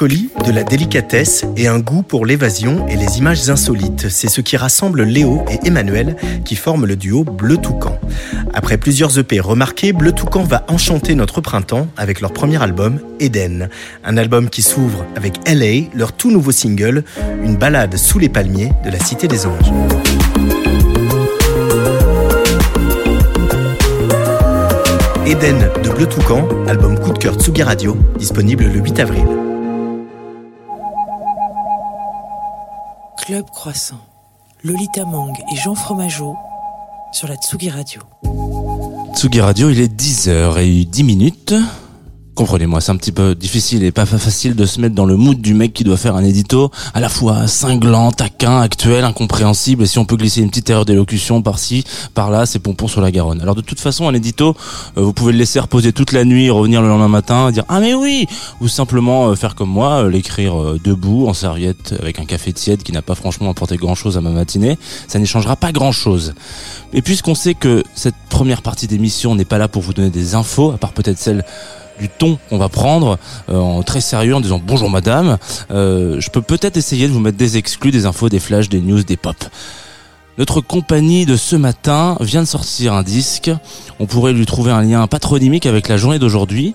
de 0.00 0.50
la 0.50 0.64
délicatesse 0.64 1.44
et 1.58 1.68
un 1.68 1.78
goût 1.78 2.00
pour 2.00 2.24
l'évasion 2.24 2.86
et 2.88 2.96
les 2.96 3.18
images 3.18 3.50
insolites, 3.50 4.08
c'est 4.08 4.30
ce 4.30 4.40
qui 4.40 4.56
rassemble 4.56 5.02
Léo 5.02 5.44
et 5.50 5.66
Emmanuel 5.66 6.16
qui 6.42 6.56
forment 6.56 6.86
le 6.86 6.96
duo 6.96 7.22
Bleu 7.22 7.58
Toucan. 7.58 8.00
Après 8.54 8.78
plusieurs 8.78 9.18
EP 9.18 9.40
remarqués, 9.40 9.92
Bleu 9.92 10.12
Toucan 10.12 10.42
va 10.42 10.64
enchanter 10.68 11.14
notre 11.14 11.42
printemps 11.42 11.86
avec 11.98 12.22
leur 12.22 12.32
premier 12.32 12.62
album, 12.62 12.98
Eden. 13.18 13.68
Un 14.02 14.16
album 14.16 14.48
qui 14.48 14.62
s'ouvre 14.62 15.04
avec 15.16 15.34
LA, 15.46 15.90
leur 15.94 16.12
tout 16.12 16.30
nouveau 16.30 16.52
single, 16.52 17.04
une 17.44 17.56
balade 17.56 17.98
sous 17.98 18.18
les 18.18 18.30
palmiers 18.30 18.72
de 18.86 18.90
la 18.90 19.00
Cité 19.00 19.28
des 19.28 19.44
Anges. 19.44 19.70
Eden 25.26 25.68
de 25.84 25.90
Bleu 25.90 26.06
Toucan, 26.06 26.48
album 26.66 26.98
coup 26.98 27.12
de 27.12 27.18
cœur 27.18 27.34
Tsugi 27.34 27.62
Radio, 27.62 27.98
disponible 28.18 28.64
le 28.64 28.80
8 28.80 29.00
avril. 29.00 29.49
Club 33.30 33.46
Croissant, 33.52 34.00
Lolita 34.64 35.04
Mang 35.04 35.32
et 35.52 35.54
Jean 35.54 35.76
Fromageau 35.76 36.34
sur 37.12 37.28
la 37.28 37.36
Tsugi 37.36 37.70
Radio. 37.70 38.02
Tsugi 39.14 39.40
Radio, 39.40 39.70
il 39.70 39.78
est 39.78 39.86
10h10 39.86 41.04
minutes. 41.04 41.54
Comprenez-moi, 42.40 42.80
c'est 42.80 42.90
un 42.90 42.96
petit 42.96 43.12
peu 43.12 43.34
difficile 43.34 43.84
et 43.84 43.92
pas 43.92 44.06
facile 44.06 44.54
de 44.56 44.64
se 44.64 44.80
mettre 44.80 44.94
dans 44.94 45.04
le 45.04 45.14
mood 45.14 45.38
du 45.42 45.52
mec 45.52 45.74
qui 45.74 45.84
doit 45.84 45.98
faire 45.98 46.16
un 46.16 46.24
édito 46.24 46.70
à 46.94 47.00
la 47.00 47.10
fois 47.10 47.46
cinglant, 47.46 48.12
taquin, 48.12 48.62
actuel, 48.62 49.04
incompréhensible. 49.04 49.82
Et 49.82 49.86
si 49.86 49.98
on 49.98 50.06
peut 50.06 50.16
glisser 50.16 50.40
une 50.40 50.48
petite 50.48 50.70
erreur 50.70 50.86
d'élocution 50.86 51.42
par-ci, 51.42 51.84
par-là, 52.14 52.46
c'est 52.46 52.58
pompon 52.58 52.88
sur 52.88 53.02
la 53.02 53.10
Garonne. 53.10 53.42
Alors 53.42 53.54
de 53.54 53.60
toute 53.60 53.78
façon, 53.78 54.08
un 54.08 54.14
édito, 54.14 54.56
euh, 54.96 55.02
vous 55.02 55.12
pouvez 55.12 55.32
le 55.32 55.38
laisser 55.38 55.60
reposer 55.60 55.92
toute 55.92 56.12
la 56.12 56.24
nuit, 56.24 56.48
revenir 56.48 56.80
le 56.80 56.88
lendemain 56.88 57.08
matin, 57.08 57.50
dire 57.50 57.64
ah 57.68 57.78
mais 57.78 57.92
oui, 57.92 58.26
ou 58.62 58.68
simplement 58.68 59.28
euh, 59.28 59.34
faire 59.34 59.54
comme 59.54 59.68
moi, 59.68 60.04
euh, 60.04 60.08
l'écrire 60.08 60.54
debout 60.82 61.28
en 61.28 61.34
serviette 61.34 61.94
avec 62.00 62.20
un 62.20 62.24
café 62.24 62.54
tiède 62.54 62.82
qui 62.82 62.92
n'a 62.92 63.02
pas 63.02 63.16
franchement 63.16 63.50
apporté 63.50 63.76
grand-chose 63.76 64.16
à 64.16 64.22
ma 64.22 64.30
matinée. 64.30 64.78
Ça 65.08 65.18
n'y 65.18 65.26
changera 65.26 65.56
pas 65.56 65.72
grand-chose. 65.72 66.32
Et 66.94 67.02
puisqu'on 67.02 67.34
sait 67.34 67.52
que 67.52 67.84
cette 67.94 68.14
première 68.30 68.62
partie 68.62 68.86
d'émission 68.86 69.34
n'est 69.34 69.44
pas 69.44 69.58
là 69.58 69.68
pour 69.68 69.82
vous 69.82 69.92
donner 69.92 70.08
des 70.08 70.34
infos, 70.34 70.70
à 70.70 70.78
part 70.78 70.94
peut-être 70.94 71.18
celle 71.18 71.44
du 72.00 72.08
ton 72.08 72.38
qu'on 72.48 72.58
va 72.58 72.68
prendre 72.68 73.18
euh, 73.48 73.56
en 73.56 73.82
très 73.82 74.00
sérieux 74.00 74.34
en 74.34 74.40
disant 74.40 74.60
bonjour 74.64 74.90
madame, 74.90 75.38
euh, 75.70 76.20
je 76.20 76.30
peux 76.30 76.42
peut-être 76.42 76.76
essayer 76.76 77.06
de 77.06 77.12
vous 77.12 77.20
mettre 77.20 77.36
des 77.36 77.56
exclus, 77.56 77.90
des 77.90 78.06
infos, 78.06 78.28
des 78.28 78.40
flashs, 78.40 78.68
des 78.68 78.80
news, 78.80 79.02
des 79.02 79.16
pop. 79.16 79.36
Notre 80.38 80.60
compagnie 80.60 81.26
de 81.26 81.36
ce 81.36 81.54
matin 81.54 82.16
vient 82.20 82.40
de 82.40 82.48
sortir 82.48 82.94
un 82.94 83.02
disque. 83.02 83.50
On 83.98 84.06
pourrait 84.06 84.32
lui 84.32 84.46
trouver 84.46 84.72
un 84.72 84.82
lien 84.82 85.06
patronymique 85.06 85.66
avec 85.66 85.88
la 85.88 85.98
journée 85.98 86.18
d'aujourd'hui. 86.18 86.74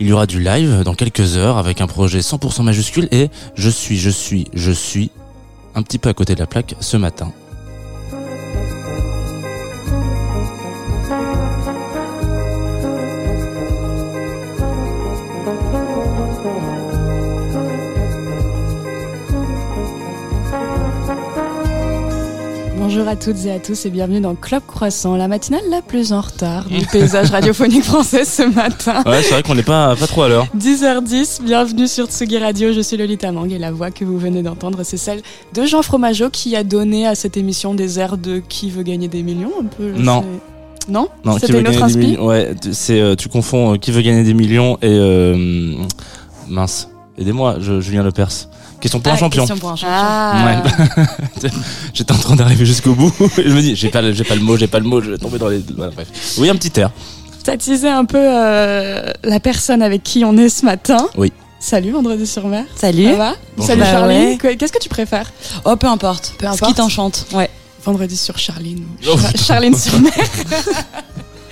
Il 0.00 0.06
y 0.06 0.12
aura 0.12 0.26
du 0.26 0.38
live 0.38 0.82
dans 0.84 0.94
quelques 0.94 1.38
heures 1.38 1.56
avec 1.56 1.80
un 1.80 1.86
projet 1.86 2.18
100% 2.20 2.62
majuscule 2.62 3.08
et 3.12 3.30
je 3.54 3.70
suis, 3.70 3.96
je 3.96 4.10
suis, 4.10 4.48
je 4.52 4.70
suis 4.70 5.10
un 5.74 5.82
petit 5.82 5.98
peu 5.98 6.10
à 6.10 6.14
côté 6.14 6.34
de 6.34 6.40
la 6.40 6.46
plaque 6.46 6.74
ce 6.80 6.98
matin. 6.98 7.32
Bonjour 23.06 23.20
à 23.20 23.24
toutes 23.24 23.46
et 23.46 23.52
à 23.52 23.60
tous 23.60 23.86
et 23.86 23.90
bienvenue 23.90 24.20
dans 24.20 24.34
Club 24.34 24.64
Croissant, 24.66 25.14
la 25.14 25.28
matinale 25.28 25.62
la 25.70 25.80
plus 25.80 26.12
en 26.12 26.20
retard 26.20 26.64
du 26.64 26.84
paysage 26.86 27.30
radiophonique 27.30 27.84
français 27.84 28.24
ce 28.24 28.42
matin. 28.42 29.04
Ouais, 29.06 29.22
c'est 29.22 29.30
vrai 29.30 29.44
qu'on 29.44 29.54
n'est 29.54 29.62
pas, 29.62 29.94
pas 29.94 30.08
trop 30.08 30.22
à 30.22 30.28
l'heure. 30.28 30.48
10h10, 30.58 31.44
bienvenue 31.44 31.86
sur 31.86 32.06
Tsugi 32.06 32.38
Radio, 32.38 32.72
je 32.72 32.80
suis 32.80 32.96
Lolita 32.96 33.30
Mang 33.30 33.48
et 33.52 33.58
la 33.58 33.70
voix 33.70 33.92
que 33.92 34.04
vous 34.04 34.18
venez 34.18 34.42
d'entendre 34.42 34.80
c'est 34.82 34.96
celle 34.96 35.22
de 35.54 35.66
Jean 35.66 35.82
Fromageau 35.82 36.30
qui 36.30 36.56
a 36.56 36.64
donné 36.64 37.06
à 37.06 37.14
cette 37.14 37.36
émission 37.36 37.74
des 37.74 38.00
airs 38.00 38.18
de 38.18 38.40
Qui 38.40 38.70
veut 38.70 38.82
gagner 38.82 39.06
des 39.06 39.22
millions 39.22 39.52
un 39.60 39.66
peu 39.66 39.92
Non. 39.92 40.24
Non? 40.88 41.08
Non, 41.24 41.38
C'était 41.38 41.62
des 41.62 41.80
inspi 41.80 41.98
millions 41.98 42.26
Ouais, 42.26 42.54
c'est 42.72 43.00
euh, 43.00 43.14
tu 43.14 43.28
confonds 43.28 43.74
euh, 43.74 43.76
qui 43.76 43.92
veut 43.92 44.02
gagner 44.02 44.24
des 44.24 44.34
millions 44.34 44.78
et 44.82 44.88
euh, 44.90 45.76
mince. 46.48 46.88
Aidez-moi, 47.18 47.58
je, 47.60 47.80
Julien 47.80 48.02
Lepers. 48.02 48.48
Question 48.86 49.00
pour 49.00 49.12
un 49.12 49.14
Ah, 49.14 49.18
champion. 49.18 49.42
question 49.42 49.58
pour 49.58 49.70
un 49.70 49.76
champion. 49.76 49.94
Ah, 49.96 50.62
Ouais. 51.42 51.50
J'étais 51.94 52.12
en 52.12 52.18
train 52.18 52.36
d'arriver 52.36 52.64
jusqu'au 52.64 52.94
bout 52.94 53.12
et 53.38 53.42
je 53.48 53.54
me 53.54 53.60
dis 53.60 53.74
j'ai 53.76 53.88
pas 53.88 54.00
le- 54.02 54.12
j'ai 54.12 54.24
pas 54.24 54.34
le 54.36 54.40
mot, 54.42 54.56
j'ai 54.56 54.66
pas 54.68 54.78
le 54.78 54.84
mot, 54.84 55.00
je 55.00 55.10
vais 55.10 55.18
tomber 55.18 55.38
dans 55.38 55.48
les 55.48 55.62
voilà, 55.76 55.92
bref. 55.92 56.08
Oui, 56.38 56.48
un 56.48 56.54
petit 56.56 56.78
air. 56.80 56.90
T'as 57.44 57.56
teasé 57.56 57.88
un 57.88 58.04
peu 58.04 58.18
euh, 58.20 59.12
la 59.24 59.40
personne 59.40 59.82
avec 59.82 60.02
qui 60.02 60.24
on 60.24 60.36
est 60.36 60.48
ce 60.48 60.64
matin. 60.64 61.08
Oui. 61.16 61.32
Salut 61.58 61.90
Vendredi 61.92 62.26
sur 62.26 62.46
mer. 62.48 62.64
Salut. 62.76 63.04
Ça 63.06 63.16
va 63.16 63.34
Bonjour. 63.56 63.66
Salut 63.70 63.80
Bah 63.80 64.06
ouais. 64.06 64.38
Qu- 64.40 64.56
Qu'est-ce 64.56 64.72
que 64.72 64.78
tu 64.78 64.88
préfères 64.88 65.30
Oh, 65.64 65.74
peu 65.76 65.86
importe. 65.88 66.34
Peu 66.38 66.46
Ce 66.46 66.52
importe. 66.52 66.70
qui 66.70 66.74
t'enchante. 66.76 67.26
Ouais. 67.32 67.48
Vendredi 67.84 68.16
sur 68.16 68.36
Charline 68.38 68.84
Oh, 69.08 69.16
Char-. 69.18 69.30
Charline 69.46 69.76
sur 69.76 69.98
mer. 70.00 70.12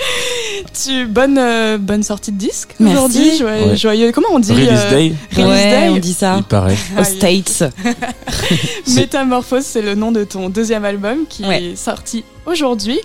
tu 0.85 1.07
bonne 1.07 1.39
euh, 1.39 1.79
bonne 1.79 2.03
sortie 2.03 2.33
de 2.33 2.39
disque 2.39 2.71
Merci. 2.79 2.97
aujourd'hui. 2.97 3.37
Joyeux, 3.39 3.65
Ouais. 3.71 3.77
joyeux- 3.77 4.13
Comment 4.13 4.29
on 4.33 4.39
dit 4.39 4.53
Release 4.53 4.69
euh, 4.87 4.91
Day, 4.91 5.15
Release 5.33 5.47
ouais, 5.49 5.71
Day. 5.71 5.89
on 5.91 5.97
dit 5.97 6.13
ça. 6.15 6.35
il 6.39 6.45
paraît. 6.45 6.77
Aux 6.99 7.05
States. 7.05 7.65
Métamorphose, 8.95 9.65
c'est 9.65 9.83
le 9.83 9.95
nom 9.95 10.13
de 10.13 10.25
ton 10.25 10.49
deuxième 10.49 10.85
album 10.85 11.27
qui 11.29 11.45
Ouais. 11.45 11.63
est 11.63 11.77
sorti 11.77 12.25
aujourd'hui. 12.47 13.01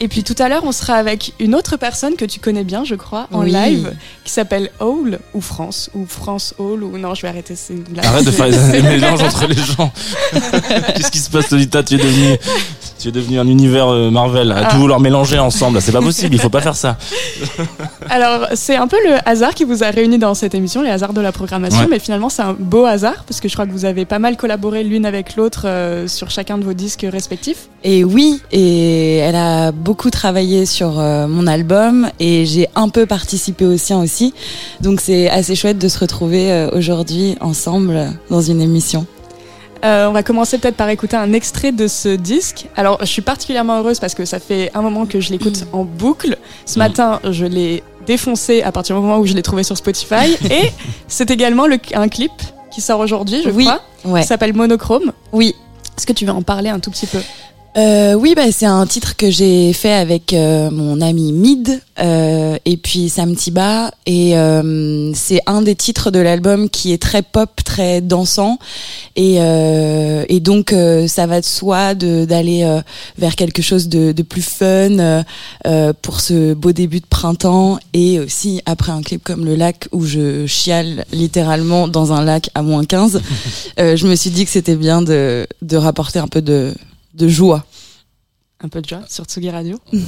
Et 0.00 0.06
puis 0.08 0.22
tout 0.22 0.34
à 0.38 0.48
l'heure, 0.48 0.62
on 0.64 0.70
sera 0.72 0.94
avec 0.94 1.32
une 1.40 1.54
autre 1.56 1.76
personne 1.76 2.14
que 2.14 2.24
tu 2.24 2.38
connais 2.38 2.62
bien, 2.64 2.84
je 2.84 2.94
crois, 2.94 3.26
en 3.32 3.40
Oui. 3.42 3.50
live, 3.52 3.92
qui 4.24 4.32
s'appelle 4.32 4.70
Hall 4.78 5.18
ou 5.34 5.40
France 5.40 5.90
ou 5.94 6.06
France 6.06 6.54
Hall 6.58 6.84
ou 6.84 6.96
non, 6.98 7.14
je 7.14 7.22
vais 7.22 7.28
arrêter. 7.28 7.54
C'est 7.56 7.72
une 7.72 7.82
blague. 7.82 8.06
Arrête 8.06 8.24
de 8.24 8.30
faire 8.30 8.46
les, 8.46 8.72
les 8.72 8.82
mélanges 8.82 9.22
entre 9.22 9.46
les 9.48 9.56
gens. 9.56 9.90
Qu'est-ce 10.96 11.10
qui 11.10 11.18
se 11.18 11.30
passe, 11.30 11.50
Lolita? 11.50 11.82
Tu 11.82 11.94
es 11.94 11.98
devenu, 11.98 12.36
tu 13.00 13.08
es 13.08 13.10
devenu 13.12 13.40
un 13.40 13.48
univers 13.48 13.88
euh, 13.88 14.10
Marvel, 14.10 14.52
à 14.52 14.68
Ah. 14.68 14.70
tout 14.70 14.78
vouloir 14.78 15.00
mélanger 15.00 15.38
ensemble. 15.40 15.82
C'est 15.82 15.90
pas 15.92 16.00
possible, 16.00 16.34
il 16.34 16.40
faut 16.40 16.48
pas 16.48 16.60
faire 16.60 16.76
ça. 16.76 16.96
Alors, 18.10 18.48
c'est 18.54 18.76
un 18.76 18.86
peu 18.86 18.96
le 19.04 19.16
hasard 19.28 19.54
qui 19.54 19.64
vous 19.64 19.82
a 19.82 19.90
réunis 19.90 20.18
dans 20.18 20.34
cette 20.34 20.54
émission, 20.54 20.82
les 20.82 20.90
hasards 20.90 21.12
de 21.12 21.20
la 21.20 21.32
programmation, 21.32 21.80
Ouais. 21.80 21.86
mais 21.90 21.98
finalement, 21.98 22.28
c'est 22.28 22.42
un 22.42 22.54
beau 22.58 22.84
hasard 22.84 23.24
parce 23.26 23.40
que 23.40 23.48
je 23.48 23.54
crois 23.54 23.66
que 23.66 23.72
vous 23.72 23.84
avez 23.84 24.04
pas 24.04 24.18
mal 24.18 24.36
collaboré 24.36 24.84
l'une 24.84 25.06
avec 25.06 25.36
l'autre 25.36 25.62
euh, 25.64 26.06
sur 26.08 26.30
chacun 26.30 26.58
de 26.58 26.64
vos 26.64 26.72
disques 26.72 27.06
respectifs. 27.10 27.68
Et 27.84 28.04
oui, 28.04 28.40
et 28.52 29.16
elle 29.18 29.36
a 29.36 29.72
beaucoup 29.88 30.10
travaillé 30.10 30.66
sur 30.66 30.98
euh, 31.00 31.26
mon 31.26 31.46
album 31.46 32.10
et 32.20 32.44
j'ai 32.44 32.68
un 32.74 32.90
peu 32.90 33.06
participé 33.06 33.64
au 33.64 33.78
sien 33.78 33.98
aussi. 33.98 34.34
Donc 34.82 35.00
c'est 35.00 35.30
assez 35.30 35.54
chouette 35.54 35.78
de 35.78 35.88
se 35.88 35.98
retrouver 35.98 36.52
euh, 36.52 36.68
aujourd'hui 36.76 37.36
ensemble 37.40 38.12
dans 38.28 38.42
une 38.42 38.60
émission. 38.60 39.06
Euh, 39.86 40.06
on 40.06 40.12
va 40.12 40.22
commencer 40.22 40.58
peut-être 40.58 40.76
par 40.76 40.90
écouter 40.90 41.16
un 41.16 41.32
extrait 41.32 41.72
de 41.72 41.88
ce 41.88 42.10
disque. 42.16 42.66
Alors, 42.76 42.98
je 43.00 43.06
suis 43.06 43.22
particulièrement 43.22 43.78
heureuse 43.78 43.98
parce 43.98 44.14
que 44.14 44.26
ça 44.26 44.40
fait 44.40 44.70
un 44.74 44.82
moment 44.82 45.06
que 45.06 45.20
je 45.20 45.30
l'écoute 45.30 45.64
en 45.72 45.84
boucle. 45.84 46.36
Ce 46.66 46.74
Mm. 46.74 46.78
matin, 46.82 47.20
je 47.30 47.46
l'ai 47.46 47.82
défoncé 48.06 48.60
à 48.60 48.72
partir 48.72 48.94
du 48.94 49.00
moment 49.00 49.16
où 49.20 49.24
je 49.26 49.32
l'ai 49.32 49.42
trouvé 49.42 49.62
sur 49.62 49.78
Spotify. 49.78 50.34
Et 50.50 50.70
c'est 51.06 51.30
également 51.30 51.66
le- 51.66 51.78
un 51.94 52.08
clip 52.08 52.32
qui 52.70 52.82
sort 52.82 53.00
aujourd'hui, 53.00 53.40
je 53.42 53.48
Oui. 53.48 53.64
crois. 53.64 53.80
Ouais. 54.04 54.20
qui 54.20 54.26
s'appelle 54.26 54.52
Monochrome. 54.52 55.12
Oui. 55.32 55.54
Est-ce 55.96 56.06
que 56.06 56.12
tu 56.12 56.26
veux 56.26 56.32
en 56.32 56.42
parler 56.42 56.68
un 56.68 56.78
tout 56.78 56.90
petit 56.90 57.06
peu? 57.06 57.20
Euh, 57.78 58.14
oui, 58.14 58.34
bah, 58.34 58.50
c'est 58.50 58.66
un 58.66 58.84
titre 58.86 59.14
que 59.16 59.30
j'ai 59.30 59.72
fait 59.72 59.92
avec 59.92 60.32
euh, 60.32 60.68
mon 60.68 61.00
ami 61.00 61.30
Mid 61.30 61.80
euh, 62.00 62.56
et 62.64 62.76
puis 62.76 63.08
Sam 63.08 63.36
Tiba 63.36 63.92
et 64.04 64.36
euh, 64.36 65.12
c'est 65.14 65.40
un 65.46 65.62
des 65.62 65.76
titres 65.76 66.10
de 66.10 66.18
l'album 66.18 66.70
qui 66.70 66.92
est 66.92 67.00
très 67.00 67.22
pop, 67.22 67.50
très 67.64 68.00
dansant 68.00 68.58
et, 69.14 69.36
euh, 69.38 70.24
et 70.28 70.40
donc 70.40 70.72
euh, 70.72 71.06
ça 71.06 71.28
va 71.28 71.40
de 71.40 71.44
soi 71.46 71.94
de- 71.94 72.24
d'aller 72.24 72.64
euh, 72.64 72.80
vers 73.16 73.36
quelque 73.36 73.62
chose 73.62 73.88
de, 73.88 74.10
de 74.10 74.22
plus 74.24 74.42
fun 74.42 75.22
pour 76.02 76.20
ce 76.20 76.54
beau 76.54 76.72
début 76.72 76.98
de 76.98 77.06
printemps 77.06 77.78
et 77.92 78.18
aussi 78.18 78.60
après 78.66 78.90
un 78.90 79.02
clip 79.02 79.22
comme 79.22 79.44
le 79.44 79.54
lac 79.54 79.86
où 79.92 80.04
je 80.04 80.46
chiale 80.46 81.04
littéralement 81.12 81.86
dans 81.86 82.12
un 82.12 82.24
lac 82.24 82.50
à 82.56 82.62
moins 82.62 82.84
15 82.84 83.20
euh, 83.78 83.94
je 83.96 84.08
me 84.08 84.16
suis 84.16 84.30
dit 84.30 84.44
que 84.44 84.50
c'était 84.50 84.74
bien 84.74 85.00
de, 85.00 85.46
de 85.62 85.76
rapporter 85.76 86.18
un 86.18 86.26
peu 86.28 86.42
de 86.42 86.74
de 87.14 87.26
joie. 87.26 87.64
Un 88.60 88.68
peu 88.68 88.82
de 88.82 88.88
joie 88.88 89.02
sur 89.08 89.24
Tsugi 89.24 89.50
Radio. 89.50 89.78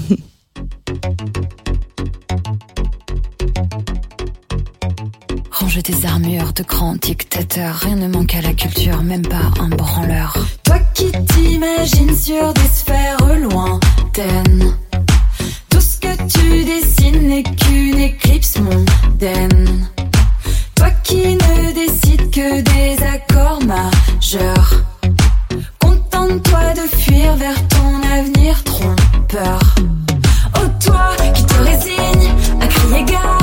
Range 5.52 5.82
tes 5.85 6.05
armures 6.05 6.52
de 6.52 6.64
grands 6.64 6.97
dictateurs, 6.97 7.76
rien 7.76 7.94
ne 7.94 8.08
manque 8.08 8.35
à 8.35 8.41
la 8.41 8.52
culture, 8.52 9.05
même 9.05 9.23
pas 9.23 9.52
un 9.61 9.69
branleur. 9.69 10.37
Toi 10.64 10.81
qui 10.94 11.12
t'imagines 11.12 12.17
sur 12.17 12.52
des 12.55 12.69
sphères 12.69 13.38
lointaines, 13.38 14.76
tout 15.69 15.81
ce 15.81 16.00
que 16.00 16.17
tu 16.26 16.64
dessines 16.64 17.29
n'est 17.29 17.44
qu'une 17.44 18.00
éclipse 18.00 18.58
mondaine. 18.58 19.88
Toi 20.75 20.91
qui 21.05 21.37
ne 21.37 21.73
décides 21.73 22.31
que 22.32 22.62
des 22.62 23.00
accords 23.05 23.62
majeurs. 23.62 25.00
Contente-toi 26.31 26.75
de 26.75 26.97
fuir 26.97 27.35
vers 27.35 27.69
ton 27.69 28.03
avenir 28.15 28.62
trompeur. 28.62 29.59
Oh 30.55 30.69
toi 30.85 31.17
qui 31.35 31.44
te 31.44 31.55
résignes 31.55 32.31
à 32.61 32.67
crier 32.69 33.03
gare, 33.03 33.39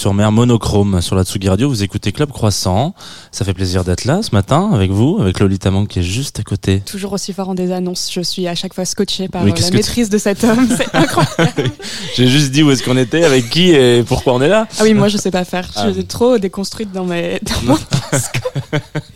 sur 0.00 0.14
mer, 0.14 0.32
monochrome 0.32 1.02
sur 1.02 1.14
la 1.14 1.24
Tsugi 1.24 1.50
Radio. 1.50 1.68
Vous 1.68 1.82
écoutez 1.82 2.10
Club 2.10 2.30
Croissant. 2.30 2.94
Ça 3.32 3.44
fait 3.44 3.52
plaisir 3.52 3.84
d'être 3.84 4.06
là 4.06 4.22
ce 4.22 4.34
matin 4.34 4.70
avec 4.72 4.90
vous, 4.90 5.18
avec 5.20 5.38
Lolita 5.40 5.70
Mang 5.70 5.86
qui 5.86 5.98
est 5.98 6.02
juste 6.02 6.40
à 6.40 6.42
côté. 6.42 6.80
Toujours 6.80 7.12
aussi 7.12 7.34
fort 7.34 7.50
en 7.50 7.54
des 7.54 7.70
annonces. 7.70 8.10
Je 8.10 8.22
suis 8.22 8.48
à 8.48 8.54
chaque 8.54 8.72
fois 8.72 8.86
scotché 8.86 9.28
par 9.28 9.44
Oui, 9.44 9.52
la 9.60 9.70
maîtrise 9.72 10.08
de 10.08 10.16
cet 10.16 10.42
homme. 10.42 10.66
C'est 10.74 10.88
incroyable. 10.94 11.70
J'ai 12.16 12.28
juste 12.28 12.50
dit 12.50 12.62
où 12.62 12.70
est-ce 12.70 12.82
qu'on 12.82 12.96
était, 12.96 13.24
avec 13.24 13.50
qui 13.50 13.72
et 13.72 14.02
pourquoi 14.02 14.32
on 14.32 14.40
est 14.40 14.48
là. 14.48 14.66
Ah 14.78 14.84
oui, 14.84 14.94
moi 14.94 15.08
je 15.08 15.18
sais 15.18 15.30
pas 15.30 15.44
faire. 15.44 15.68
Ah 15.76 15.88
Je 15.88 15.92
suis 15.92 16.06
trop 16.06 16.38
déconstruite 16.38 16.92
dans 16.92 17.04
mes. 17.04 17.38
Dans 17.42 17.74
mon... 17.74 17.78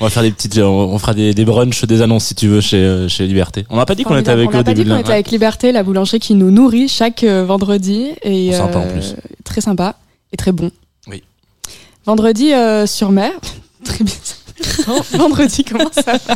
On 0.00 0.04
va 0.04 0.10
faire 0.10 0.22
des 0.22 0.30
petites, 0.30 0.56
on 0.58 0.64
on 0.94 0.98
fera 0.98 1.12
des, 1.14 1.34
des 1.34 1.44
brunchs, 1.44 1.84
des 1.84 2.00
annonces 2.02 2.24
si 2.24 2.34
tu 2.34 2.48
veux 2.48 2.60
chez, 2.62 2.78
euh, 2.78 3.06
chez 3.08 3.26
Liberté. 3.26 3.66
On 3.68 3.76
n'a 3.76 3.84
pas 3.86 3.94
dit 3.94 4.04
qu'on 4.04 4.16
était 4.16 4.30
avec 4.30 4.48
on 4.48 4.52
eux 4.52 4.56
a 4.56 4.60
au 4.60 4.64
pas 4.64 4.72
dit 4.74 4.84
qu'on 4.84 4.90
la. 4.90 5.00
était 5.00 5.12
avec 5.12 5.30
Liberté, 5.30 5.72
la 5.72 5.82
boulangerie 5.82 6.20
qui 6.20 6.34
nous 6.34 6.50
nourrit 6.50 6.88
chaque 6.88 7.22
euh, 7.22 7.44
vendredi 7.44 8.08
et 8.22 8.50
Oh, 8.52 8.56
sympa, 8.56 8.78
en 8.78 8.82
euh, 8.86 8.92
plus. 8.92 9.14
très 9.44 9.60
sympa 9.60 9.96
et 10.32 10.36
très 10.38 10.52
bon. 10.52 10.70
Oui. 11.06 11.22
Vendredi 12.06 12.52
euh, 12.54 12.86
sur 12.86 13.10
mer. 13.12 13.32
très 13.84 14.02
bien. 14.04 14.14
vendredi, 15.12 15.64
comment 15.64 15.90
ça 15.92 16.12
va? 16.12 16.34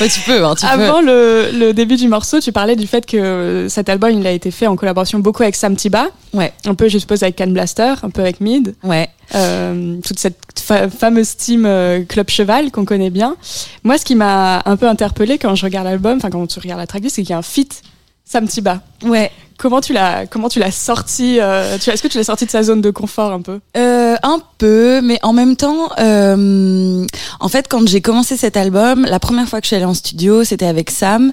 Ouais, 0.00 0.08
tu 0.08 0.20
peux, 0.20 0.44
hein, 0.44 0.54
tu 0.54 0.66
peux. 0.66 0.72
Avant 0.72 1.00
le, 1.00 1.50
le 1.52 1.72
début 1.72 1.96
du 1.96 2.08
morceau, 2.08 2.40
tu 2.40 2.52
parlais 2.52 2.76
du 2.76 2.86
fait 2.86 3.04
que 3.06 3.16
euh, 3.16 3.68
cet 3.68 3.88
album 3.88 4.10
il 4.10 4.26
a 4.26 4.32
été 4.32 4.50
fait 4.50 4.66
en 4.66 4.76
collaboration 4.76 5.18
beaucoup 5.18 5.42
avec 5.42 5.54
Sam 5.56 5.76
Tiba, 5.76 6.08
Ouais, 6.34 6.52
un 6.66 6.74
peu 6.74 6.88
je 6.88 6.98
suppose 6.98 7.22
avec 7.22 7.36
Can 7.36 7.48
Blaster, 7.48 7.94
un 8.02 8.10
peu 8.10 8.20
avec 8.22 8.40
Mid. 8.40 8.74
ouais. 8.84 9.08
Euh, 9.34 9.98
toute 10.04 10.18
cette 10.18 10.38
fa- 10.58 10.88
fameuse 10.88 11.36
team 11.36 11.66
euh, 11.66 12.02
Club 12.04 12.30
Cheval 12.30 12.70
qu'on 12.70 12.84
connaît 12.84 13.10
bien. 13.10 13.36
Moi, 13.84 13.98
ce 13.98 14.04
qui 14.04 14.14
m'a 14.14 14.62
un 14.64 14.76
peu 14.76 14.88
interpellé 14.88 15.36
quand 15.38 15.54
je 15.54 15.64
regarde 15.64 15.86
l'album, 15.86 16.16
enfin 16.16 16.30
quand 16.30 16.46
tu 16.46 16.58
regardes 16.60 16.80
la 16.80 16.86
tracklist, 16.86 17.16
c'est 17.16 17.22
qu'il 17.22 17.30
y 17.30 17.34
a 17.34 17.38
un 17.38 17.42
feat 17.42 17.82
Sam 18.24 18.48
Tiba. 18.48 18.80
Ouais. 19.04 19.30
Comment 19.58 19.80
tu 19.80 19.92
l'as 19.92 20.26
comment 20.26 20.48
tu 20.48 20.60
l'as 20.60 20.70
sorti 20.70 21.38
euh, 21.40 21.76
Est-ce 21.76 22.02
que 22.02 22.08
tu 22.08 22.16
l'as 22.16 22.24
sorti 22.24 22.46
de 22.46 22.50
sa 22.50 22.62
zone 22.62 22.80
de 22.80 22.90
confort 22.90 23.32
un 23.32 23.42
peu? 23.42 23.58
Euh, 23.76 24.16
un 24.22 24.40
peu, 24.58 25.00
mais 25.00 25.18
en 25.22 25.32
même 25.32 25.56
temps, 25.56 25.90
euh, 25.98 27.06
en 27.40 27.48
fait, 27.48 27.66
quand 27.68 27.86
j'ai 27.88 28.00
commencé 28.00 28.36
cet 28.36 28.56
album, 28.56 29.04
la 29.04 29.20
première 29.20 29.48
fois 29.48 29.60
que 29.60 29.64
je 29.64 29.68
suis 29.68 29.76
allée 29.76 29.84
en 29.84 29.94
studio, 29.94 30.44
c'était 30.44 30.66
avec 30.66 30.90
Sam, 30.90 31.32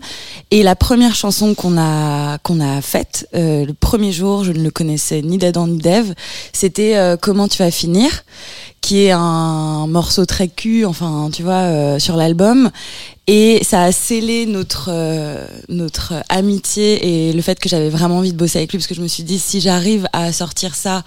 et 0.51 0.63
la 0.63 0.75
première 0.75 1.15
chanson 1.15 1.55
qu'on 1.55 1.77
a 1.77 2.37
qu'on 2.39 2.59
a 2.59 2.81
faite, 2.81 3.27
euh, 3.35 3.65
le 3.65 3.73
premier 3.73 4.11
jour, 4.11 4.43
je 4.43 4.51
ne 4.51 4.63
le 4.63 4.71
connaissais 4.71 5.21
ni 5.21 5.37
d'Adam 5.37 5.67
ni 5.67 5.77
d'Eve, 5.77 6.13
c'était 6.53 6.95
euh, 6.97 7.17
Comment 7.19 7.47
tu 7.47 7.57
vas 7.57 7.71
finir, 7.71 8.23
qui 8.81 9.05
est 9.05 9.11
un 9.11 9.87
morceau 9.87 10.25
très 10.25 10.47
cul, 10.47 10.85
enfin, 10.85 11.29
tu 11.33 11.41
vois, 11.41 11.53
euh, 11.53 11.99
sur 11.99 12.15
l'album, 12.15 12.69
et 13.27 13.63
ça 13.63 13.81
a 13.81 13.91
scellé 13.91 14.45
notre 14.45 14.91
notre 15.69 16.13
amitié 16.29 17.29
et 17.29 17.33
le 17.33 17.41
fait 17.41 17.59
que 17.59 17.67
j'avais 17.67 17.89
vraiment 17.89 18.14
envie 18.17 18.33
de 18.33 18.37
bosser 18.37 18.59
avec 18.59 18.71
lui, 18.71 18.79
parce 18.79 18.87
que 18.87 18.95
je 18.95 19.01
me 19.01 19.07
suis 19.07 19.23
dit 19.23 19.39
si 19.39 19.61
j'arrive 19.61 20.07
à 20.13 20.31
sortir 20.33 20.75
ça 20.75 21.03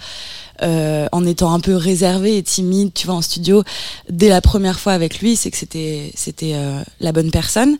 euh, 0.61 1.07
en 1.11 1.25
étant 1.25 1.53
un 1.53 1.59
peu 1.59 1.75
réservée 1.75 2.37
et 2.37 2.43
timide, 2.43 2.93
tu 2.93 3.05
vois, 3.07 3.15
en 3.15 3.21
studio, 3.21 3.63
dès 4.09 4.29
la 4.29 4.41
première 4.41 4.79
fois 4.79 4.93
avec 4.93 5.19
lui, 5.19 5.35
c'est 5.35 5.51
que 5.51 5.57
c'était 5.57 6.11
c'était 6.15 6.53
euh, 6.55 6.81
la 6.99 7.11
bonne 7.11 7.31
personne. 7.31 7.77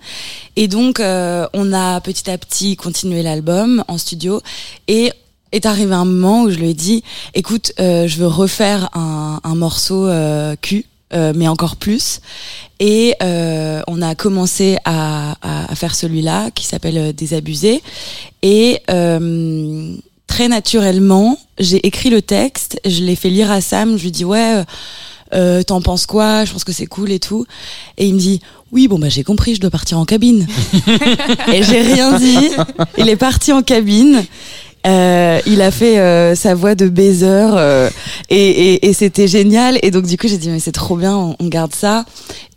Et 0.55 0.67
donc, 0.67 1.00
euh, 1.00 1.48
on 1.53 1.74
a 1.74 2.00
petit 2.01 2.29
à 2.29 2.38
petit 2.38 2.75
continué 2.75 3.21
l'album 3.21 3.83
en 3.88 3.98
studio 3.98 4.41
et 4.88 5.12
est 5.51 5.65
arrivé 5.65 5.93
un 5.93 6.05
moment 6.05 6.43
où 6.43 6.51
je 6.51 6.57
lui 6.57 6.69
ai 6.69 6.74
dit, 6.74 7.03
écoute, 7.33 7.74
euh, 7.79 8.07
je 8.07 8.17
veux 8.17 8.27
refaire 8.27 8.89
un, 8.93 9.39
un 9.43 9.55
morceau 9.55 10.07
euh, 10.07 10.55
cul. 10.62 10.86
Euh, 11.13 11.34
mais 11.36 11.48
encore 11.48 11.75
plus. 11.75 12.22
Et 12.80 13.16
euh, 13.22 13.82
on 13.88 14.01
a 14.01 14.16
commencé 14.16 14.78
à, 14.86 15.36
à, 15.42 15.72
à 15.72 15.75
faire 15.75 15.96
celui-là 15.96 16.51
qui 16.51 16.66
s'appelle 16.66 16.98
euh, 16.98 17.12
Désabusé. 17.13 17.82
Et 18.42 18.80
euh, 18.89 19.96
très 20.28 20.48
naturellement, 20.48 21.38
j'ai 21.58 21.86
écrit 21.86 22.10
le 22.10 22.22
texte, 22.22 22.80
je 22.86 23.04
l'ai 23.04 23.16
fait 23.16 23.30
lire 23.30 23.51
à 23.51 23.62
Sam, 23.62 23.98
je 23.98 24.04
lui 24.04 24.12
dis 24.12 24.24
ouais, 24.24 24.56
euh, 24.56 24.63
euh, 25.34 25.63
t'en 25.63 25.82
penses 25.82 26.06
quoi? 26.06 26.46
Je 26.46 26.54
pense 26.54 26.63
que 26.63 26.72
c'est 26.72 26.86
cool 26.86 27.12
et 27.12 27.20
tout. 27.20 27.46
Et 27.98 28.08
il 28.08 28.13
me 28.13 28.20
dit 28.20 28.39
oui, 28.72 28.88
bon 28.88 29.00
bah 29.00 29.10
j'ai 29.10 29.24
compris, 29.24 29.56
je 29.56 29.62
dois 29.62 29.72
partir 29.72 29.98
en 30.00 30.06
cabine. 30.06 30.48
et 31.51 31.63
j'ai 31.63 31.82
rien 31.82 32.18
dit. 32.18 32.50
Il 32.98 33.10
est 33.10 33.16
parti 33.16 33.51
en 33.51 33.62
cabine. 33.63 34.24
Euh, 34.88 35.39
il 35.45 35.62
a 35.62 35.71
fait 35.71 36.00
euh, 36.00 36.36
sa 36.36 36.55
voix 36.55 36.74
de 36.74 36.88
baiser 36.88 37.25
euh, 37.27 37.89
et, 38.29 38.74
et, 38.74 38.88
et 38.88 38.93
c'était 38.93 39.27
génial. 39.27 39.77
Et 39.83 39.91
donc 39.91 40.05
du 40.05 40.17
coup 40.17 40.27
j'ai 40.27 40.38
dit 40.38 40.50
mais 40.50 40.59
c'est 40.59 40.71
trop 40.71 40.95
bien, 40.95 41.15
on, 41.15 41.36
on 41.39 41.48
garde 41.48 41.74
ça. 41.74 42.05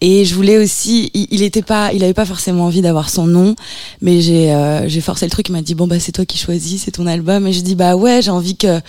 Et 0.00 0.24
je 0.24 0.34
voulais 0.34 0.58
aussi, 0.58 1.10
il, 1.14 1.28
il 1.30 1.42
était 1.42 1.62
pas, 1.62 1.92
il 1.92 2.02
avait 2.02 2.14
pas 2.14 2.24
forcément 2.24 2.64
envie 2.66 2.82
d'avoir 2.82 3.08
son 3.08 3.26
nom, 3.26 3.54
mais 4.00 4.20
j'ai 4.20 4.52
euh, 4.52 4.88
j'ai 4.88 5.00
forcé 5.00 5.26
le 5.26 5.30
truc. 5.30 5.48
Il 5.48 5.52
m'a 5.52 5.62
dit 5.62 5.74
bon 5.74 5.86
bah 5.86 6.00
c'est 6.00 6.12
toi 6.12 6.24
qui 6.24 6.38
choisis, 6.38 6.82
c'est 6.84 6.92
ton 6.92 7.06
album. 7.06 7.46
Et 7.46 7.52
je 7.52 7.60
dis 7.60 7.74
bah 7.74 7.96
ouais 7.96 8.20
j'ai 8.22 8.30
envie 8.30 8.56
que 8.56 8.80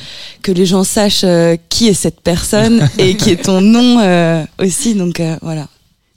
que 0.41 0.51
les 0.51 0.65
gens 0.65 0.83
sachent 0.83 1.23
euh, 1.23 1.55
qui 1.69 1.87
est 1.87 1.93
cette 1.93 2.21
personne 2.21 2.87
et 2.97 3.15
qui 3.15 3.29
est 3.31 3.43
ton 3.43 3.61
nom 3.61 3.99
euh, 3.99 4.43
aussi. 4.59 4.95
Donc 4.95 5.19
euh, 5.19 5.37
voilà. 5.41 5.67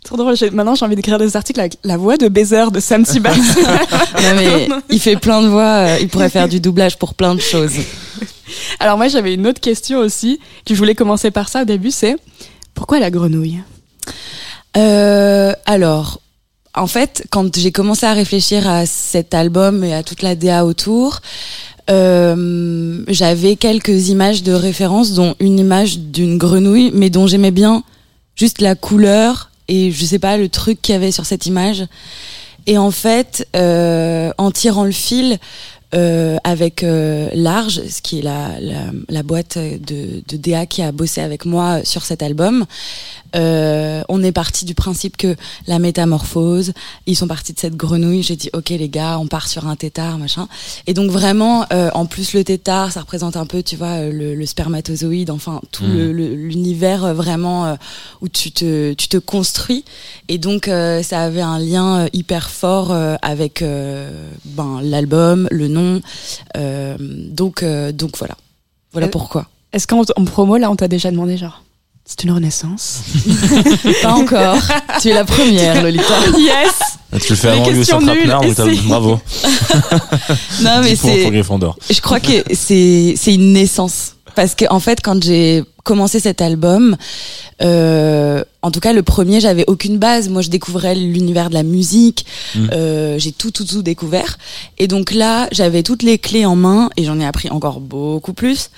Trop 0.07 0.17
drôle. 0.17 0.37
Maintenant, 0.53 0.77
j'ai 0.77 0.85
envie 0.85 0.95
d'écrire 0.95 1.19
des 1.19 1.37
articles 1.37 1.59
avec 1.59 1.79
la 1.83 1.97
voix 1.97 2.17
de 2.17 2.29
baiser 2.29 2.71
de 2.73 2.79
Sam 2.79 3.05
Tibbs. 3.05 3.27
Non 4.23 4.35
mais 4.37 4.69
il 4.89 5.01
fait 5.01 5.17
plein 5.17 5.43
de 5.43 5.49
voix. 5.49 5.89
euh, 5.89 5.99
il 6.01 6.09
pourrait 6.09 6.31
faire 6.31 6.49
du 6.49 6.61
doublage 6.61 6.97
pour 6.97 7.15
plein 7.15 7.35
de 7.35 7.41
choses. 7.41 7.75
Alors 8.81 8.97
moi, 8.97 9.09
j'avais 9.09 9.35
une 9.35 9.49
autre 9.49 9.61
question 9.61 9.99
aussi. 9.99 10.39
que 10.65 10.75
Je 10.75 10.79
voulais 10.79 10.95
commencer 10.95 11.33
par 11.33 11.49
ça 11.49 11.63
au 11.63 11.65
début. 11.65 11.91
C'est 11.91 12.17
pourquoi 12.73 13.01
la 13.01 13.11
grenouille? 13.11 13.59
Euh, 14.77 15.53
alors, 15.65 16.21
en 16.75 16.87
fait, 16.87 17.25
quand 17.31 17.59
j'ai 17.59 17.73
commencé 17.73 18.07
à 18.07 18.13
réfléchir 18.13 18.69
à 18.71 18.87
cet 18.87 19.35
album 19.35 19.83
et 19.83 19.93
à 19.93 20.05
toute 20.05 20.23
la 20.23 20.37
DA 20.37 20.65
autour, 20.65 21.21
euh, 21.91 23.03
j'avais 23.09 23.57
quelques 23.57 24.09
images 24.09 24.45
de 24.45 24.53
référence, 24.53 25.15
dont 25.15 25.35
une 25.41 25.59
image 25.59 25.99
d'une 25.99 26.39
grenouille, 26.39 26.93
mais 26.95 27.11
dont 27.11 27.27
j'aimais 27.27 27.51
bien 27.51 27.83
juste 28.37 28.61
la 28.61 28.77
couleur 28.77 29.46
et 29.69 29.91
je 29.91 30.05
sais 30.05 30.19
pas 30.19 30.37
le 30.37 30.49
truc 30.49 30.81
qu'il 30.83 30.93
y 30.93 30.97
avait 30.97 31.13
sur 31.13 31.27
cette 31.27 31.47
image. 31.47 31.87
Et 32.67 32.79
en 32.79 32.91
fait, 32.91 33.47
euh, 33.55 34.33
en 34.39 34.51
tirant 34.51 34.85
le 34.85 34.93
fil 34.93 35.39
euh, 35.97 36.37
avec 36.45 36.83
euh, 36.83 37.29
Large, 37.35 37.81
ce 37.89 38.03
qui 38.03 38.19
est 38.19 38.23
la, 38.23 38.61
la, 38.61 38.85
la 39.09 39.23
boîte 39.23 39.57
de, 39.59 40.23
de 40.29 40.37
DA 40.37 40.67
qui 40.67 40.83
a 40.83 40.93
bossé 40.93 41.21
avec 41.23 41.45
moi 41.47 41.81
sur 41.85 42.05
cet 42.05 42.23
album, 42.23 42.67
euh, 43.35 44.03
on 44.09 44.23
est 44.23 44.33
parti 44.33 44.65
du 44.65 44.75
principe 44.75 45.17
que 45.17 45.37
la 45.67 45.79
métamorphose, 45.79 46.73
ils 47.07 47.17
sont 47.17 47.27
partis 47.27 47.53
de 47.53 47.59
cette 47.59 47.77
grenouille. 47.77 48.23
J'ai 48.23 48.37
dit 48.37 48.51
ok 48.53 48.69
les 48.71 48.89
gars, 48.89 49.19
on 49.19 49.27
part 49.27 49.49
sur 49.49 49.67
un 49.67 49.77
tétard 49.77 50.19
machin. 50.19 50.49
Et 50.87 50.95
donc 50.95 51.11
vraiment, 51.11 51.65
euh, 51.73 51.91
en 51.95 52.07
plus 52.07 52.33
le 52.35 52.45
tétard, 52.45 52.93
ça 52.93 53.01
représente 53.01 53.37
un 53.37 53.47
peu, 53.47 53.63
tu 53.63 53.77
vois, 53.77 53.99
euh, 54.01 54.13
le, 54.13 54.35
le 54.35 54.47
spermatozoïde, 54.47 55.31
enfin 55.31 55.61
tout 55.73 55.85
le- 55.87 56.13
l'univers 56.35 57.05
euh, 57.05 57.13
vraiment 57.15 57.77
où 58.21 58.29
tu 58.29 58.51
te 58.53 58.93
tu 58.95 59.09
te 59.09 59.17
construis. 59.17 59.85
Et 60.29 60.39
donc 60.39 60.69
euh, 60.69 61.03
ça 61.03 61.23
avait 61.23 61.41
un 61.41 61.59
lien 61.59 62.07
hyper 62.13 62.51
fort 62.51 62.91
euh, 62.93 63.17
avec 63.23 63.63
ben 64.45 64.81
l'album, 64.83 65.49
le 65.51 65.69
nom. 65.69 65.86
Euh, 66.57 66.97
donc 66.99 67.63
euh, 67.63 67.93
donc 67.93 68.17
voilà, 68.19 68.35
voilà 68.93 69.07
Euh, 69.07 69.11
pourquoi. 69.11 69.47
Est-ce 69.73 69.87
qu'en 69.87 70.03
en 70.17 70.25
promo, 70.25 70.57
là, 70.57 70.71
on 70.71 70.77
t'a 70.77 70.89
déjà 70.89 71.11
demandé 71.11 71.37
genre 71.37 71.63
c'est 72.09 72.23
une 72.23 72.31
renaissance 72.31 73.01
Pas 74.03 74.13
encore. 74.13 74.59
tu 75.03 75.09
es 75.09 75.15
la 75.15 75.25
première, 75.25 75.83
Lolita. 75.83 76.05
Yes 76.39 76.73
Ah, 77.13 77.19
Tu 77.19 77.33
le 77.33 77.37
fais 77.37 77.49
avant 77.49 77.65
et 77.65 78.55
c'est- 78.55 78.87
bravo. 78.87 79.19
Non 80.63 80.81
mais 80.83 80.91
10 80.95 81.01
points 81.01 81.11
c'est. 81.13 81.23
Je 81.91 82.01
crois 82.01 82.21
que 82.21 82.45
c'est 82.55 83.15
c'est 83.17 83.35
une 83.35 83.53
naissance 83.53 84.15
parce 84.35 84.55
que 84.55 84.65
en 84.71 84.81
fait 84.81 85.01
quand 85.03 85.23
j'ai 85.23 85.65
commencé 85.85 86.21
cet 86.21 86.41
album, 86.43 86.97
euh, 87.63 88.43
en 88.67 88.71
tout 88.73 88.81
cas 88.81 88.93
le 88.93 89.03
premier 89.03 89.41
j'avais 89.41 89.65
aucune 89.69 89.99
base. 89.99 90.29
Moi 90.29 90.43
je 90.43 90.51
découvrais 90.51 90.95
l'univers 90.95 91.49
de 91.51 91.55
la 91.55 91.63
musique, 91.63 92.27
Mm. 92.55 92.69
euh, 92.73 93.19
j'ai 93.19 93.33
tout 93.33 93.51
tout 93.51 93.65
tout 93.65 93.83
découvert 93.83 94.39
et 94.79 94.87
donc 94.89 95.13
là 95.13 95.49
j'avais 95.53 95.83
toutes 95.83 96.03
les 96.03 96.19
clés 96.19 96.45
en 96.47 96.57
main 96.57 96.91
et 96.97 97.05
j'en 97.05 97.19
ai 97.21 97.25
appris 97.27 97.49
encore 97.51 97.81
beaucoup 97.81 98.33
plus. 98.35 98.71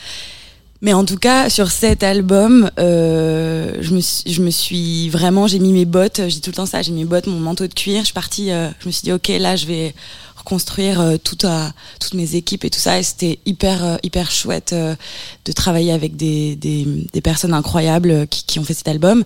Mais 0.81 0.93
en 0.93 1.05
tout 1.05 1.17
cas, 1.17 1.51
sur 1.51 1.73
cet 1.73 2.05
album, 2.05 2.71
euh, 2.79 3.73
je, 3.81 3.93
me 3.95 4.01
suis, 4.01 4.33
je 4.33 4.41
me 4.43 4.51
suis 4.51 5.09
vraiment, 5.09 5.49
j'ai 5.49 5.59
mis 5.59 5.73
mes 5.73 5.85
bottes, 5.85 6.21
j'ai 6.29 6.39
tout 6.41 6.51
le 6.51 6.55
temps 6.55 6.67
ça, 6.67 6.83
j'ai 6.83 6.93
mis 6.93 7.01
mes 7.01 7.05
bottes, 7.05 7.27
mon 7.27 7.41
manteau 7.41 7.67
de 7.67 7.75
cuir. 7.75 7.99
Je 8.03 8.05
suis 8.05 8.15
partie, 8.15 8.53
euh, 8.53 8.69
je 8.79 8.87
me 8.87 8.93
suis 8.93 9.03
dit, 9.03 9.11
ok, 9.13 9.27
là, 9.41 9.57
je 9.57 9.67
vais 9.67 9.93
reconstruire 10.49 11.01
euh, 11.01 11.17
tout 11.23 11.37
à, 11.47 11.73
toutes 12.01 12.15
mes 12.15 12.35
équipes 12.35 12.65
et 12.65 12.71
tout 12.71 12.79
ça. 12.79 12.99
Et 12.99 13.03
c'était 13.03 13.39
hyper, 13.45 13.85
euh, 13.85 13.97
hyper 14.03 14.31
chouette 14.31 14.73
euh, 14.73 14.95
de 15.45 15.53
travailler 15.53 15.93
avec 15.93 16.17
des, 16.17 16.57
des, 16.57 16.87
des 17.13 17.21
personnes 17.21 17.53
incroyables 17.53 18.11
euh, 18.11 18.27
qui, 18.27 18.45
qui 18.47 18.59
ont 18.59 18.65
fait 18.65 18.73
cet 18.75 18.89
album. 18.89 19.25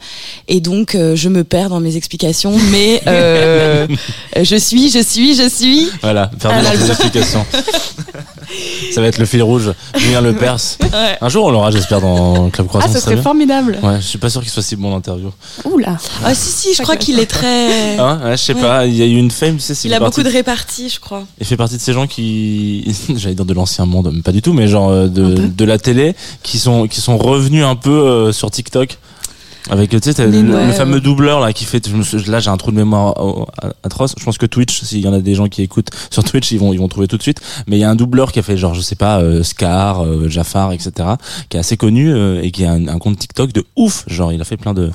Et 0.48 0.60
donc, 0.60 0.94
euh, 0.96 1.14
je 1.14 1.28
me 1.28 1.44
perds 1.44 1.68
dans 1.68 1.78
mes 1.80 1.96
explications, 1.96 2.56
mais 2.72 3.00
euh, 3.06 3.86
je 4.42 4.56
suis, 4.56 4.90
je 4.90 4.98
suis, 5.02 5.36
je 5.36 5.48
suis. 5.48 5.88
Voilà, 6.02 6.26
perdu 6.40 6.64
dans 6.64 6.70
tes 6.86 6.90
explications. 6.90 7.46
Ça 8.92 9.00
va 9.00 9.06
être 9.06 9.18
le 9.18 9.24
fil 9.24 9.42
rouge. 9.42 9.72
Julien 9.96 10.20
Le 10.20 10.34
Perse. 10.34 10.76
Ouais. 10.82 11.16
Un 11.20 11.28
jour, 11.28 11.46
on 11.46 11.50
l'aura, 11.50 11.70
j'espère, 11.70 12.00
dans 12.00 12.50
Club 12.50 12.66
Ah, 12.68 12.70
Croissant. 12.70 12.88
ce 12.88 12.94
ça 12.94 13.00
serait 13.04 13.14
bien. 13.14 13.22
formidable 13.22 13.78
Ouais, 13.82 13.96
je 14.00 14.06
suis 14.06 14.18
pas 14.18 14.28
sûr 14.28 14.42
qu'il 14.42 14.50
soit 14.50 14.62
si 14.62 14.76
bon 14.76 14.90
d'interview. 14.90 15.30
Oula 15.64 15.96
Ah 16.24 16.34
si, 16.34 16.50
si, 16.50 16.74
je 16.74 16.82
crois 16.82 16.96
qu'il 16.96 17.18
est 17.20 17.26
très... 17.26 17.98
Hein 17.98 18.20
ouais, 18.24 18.36
je 18.36 18.42
sais 18.42 18.52
Ouais. 18.54 18.60
pas, 18.60 18.86
il 18.86 18.94
y 18.94 19.02
a 19.02 19.06
eu 19.06 19.16
une 19.16 19.30
fame, 19.30 19.56
tu 19.56 19.62
sais, 19.62 19.74
c'est 19.74 19.88
Il 19.88 19.94
a 19.94 20.00
beaucoup 20.00 20.22
de 20.22 20.28
réparties, 20.28 20.90
je 20.90 21.00
crois. 21.00 21.11
Il 21.40 21.46
fait 21.46 21.56
partie 21.56 21.76
de 21.76 21.80
ces 21.80 21.92
gens 21.92 22.06
qui, 22.06 22.94
j'allais 23.16 23.34
dire 23.34 23.44
de 23.44 23.54
l'ancien 23.54 23.84
monde, 23.86 24.10
mais 24.12 24.22
pas 24.22 24.32
du 24.32 24.42
tout, 24.42 24.52
mais 24.52 24.68
genre 24.68 24.90
euh, 24.90 25.08
de, 25.08 25.34
de 25.48 25.64
la 25.64 25.78
télé, 25.78 26.14
qui 26.42 26.58
sont, 26.58 26.86
qui 26.88 27.00
sont 27.00 27.18
revenus 27.18 27.64
un 27.64 27.76
peu 27.76 27.90
euh, 27.90 28.32
sur 28.32 28.50
TikTok. 28.50 28.98
Avec, 29.70 29.90
tu 29.90 30.12
sais, 30.12 30.26
le, 30.26 30.40
ouais, 30.52 30.66
le 30.66 30.72
fameux 30.72 30.94
ouais. 30.96 31.00
doubleur 31.00 31.38
là 31.38 31.52
qui 31.52 31.64
fait. 31.64 31.86
je 31.88 31.94
me 31.94 32.02
suis- 32.02 32.24
là, 32.24 32.40
j'ai 32.40 32.50
un 32.50 32.56
trou 32.56 32.72
de 32.72 32.76
mémoire 32.76 33.14
euh, 33.64 33.70
atroce. 33.84 34.12
Je 34.18 34.24
pense 34.24 34.36
que 34.36 34.46
Twitch, 34.46 34.82
s'il 34.82 34.98
y 35.00 35.06
en 35.06 35.12
a 35.12 35.20
des 35.20 35.36
gens 35.36 35.46
qui 35.46 35.62
écoutent 35.62 35.90
sur 36.10 36.24
Twitch, 36.24 36.50
ils 36.50 36.58
vont, 36.58 36.72
ils 36.72 36.80
vont 36.80 36.88
trouver 36.88 37.06
tout 37.06 37.16
de 37.16 37.22
suite. 37.22 37.40
Mais 37.68 37.76
il 37.76 37.78
y 37.80 37.84
a 37.84 37.88
un 37.90 37.94
doubleur 37.94 38.32
qui 38.32 38.40
a 38.40 38.42
fait 38.42 38.56
genre, 38.56 38.74
je 38.74 38.80
sais 38.80 38.96
pas, 38.96 39.20
euh, 39.20 39.44
Scar, 39.44 40.04
euh, 40.04 40.28
Jafar, 40.28 40.72
etc., 40.72 40.92
qui 41.48 41.56
est 41.56 41.60
assez 41.60 41.76
connu 41.76 42.12
euh, 42.12 42.42
et 42.42 42.50
qui 42.50 42.64
a 42.64 42.72
un, 42.72 42.88
un 42.88 42.98
compte 42.98 43.16
TikTok 43.20 43.52
de 43.52 43.64
ouf. 43.76 44.02
Genre, 44.08 44.32
il 44.32 44.40
a 44.40 44.44
fait 44.44 44.56
plein 44.56 44.74
de. 44.74 44.90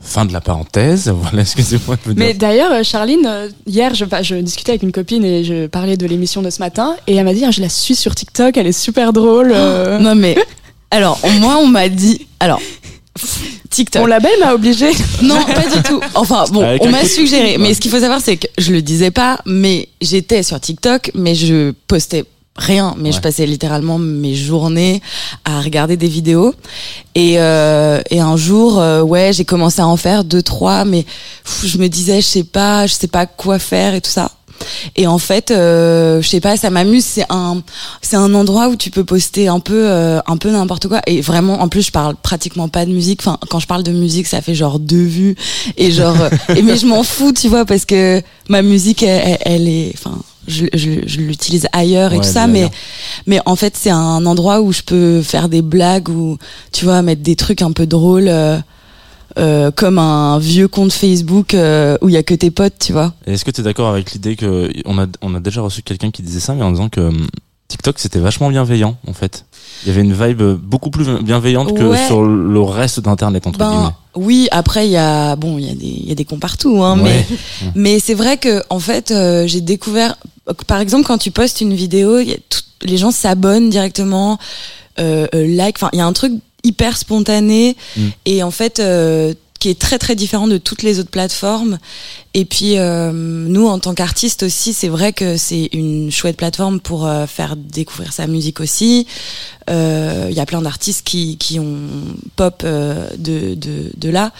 Fin 0.00 0.24
de 0.24 0.32
la 0.32 0.40
parenthèse. 0.40 1.12
Voilà, 1.22 1.42
excusez-moi 1.42 1.96
de 1.96 2.00
vous 2.04 2.14
dire. 2.14 2.24
Mais 2.24 2.34
d'ailleurs, 2.34 2.72
euh, 2.72 2.82
Charline, 2.82 3.26
euh, 3.26 3.48
hier, 3.66 3.94
je, 3.94 4.04
bah, 4.04 4.22
je 4.22 4.36
discutais 4.36 4.72
avec 4.72 4.82
une 4.82 4.92
copine 4.92 5.24
et 5.24 5.44
je 5.44 5.66
parlais 5.66 5.96
de 5.96 6.06
l'émission 6.06 6.40
de 6.42 6.50
ce 6.50 6.60
matin. 6.60 6.96
Et 7.06 7.16
elle 7.16 7.24
m'a 7.24 7.34
dit, 7.34 7.44
Ah, 7.44 7.50
je 7.50 7.60
la 7.60 7.68
suis 7.68 7.94
sur 7.96 8.14
TikTok, 8.14 8.56
elle 8.56 8.66
est 8.66 8.72
super 8.72 9.12
drôle. 9.12 9.52
euh. 9.54 9.98
Non 10.00 10.14
mais 10.14 10.36
alors 10.90 11.20
moi 11.40 11.58
on 11.60 11.66
m'a 11.66 11.88
dit 11.90 12.26
alors 12.40 12.60
TikTok. 13.70 14.00
Mon 14.02 14.06
label 14.06 14.30
m'a 14.40 14.54
obligé. 14.54 14.90
Non, 15.22 15.42
pas 15.44 15.66
du 15.76 15.82
tout. 15.82 16.00
Enfin 16.14 16.44
bon, 16.52 16.62
Avec 16.62 16.82
on 16.82 16.88
m'a 16.90 17.04
suggéré. 17.04 17.58
Mais 17.58 17.74
ce 17.74 17.80
qu'il 17.80 17.90
faut 17.90 17.98
savoir, 18.00 18.20
c'est 18.20 18.36
que 18.36 18.46
je 18.56 18.72
le 18.72 18.80
disais 18.80 19.10
pas, 19.10 19.40
mais 19.44 19.88
j'étais 20.00 20.42
sur 20.42 20.58
TikTok, 20.60 21.10
mais 21.14 21.34
je 21.34 21.72
postais 21.88 22.24
rien. 22.58 22.94
Mais 22.98 23.10
je 23.12 23.20
passais 23.22 23.46
littéralement 23.46 23.98
mes 23.98 24.34
journées 24.34 25.00
à 25.44 25.60
regarder 25.60 25.96
des 25.96 26.08
vidéos. 26.08 26.54
Et, 27.14 27.34
euh, 27.38 28.00
et 28.10 28.20
un 28.20 28.36
jour, 28.36 28.78
euh, 28.78 29.00
ouais, 29.02 29.32
j'ai 29.32 29.44
commencé 29.44 29.80
à 29.80 29.86
en 29.86 29.96
faire 29.96 30.24
deux, 30.24 30.42
trois, 30.42 30.84
mais 30.84 31.04
pff, 31.44 31.64
je 31.66 31.78
me 31.78 31.88
disais, 31.88 32.20
je 32.20 32.26
sais 32.26 32.44
pas, 32.44 32.86
je 32.86 32.92
sais 32.94 33.08
pas 33.08 33.24
quoi 33.26 33.58
faire 33.58 33.94
et 33.94 34.00
tout 34.00 34.10
ça. 34.10 34.30
Et 34.96 35.06
en 35.06 35.18
fait, 35.18 35.52
euh, 35.52 36.20
je 36.20 36.28
sais 36.28 36.40
pas, 36.40 36.56
ça 36.56 36.68
m'amuse. 36.70 37.04
C'est 37.04 37.24
un, 37.30 37.62
c'est 38.02 38.16
un 38.16 38.34
endroit 38.34 38.66
où 38.68 38.74
tu 38.74 38.90
peux 38.90 39.04
poster 39.04 39.46
un 39.46 39.60
peu, 39.60 39.84
euh, 39.88 40.18
un 40.26 40.36
peu 40.36 40.50
n'importe 40.50 40.88
quoi. 40.88 41.00
Et 41.06 41.20
vraiment, 41.20 41.62
en 41.62 41.68
plus, 41.68 41.82
je 41.86 41.92
parle 41.92 42.16
pratiquement 42.16 42.68
pas 42.68 42.84
de 42.84 42.90
musique. 42.90 43.20
Enfin, 43.22 43.38
quand 43.50 43.60
je 43.60 43.68
parle 43.68 43.84
de 43.84 43.92
musique, 43.92 44.26
ça 44.26 44.40
fait 44.42 44.56
genre 44.56 44.80
deux 44.80 45.04
vues. 45.04 45.36
Et 45.76 45.92
genre, 45.92 46.16
et 46.56 46.62
mais 46.62 46.76
je 46.76 46.86
m'en 46.86 47.04
fous, 47.04 47.32
tu 47.32 47.46
vois, 47.48 47.64
parce 47.66 47.84
que 47.84 48.20
ma 48.48 48.62
musique, 48.62 49.04
elle- 49.04 49.38
elle 49.42 49.68
est, 49.68 49.92
enfin, 49.94 50.18
je, 50.48 50.66
je, 50.74 50.90
je 51.06 51.20
l'utilise 51.20 51.68
ailleurs 51.72 52.12
et 52.12 52.16
Ouais, 52.18 52.24
tout 52.24 52.28
ça. 52.32 52.46
Mais, 52.48 52.68
mais 53.26 53.38
en 53.46 53.54
fait, 53.54 53.76
c'est 53.76 53.90
un 53.90 54.26
endroit 54.26 54.60
où 54.60 54.72
je 54.72 54.82
peux 54.82 55.22
faire 55.22 55.48
des 55.48 55.62
blagues 55.62 56.08
ou, 56.08 56.36
tu 56.72 56.84
vois, 56.84 57.02
mettre 57.02 57.22
des 57.22 57.36
trucs 57.36 57.62
un 57.62 57.70
peu 57.72 57.86
drôles. 57.86 58.26
euh, 58.28 58.58
euh, 59.38 59.70
comme 59.70 59.98
un 59.98 60.38
vieux 60.38 60.66
compte 60.66 60.92
Facebook 60.92 61.54
euh, 61.54 61.96
où 62.00 62.08
il 62.08 62.14
y 62.14 62.16
a 62.16 62.22
que 62.24 62.34
tes 62.34 62.50
potes, 62.50 62.78
tu 62.80 62.92
vois. 62.92 63.12
Est-ce 63.26 63.44
que 63.44 63.50
tu 63.52 63.60
es 63.60 63.64
d'accord 63.64 63.88
avec 63.88 64.10
l'idée 64.12 64.34
que 64.34 64.68
on 64.84 64.98
a, 64.98 65.06
on 65.22 65.34
a 65.34 65.38
déjà 65.40 65.60
reçu 65.60 65.82
quelqu'un 65.82 66.10
qui 66.10 66.22
disait 66.22 66.40
ça, 66.40 66.54
mais 66.54 66.62
en 66.64 66.72
disant 66.72 66.88
que 66.88 67.00
hum, 67.02 67.26
TikTok 67.68 67.98
c'était 67.98 68.18
vachement 68.18 68.48
bienveillant 68.48 68.96
en 69.06 69.12
fait. 69.12 69.44
Il 69.84 69.88
y 69.88 69.92
avait 69.92 70.00
une 70.00 70.14
vibe 70.14 70.42
beaucoup 70.60 70.90
plus 70.90 71.06
bienveillante 71.22 71.76
que 71.76 71.94
sur 72.06 72.22
le 72.24 72.60
reste 72.62 72.98
d'internet 73.00 73.46
entre 73.46 73.58
Ben 73.58 73.70
guillemets. 73.70 73.90
oui, 74.16 74.48
après 74.50 74.86
il 74.88 74.92
y 74.92 74.96
a 74.96 75.36
bon, 75.36 75.58
il 75.58 75.66
y 75.66 75.70
a 75.70 75.74
des 75.74 75.86
il 75.86 76.08
y 76.08 76.12
a 76.12 76.14
des 76.16 76.24
cons 76.24 76.38
partout 76.40 76.82
hein, 76.82 76.98
Ouais. 76.98 77.24
mais 77.30 77.70
mais 77.76 78.00
c'est 78.00 78.14
vrai 78.14 78.38
que 78.38 78.62
en 78.70 78.80
fait 78.80 79.10
euh, 79.12 79.46
j'ai 79.46 79.60
découvert 79.60 80.16
par 80.66 80.80
exemple 80.80 81.06
quand 81.06 81.18
tu 81.18 81.30
postes 81.30 81.60
une 81.60 81.74
vidéo, 81.74 82.18
il 82.20 82.28
y 82.28 82.32
a 82.32 82.36
tout- 82.48 82.60
les 82.82 82.96
gens 82.96 83.10
s'abonnent 83.10 83.70
directement 83.70 84.38
euh, 84.98 85.26
euh, 85.34 85.46
like, 85.46 85.76
enfin 85.78 85.90
il 85.92 85.98
y 85.98 86.02
a 86.02 86.06
un 86.06 86.12
truc 86.12 86.32
hyper 86.64 86.96
spontané 86.96 87.76
Mm. 87.96 88.06
et 88.26 88.42
en 88.42 88.50
fait 88.50 88.80
euh, 88.80 89.32
qui 89.60 89.68
est 89.70 89.78
très 89.78 89.98
très 89.98 90.14
différent 90.14 90.46
de 90.48 90.58
toutes 90.58 90.82
les 90.82 91.00
autres 91.00 91.10
plateformes 91.10 91.78
Et 92.40 92.44
puis 92.44 92.78
euh, 92.78 93.10
nous, 93.12 93.66
en 93.66 93.80
tant 93.80 93.94
qu'artistes 93.94 94.44
aussi, 94.44 94.72
c'est 94.72 94.86
vrai 94.86 95.12
que 95.12 95.36
c'est 95.36 95.70
une 95.72 96.12
chouette 96.12 96.36
plateforme 96.36 96.78
pour 96.78 97.04
euh, 97.04 97.26
faire 97.26 97.56
découvrir 97.56 98.12
sa 98.12 98.28
musique 98.28 98.60
aussi. 98.60 99.08
Euh, 99.68 100.28
Il 100.30 100.36
y 100.36 100.40
a 100.40 100.46
plein 100.46 100.62
d'artistes 100.62 101.02
qui, 101.04 101.36
qui 101.36 101.58
ont 101.58 101.88
pop 102.36 102.62
euh, 102.62 103.08
de, 103.18 103.56
de, 103.56 103.90
de 103.96 104.08
là. 104.08 104.30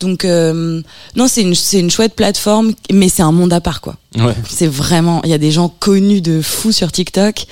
Donc 0.00 0.24
euh, 0.24 0.82
non, 1.14 1.28
c'est 1.28 1.42
une, 1.42 1.54
c'est 1.54 1.78
une 1.78 1.92
chouette 1.92 2.14
plateforme, 2.14 2.72
mais 2.92 3.08
c'est 3.08 3.22
un 3.22 3.30
monde 3.30 3.52
à 3.52 3.60
part 3.60 3.80
quoi. 3.80 3.94
Ouais. 4.16 4.34
C'est 4.48 4.68
vraiment, 4.68 5.20
il 5.24 5.30
y 5.30 5.34
a 5.34 5.38
des 5.38 5.50
gens 5.50 5.68
connus 5.68 6.20
de 6.20 6.40
fous 6.40 6.70
sur 6.70 6.92
TikTok. 6.92 7.46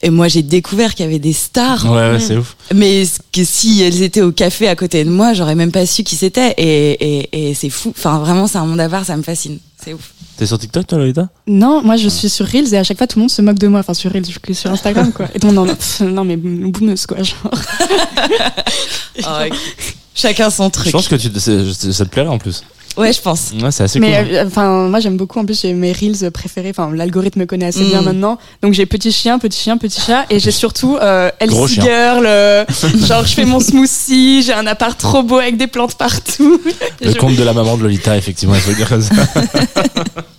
Et 0.00 0.10
moi, 0.10 0.28
j'ai 0.28 0.42
découvert 0.42 0.94
qu'il 0.94 1.04
y 1.04 1.08
avait 1.08 1.18
des 1.18 1.34
stars. 1.34 1.84
Ouais, 1.84 2.12
ouais, 2.12 2.20
c'est 2.20 2.38
ouf. 2.38 2.56
Mais 2.74 3.04
que 3.32 3.44
si 3.44 3.82
elles 3.82 4.00
étaient 4.00 4.22
au 4.22 4.32
café 4.32 4.66
à 4.66 4.76
côté 4.76 5.04
de 5.04 5.10
moi, 5.10 5.34
j'aurais 5.34 5.54
même 5.54 5.72
pas 5.72 5.84
su 5.84 6.04
qui 6.04 6.16
c'était. 6.16 6.54
Et, 6.56 6.92
et, 6.92 7.50
et 7.50 7.54
c'est 7.54 7.68
fou. 7.68 7.90
Enfin, 7.90 8.18
vraiment, 8.18 8.46
c'est 8.46 8.56
un 8.56 8.64
monde 8.64 8.80
à 8.80 8.88
part, 8.88 9.04
ça 9.04 9.14
me 9.18 9.22
fascine. 9.22 9.45
C'est 9.82 9.92
ouf. 9.92 10.12
T'es 10.36 10.46
sur 10.46 10.58
TikTok, 10.58 10.86
toi, 10.86 10.98
Lolita? 10.98 11.28
Non, 11.46 11.82
moi 11.82 11.96
je 11.96 12.08
suis 12.08 12.28
sur 12.28 12.46
Reels 12.46 12.72
et 12.74 12.78
à 12.78 12.84
chaque 12.84 12.98
fois 12.98 13.06
tout 13.06 13.18
le 13.18 13.22
monde 13.22 13.30
se 13.30 13.40
moque 13.42 13.58
de 13.58 13.68
moi. 13.68 13.80
Enfin, 13.80 13.94
sur 13.94 14.12
Reels, 14.12 14.24
je 14.26 14.38
suis 14.44 14.54
sur 14.54 14.70
Instagram 14.70 15.12
quoi. 15.12 15.28
Et 15.34 15.44
monde 15.44 15.58
en 15.58 15.66
pff, 15.66 16.00
non, 16.00 16.24
mais 16.24 16.36
boumeuse 16.36 17.06
quoi. 17.06 17.18
Genre. 17.22 17.50
Chacun 20.14 20.50
son 20.50 20.66
Je 20.66 20.70
truc. 20.70 20.92
pense 20.92 21.08
que 21.08 21.16
tu, 21.16 21.28
ça 21.92 22.04
te 22.04 22.10
plairait 22.10 22.28
en 22.28 22.38
plus. 22.38 22.62
Ouais, 22.96 23.12
je 23.12 23.20
pense. 23.20 23.52
Ouais, 23.60 23.70
c'est 23.70 23.82
assez 23.84 23.98
Mais 24.00 24.08
cool. 24.24 24.34
hein. 24.34 24.38
euh, 24.38 24.44
enfin, 24.46 24.88
moi 24.88 25.00
j'aime 25.00 25.16
beaucoup. 25.16 25.38
En 25.38 25.44
plus, 25.44 25.60
j'ai 25.60 25.72
mes 25.72 25.92
reels 25.92 26.30
préférés. 26.30 26.70
Enfin, 26.70 26.90
l'algorithme 26.94 27.40
me 27.40 27.46
connaît 27.46 27.66
assez 27.66 27.84
Mm. 27.84 27.88
bien 27.88 28.02
maintenant. 28.02 28.38
Donc 28.62 28.72
j'ai 28.74 28.86
petit 28.86 29.12
chien, 29.12 29.38
petit 29.38 29.60
chien, 29.60 29.76
petit 29.76 30.00
chat, 30.00 30.24
et 30.30 30.38
j'ai 30.38 30.50
surtout 30.50 30.96
euh, 31.00 31.30
Elsie. 31.40 31.80
Girl. 31.80 32.24
euh, 32.26 32.64
genre, 33.06 33.24
je 33.26 33.34
fais 33.34 33.44
mon 33.44 33.60
smoothie, 33.60 34.42
j'ai 34.42 34.52
un 34.52 34.66
appart 34.66 34.98
trop 34.98 35.22
beau 35.22 35.38
avec 35.38 35.56
des 35.56 35.66
plantes 35.66 35.94
partout. 35.96 36.60
Le 37.02 37.10
je- 37.12 37.16
compte 37.18 37.36
de 37.36 37.42
la 37.42 37.52
maman 37.52 37.76
de 37.76 37.82
Lolita, 37.82 38.16
effectivement, 38.16 38.54
il 38.54 38.60
faut 38.60 38.70
le 38.70 38.76
dire 38.76 38.88
comme 38.88 39.02
ça. 39.02 39.12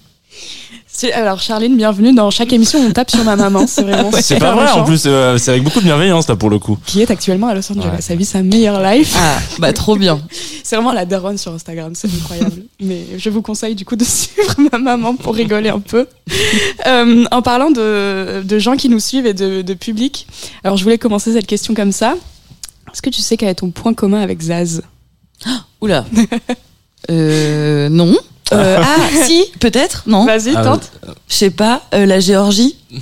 Alors, 1.13 1.39
Charline, 1.39 1.77
bienvenue 1.77 2.11
dans 2.13 2.31
chaque 2.31 2.51
émission. 2.53 2.79
On 2.79 2.91
tape 2.91 3.11
sur 3.11 3.23
ma 3.23 3.35
maman. 3.35 3.67
C'est 3.67 3.83
vraiment 3.83 4.09
C'est 4.11 4.23
super 4.23 4.49
pas 4.49 4.55
vrai, 4.55 4.65
méchant. 4.65 4.81
en 4.81 4.83
plus, 4.83 5.03
euh, 5.05 5.37
c'est 5.37 5.51
avec 5.51 5.63
beaucoup 5.63 5.79
de 5.79 5.85
bienveillance, 5.85 6.27
là, 6.27 6.35
pour 6.35 6.49
le 6.49 6.57
coup. 6.57 6.79
Qui 6.87 7.03
est 7.03 7.11
actuellement 7.11 7.47
à 7.47 7.53
Los 7.53 7.71
Angeles. 7.71 7.91
Ouais. 7.95 8.01
Ça 8.01 8.15
vit 8.15 8.25
sa 8.25 8.41
meilleure 8.41 8.81
life. 8.81 9.13
Ah, 9.15 9.37
bah 9.59 9.73
trop 9.73 9.95
bien. 9.95 10.19
C'est 10.63 10.75
vraiment 10.75 10.93
la 10.93 11.05
daronne 11.05 11.37
sur 11.37 11.53
Instagram, 11.53 11.91
c'est 11.93 12.07
incroyable. 12.11 12.63
Mais 12.81 13.03
je 13.15 13.29
vous 13.29 13.43
conseille 13.43 13.75
du 13.75 13.85
coup 13.85 13.95
de 13.95 14.03
suivre 14.05 14.55
ma 14.71 14.79
maman 14.79 15.15
pour 15.15 15.35
rigoler 15.35 15.69
un 15.69 15.79
peu. 15.79 16.07
Euh, 16.87 17.25
en 17.29 17.41
parlant 17.43 17.69
de, 17.69 18.41
de 18.43 18.59
gens 18.59 18.75
qui 18.75 18.89
nous 18.89 18.99
suivent 18.99 19.27
et 19.27 19.35
de, 19.35 19.61
de 19.61 19.73
public, 19.75 20.25
alors 20.63 20.77
je 20.77 20.83
voulais 20.83 20.97
commencer 20.97 21.31
cette 21.31 21.47
question 21.47 21.75
comme 21.75 21.91
ça. 21.91 22.15
Est-ce 22.91 23.03
que 23.03 23.09
tu 23.11 23.21
sais 23.21 23.37
quel 23.37 23.49
est 23.49 23.55
ton 23.55 23.69
point 23.69 23.93
commun 23.93 24.21
avec 24.21 24.41
Zaz? 24.41 24.81
Oula. 25.79 26.05
Euh, 27.11 27.87
non. 27.89 28.15
Euh, 28.53 28.77
ah, 28.83 29.25
si, 29.25 29.45
peut-être, 29.59 30.03
non. 30.07 30.25
Vas-y, 30.25 30.53
Ah, 30.55 30.63
tente. 30.63 30.91
Je 31.29 31.33
sais 31.35 31.49
pas, 31.49 31.81
euh, 31.93 32.05
la 32.05 32.19
Géorgie. 32.19 32.75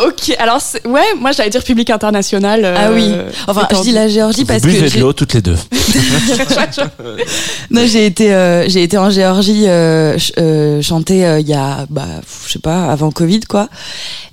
Ok, 0.00 0.32
alors 0.38 0.60
c'est- 0.60 0.86
ouais, 0.86 1.02
moi 1.18 1.32
j'allais 1.32 1.50
dire 1.50 1.64
public 1.64 1.90
international. 1.90 2.64
euh, 2.64 2.76
ah 2.78 2.92
oui. 2.92 3.12
Enfin, 3.48 3.66
je 3.68 3.82
dis 3.82 3.90
la 3.90 4.06
Géorgie 4.06 4.42
Vous 4.42 4.46
parce 4.46 4.62
que 4.62 4.68
buvez 4.68 4.88
de 4.90 5.00
l'eau 5.00 5.12
toutes 5.12 5.34
les 5.34 5.42
deux. 5.42 5.56
non, 7.70 7.84
j'ai 7.84 8.06
été, 8.06 8.32
euh, 8.32 8.68
j'ai 8.68 8.84
été 8.84 8.96
en 8.96 9.10
Géorgie 9.10 9.66
euh, 9.66 10.12
ch- 10.12 10.32
euh, 10.38 10.80
chanter 10.82 11.26
euh, 11.26 11.40
il 11.40 11.48
y 11.48 11.54
a, 11.54 11.86
bah, 11.90 12.06
je 12.46 12.52
sais 12.52 12.58
pas, 12.60 12.84
avant 12.90 13.10
Covid 13.10 13.40
quoi. 13.40 13.68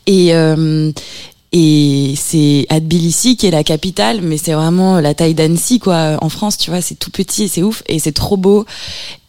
Et 0.07 0.35
euh, 0.35 0.91
et 1.57 2.15
c'est 2.17 2.67
Tbilissi 2.69 3.37
qui 3.37 3.47
est 3.47 3.51
la 3.51 3.63
capitale, 3.63 4.19
mais 4.21 4.35
c'est 4.37 4.51
vraiment 4.51 4.99
la 4.99 5.13
taille 5.13 5.35
d'Annecy 5.35 5.79
quoi. 5.79 6.17
En 6.19 6.27
France, 6.27 6.57
tu 6.57 6.69
vois, 6.69 6.81
c'est 6.81 6.95
tout 6.95 7.11
petit, 7.11 7.47
c'est 7.47 7.63
ouf 7.63 7.81
et 7.87 7.97
c'est 7.97 8.11
trop 8.11 8.35
beau. 8.35 8.65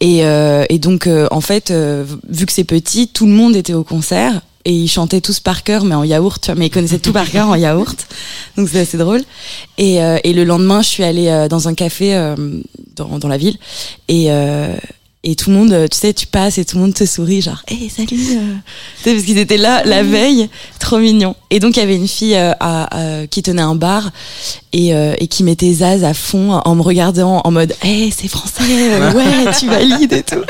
Et, 0.01 0.25
euh, 0.25 0.65
et 0.67 0.77
donc 0.77 1.07
euh, 1.07 1.29
en 1.31 1.39
fait, 1.39 1.71
euh, 1.71 2.03
vu 2.27 2.45
que 2.45 2.51
c'est 2.51 2.65
petit, 2.65 3.07
tout 3.07 3.27
le 3.27 3.31
monde 3.31 3.55
était 3.55 3.73
au 3.73 3.85
concert. 3.85 4.41
Et 4.67 4.73
ils 4.73 4.89
chantaient 4.89 5.21
tous 5.21 5.39
par 5.39 5.63
cœur, 5.63 5.85
mais 5.85 5.95
en 5.95 6.03
yaourt, 6.03 6.41
tu 6.41 6.47
vois, 6.47 6.55
mais 6.59 6.67
ils 6.67 6.69
connaissaient 6.69 6.99
tout 6.99 7.13
par 7.13 7.31
cœur 7.31 7.47
en 7.47 7.55
yaourt. 7.55 8.05
Donc 8.57 8.67
c'est 8.67 8.81
assez 8.81 8.97
drôle. 8.97 9.21
Et, 9.77 10.03
euh, 10.03 10.17
et 10.25 10.33
le 10.33 10.43
lendemain, 10.43 10.81
je 10.81 10.89
suis 10.89 11.05
allée 11.05 11.29
euh, 11.29 11.47
dans 11.47 11.69
un 11.69 11.73
café 11.73 12.13
euh, 12.13 12.35
dans, 12.97 13.17
dans 13.17 13.29
la 13.29 13.37
ville. 13.37 13.55
Et, 14.09 14.29
et 15.29 15.35
tout 15.35 15.49
le 15.49 15.57
monde, 15.57 15.73
euh, 15.73 15.87
tu 15.91 15.97
sais, 15.97 16.13
tu 16.13 16.25
passes 16.25 16.57
et 16.57 16.63
tout 16.63 16.77
le 16.77 16.83
monde 16.83 16.93
te 16.93 17.05
sourit, 17.05 17.41
genre, 17.41 17.61
hé, 17.67 17.89
salut 17.89 18.07
euh. 18.11 18.53
Tu 18.97 19.03
sais, 19.03 19.13
Parce 19.13 19.25
qu'ils 19.25 19.37
étaient 19.37 19.57
là 19.57 19.81
la 19.83 20.01
veille, 20.01 20.47
trop 20.79 20.99
mignon. 20.99 21.35
Et 21.49 21.59
donc, 21.59 21.75
il 21.75 21.81
y 21.81 21.83
avait 21.83 21.97
une 21.97 22.07
fille 22.07 22.35
euh, 22.35 22.53
à- 22.61 23.21
à- 23.23 23.27
qui 23.27 23.43
tenait 23.43 23.61
un 23.61 23.75
bar 23.75 24.09
et, 24.71 24.93
euh, 24.93 25.15
et 25.19 25.27
qui 25.27 25.43
mettait 25.43 25.73
Zaz 25.73 26.05
à 26.05 26.13
fond 26.13 26.53
en 26.53 26.75
me 26.75 26.81
regardant 26.81 27.41
en 27.43 27.51
mode, 27.51 27.73
hé, 27.83 28.09
c'est 28.17 28.29
français, 28.29 28.63
euh, 28.69 29.11
ouais, 29.15 29.51
tu 29.59 29.67
valides 29.67 30.13
et 30.13 30.23
tout. 30.23 30.43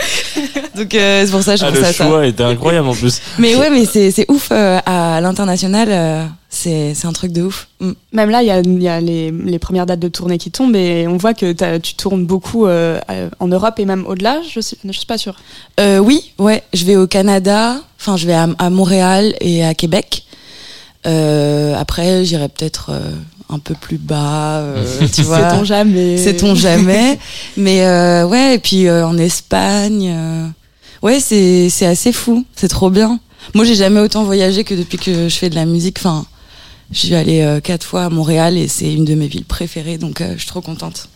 Donc, 0.76 0.94
euh, 0.94 1.24
c'est 1.26 1.32
pour 1.32 1.42
ça 1.42 1.54
que 1.56 1.60
je 1.62 1.66
Ah, 1.66 1.70
pense 1.72 1.80
le 1.80 1.86
à 1.86 1.94
ça. 1.94 2.06
choix 2.08 2.28
était 2.28 2.44
incroyable 2.44 2.88
en 2.90 2.94
plus. 2.94 3.20
Mais 3.40 3.56
ouais, 3.56 3.72
mais 3.72 3.86
c'est 3.86 4.12
c'est 4.12 4.30
ouf 4.30 4.50
euh, 4.52 4.80
à 4.86 5.20
l'international, 5.22 5.88
euh, 5.90 6.26
c'est 6.58 6.94
c'est 6.94 7.08
un 7.08 7.14
truc 7.14 7.32
de 7.32 7.44
ouf. 7.44 7.68
Mm. 7.80 7.92
Même 8.14 8.30
là, 8.30 8.42
il 8.42 8.48
y 8.48 8.52
a, 8.52 8.60
il 8.60 8.82
y 8.82 8.88
a 8.88 9.00
les, 9.00 9.32
les 9.32 9.60
premières 9.60 9.86
dates 9.86 10.00
de 10.00 10.08
tournée 10.08 10.38
qui 10.38 10.52
tombent 10.52 10.76
et 10.76 11.08
on 11.08 11.18
voit 11.18 11.34
que 11.34 11.78
tu 11.78 11.94
tournes 11.96 12.26
beaucoup 12.26 12.66
euh, 12.66 13.00
euh, 13.10 13.30
en 13.40 13.48
Europe 13.48 13.80
et 13.80 13.86
même 13.86 14.06
au-delà. 14.08 14.42
Je 14.42 14.60
je 14.60 14.92
suis 14.92 15.06
pas 15.06 15.18
sûre. 15.18 15.36
Euh, 15.80 16.00
oui, 16.00 16.34
ouais, 16.40 16.64
je 16.74 16.86
vais 16.86 16.96
au 16.96 17.08
Canada, 17.08 17.78
enfin 18.00 18.18
je 18.18 18.28
vais 18.28 18.34
à, 18.34 18.48
à 18.58 18.70
Montréal 18.70 19.36
et 19.40 19.64
à 19.64 19.74
Québec. 19.74 20.24
Euh, 21.06 21.76
après, 21.78 22.26
j'irai 22.26 22.50
peut-être 22.50 22.90
euh, 22.92 23.12
un 23.50 23.60
peu 23.60 23.76
plus 23.76 23.98
bas, 23.98 24.60
euh, 24.60 24.84
tu 25.14 25.22
vois. 25.24 25.50
C'est 25.52 25.58
ton 25.58 25.64
jamais. 25.64 26.18
Sait-on 26.18 26.56
jamais. 26.56 27.20
Mais 27.56 27.86
euh, 27.86 28.28
ouais, 28.28 28.56
et 28.56 28.60
puis 28.60 28.88
euh, 28.88 29.08
en 29.08 29.18
Espagne, 29.18 30.12
euh, 30.14 30.48
ouais, 31.04 31.20
c'est 31.20 31.70
c'est 31.70 31.86
assez 31.86 32.12
fou, 32.12 32.46
c'est 32.56 32.68
trop 32.68 32.90
bien. 32.90 33.20
Moi, 33.54 33.64
j'ai 33.64 33.76
jamais 33.76 34.02
autant 34.02 34.24
voyagé 34.24 34.64
que 34.66 34.74
depuis 34.76 34.98
que 34.98 35.30
je 35.30 35.36
fais 35.36 35.50
de 35.50 35.56
la 35.56 35.66
musique. 35.66 35.98
Enfin, 36.00 36.26
je 36.92 36.98
suis 36.98 37.16
allée 37.16 37.42
euh, 37.42 37.60
quatre 37.60 37.84
fois 37.86 38.04
à 38.06 38.10
Montréal 38.10 38.58
et 38.58 38.68
c'est 38.68 38.94
une 38.94 39.06
de 39.06 39.16
mes 39.16 39.28
villes 39.28 39.46
préférées, 39.46 39.98
donc 39.98 40.22
euh, 40.22 40.34
je 40.34 40.40
suis 40.40 40.48
trop 40.48 40.62
contente. 40.62 41.10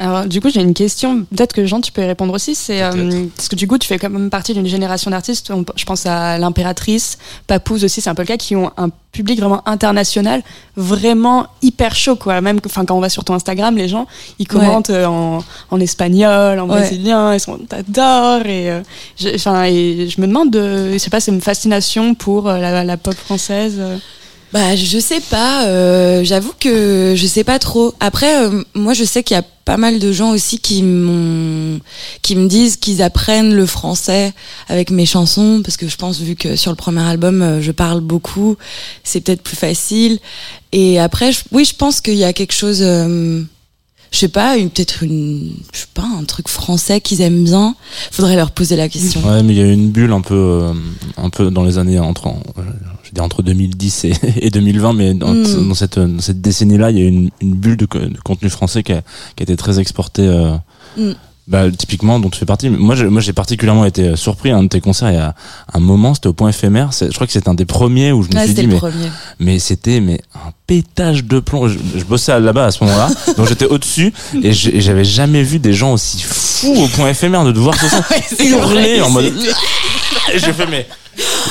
Alors, 0.00 0.26
du 0.26 0.40
coup, 0.40 0.50
j'ai 0.50 0.60
une 0.60 0.74
question. 0.74 1.24
Peut-être 1.24 1.52
que 1.52 1.64
Jean, 1.66 1.80
tu 1.80 1.92
peux 1.92 2.02
y 2.02 2.04
répondre 2.04 2.34
aussi. 2.34 2.56
C'est 2.56 2.82
euh, 2.82 3.26
parce 3.36 3.48
que 3.48 3.54
du 3.54 3.68
coup, 3.68 3.78
tu 3.78 3.86
fais 3.86 3.96
quand 3.96 4.10
même 4.10 4.28
partie 4.28 4.52
d'une 4.52 4.66
génération 4.66 5.08
d'artistes. 5.12 5.52
Je 5.76 5.84
pense 5.84 6.04
à 6.04 6.36
l'impératrice, 6.36 7.16
Papouze 7.46 7.84
aussi, 7.84 8.00
c'est 8.00 8.10
un 8.10 8.16
peu 8.16 8.22
le 8.22 8.26
cas, 8.26 8.36
qui 8.36 8.56
ont 8.56 8.72
un 8.76 8.88
public 9.12 9.38
vraiment 9.38 9.62
international, 9.68 10.42
vraiment 10.76 11.46
hyper 11.62 11.94
chaud, 11.94 12.16
quoi. 12.16 12.40
Même, 12.40 12.58
enfin, 12.66 12.84
quand 12.84 12.96
on 12.96 13.00
va 13.00 13.08
sur 13.08 13.22
ton 13.22 13.34
Instagram, 13.34 13.76
les 13.76 13.86
gens, 13.86 14.08
ils 14.40 14.48
commentent 14.48 14.90
euh, 14.90 15.04
en, 15.06 15.44
en 15.70 15.80
espagnol, 15.80 16.58
en 16.58 16.68
Ouais. 16.68 16.80
brésilien, 16.80 17.32
ils 17.32 17.38
sont, 17.38 17.56
t'adores. 17.58 18.44
Et, 18.46 18.72
euh, 18.72 18.80
je- 19.16 19.36
enfin, 19.36 19.62
et 19.66 20.08
je 20.08 20.20
me 20.20 20.26
demande, 20.26 20.50
de, 20.50 20.92
je 20.92 20.98
sais 20.98 21.08
pas, 21.10 21.20
c'est 21.20 21.30
une 21.30 21.40
fascination 21.40 22.16
pour 22.16 22.48
euh, 22.48 22.58
la, 22.58 22.82
la 22.82 22.96
pop 22.96 23.14
française. 23.14 23.80
Bah, 24.54 24.76
je 24.76 25.00
sais 25.00 25.18
pas. 25.20 25.66
euh, 25.66 26.22
J'avoue 26.22 26.52
que 26.60 27.14
je 27.16 27.26
sais 27.26 27.42
pas 27.42 27.58
trop. 27.58 27.92
Après, 27.98 28.40
euh, 28.46 28.62
moi, 28.74 28.92
je 28.94 29.02
sais 29.02 29.24
qu'il 29.24 29.34
y 29.36 29.40
a 29.40 29.42
pas 29.64 29.76
mal 29.78 29.98
de 29.98 30.12
gens 30.12 30.30
aussi 30.30 30.58
qui 30.60 30.84
m'ont, 30.84 31.80
qui 32.22 32.36
me 32.36 32.46
disent 32.46 32.76
qu'ils 32.76 33.02
apprennent 33.02 33.52
le 33.52 33.66
français 33.66 34.32
avec 34.68 34.90
mes 34.92 35.06
chansons, 35.06 35.60
parce 35.64 35.76
que 35.76 35.88
je 35.88 35.96
pense 35.96 36.20
vu 36.20 36.36
que 36.36 36.54
sur 36.54 36.70
le 36.70 36.76
premier 36.76 37.00
album, 37.02 37.42
euh, 37.42 37.60
je 37.60 37.72
parle 37.72 38.00
beaucoup, 38.00 38.56
c'est 39.02 39.22
peut-être 39.22 39.42
plus 39.42 39.56
facile. 39.56 40.20
Et 40.70 41.00
après, 41.00 41.32
je- 41.32 41.40
oui, 41.50 41.64
je 41.64 41.74
pense 41.74 42.00
qu'il 42.00 42.14
y 42.14 42.24
a 42.24 42.32
quelque 42.32 42.52
chose. 42.54 42.78
euh, 42.80 43.42
je 44.10 44.18
sais 44.18 44.28
pas, 44.28 44.54
peut-être 44.56 45.02
une, 45.02 45.54
je 45.72 45.80
sais 45.80 45.86
pas, 45.92 46.06
un 46.18 46.24
truc 46.24 46.48
français 46.48 47.00
qu'ils 47.00 47.20
aiment 47.20 47.44
bien. 47.44 47.74
Faudrait 48.12 48.36
leur 48.36 48.50
poser 48.52 48.76
la 48.76 48.88
question. 48.88 49.20
Ouais, 49.26 49.42
mais 49.42 49.52
il 49.54 49.58
y 49.58 49.62
a 49.62 49.66
eu 49.66 49.72
une 49.72 49.90
bulle 49.90 50.12
un 50.12 50.20
peu, 50.20 50.34
euh, 50.34 50.72
un 51.16 51.30
peu 51.30 51.50
dans 51.50 51.64
les 51.64 51.78
années 51.78 51.98
entre, 51.98 52.28
euh, 52.28 52.32
je 53.02 53.08
veux 53.08 53.14
dire 53.14 53.24
entre 53.24 53.42
1010 53.42 54.04
et, 54.04 54.12
et 54.46 54.50
2020, 54.50 54.92
mais 54.92 55.14
dans, 55.14 55.34
Mm. 55.34 55.68
dans 55.68 55.74
cette, 55.74 55.98
dans 55.98 56.20
cette 56.20 56.40
décennie-là, 56.40 56.90
il 56.90 56.98
y 56.98 57.00
a 57.00 57.04
eu 57.04 57.08
une, 57.08 57.30
une 57.40 57.54
bulle 57.54 57.76
de, 57.76 57.86
co- 57.86 57.98
de 57.98 58.18
contenu 58.24 58.48
français 58.50 58.82
qui 58.82 58.92
a, 58.92 59.02
qui 59.36 59.42
a 59.42 59.44
été 59.44 59.56
très 59.56 59.78
exporté. 59.80 60.22
Euh, 60.22 60.54
Mm. 60.96 61.10
Bah, 61.46 61.70
typiquement, 61.70 62.18
dont 62.18 62.30
tu 62.30 62.38
fais 62.38 62.46
partie. 62.46 62.70
Moi, 62.70 62.94
j'ai- 62.94 63.04
moi, 63.08 63.20
j'ai 63.20 63.32
particulièrement 63.34 63.84
été 63.84 64.16
surpris 64.16 64.50
à 64.50 64.56
un 64.56 64.62
de 64.62 64.68
tes 64.68 64.80
concerts 64.80 65.10
il 65.10 65.16
y 65.16 65.18
a 65.18 65.34
un 65.74 65.80
moment. 65.80 66.14
C'était 66.14 66.28
au 66.28 66.32
point 66.32 66.48
éphémère. 66.48 66.90
Je 66.98 67.06
crois 67.12 67.26
que 67.26 67.32
c'était 67.34 67.48
un 67.50 67.54
des 67.54 67.66
premiers 67.66 68.12
où 68.12 68.22
je 68.22 68.28
me 68.30 68.34
Ouais, 68.34 68.44
suis 68.46 68.54
dit, 68.54 68.66
mais 68.66 68.76
premier. 68.76 69.10
mais 69.38 69.58
c'était 69.58 70.00
mais 70.00 70.20
un 70.34 70.52
pétage 70.66 71.24
de 71.24 71.40
plomb. 71.40 71.68
Je, 71.68 71.78
je 71.96 72.04
bossais 72.04 72.38
là-bas 72.40 72.66
à 72.66 72.70
ce 72.70 72.82
moment-là, 72.84 73.10
donc 73.36 73.46
j'étais 73.48 73.66
au-dessus 73.66 74.12
et 74.42 74.52
j'avais 74.52 75.04
jamais 75.04 75.42
vu 75.42 75.58
des 75.58 75.74
gens 75.74 75.92
aussi 75.92 76.20
fous 76.22 76.74
au 76.84 76.88
point 76.88 77.10
éphémère 77.10 77.44
de 77.44 77.52
devoir 77.52 77.74
se 77.78 78.42
hurler 78.48 79.02
en 79.02 79.10
mode. 79.10 79.26
Et 80.32 80.38
j'ai 80.38 80.52
fait 80.54 80.66
mais. 80.66 80.86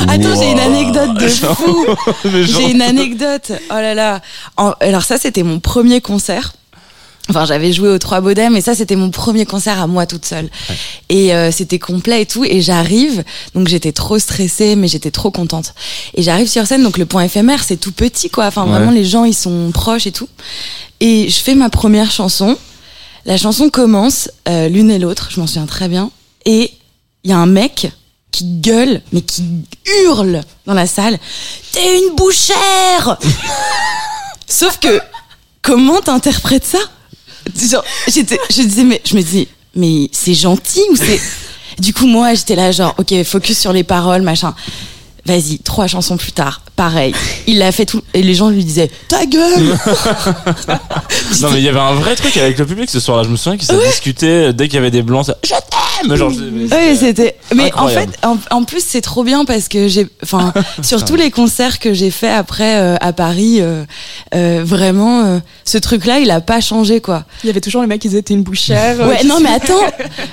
Attends, 0.07 0.41
j'ai 0.41 0.51
une 0.51 0.57
Wow. 0.59 0.65
anecdote 0.65 1.13
de 1.19 1.27
fou. 1.55 1.85
J'ai 2.25 2.71
une 2.71 2.81
anecdote. 2.81 3.51
Oh 3.69 3.73
là 3.75 3.93
là. 3.93 4.21
En- 4.57 4.73
alors 4.81 5.03
ça, 5.03 5.17
c'était 5.17 5.43
mon 5.43 5.59
premier 5.59 6.01
concert. 6.01 6.53
Enfin, 7.29 7.45
j'avais 7.45 7.71
joué 7.71 7.87
aux 7.89 7.99
Trois 7.99 8.19
Baudets, 8.19 8.49
mais 8.49 8.59
ça, 8.59 8.75
c'était 8.75 8.97
mon 8.97 9.09
premier 9.09 9.45
concert 9.45 9.81
à 9.81 9.87
moi 9.87 10.05
toute 10.05 10.25
seule. 10.25 10.49
Et 11.07 11.33
euh, 11.33 11.51
c'était 11.51 11.79
complet 11.79 12.23
et 12.23 12.25
tout. 12.25 12.43
Et 12.43 12.61
j'arrive, 12.61 13.23
donc 13.55 13.69
j'étais 13.69 13.93
trop 13.93 14.19
stressée, 14.19 14.75
mais 14.75 14.89
j'étais 14.89 15.09
trop 15.11 15.31
contente. 15.31 15.73
Et 16.15 16.21
j'arrive 16.21 16.49
sur 16.49 16.67
scène, 16.67 16.83
donc 16.83 16.97
le 16.97 17.05
point 17.05 17.23
éphémère, 17.23 17.63
c'est 17.63 17.77
tout 17.77 17.93
petit, 17.93 18.29
quoi. 18.29 18.47
Enfin, 18.47 18.63
Ouais. 18.65 18.71
vraiment, 18.71 18.91
les 18.91 19.05
gens, 19.05 19.23
ils 19.23 19.33
sont 19.33 19.71
proches 19.73 20.05
et 20.05 20.11
tout. 20.11 20.27
Et 20.99 21.29
je 21.29 21.39
fais 21.39 21.55
ma 21.55 21.69
première 21.69 22.11
chanson. 22.11 22.57
La 23.25 23.37
chanson 23.37 23.69
commence, 23.69 24.29
euh, 24.49 24.67
l'une 24.67 24.91
et 24.91 24.99
l'autre, 24.99 25.29
je 25.31 25.39
m'en 25.39 25.47
souviens 25.47 25.65
très 25.65 25.87
bien. 25.87 26.11
Et 26.45 26.73
il 27.23 27.29
y 27.29 27.33
a 27.33 27.37
un 27.37 27.45
mec 27.45 27.89
qui 28.31 28.43
gueule, 28.59 29.01
mais 29.13 29.21
qui 29.21 29.45
hurle 30.05 30.41
dans 30.65 30.73
la 30.73 30.87
salle. 30.87 31.17
T'es 31.71 31.99
une 31.99 32.15
bouchère 32.17 33.17
Sauf 34.47 34.77
que, 34.79 34.99
comment 35.61 36.01
t'interprètes 36.01 36.65
ça? 36.65 36.79
J'étais, 38.07 38.39
je 38.49 38.61
disais, 38.61 38.83
mais 38.83 39.01
je 39.05 39.15
me 39.15 39.21
dis, 39.21 39.47
mais 39.75 40.09
c'est 40.11 40.33
gentil 40.33 40.81
ou 40.91 40.95
c'est. 40.95 41.21
Du 41.79 41.93
coup, 41.93 42.05
moi, 42.07 42.33
j'étais 42.33 42.55
là, 42.55 42.71
genre, 42.71 42.93
ok, 42.97 43.23
focus 43.23 43.57
sur 43.57 43.73
les 43.73 43.83
paroles, 43.83 44.21
machin. 44.21 44.53
Vas-y, 45.25 45.59
trois 45.59 45.87
chansons 45.87 46.17
plus 46.17 46.33
tard, 46.33 46.61
pareil. 46.75 47.13
Il 47.47 47.59
l'a 47.59 47.71
fait 47.71 47.85
tout, 47.85 48.01
et 48.13 48.21
les 48.23 48.33
gens 48.33 48.49
lui 48.49 48.63
disaient, 48.65 48.89
ta 49.07 49.25
gueule 49.25 49.63
Non 51.41 51.49
mais 51.51 51.59
il 51.59 51.63
y 51.63 51.69
avait 51.69 51.79
un 51.79 51.93
vrai 51.93 52.15
truc 52.15 52.35
avec 52.37 52.57
le 52.57 52.65
public 52.65 52.89
ce 52.89 52.99
soir-là. 52.99 53.23
Je 53.23 53.29
me 53.29 53.35
souviens 53.35 53.57
qu'ils 53.57 53.67
se 53.67 53.85
discutaient 53.87 54.53
dès 54.53 54.67
qu'il 54.67 54.75
y 54.75 54.77
avait 54.79 54.91
des 54.91 55.01
blancs. 55.03 55.25
ça, 55.25 55.37
Je 55.43 55.49
t'aime. 55.49 56.15
Genre, 56.15 56.31
Oui, 56.31 56.97
c'était-. 56.97 57.35
Mais 57.55 57.71
en 57.75 57.87
fait, 57.87 58.09
en, 58.23 58.37
en 58.51 58.63
plus, 58.63 58.83
c'est 58.85 59.01
trop 59.01 59.23
bien 59.23 59.45
parce 59.45 59.67
que 59.67 59.87
j'ai, 59.87 60.07
enfin, 60.23 60.53
sur 60.81 61.03
tous 61.05 61.15
les 61.15 61.31
concerts 61.31 61.79
que 61.79 61.93
j'ai 61.93 62.11
fait 62.11 62.29
après 62.31 62.77
euh, 62.77 62.95
à 62.99 63.13
Paris, 63.13 63.57
euh, 63.61 63.83
euh, 64.35 64.61
vraiment, 64.65 65.23
euh, 65.25 65.39
ce 65.65 65.77
truc-là, 65.77 66.19
il 66.19 66.29
a 66.31 66.41
pas 66.41 66.59
changé, 66.61 66.99
quoi. 67.01 67.25
Il 67.43 67.47
y 67.47 67.49
avait 67.49 67.61
toujours 67.61 67.81
les 67.81 67.87
mecs 67.87 68.01
qui 68.01 68.09
disaient 68.09 68.21
t'es 68.21 68.33
une 68.33 68.43
bouchère. 68.43 68.99
euh, 68.99 69.07
Ouais, 69.09 69.23
non, 69.25 69.39
mais 69.41 69.49
attends. 69.49 69.73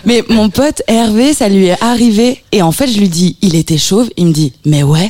Mais 0.05 0.25
mon 0.29 0.49
pote 0.51 0.83
Hervé, 0.87 1.35
ça 1.35 1.49
lui 1.49 1.67
est 1.67 1.83
arrivé. 1.83 2.43
Et 2.53 2.63
en 2.63 2.73
fait, 2.73 2.87
je 2.89 2.99
lui 2.99 3.09
dis, 3.09 3.37
il 3.43 3.55
était 3.55 3.79
chauve. 3.79 4.09
Il 4.17 4.27
me 4.27 4.33
dit, 4.33 4.53
mais 4.65 4.83
ouais. 4.83 5.09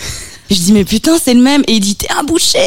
Je 0.50 0.56
dis, 0.56 0.72
mais 0.72 0.84
putain, 0.84 1.16
c'est 1.22 1.34
le 1.34 1.40
même. 1.40 1.62
Et 1.68 1.74
il 1.74 1.80
dit, 1.80 1.94
t'es 1.94 2.08
un 2.10 2.24
boucher. 2.24 2.58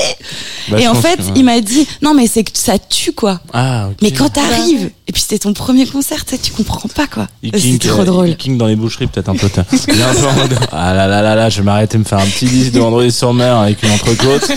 Bah, 0.70 0.80
et 0.80 0.88
en 0.88 0.96
fait, 0.96 1.18
que, 1.18 1.24
ouais. 1.24 1.34
il 1.36 1.44
m'a 1.44 1.60
dit, 1.60 1.86
non, 2.02 2.14
mais 2.14 2.28
c'est 2.28 2.44
que 2.44 2.52
ça 2.54 2.80
tue, 2.80 3.12
quoi. 3.12 3.42
Ah. 3.52 3.90
Mais 4.02 4.12
quand 4.12 4.30
t'arrives, 4.30 4.90
puis 5.14 5.22
c'était 5.22 5.40
ton 5.40 5.54
premier 5.54 5.86
concert, 5.86 6.26
tu 6.26 6.52
comprends 6.52 6.90
pas, 6.90 7.08
quoi. 7.08 7.28
King, 7.54 7.78
trop 7.80 8.02
euh, 8.02 8.06
drôle. 8.06 8.30
il 8.30 8.36
king 8.38 8.58
dans 8.58 8.68
les 8.68 8.76
boucheries 8.76 9.08
peut-être 9.08 9.30
un 9.30 9.36
peu. 9.36 9.48
un 9.58 9.64
peu 9.64 10.28
en 10.28 10.34
mode, 10.34 10.58
ah 10.72 10.94
là 10.94 11.08
là 11.08 11.22
là 11.22 11.36
là, 11.36 11.50
je 11.50 11.58
vais 11.60 11.64
m'arrêter 11.64 11.98
me 11.98 12.04
faire 12.04 12.20
un 12.20 12.26
petit 12.26 12.46
disque 12.46 12.74
de 12.74 12.80
vendredi 12.80 13.12
sur 13.12 13.34
mer 13.34 13.56
avec 13.58 13.82
une 13.84 13.92
entrecôte. 13.92 14.52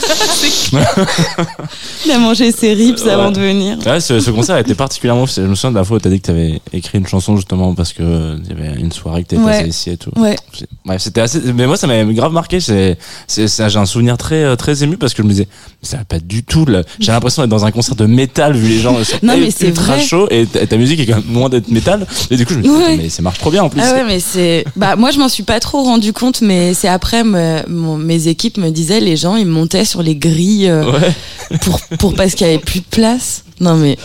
Il 2.05 2.13
a 2.13 2.19
mangé 2.19 2.53
ses 2.53 2.73
ribs 2.75 2.97
Ouais. 3.05 3.11
avant 3.11 3.31
de 3.31 3.39
venir. 3.41 3.79
Ouais, 3.87 4.01
ce, 4.01 4.21
ce 4.21 4.31
concert 4.31 4.57
a 4.57 4.61
été 4.61 4.75
particulièrement. 4.75 5.27
Je 5.27 5.43
me 5.43 5.55
souviens 5.55 5.71
de 5.71 5.77
la 5.77 5.85
fois 5.85 5.99
où 5.99 6.01
t'as 6.01 6.09
dit 6.11 6.21
que 6.21 6.27
t'avais 6.27 6.61
écrit 6.73 6.99
une 6.99 7.07
chanson 7.07 7.37
justement 7.37 7.75
parce 7.75 7.93
que 7.93 8.03
euh, 8.03 8.37
il 8.45 8.51
y 8.51 8.53
avait 8.61 8.81
une 8.81 8.91
soirée 8.93 9.23
que 9.23 9.29
t'avais 9.29 9.43
Ouais. 9.43 9.53
passée 9.59 9.69
ici 9.69 9.91
et 9.91 9.97
tout. 9.97 10.11
Ouais. 10.17 10.37
Ouais, 10.87 10.99
c'était 10.99 11.21
assez. 11.21 11.41
Mais 11.55 11.67
moi, 11.67 11.77
ça 11.77 11.87
m'a 11.87 12.03
grave 12.05 12.33
marqué. 12.33 12.59
C'est, 12.61 12.97
j'ai 13.29 13.77
un 13.79 13.87
souvenir 13.87 14.17
très, 14.17 14.43
euh, 14.43 14.57
très 14.57 14.83
ému 14.83 14.97
parce 14.97 15.13
que 15.15 15.23
je 15.23 15.27
me 15.27 15.33
disais, 15.33 15.47
mais 15.83 15.89
ça 15.89 15.99
va 15.99 16.05
pas 16.05 16.19
du 16.19 16.43
tout. 16.43 16.65
J'ai 16.99 17.13
l'impression 17.13 17.43
d'être 17.43 17.51
dans 17.51 17.65
un 17.65 17.71
concert 17.71 17.95
de 17.97 18.07
métal 18.07 18.55
vu 18.57 18.69
les 18.69 18.81
gens 18.81 18.97
Non, 19.23 19.37
mais 19.37 19.51
c'est 19.51 19.71
vrai. 19.71 20.01
chauds 20.01 20.27
et 20.31 20.46
ta, 20.47 20.77
musique 20.77 21.01
est 21.01 21.07
quand 21.07 21.17
même 21.17 21.35
loin 21.35 21.49
d'être 21.49 21.69
métal. 21.69 22.07
Et 22.31 22.37
du 22.37 22.45
coup, 22.47 22.53
je 22.55 22.59
me 22.59 22.63
dis, 22.63 22.69
Ouais. 22.71 22.97
mais 22.97 23.09
ça 23.09 23.23
marche 23.23 23.39
trop 23.39 23.51
bien 23.51 23.63
en 23.63 23.69
plus. 23.69 23.81
Ah 23.83 23.93
ouais, 23.95 24.05
mais 24.05 24.21
c'est. 24.21 24.65
Bah, 24.77 24.97
moi, 24.97 25.11
je 25.11 25.19
m'en 25.19 25.29
suis 25.29 25.43
pas 25.43 25.61
trop 25.61 25.83
rendu 25.83 26.13
compte, 26.13 26.41
mais 26.43 26.75
c'est 26.75 26.89
après, 26.89 27.25
me- 27.25 27.63
mon- 27.69 27.97
mes 27.97 28.29
équipes 28.29 28.59
me 28.59 28.71
disaient, 28.71 29.01
les 29.01 29.17
gens, 29.17 29.37
ils 29.37 29.47
montaient 29.47 29.85
sur 29.85 30.03
les 30.03 30.17
grilles 30.17 30.69
euh, 30.69 30.91
Ouais. 30.93 31.59
pour, 31.61 31.81
pour 31.99 32.15
parce 32.15 32.35
qu'il 32.35 32.47
y 32.47 32.51
avait 32.51 32.59
plus 32.59 32.81
de 32.81 32.87
place. 32.91 33.43
Non, 33.59 33.75
mais 33.77 33.97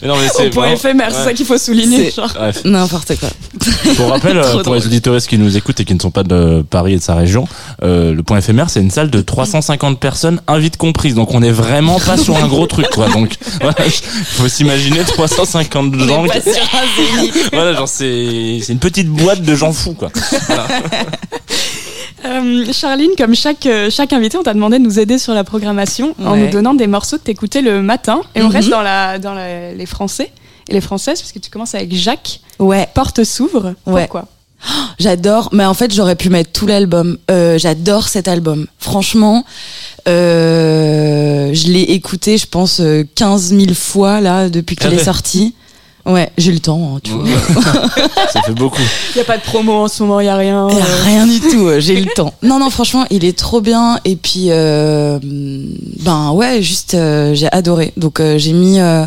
Mais 0.00 0.08
non, 0.08 0.14
mais 0.16 0.26
Au 0.30 0.32
c'est 0.36 0.50
point 0.50 0.62
vraiment- 0.62 0.74
éphémère, 0.76 1.08
c'est 1.12 1.24
ça 1.24 1.32
qu'il 1.34 1.44
faut 1.44 1.58
souligner. 1.58 2.06
C'est- 2.10 2.16
genre. 2.16 2.32
Bref. 2.34 2.60
n'importe 2.64 3.16
quoi. 3.18 3.28
Pour 3.96 4.08
rappel, 4.08 4.38
euh, 4.38 4.42
Trop 4.42 4.62
pour 4.62 4.74
les 4.74 4.80
drôle. 4.80 4.88
auditeurs 4.88 5.20
qui 5.20 5.36
nous 5.38 5.56
écoutent 5.56 5.78
et 5.80 5.84
qui 5.84 5.94
ne 5.94 6.00
sont 6.00 6.10
pas 6.10 6.22
de 6.22 6.64
Paris 6.68 6.94
et 6.94 6.96
de 6.96 7.02
sa 7.02 7.14
région, 7.14 7.46
euh, 7.82 8.14
le 8.14 8.22
point 8.22 8.38
éphémère, 8.38 8.70
c'est 8.70 8.80
une 8.80 8.90
salle 8.90 9.10
de 9.10 9.20
350 9.20 10.00
personnes, 10.00 10.40
invites 10.48 10.76
comprises. 10.78 11.14
Donc 11.14 11.32
on 11.34 11.42
est 11.42 11.50
vraiment 11.50 12.00
pas 12.00 12.16
sur 12.16 12.36
un 12.36 12.46
gros 12.48 12.66
truc, 12.66 12.88
quoi. 12.90 13.08
Donc 13.10 13.34
voilà, 13.60 13.76
faut 14.32 14.48
s'imaginer 14.48 15.00
350 15.04 15.94
gens. 15.98 16.24
qui- 16.24 17.30
voilà, 17.52 17.74
genre 17.74 17.88
c'est 17.88 18.60
c'est 18.62 18.72
une 18.72 18.78
petite 18.78 19.08
boîte 19.08 19.42
de 19.42 19.54
gens 19.54 19.72
fous, 19.72 19.92
quoi. 19.94 20.10
Euh, 22.24 22.72
Charline, 22.72 23.10
comme 23.18 23.34
chaque, 23.34 23.66
euh, 23.66 23.90
chaque 23.90 24.12
invité, 24.12 24.36
on 24.38 24.42
t'a 24.42 24.54
demandé 24.54 24.78
de 24.78 24.84
nous 24.84 24.98
aider 25.00 25.18
sur 25.18 25.34
la 25.34 25.44
programmation 25.44 26.14
en 26.24 26.36
nous 26.36 26.48
donnant 26.50 26.74
des 26.74 26.86
morceaux 26.86 27.18
que 27.18 27.22
t'écoutais 27.24 27.62
le 27.62 27.82
matin. 27.82 28.20
Et 28.34 28.42
on 28.42 28.46
Mhm. 28.46 28.52
reste 28.52 28.68
dans, 28.68 28.82
la, 28.82 29.18
dans 29.18 29.34
la- 29.34 29.72
les 29.74 29.86
Français 29.86 30.30
et 30.68 30.72
les 30.72 30.80
Françaises, 30.80 31.20
parce 31.20 31.32
que 31.32 31.38
tu 31.40 31.50
commences 31.50 31.74
avec 31.74 31.92
Jacques. 31.94 32.40
Ouais, 32.58 32.88
Porte 32.94 33.24
s'ouvre. 33.24 33.74
Ouais. 33.86 34.02
Pourquoi? 34.02 34.26
J'adore. 35.00 35.48
Mais 35.52 35.64
en 35.64 35.74
fait, 35.74 35.92
j'aurais 35.92 36.14
pu 36.14 36.30
mettre 36.30 36.52
tout 36.52 36.66
l'album. 36.66 37.18
Euh, 37.30 37.58
j'adore 37.58 38.06
cet 38.08 38.28
album. 38.28 38.66
Franchement, 38.78 39.44
euh, 40.08 41.50
je 41.52 41.66
l'ai 41.68 41.82
écouté, 41.82 42.38
je 42.38 42.46
pense, 42.46 42.78
euh, 42.80 43.04
15 43.16 43.50
000 43.52 43.74
fois, 43.74 44.20
là, 44.20 44.48
depuis 44.48 44.76
qu'il 44.76 44.86
Ah 44.88 44.92
est 44.92 44.96
ouais. 44.98 45.04
sorti. 45.04 45.54
Ouais, 46.04 46.30
j'ai 46.36 46.50
le 46.50 46.58
temps, 46.58 46.96
hein, 46.96 47.00
tu 47.02 47.12
vois. 47.12 47.24
Ça 48.32 48.42
fait 48.42 48.54
beaucoup. 48.54 48.82
Il 49.14 49.18
n'y 49.18 49.20
a 49.20 49.24
pas 49.24 49.38
de 49.38 49.42
promo 49.42 49.72
en 49.84 49.88
ce 49.88 50.02
moment, 50.02 50.18
il 50.18 50.24
n'y 50.24 50.28
a 50.30 50.36
rien. 50.36 50.66
Eh, 50.68 50.74
euh. 50.74 50.78
Rien 51.04 51.26
du 51.28 51.38
tout, 51.40 51.66
euh, 51.68 51.78
j'ai 51.80 52.00
le 52.00 52.06
temps. 52.16 52.34
Non, 52.42 52.58
non, 52.58 52.70
franchement, 52.70 53.06
il 53.10 53.24
est 53.24 53.38
trop 53.38 53.60
bien. 53.60 54.00
Et 54.04 54.16
puis, 54.16 54.46
euh, 54.48 55.20
ben 55.22 56.32
ouais, 56.32 56.60
juste, 56.60 56.94
euh, 56.94 57.34
j'ai 57.34 57.46
adoré. 57.52 57.92
Donc, 57.96 58.18
euh, 58.18 58.36
j'ai 58.36 58.52
mis, 58.52 58.80
euh, 58.80 59.06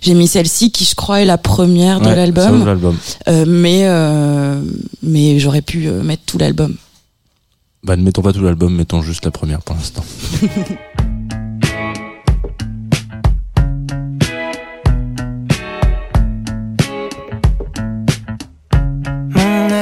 j'ai 0.00 0.14
mis 0.14 0.26
celle-ci 0.28 0.70
qui, 0.72 0.86
je 0.86 0.94
crois, 0.94 1.20
est 1.20 1.26
la 1.26 1.36
première 1.38 2.00
de 2.00 2.06
Ouais, 2.06 2.16
l'album. 2.16 2.64
l'album. 2.64 2.96
Euh, 3.28 3.44
mais, 3.46 3.80
euh, 3.84 4.62
mais 5.02 5.38
j'aurais 5.38 5.62
pu 5.62 5.88
euh, 5.88 6.02
mettre 6.02 6.22
tout 6.24 6.38
l'album. 6.38 6.74
Bah, 7.84 7.96
ne 7.96 8.02
mettons 8.02 8.22
pas 8.22 8.32
tout 8.32 8.42
l'album, 8.42 8.74
mettons 8.74 9.02
juste 9.02 9.24
la 9.26 9.30
première 9.30 9.60
pour 9.62 9.74
l'instant. 9.76 10.04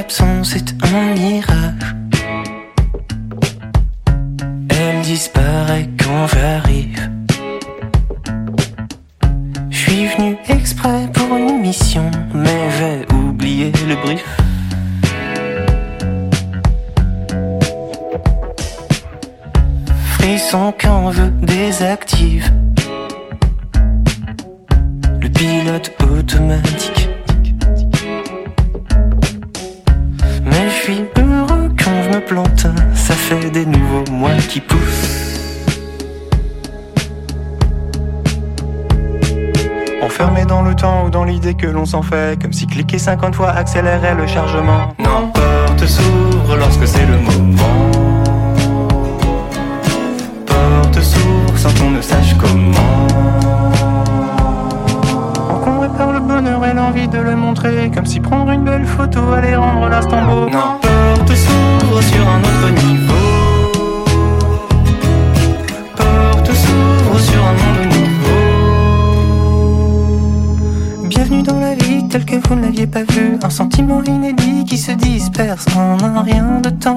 absence 0.08 0.56
est 0.56 0.74
un 0.84 1.12
mirage. 1.12 1.94
Elle 4.70 5.02
disparaît 5.02 5.86
quand 6.02 6.26
j'arrive. 6.28 7.10
Je 9.68 9.76
suis 9.76 10.06
venu 10.06 10.38
exprès 10.48 11.06
pour 11.12 11.36
une 11.36 11.60
mission, 11.60 12.10
mais 12.32 12.70
j'ai 12.78 13.14
oublié 13.14 13.70
le 13.86 13.96
brief. 13.96 14.24
Frisson 20.14 20.72
quand 20.80 21.12
je 21.12 21.24
désactive 21.44 22.50
le 25.20 25.28
pilote 25.28 25.92
automatique. 26.00 26.97
Suis 30.92 31.04
heureux 31.18 31.68
quand 31.84 32.02
je 32.02 32.16
me 32.16 32.20
plante, 32.20 32.66
ça 32.94 33.12
fait 33.12 33.50
des 33.50 33.66
nouveaux 33.66 34.10
mois 34.10 34.36
qui 34.48 34.58
poussent. 34.60 35.38
Enfermé 40.02 40.46
dans 40.46 40.62
le 40.62 40.74
temps 40.74 41.04
ou 41.04 41.10
dans 41.10 41.24
l'idée 41.24 41.52
que 41.52 41.66
l'on 41.66 41.84
s'en 41.84 42.00
fait, 42.00 42.40
comme 42.40 42.54
si 42.54 42.66
cliquer 42.66 42.98
50 42.98 43.34
fois 43.34 43.50
accélérait 43.50 44.14
le 44.14 44.26
chargement. 44.26 44.94
Non, 44.98 45.30
porte 45.34 45.86
s'ouvre 45.86 46.56
lorsque 46.56 46.86
c'est 46.86 47.04
le 47.04 47.18
moment. 47.18 47.90
Porte 50.46 51.02
s'ouvre 51.02 51.58
sans 51.58 51.74
qu'on 51.78 51.90
ne 51.90 52.00
sache 52.00 52.34
comment. 52.40 53.07
L'envie 56.88 57.08
de 57.08 57.18
le 57.18 57.36
montrer 57.36 57.90
Comme 57.94 58.06
si 58.06 58.18
prendre 58.20 58.50
une 58.50 58.64
belle 58.64 58.86
photo 58.86 59.20
allait 59.32 59.56
rendre 59.56 59.88
l'instant 59.88 60.24
beau 60.24 60.48
Non, 60.48 60.78
porte 60.80 61.34
s'ouvre 61.34 62.02
sur 62.02 62.26
un 62.28 62.40
autre 62.40 62.70
niveau. 62.86 63.14
Sur 67.18 67.44
un 67.44 67.52
monde 67.52 67.92
nouveau 67.94 68.68
Bienvenue 71.08 71.42
dans 71.42 71.58
la 71.58 71.74
vie 71.74 72.06
telle 72.08 72.24
que 72.24 72.36
vous 72.36 72.54
ne 72.54 72.62
l'aviez 72.62 72.86
pas 72.86 73.02
vue. 73.02 73.36
Un 73.42 73.50
sentiment 73.50 74.00
inédit 74.04 74.64
qui 74.64 74.78
se 74.78 74.92
disperse 74.92 75.66
en 75.76 75.98
un 76.04 76.22
rien 76.22 76.60
de 76.62 76.70
temps 76.70 76.94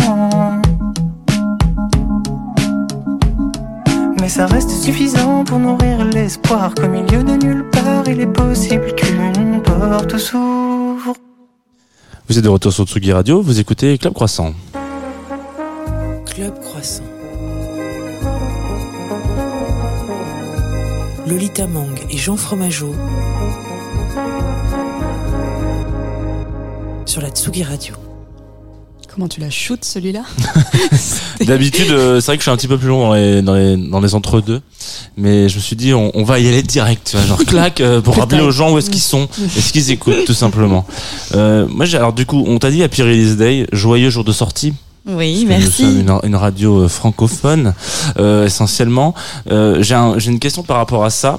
ça 4.32 4.46
reste 4.46 4.70
suffisant 4.70 5.44
pour 5.44 5.60
nourrir 5.60 6.06
l'espoir 6.06 6.74
qu'au 6.74 6.88
milieu 6.88 7.22
de 7.22 7.34
nulle 7.34 7.70
part, 7.70 8.08
il 8.08 8.22
est 8.22 8.34
possible 8.34 8.96
qu'une 8.96 9.62
porte 9.62 10.18
s'ouvre. 10.18 11.14
Vous 12.30 12.38
êtes 12.38 12.44
de 12.44 12.50
retour 12.50 12.72
sur 12.72 12.86
Tsugi 12.86 13.12
Radio, 13.12 13.42
vous 13.42 13.60
écoutez 13.60 13.98
Club 13.98 14.14
Croissant. 14.14 14.54
Club 16.28 16.58
Croissant. 16.62 17.04
Lolita 21.28 21.68
Mang 21.68 22.00
et 22.10 22.18
Jean 22.18 22.38
Fromageau 22.38 22.96
sur 27.06 27.22
la 27.22 27.30
Tsugi 27.32 27.64
Radio. 27.64 28.11
Comment 29.14 29.28
tu 29.28 29.42
la 29.42 29.50
shootes 29.50 29.84
celui-là 29.84 30.22
D'habitude, 31.46 31.92
euh, 31.92 32.20
c'est 32.22 32.28
vrai 32.28 32.38
que 32.38 32.42
je 32.42 32.44
suis 32.46 32.52
un 32.52 32.56
petit 32.56 32.68
peu 32.68 32.78
plus 32.78 32.88
long 32.88 33.08
dans 33.10 33.14
les 33.14 33.42
dans 33.42 33.54
les 33.56 33.76
dans 33.76 34.00
les 34.00 34.16
entre-deux, 34.16 34.62
mais 35.18 35.50
je 35.50 35.56
me 35.58 35.62
suis 35.62 35.76
dit 35.76 35.94
on, 35.94 36.12
on 36.14 36.24
va 36.24 36.40
y 36.40 36.48
aller 36.48 36.64
direct, 36.64 37.10
tu 37.12 37.18
vois, 37.18 37.26
genre 37.26 37.40
clac 37.46 37.82
euh, 37.82 38.00
pour 38.02 38.16
rappeler 38.18 38.42
aux 38.42 38.52
gens 38.52 38.72
où 38.72 38.78
est-ce 38.78 38.90
qu'ils 38.90 39.02
sont, 39.02 39.28
est-ce 39.58 39.74
qu'ils 39.74 39.92
écoutent 39.92 40.26
tout 40.26 40.34
simplement. 40.34 40.86
Euh, 41.36 41.68
moi, 41.70 41.86
alors 41.96 42.14
du 42.14 42.26
coup, 42.26 42.44
on 42.48 42.58
t'a 42.60 42.72
dit 42.72 42.84
Happy 42.84 43.02
Release 43.02 43.36
Day, 43.38 43.68
joyeux 43.74 44.10
jour 44.10 44.24
de 44.24 44.32
sortie. 44.32 44.74
Oui, 45.06 45.46
que 45.48 45.54
Nous 45.54 45.62
sommes 45.72 45.86
merci. 45.88 46.00
une, 46.02 46.20
une 46.24 46.36
radio 46.36 46.82
euh, 46.84 46.88
francophone 46.88 47.74
euh, 48.18 48.46
essentiellement. 48.46 49.14
J'ai 49.50 49.96
un- 49.96 50.20
j'ai 50.20 50.32
une 50.32 50.40
question 50.40 50.64
par 50.64 50.78
rapport 50.78 51.04
à 51.04 51.10
ça, 51.10 51.38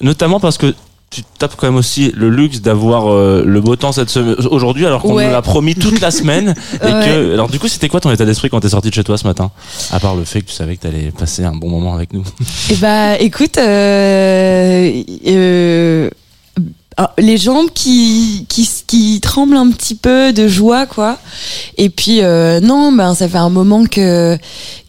notamment 0.00 0.40
parce 0.40 0.56
que 0.58 0.74
tu 1.10 1.22
tapes 1.38 1.54
quand 1.56 1.66
même 1.66 1.76
aussi 1.76 2.12
le 2.14 2.28
luxe 2.28 2.60
d'avoir 2.60 3.10
euh, 3.10 3.42
le 3.46 3.60
beau 3.62 3.76
temps 3.76 3.92
cette 3.92 4.10
semaine 4.10 4.36
aujourd'hui 4.50 4.84
alors 4.84 5.00
qu'on 5.00 5.14
Ouais. 5.14 5.26
nous 5.26 5.32
l'a 5.32 5.40
promis 5.40 5.74
toute 5.74 6.00
la 6.00 6.10
semaine 6.10 6.54
et 6.82 6.84
Ouais. 6.84 6.90
que 7.06 7.32
alors 7.32 7.48
du 7.48 7.58
coup 7.58 7.66
c'était 7.68 7.88
quoi 7.88 7.98
ton 8.00 8.10
état 8.10 8.26
d'esprit 8.26 8.50
quand 8.50 8.60
t'es 8.60 8.68
sorti 8.68 8.90
de 8.90 8.94
chez 8.94 9.04
toi 9.04 9.16
ce 9.16 9.26
matin? 9.26 9.50
À 9.90 10.00
part 10.00 10.16
le 10.16 10.24
fait 10.24 10.42
que 10.42 10.46
tu 10.48 10.52
savais 10.54 10.76
que 10.76 10.82
t'allais 10.82 11.10
passer 11.18 11.44
un 11.44 11.54
bon 11.54 11.70
moment 11.70 11.94
avec 11.94 12.12
nous 12.12 12.24
Eh 12.70 12.74
bah, 12.76 13.18
écoute, 13.18 13.56
euh, 13.56 15.02
euh, 15.26 16.10
ah, 16.98 17.12
les 17.16 17.36
jambes 17.38 17.70
qui, 17.72 18.44
qui, 18.48 18.68
qui 18.86 19.20
tremblent 19.20 19.56
un 19.56 19.70
petit 19.70 19.94
peu 19.94 20.32
de 20.32 20.48
joie, 20.48 20.84
quoi. 20.86 21.16
Et 21.76 21.90
puis, 21.90 22.22
euh, 22.22 22.58
non, 22.60 22.90
ben, 22.92 23.14
ça 23.14 23.28
fait 23.28 23.38
un 23.38 23.50
moment 23.50 23.84
que, 23.84 24.36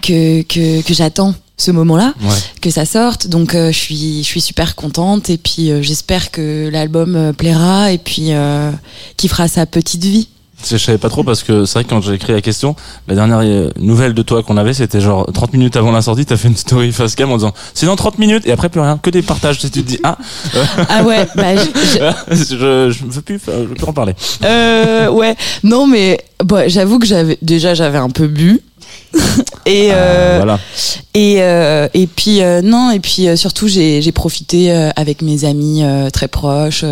que, 0.02 0.42
que, 0.42 0.82
que 0.82 0.94
j'attends 0.94 1.36
ce 1.62 1.72
moment-là, 1.72 2.14
ouais 2.22 2.36
que 2.62 2.70
ça 2.70 2.86
sorte. 2.86 3.28
Donc, 3.28 3.56
euh, 3.56 3.72
je 3.72 3.78
suis, 3.78 4.20
je 4.24 4.28
suis 4.28 4.42
super 4.42 4.76
contente. 4.76 5.30
Et 5.30 5.38
puis, 5.38 5.72
euh, 5.72 5.82
j'espère 5.82 6.32
que 6.32 6.70
l'album 6.72 7.16
euh, 7.16 7.34
plaira 7.34 7.92
et 7.92 7.98
puis 7.98 8.28
euh, 8.34 8.72
qu'il 9.18 9.30
fera 9.30 9.48
sa 9.48 9.66
petite 9.66 10.04
vie. 10.04 10.28
je 10.70 10.76
savais 10.76 10.98
pas 10.98 11.08
trop 11.10 11.24
parce 11.24 11.42
que 11.44 11.64
c'est 11.64 11.76
vrai 11.76 11.84
que 11.86 11.90
quand 11.90 12.02
j'ai 12.02 12.14
écrit 12.16 12.34
la 12.34 12.42
question 12.42 12.76
la 13.08 13.16
dernière 13.16 13.40
euh, 13.44 13.70
nouvelle 13.80 14.14
de 14.14 14.22
toi 14.24 14.44
qu'on 14.44 14.58
avait 14.58 14.74
c'était 14.74 15.00
genre 15.00 15.26
30 15.34 15.54
minutes 15.54 15.78
avant 15.78 15.90
la 15.94 16.02
sortie 16.02 16.26
t'as 16.26 16.36
fait 16.36 16.50
une 16.50 16.58
story 16.58 16.92
facecam 16.92 17.32
en 17.32 17.38
disant 17.38 17.54
c'est 17.74 17.86
dans 17.86 17.96
30 17.96 18.20
minutes 18.20 18.46
et 18.46 18.52
après 18.52 18.68
plus 18.68 18.82
rien 18.82 18.98
que 19.02 19.10
des 19.10 19.22
partages 19.22 19.58
tu 19.60 19.70
te 19.70 19.80
dis 19.80 20.00
ah 20.04 20.18
Ah 20.90 21.04
ouais, 21.04 21.26
bah, 21.34 21.56
je- 21.56 22.36
je- 22.36 22.36
je, 22.58 22.92
je 22.92 23.06
veux 23.06 23.22
plus 23.22 23.40
je 23.48 23.52
veux 23.52 23.74
plus 23.76 23.86
en 23.88 23.94
parler 23.94 24.14
Euh, 24.44 25.10
ouais, 25.10 25.36
non 25.64 25.88
mais 25.88 26.20
bon, 26.44 26.68
j'avoue 26.70 27.00
que 27.00 27.06
j'avais 27.08 27.38
déjà 27.42 27.74
j'avais 27.74 27.98
un 27.98 28.10
peu 28.10 28.28
bu. 28.28 28.60
Et 29.66 29.92
Ah, 29.92 29.96
euh, 29.96 30.36
voilà 30.38 30.60
et 31.14 31.42
euh, 31.42 31.88
et 31.94 32.08
puis 32.08 32.42
euh, 32.42 32.62
non 32.62 32.92
et 32.92 33.00
puis 33.00 33.28
surtout 33.38 33.68
j'ai 33.68 34.02
j'ai 34.02 34.12
profité 34.12 34.72
avec 34.96 35.22
mes 35.22 35.46
amis 35.46 35.84
très 36.14 36.28
proches 36.28 36.86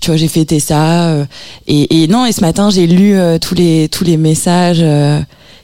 tu 0.00 0.10
vois 0.10 0.16
j'ai 0.16 0.28
fêté 0.28 0.60
ça 0.60 1.14
et, 1.66 2.02
et 2.02 2.08
non 2.08 2.26
et 2.26 2.32
ce 2.32 2.40
matin 2.40 2.70
j'ai 2.70 2.86
lu 2.86 3.18
tous 3.40 3.54
les 3.54 3.88
tous 3.88 4.04
les 4.04 4.16
messages 4.16 4.84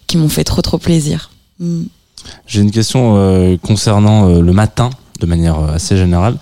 qui 0.07 0.17
m'ont 0.17 0.29
fait 0.29 0.45
trop 0.45 0.63
trop 0.63 0.79
plaisir 0.79 1.31
Mm. 1.61 1.85
J'ai 2.47 2.61
une 2.63 2.71
question 2.71 3.59
concernant 3.63 4.27
le 4.27 4.53
matin, 4.53 4.91
de 5.21 5.27
manière 5.27 5.59
assez 5.59 5.97
générale. 5.97 6.37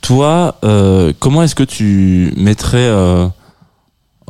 Toi, 0.00 0.56
comment 1.18 1.42
est-ce 1.42 1.54
que 1.56 1.64
tu 1.64 2.32
mettrais, 2.36 2.88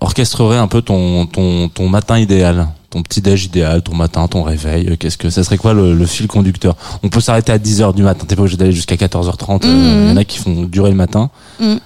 orchestrerais 0.01 0.57
un 0.57 0.69
peu 0.69 0.81
ton, 0.83 1.27
ton, 1.27 1.69
ton 1.69 1.88
matin 1.88 2.19
idéal, 2.19 2.69
ton 2.97 3.03
petit 3.03 3.21
déj 3.21 3.45
idéal, 3.45 3.83
ton 3.83 3.95
matin, 3.95 4.27
ton 4.27 4.43
réveil 4.43 4.89
euh, 4.89 4.97
Qu'est-ce 4.99 5.19
que 5.19 5.29
ça 5.29 5.45
serait 5.45 5.59
quoi 5.59 5.75
le, 5.75 5.93
le 5.95 6.07
fil 6.07 6.27
conducteur? 6.29 6.77
On 7.03 7.11
peut 7.11 7.21
s'arrêter 7.21 7.53
à 7.53 7.59
10h 7.59 7.95
du 7.95 8.03
matin. 8.03 8.25
T'es 8.27 8.37
pas 8.37 8.43
obligé 8.43 8.57
d'aller 8.57 8.73
jusqu'à 8.73 8.97
14h30. 8.97 9.65
euh, 9.65 9.69
Il 9.69 9.71
Mhm. 9.71 10.09
y 10.09 10.13
en 10.13 10.17
a 10.17 10.25
qui 10.25 10.39
font 10.39 10.63
durer 10.63 10.91
le 10.91 10.97
matin. 10.97 11.29
Euh, 11.61 11.77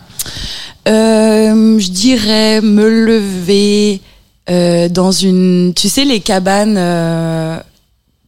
je 1.78 1.90
dirais 1.90 2.60
me 2.60 2.88
lever 2.88 4.00
euh, 4.50 4.88
dans 4.88 5.10
une, 5.10 5.72
tu 5.74 5.88
sais, 5.88 6.04
les 6.04 6.20
cabanes 6.20 6.78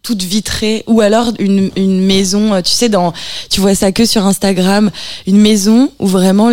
toutes 0.03 0.23
vitrées, 0.23 0.83
ou 0.89 1.01
alors 1.01 1.33
une, 1.39 1.71
une 1.77 2.01
maison, 2.05 2.55
euh, 2.55 2.61
tu 2.61 2.73
sais, 2.73 2.89
dans, 2.89 3.13
tu 3.51 3.61
vois 3.61 3.75
ça 3.77 3.93
que 3.93 4.05
sur 4.05 4.27
Instagram, 4.27 4.91
une 5.29 5.39
maison 5.39 5.91
où 6.01 6.07
vraiment 6.09 6.51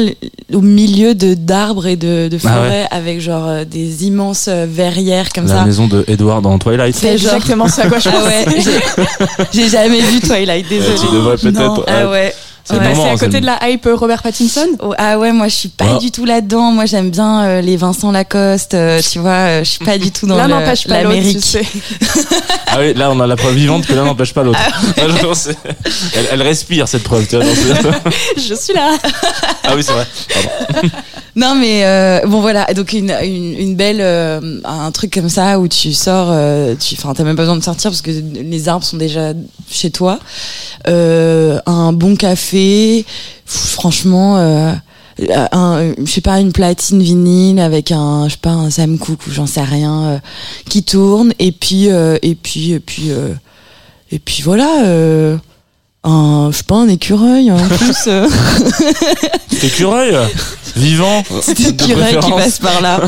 au 0.53 0.62
milieu 0.62 1.15
de 1.15 1.33
d'arbres 1.33 1.88
et 1.88 1.95
de, 1.95 2.27
de 2.27 2.38
Ah 2.45 2.47
forêts 2.53 2.88
avec 2.91 3.19
genre 3.21 3.47
euh, 3.47 3.65
des 3.65 4.05
immenses 4.05 4.45
euh, 4.49 4.67
verrières 4.69 5.29
comme 5.33 5.47
la 5.47 5.55
ça. 5.59 5.65
maison 5.65 5.88
de 5.88 6.05
Edward 6.07 6.43
dans 6.43 6.59
Twilight. 6.59 6.95
C'est 6.95 7.17
genre- 7.17 7.33
exactement 7.33 7.67
ça 7.67 7.83
à 7.83 7.88
quoi 7.89 7.97
je 7.99 8.09
Ah 8.13 8.23
ouais, 8.23 8.45
j'ai- 8.62 9.62
j'ai 9.63 9.69
jamais 9.69 10.01
vu 10.01 10.19
Twilight, 10.19 10.67
désolé. 10.69 10.95
tu 10.99 11.13
devrais 11.15 11.38
peut-être. 11.38 11.59
Non, 11.59 11.83
ah 11.88 12.09
ouais. 12.09 12.33
C'est 12.63 12.76
Ouais, 12.78 12.86
à 12.86 13.12
hein, 13.13 13.17
côté 13.17 13.39
de 13.41 13.45
la 13.45 13.58
hype 13.67 13.88
Robert 13.91 14.22
Pattinson 14.22 14.67
Oh, 14.82 14.93
ah 14.98 15.17
ouais, 15.17 15.32
moi 15.32 15.48
je 15.48 15.56
suis 15.56 15.69
pas 15.69 15.86
Ah. 15.95 15.98
du 16.00 16.12
tout 16.12 16.26
là-dedans. 16.26 16.72
Moi 16.72 16.86
j'aime 16.86 17.10
bien 17.10 17.43
euh, 17.43 17.62
les 17.62 17.78
Vincent 17.78 18.12
Lacoste, 18.12 18.74
euh, 18.76 19.02
tu 19.02 19.19
vois. 19.19 19.32
euh, 19.32 19.63
je 19.63 19.69
suis 19.69 19.86
pas 19.86 19.98
du 19.98 20.12
tout 20.12 20.28
dans 20.28 20.36
l'autre, 20.48 20.74
tu 20.80 20.88
l'Amérique. 20.88 21.43
sais. 21.43 21.65
Ah 22.67 22.78
oui, 22.80 22.93
là 22.93 23.10
on 23.12 23.19
a 23.19 23.26
la 23.28 23.36
preuve 23.36 23.56
vivante 23.56 23.86
que 23.88 23.93
l'un 23.93 24.06
n'empêche 24.06 24.34
pas 24.34 24.43
l'autre. 24.43 24.60
Ah, 24.62 25.34
c'est- 25.34 25.58
elle, 26.15 26.28
elle 26.32 26.41
respire 26.43 26.88
cette 26.88 27.04
preuve. 27.04 27.26
Tu 27.28 27.36
vois, 27.38 27.45
Je 28.38 28.54
suis 28.54 28.74
là. 28.74 28.91
ah 29.63 29.74
oui, 29.76 29.84
c'est 29.84 29.91
vrai. 29.93 30.06
Pardon. 30.34 30.89
Non 31.39 31.56
mais 31.56 31.86
euh, 31.86 32.19
bon 32.28 32.41
voilà, 32.41 32.65
donc 32.73 32.91
une, 32.91 33.15
une, 33.23 33.73
belle 33.73 34.02
euh, 34.02 34.60
un 34.65 34.91
truc 34.91 35.13
comme 35.13 35.30
ça 35.30 35.58
où 35.58 35.69
tu 35.69 35.93
sors, 35.93 36.28
euh, 36.32 36.75
tu, 36.75 36.95
enfin 36.95 37.13
t'as 37.13 37.23
même 37.23 37.38
pas 37.38 37.43
besoin 37.43 37.56
de 37.56 37.63
sortir 37.63 37.91
parce 37.91 38.02
que 38.02 38.12
les 38.12 38.67
arbres 38.67 38.84
sont 38.84 38.97
déjà 38.97 39.32
chez 39.71 39.89
toi. 39.89 40.19
Euh, 40.89 41.58
un 41.65 41.93
bon 41.93 42.17
café, 42.17 43.06
franchement. 43.45 44.38
Un, 45.52 45.93
je 45.97 46.12
sais 46.12 46.21
pas 46.21 46.41
une 46.41 46.52
platine 46.52 47.02
vinyle 47.02 47.60
avec 47.60 47.91
un 47.93 48.28
je 48.28 48.34
sais 48.34 48.39
pas 48.41 48.52
un 48.52 48.69
Sam 48.69 48.97
Cooke 48.97 49.28
ou 49.28 49.32
j'en 49.32 49.47
sais 49.47 49.62
rien 49.62 50.21
qui 50.69 50.84
tourne 50.84 51.34
et 51.39 51.52
puis 51.54 51.88
et 51.88 52.36
puis 52.36 52.71
et 52.71 52.80
puis 52.80 53.12
et 54.12 54.19
puis 54.19 54.41
voilà 54.41 55.39
un 56.03 56.49
je 56.51 56.57
sais 56.57 56.63
pas 56.63 56.77
un 56.77 56.88
écureuil 56.88 57.51
en 57.51 57.57
plus 57.67 57.97
euh, 58.07 58.27
Écureuil 59.63 60.15
vivant. 60.75 61.23
de 61.29 61.83
écureuil 61.83 62.19
qui 62.19 62.31
passe 62.31 62.59
par 62.59 62.81
là 62.81 63.01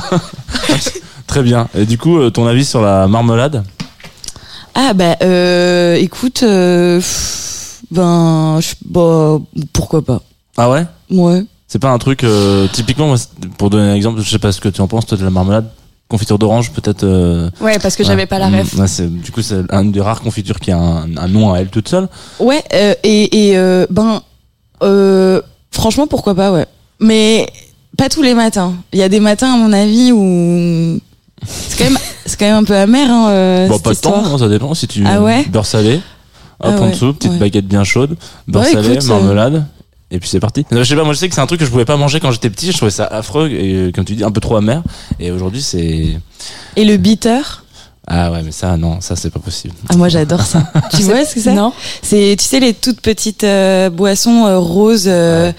Très 1.28 1.44
bien. 1.44 1.70
Et 1.76 1.86
du 1.86 1.98
coup, 1.98 2.18
euh, 2.18 2.30
ton 2.30 2.46
avis 2.46 2.66
sur 2.66 2.82
la 2.82 3.08
marmelade? 3.08 3.64
Ah 4.76 4.94
bah 4.94 5.16
euh, 5.24 5.96
écoute, 5.96 6.44
euh, 6.44 7.02
ben 7.90 8.60
je, 8.60 8.74
bah, 8.86 9.38
pourquoi 9.72 10.04
pas. 10.04 10.22
Ah 10.58 10.70
ouais? 10.70 10.86
Ouais. 11.10 11.44
C'est 11.70 11.80
pas 11.80 11.92
un 11.92 11.98
truc 12.00 12.26
euh, 12.26 12.68
typiquement 12.74 13.08
moi, 13.08 13.18
c'est- 13.18 13.30
pour 13.58 13.70
donner 13.70 13.92
un 13.92 13.96
exemple, 13.96 14.20
je 14.22 14.30
sais 14.30 14.40
pas 14.40 14.52
ce 14.52 14.60
que 14.60 14.68
tu 14.68 14.82
en 14.82 14.88
penses 14.88 15.06
toi 15.06 15.18
de 15.18 15.24
la 15.24 15.30
marmelade, 15.30 15.70
confiture 16.12 16.38
d'orange 16.38 16.72
peut-être. 16.72 17.04
euh, 17.04 17.50
Ouais, 17.62 17.80
parce 17.80 17.96
que 17.96 18.04
j'avais 18.04 18.26
pas 18.28 18.38
la 18.38 18.48
ref. 18.50 18.74
ouais, 18.76 18.88
c'est- 18.88 19.08
du 19.08 19.32
coup, 19.32 19.42
c'est 19.42 19.62
une 19.72 19.92
des 19.92 20.02
rares 20.02 20.22
confitures 20.22 20.60
qui 20.60 20.70
a 20.72 20.78
un, 20.78 21.16
un 21.18 21.28
nom 21.28 21.54
à 21.54 21.60
elle 21.60 21.70
toute 21.70 21.88
seule. 21.90 22.08
Ouais 22.40 22.62
euh, 22.74 22.94
et, 23.04 23.50
et 23.50 23.58
euh, 23.58 23.86
ben 23.90 24.22
franchement 25.72 26.08
pourquoi 26.08 26.36
pas 26.36 26.52
ouais. 26.52 26.66
Mais 27.00 27.48
pas 27.98 28.10
tous 28.10 28.22
les 28.22 28.34
matins. 28.34 28.74
Il 28.94 29.00
y 29.00 29.04
a 29.04 29.10
des 29.10 29.20
matins 29.20 29.54
à 29.54 29.58
mon 29.58 29.72
avis 29.74 30.12
où 30.12 31.00
c'est 31.46 31.78
quand 31.78 31.86
même 31.90 31.98
c'est 32.26 32.38
quand 32.40 32.46
même 32.46 32.56
un 32.56 32.64
peu 32.64 32.76
amer 32.76 33.10
hein, 33.10 33.68
bon, 33.68 33.74
cette 33.76 33.84
pas 33.84 33.90
de 33.92 33.96
histoire. 33.96 34.24
temps, 34.24 34.36
hein, 34.36 34.38
ça 34.38 34.50
dépend. 34.50 34.74
Si 34.74 34.88
tu 34.88 35.04
Ah 35.08 35.22
ouais 35.22 35.46
beurre 35.50 35.66
salé, 35.66 35.96
hop 36.60 36.74
Ah 36.78 36.82
en 36.82 36.90
dessous, 36.90 37.14
petite 37.14 37.38
baguette 37.40 37.68
bien 37.68 37.84
chaude, 37.84 38.16
beurre 38.48 38.66
salé, 38.66 38.94
écoute, 38.94 39.08
marmelade. 39.08 39.66
Et 40.12 40.20
puis 40.20 40.28
c'est 40.30 40.40
parti. 40.42 40.66
Non, 40.72 40.80
je 40.80 40.84
sais 40.84 40.96
pas, 40.96 41.04
moi 41.06 41.14
je 41.14 41.20
sais 41.20 41.30
que 41.30 41.36
c'est 41.36 41.42
un 41.42 41.48
truc 41.48 41.60
que 41.60 41.66
je 41.66 41.72
pouvais 41.72 41.86
pas 41.86 41.98
manger 41.98 42.20
quand 42.20 42.32
j'étais 42.32 42.50
petit. 42.50 42.72
Je 42.72 42.78
trouvais 42.78 42.92
ça 42.92 43.06
affreux 43.06 43.50
et 43.50 43.74
euh, 43.76 43.92
comme 43.92 44.04
tu 44.06 44.14
dis 44.16 44.24
un 44.24 44.32
peu 44.32 44.42
trop 44.42 44.58
amer. 44.58 44.84
Et 45.20 45.32
aujourd'hui 45.32 45.62
c'est 45.62 46.18
Et 46.76 46.84
le 46.86 46.98
bitter? 46.98 47.40
Ah 48.08 48.32
ouais 48.32 48.42
mais 48.44 48.52
ça 48.52 48.76
non 48.78 49.00
ça 49.00 49.16
c'est 49.16 49.30
pas 49.30 49.40
possible. 49.40 49.76
Ah 49.88 49.96
moi 49.96 50.10
j'adore 50.10 50.42
ça. 50.42 50.72
tu 50.92 51.04
vois 51.04 51.24
ce 51.24 51.36
que 51.36 51.40
c'est? 51.40 51.54
Non 51.54 51.72
C'est 52.02 52.36
tu 52.38 52.44
sais 52.46 52.60
les 52.60 52.74
toutes 52.74 53.00
petites 53.00 53.44
euh, 53.44 53.90
boissons 53.92 54.48
euh, 54.48 54.58
roses 54.58 55.06
euh, 55.08 55.52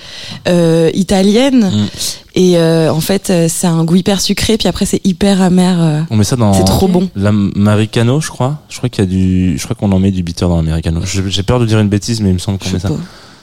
euh, 0.48 0.90
italiennes 0.92 1.70
Mm. 1.72 1.86
et 2.34 2.58
euh, 2.58 2.92
en 2.92 3.00
fait 3.00 3.30
euh, 3.30 3.46
c'est 3.48 3.68
un 3.68 3.84
goût 3.84 3.94
hyper 3.94 4.20
sucré 4.20 4.58
puis 4.58 4.66
après 4.66 4.86
c'est 4.86 5.00
hyper 5.06 5.40
amer. 5.40 5.76
euh. 5.80 6.00
On 6.10 6.16
met 6.16 6.24
ça 6.24 6.34
dans 6.36 6.52
C'est 6.52 6.64
trop 6.64 6.88
bon. 6.88 7.08
l'americano 7.14 8.20
je 8.20 8.28
crois. 8.28 8.58
Je 8.68 8.76
crois 8.78 8.88
qu'il 8.88 9.04
y 9.04 9.06
a 9.06 9.10
du 9.10 9.56
je 9.56 9.62
crois 9.64 9.76
qu'on 9.76 9.92
en 9.92 10.00
met 10.00 10.10
du 10.10 10.22
bitter 10.24 10.46
dans 10.46 10.56
l'americano. 10.56 11.00
J'ai 11.04 11.22
j'ai 11.30 11.42
peur 11.44 11.60
de 11.60 11.64
dire 11.66 11.78
une 11.78 11.88
bêtise 11.88 12.20
mais 12.20 12.30
il 12.30 12.34
me 12.34 12.38
semble 12.38 12.58
qu'on 12.58 12.70
met 12.70 12.80
ça. 12.80 12.90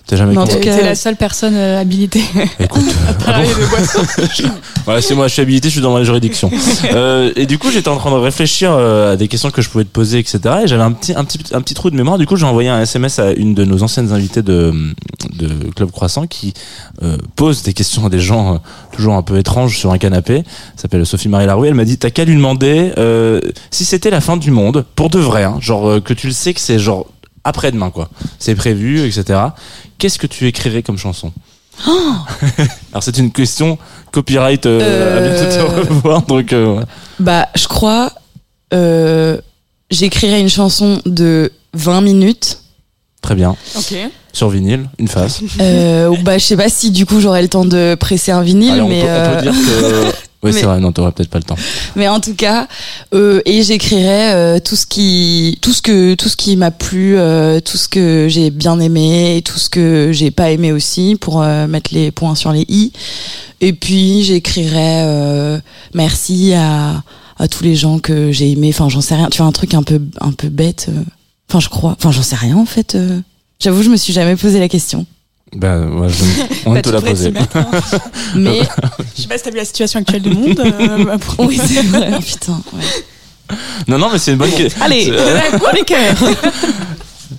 T'as 0.09 0.15
jamais 0.15 0.31
Mais 0.31 0.39
en 0.39 0.41
compris 0.45 0.57
tout 0.61 0.65
cas- 0.65 0.75
T'es 0.75 0.83
la 0.83 0.95
seule 0.95 1.15
personne 1.17 1.53
euh, 1.55 1.79
habilitée 1.79 2.23
Écoute, 2.59 2.81
euh, 2.83 3.09
à 3.11 3.13
parler 3.13 3.47
de 3.47 3.69
boissons. 3.69 4.01
voilà, 4.85 5.03
c'est 5.03 5.13
moi, 5.13 5.27
je 5.27 5.33
suis 5.33 5.41
habilité, 5.43 5.67
je 5.69 5.73
suis 5.73 5.81
dans 5.81 5.95
la 5.95 6.03
juridiction. 6.03 6.49
Euh, 6.91 7.31
et 7.35 7.45
du 7.45 7.59
coup, 7.59 7.69
j'étais 7.69 7.89
en 7.89 7.97
train 7.97 8.09
de 8.09 8.15
réfléchir 8.15 8.71
euh, 8.71 9.13
à 9.13 9.17
des 9.17 9.27
questions 9.27 9.51
que 9.51 9.61
je 9.61 9.69
pouvais 9.69 9.83
te 9.83 9.89
poser, 9.91 10.17
etc. 10.17 10.39
Et 10.63 10.67
j'avais 10.67 10.81
un 10.81 10.93
petit, 10.93 11.13
un 11.13 11.23
petit, 11.25 11.37
un 11.53 11.61
petit 11.61 11.75
trou 11.75 11.91
de 11.91 11.95
mémoire. 11.95 12.17
Du 12.17 12.25
coup, 12.25 12.37
j'ai 12.37 12.45
envoyé 12.47 12.69
un 12.69 12.81
SMS 12.81 13.19
à 13.19 13.33
une 13.33 13.53
de 13.53 13.63
nos 13.65 13.83
anciennes 13.83 14.11
invitées 14.11 14.41
de, 14.41 14.73
de 15.37 15.47
Club 15.75 15.91
Croissant 15.91 16.25
qui 16.25 16.55
euh, 17.03 17.15
pose 17.35 17.61
des 17.61 17.73
questions 17.73 18.07
à 18.07 18.09
des 18.09 18.19
gens 18.19 18.55
euh, 18.55 18.57
toujours 18.95 19.13
un 19.13 19.21
peu 19.21 19.37
étranges 19.37 19.77
sur 19.77 19.91
un 19.91 19.99
canapé. 19.99 20.37
Elle 20.37 20.81
s'appelle 20.81 21.05
Sophie 21.05 21.29
Marie 21.29 21.45
Larouille. 21.45 21.67
Elle 21.67 21.75
m'a 21.75 21.85
dit, 21.85 21.99
t'as 21.99 22.09
qu'à 22.09 22.25
lui 22.25 22.33
demander 22.35 22.93
euh, 22.97 23.41
si 23.69 23.85
c'était 23.85 24.09
la 24.09 24.21
fin 24.21 24.37
du 24.37 24.49
monde, 24.49 24.85
pour 24.95 25.11
de 25.11 25.19
vrai, 25.19 25.43
hein, 25.43 25.57
genre 25.59 25.87
euh, 25.87 25.99
que 26.01 26.13
tu 26.15 26.25
le 26.25 26.33
sais 26.33 26.55
que 26.55 26.59
c'est 26.61 26.79
genre 26.79 27.05
après-demain, 27.49 27.89
quoi. 27.89 28.09
C'est 28.39 28.55
prévu, 28.55 29.05
etc. 29.05 29.39
Qu'est-ce 29.97 30.17
que 30.17 30.27
tu 30.27 30.47
écrirais 30.47 30.81
comme 30.83 30.97
chanson 30.97 31.33
Alors 32.91 33.03
c'est 33.03 33.17
une 33.17 33.31
question 33.31 33.77
copyright 34.11 34.65
euh, 34.65 35.17
à 35.17 35.21
bientôt 35.21 35.49
te 35.49 35.59
Euh. 35.59 35.93
revoir 35.95 36.21
donc 36.23 36.51
euh, 36.51 36.75
ouais. 36.75 36.83
Bah 37.19 37.47
je 37.55 37.67
crois 37.67 38.11
euh, 38.73 39.37
j'écrirais 39.89 40.41
une 40.41 40.49
chanson 40.49 41.01
de 41.05 41.51
20 41.73 42.01
minutes. 42.01 42.59
Très 43.21 43.35
bien. 43.35 43.55
Ok. 43.77 43.95
Sur 44.33 44.49
vinyle, 44.49 44.89
une 44.99 45.07
face. 45.07 45.41
Euh, 45.59 46.07
ou 46.09 46.17
bah, 46.17 46.37
je 46.37 46.43
sais 46.45 46.57
pas 46.57 46.69
si 46.69 46.91
du 46.91 47.05
coup 47.05 47.19
j'aurais 47.19 47.41
le 47.41 47.49
temps 47.49 47.65
de 47.65 47.95
presser 47.99 48.31
un 48.31 48.41
vinyle, 48.41 48.71
Allez, 48.71 48.81
on, 48.81 48.89
mais, 48.89 49.03
on 49.03 49.07
euh, 49.07 49.35
peut 49.35 49.41
dire 49.43 49.53
que. 49.53 50.13
Oui, 50.41 50.53
c'est 50.53 50.63
vrai, 50.63 50.79
non, 50.79 50.93
t'aurais 50.93 51.11
peut-être 51.11 51.29
pas 51.29 51.37
le 51.39 51.43
temps. 51.43 51.57
mais 51.97 52.07
en 52.07 52.21
tout 52.21 52.33
cas, 52.33 52.67
euh, 53.13 53.41
et 53.45 53.61
j'écrirais 53.61 54.33
euh, 54.33 54.59
tout 54.59 54.77
ce 54.77 54.85
qui, 54.85 55.57
tout 55.61 55.73
ce 55.73 55.81
que, 55.81 56.13
tout 56.15 56.29
ce 56.29 56.37
qui 56.37 56.55
m'a 56.55 56.71
plu, 56.71 57.17
euh, 57.17 57.59
tout 57.59 57.77
ce 57.77 57.89
que 57.89 58.27
j'ai 58.29 58.49
bien 58.49 58.79
aimé, 58.79 59.35
et 59.35 59.41
tout 59.41 59.59
ce 59.59 59.69
que 59.69 60.11
j'ai 60.13 60.31
pas 60.31 60.51
aimé 60.51 60.71
aussi, 60.71 61.17
pour 61.19 61.41
euh, 61.41 61.67
mettre 61.67 61.93
les 61.93 62.11
points 62.11 62.35
sur 62.35 62.53
les 62.53 62.65
i. 62.69 62.93
Et 63.59 63.73
puis 63.73 64.23
j'écrirais 64.23 65.03
euh, 65.03 65.59
merci 65.93 66.53
à, 66.53 67.03
à 67.37 67.47
tous 67.49 67.65
les 67.65 67.75
gens 67.75 67.99
que 67.99 68.31
j'ai 68.31 68.51
aimés. 68.51 68.69
Enfin, 68.73 68.87
j'en 68.87 69.01
sais 69.01 69.15
rien. 69.15 69.27
Tu 69.29 69.39
vois 69.39 69.47
un 69.47 69.51
truc 69.51 69.73
un 69.73 69.83
peu, 69.83 69.99
un 70.21 70.31
peu 70.31 70.47
bête. 70.47 70.85
euh. 70.87 71.01
Enfin, 71.49 71.59
je 71.59 71.67
crois. 71.67 71.97
Enfin, 71.99 72.11
j'en 72.11 72.21
sais 72.21 72.37
rien 72.37 72.55
en 72.55 72.65
fait. 72.65 72.95
J'avoue, 73.59 73.83
je 73.83 73.89
me 73.89 73.97
suis 73.97 74.13
jamais 74.13 74.37
posé 74.37 74.59
la 74.59 74.69
question. 74.69 75.05
Ben, 75.55 75.87
ouais, 75.99 76.09
je- 76.09 76.23
on 76.65 76.73
Bah, 76.73 76.81
te 76.81 76.89
tu 76.89 76.93
l'a 76.95 77.01
posé. 77.01 77.31
mettre, 77.31 77.57
hein. 77.57 77.67
Mais 78.35 78.59
Je 79.15 79.21
sais 79.23 79.27
pas 79.27 79.37
si 79.37 79.43
t'as 79.43 79.49
vu 79.51 79.57
la 79.57 79.65
situation 79.65 79.99
actuelle 79.99 80.21
du 80.21 80.29
monde. 80.29 80.59
euh, 80.59 81.17
pour- 81.17 81.47
oui, 81.47 81.59
c'est 81.63 81.81
vrai. 81.83 82.11
Oh, 82.15 82.19
putain. 82.21 82.61
ouais. 82.73 83.55
Non, 83.87 83.97
non, 83.97 84.09
mais 84.11 84.19
c'est 84.19 84.31
une 84.33 84.37
bonne 84.37 84.51
question. 84.51 84.79
Allez, 84.83 85.05
C'est- 85.05 85.73
les 85.73 85.83
cœurs. 85.83 86.15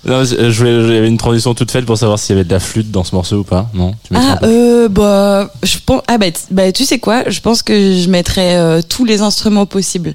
Non, 0.05 0.23
je 0.23 0.49
je 0.51 0.57
voulais, 0.57 0.81
j'avais 0.95 1.07
une 1.07 1.17
transition 1.17 1.53
toute 1.53 1.69
faite 1.71 1.85
pour 1.85 1.97
savoir 1.97 2.17
s'il 2.17 2.35
y 2.35 2.39
avait 2.39 2.45
de 2.47 2.53
la 2.53 2.59
flûte 2.59 2.91
dans 2.91 3.03
ce 3.03 3.13
morceau 3.15 3.37
ou 3.37 3.43
pas. 3.43 3.69
Non, 3.73 3.91
tu 4.03 4.13
Ah, 4.15 4.39
euh, 4.43 4.87
bah, 4.87 5.51
je 5.63 5.77
pense, 5.85 6.01
ah, 6.07 6.17
bah, 6.17 6.27
bah, 6.49 6.71
tu 6.71 6.85
sais 6.85 6.99
quoi, 6.99 7.29
je 7.29 7.39
pense 7.41 7.61
que 7.61 7.73
je 7.97 8.07
mettrais 8.09 8.55
euh, 8.57 8.81
tous 8.87 9.05
les 9.05 9.21
instruments 9.21 9.65
possibles. 9.65 10.13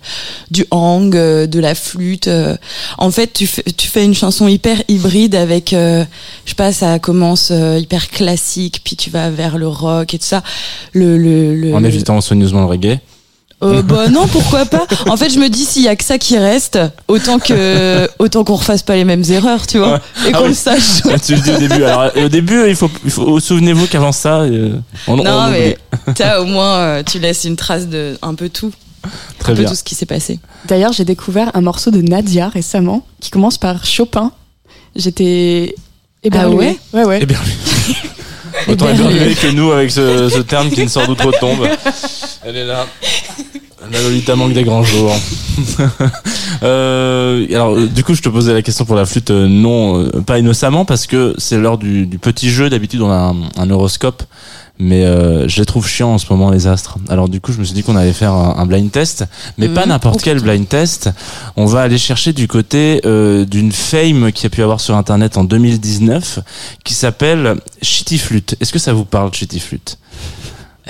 Du 0.51 0.65
hang, 0.71 1.15
euh, 1.15 1.47
de 1.47 1.61
la 1.61 1.75
flûte. 1.75 2.29
euh. 2.29 2.57
En 2.99 3.11
fait, 3.11 3.33
tu 3.33 3.47
fais, 3.47 3.63
tu 3.65 3.89
fais 3.89 4.05
une 4.05 4.15
chanson 4.15 4.49
hyper 4.49 4.83
hybride 4.89 5.35
avec, 5.35 5.73
euh, 5.73 6.05
je 6.45 6.51
sais 6.51 6.55
pas, 6.57 6.73
ça 6.73 6.99
commence 6.99 7.49
euh, 7.51 7.79
hyper 7.79 8.09
classique, 8.09 8.81
puis 8.85 8.97
tu 8.97 9.11
vas 9.11 9.31
vers 9.31 9.59
le 9.59 9.69
rock 9.69 10.15
et 10.15 10.19
tout 10.19 10.25
ça. 10.25 10.43
Le, 10.93 11.17
le, 11.19 11.55
le, 11.55 11.75
En 11.75 11.85
évitant 11.85 12.21
soigneusement 12.21 12.61
le 12.61 12.67
reggae. 12.67 12.99
Euh, 13.63 13.81
bah 13.83 14.09
non, 14.09 14.27
pourquoi 14.27 14.67
pas. 14.67 14.87
En 15.09 15.17
fait, 15.17 15.31
je 15.31 15.39
me 15.39 15.49
dis 15.49 15.65
s'il 15.65 15.83
y 15.83 15.89
a 15.89 15.97
que 15.97 16.05
ça 16.05 16.19
qui 16.19 16.37
reste, 16.37 16.79
autant 17.09 17.39
que 17.39 18.09
autant 18.19 18.45
qu'on 18.45 18.57
refasse 18.57 18.83
pas 18.83 18.97
les 18.97 19.05
mêmes 19.05 19.25
erreurs, 19.31 19.67
tu 19.67 19.79
vois, 19.79 20.01
et 20.27 20.31
Ah 20.33 20.39
qu'on 20.39 20.43
oui. 20.45 20.49
le 20.51 20.55
sache. 20.55 21.03
Ah, 21.11 21.19
tu 21.19 21.35
le 21.35 21.41
dis 21.41 21.51
au 21.53 21.59
début. 21.59 21.83
Alors, 21.85 22.11
au 22.17 22.29
début, 22.29 22.69
il 22.69 22.77
faut, 22.77 22.91
il 23.05 23.11
faut 23.11 23.41
souvenez-vous 23.41 23.87
qu'avant 23.87 24.13
ça, 24.13 24.41
euh, 24.43 24.73
on, 25.09 25.17
Non, 25.17 25.25
on 25.27 25.51
mais 25.51 25.79
oublie. 26.07 26.15
t'as 26.15 26.41
au 26.41 26.45
moins 26.45 26.77
euh, 26.77 27.03
tu 27.03 27.19
laisses 27.19 27.45
une 27.45 27.57
trace 27.57 27.89
de 27.89 28.19
un 28.23 28.35
peu 28.35 28.49
tout, 28.51 28.73
Très 29.39 29.53
un 29.53 29.57
peu 29.57 29.65
tout 29.65 29.75
ce 29.75 29.83
qui 29.85 29.95
s'est 29.95 30.05
passé. 30.07 30.39
D'ailleurs, 30.67 30.93
j'ai 30.93 31.05
découvert 31.05 31.51
un 31.55 31.61
morceau 31.63 31.91
de 31.91 32.03
Nadia 32.03 32.49
récemment 32.49 33.07
qui 33.21 33.31
commence 33.31 33.57
par 33.57 33.87
Chopin. 33.87 34.33
J'étais 34.97 35.75
éberluée. 36.23 36.79
Ah 36.93 36.97
ouais? 36.99 37.03
Ouais, 37.05 37.09
ouais. 37.09 37.19
Eh 37.23 37.27
bien, 37.27 37.39
Autant 38.69 38.89
éberlué 38.89 39.35
que 39.35 39.51
nous 39.53 39.71
avec 39.73 39.91
ce, 39.91 40.29
ce 40.29 40.41
terme 40.41 40.71
qui 40.71 40.83
ne 40.83 40.89
sort 40.89 41.07
d'outre-tombe. 41.07 41.69
Elle 42.45 42.57
est 42.57 42.65
là. 42.67 42.87
La 43.93 44.01
Lolita 44.03 44.35
manque 44.35 44.53
des 44.53 44.65
grands 44.65 44.83
jours. 44.83 45.15
euh, 46.63 47.47
alors, 47.51 47.77
euh, 47.77 47.87
du 47.87 48.03
coup, 48.03 48.15
je 48.15 48.23
te 48.23 48.29
posais 48.29 48.53
la 48.53 48.63
question 48.63 48.85
pour 48.85 48.97
la 48.97 49.07
flûte, 49.07 49.31
euh, 49.31 49.47
non, 49.47 50.01
euh, 50.01 50.23
pas 50.23 50.39
innocemment, 50.39 50.85
parce 50.85 51.07
que 51.07 51.35
c'est 51.39 51.57
l'heure 51.57 51.79
du, 51.79 52.07
du 52.07 52.19
petit 52.19 52.51
jeu. 52.51 52.69
D'habitude, 52.69 53.01
on 53.03 53.11
a 53.11 53.33
un, 53.33 53.37
un 53.57 53.71
horoscope, 53.71 54.25
mais 54.79 55.05
euh, 55.05 55.49
je 55.49 55.61
les 55.61 55.67
trouve 55.67 55.87
chiants 55.89 56.13
en 56.15 56.19
ce 56.19 56.27
moment, 56.31 56.51
les 56.51 56.67
astres. 56.67 56.99
Alors, 57.09 57.29
du 57.29 57.41
coup, 57.41 57.53
je 57.53 57.59
me 57.59 57.65
suis 57.65 57.75
dit 57.75 57.83
qu'on 57.83 57.97
allait 57.97 58.13
faire 58.13 58.33
un, 58.33 58.57
un 58.59 58.67
blind 58.67 58.91
test, 58.91 59.25
mais 59.59 59.69
pas 59.69 59.83
Mhm. 59.83 59.89
n'importe 59.91 60.23
quel 60.23 60.41
blind 60.41 60.69
test. 60.69 61.11
On 61.57 61.65
va 61.67 61.83
aller 61.83 61.99
chercher 61.99 62.33
du 62.33 62.47
côté 62.49 63.01
euh, 63.07 63.45
d'une 63.45 63.73
fame 63.73 64.33
qui 64.33 64.47
a 64.47 64.51
pu 64.51 64.63
avoir 64.63 64.81
sur 64.81 64.95
Internet 64.97 65.37
en 65.39 65.45
2019, 65.45 66.41
qui 66.85 66.95
s'appelle 66.95 67.57
Shitty 67.83 68.19
Flute. 68.19 68.57
Est-ce 68.61 68.73
que 68.73 68.79
ça 68.79 68.93
vous 68.93 69.05
parle, 69.05 69.33
Shitty 69.33 69.61
Flute? 69.61 69.99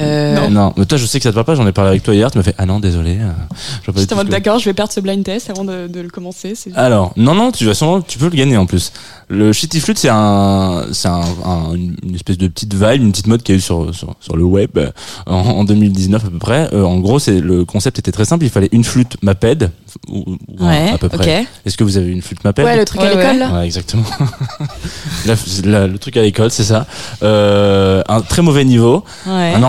Euh, 0.00 0.48
non. 0.48 0.72
mais 0.76 0.84
toi, 0.84 0.98
je 0.98 1.06
sais 1.06 1.18
que 1.18 1.22
ça 1.24 1.30
te 1.30 1.34
parle 1.34 1.46
pas. 1.46 1.54
J'en 1.54 1.66
ai 1.66 1.72
parlé 1.72 1.90
avec 1.90 2.02
toi 2.02 2.14
hier. 2.14 2.30
Tu 2.30 2.38
m'as 2.38 2.44
fait 2.44 2.54
ah 2.58 2.66
non, 2.66 2.80
désolé. 2.80 3.18
euh, 3.20 3.92
J'étais 3.96 4.12
en 4.12 4.16
mode 4.16 4.28
d'accord, 4.28 4.58
je 4.58 4.64
vais 4.66 4.74
perdre 4.74 4.92
ce 4.92 5.00
blind 5.00 5.24
test 5.24 5.48
avant 5.50 5.64
de, 5.64 5.86
de 5.86 6.00
le 6.00 6.08
commencer. 6.08 6.54
Alors, 6.74 7.12
non, 7.16 7.34
non, 7.34 7.50
tu 7.52 7.64
vas 7.64 7.74
sûrement, 7.74 8.00
tu 8.02 8.18
peux 8.18 8.26
le 8.28 8.36
gagner 8.36 8.56
en 8.56 8.66
plus. 8.66 8.92
Le 9.28 9.52
shitty 9.52 9.80
flute, 9.80 9.98
c'est 9.98 10.08
un, 10.10 10.84
c'est 10.92 11.08
un, 11.08 11.20
un- 11.44 11.74
une 11.74 12.14
espèce 12.14 12.38
de 12.38 12.46
petite 12.46 12.74
vibe, 12.74 13.02
une 13.02 13.10
petite 13.10 13.26
mode 13.26 13.42
qu'il 13.42 13.54
y 13.54 13.56
a 13.56 13.58
eu 13.58 13.60
sur, 13.62 13.92
sur, 13.94 14.14
sur 14.20 14.36
le 14.36 14.44
web 14.44 14.70
euh, 14.76 14.90
en, 15.26 15.34
en 15.40 15.64
2019 15.64 16.24
à 16.26 16.30
peu 16.30 16.38
près. 16.38 16.68
Euh, 16.72 16.84
en 16.84 16.98
gros, 16.98 17.18
c'est 17.18 17.40
le 17.40 17.64
concept 17.64 17.98
était 17.98 18.12
très 18.12 18.24
simple. 18.24 18.44
Il 18.44 18.50
fallait 18.50 18.68
une 18.72 18.84
flûte 18.84 19.16
Maped, 19.22 19.70
ou, 20.08 20.36
ou 20.46 20.64
ouais, 20.64 20.90
à 20.92 20.98
peu 20.98 21.08
près. 21.08 21.46
Est-ce 21.64 21.76
que 21.76 21.82
vous 21.84 21.96
avez 21.96 22.10
une 22.12 22.22
flûte 22.22 22.44
Maped 22.44 22.64
Ouais, 22.64 22.76
le 22.76 22.84
truc 22.84 23.00
Ouais, 23.00 23.08
à 23.08 23.32
l'école 23.32 23.52
ouais. 23.56 23.64
exactement. 23.66 24.04
La- 25.26 25.34
la- 25.64 25.86
le 25.88 25.98
truc 25.98 26.16
à 26.16 26.22
l'école, 26.22 26.50
c'est 26.50 26.62
ça. 26.64 26.86
Euh, 27.22 28.02
un 28.08 28.20
très 28.20 28.42
mauvais 28.42 28.64
niveau, 28.64 29.04
Ouais. 29.26 29.52
un 29.54 29.62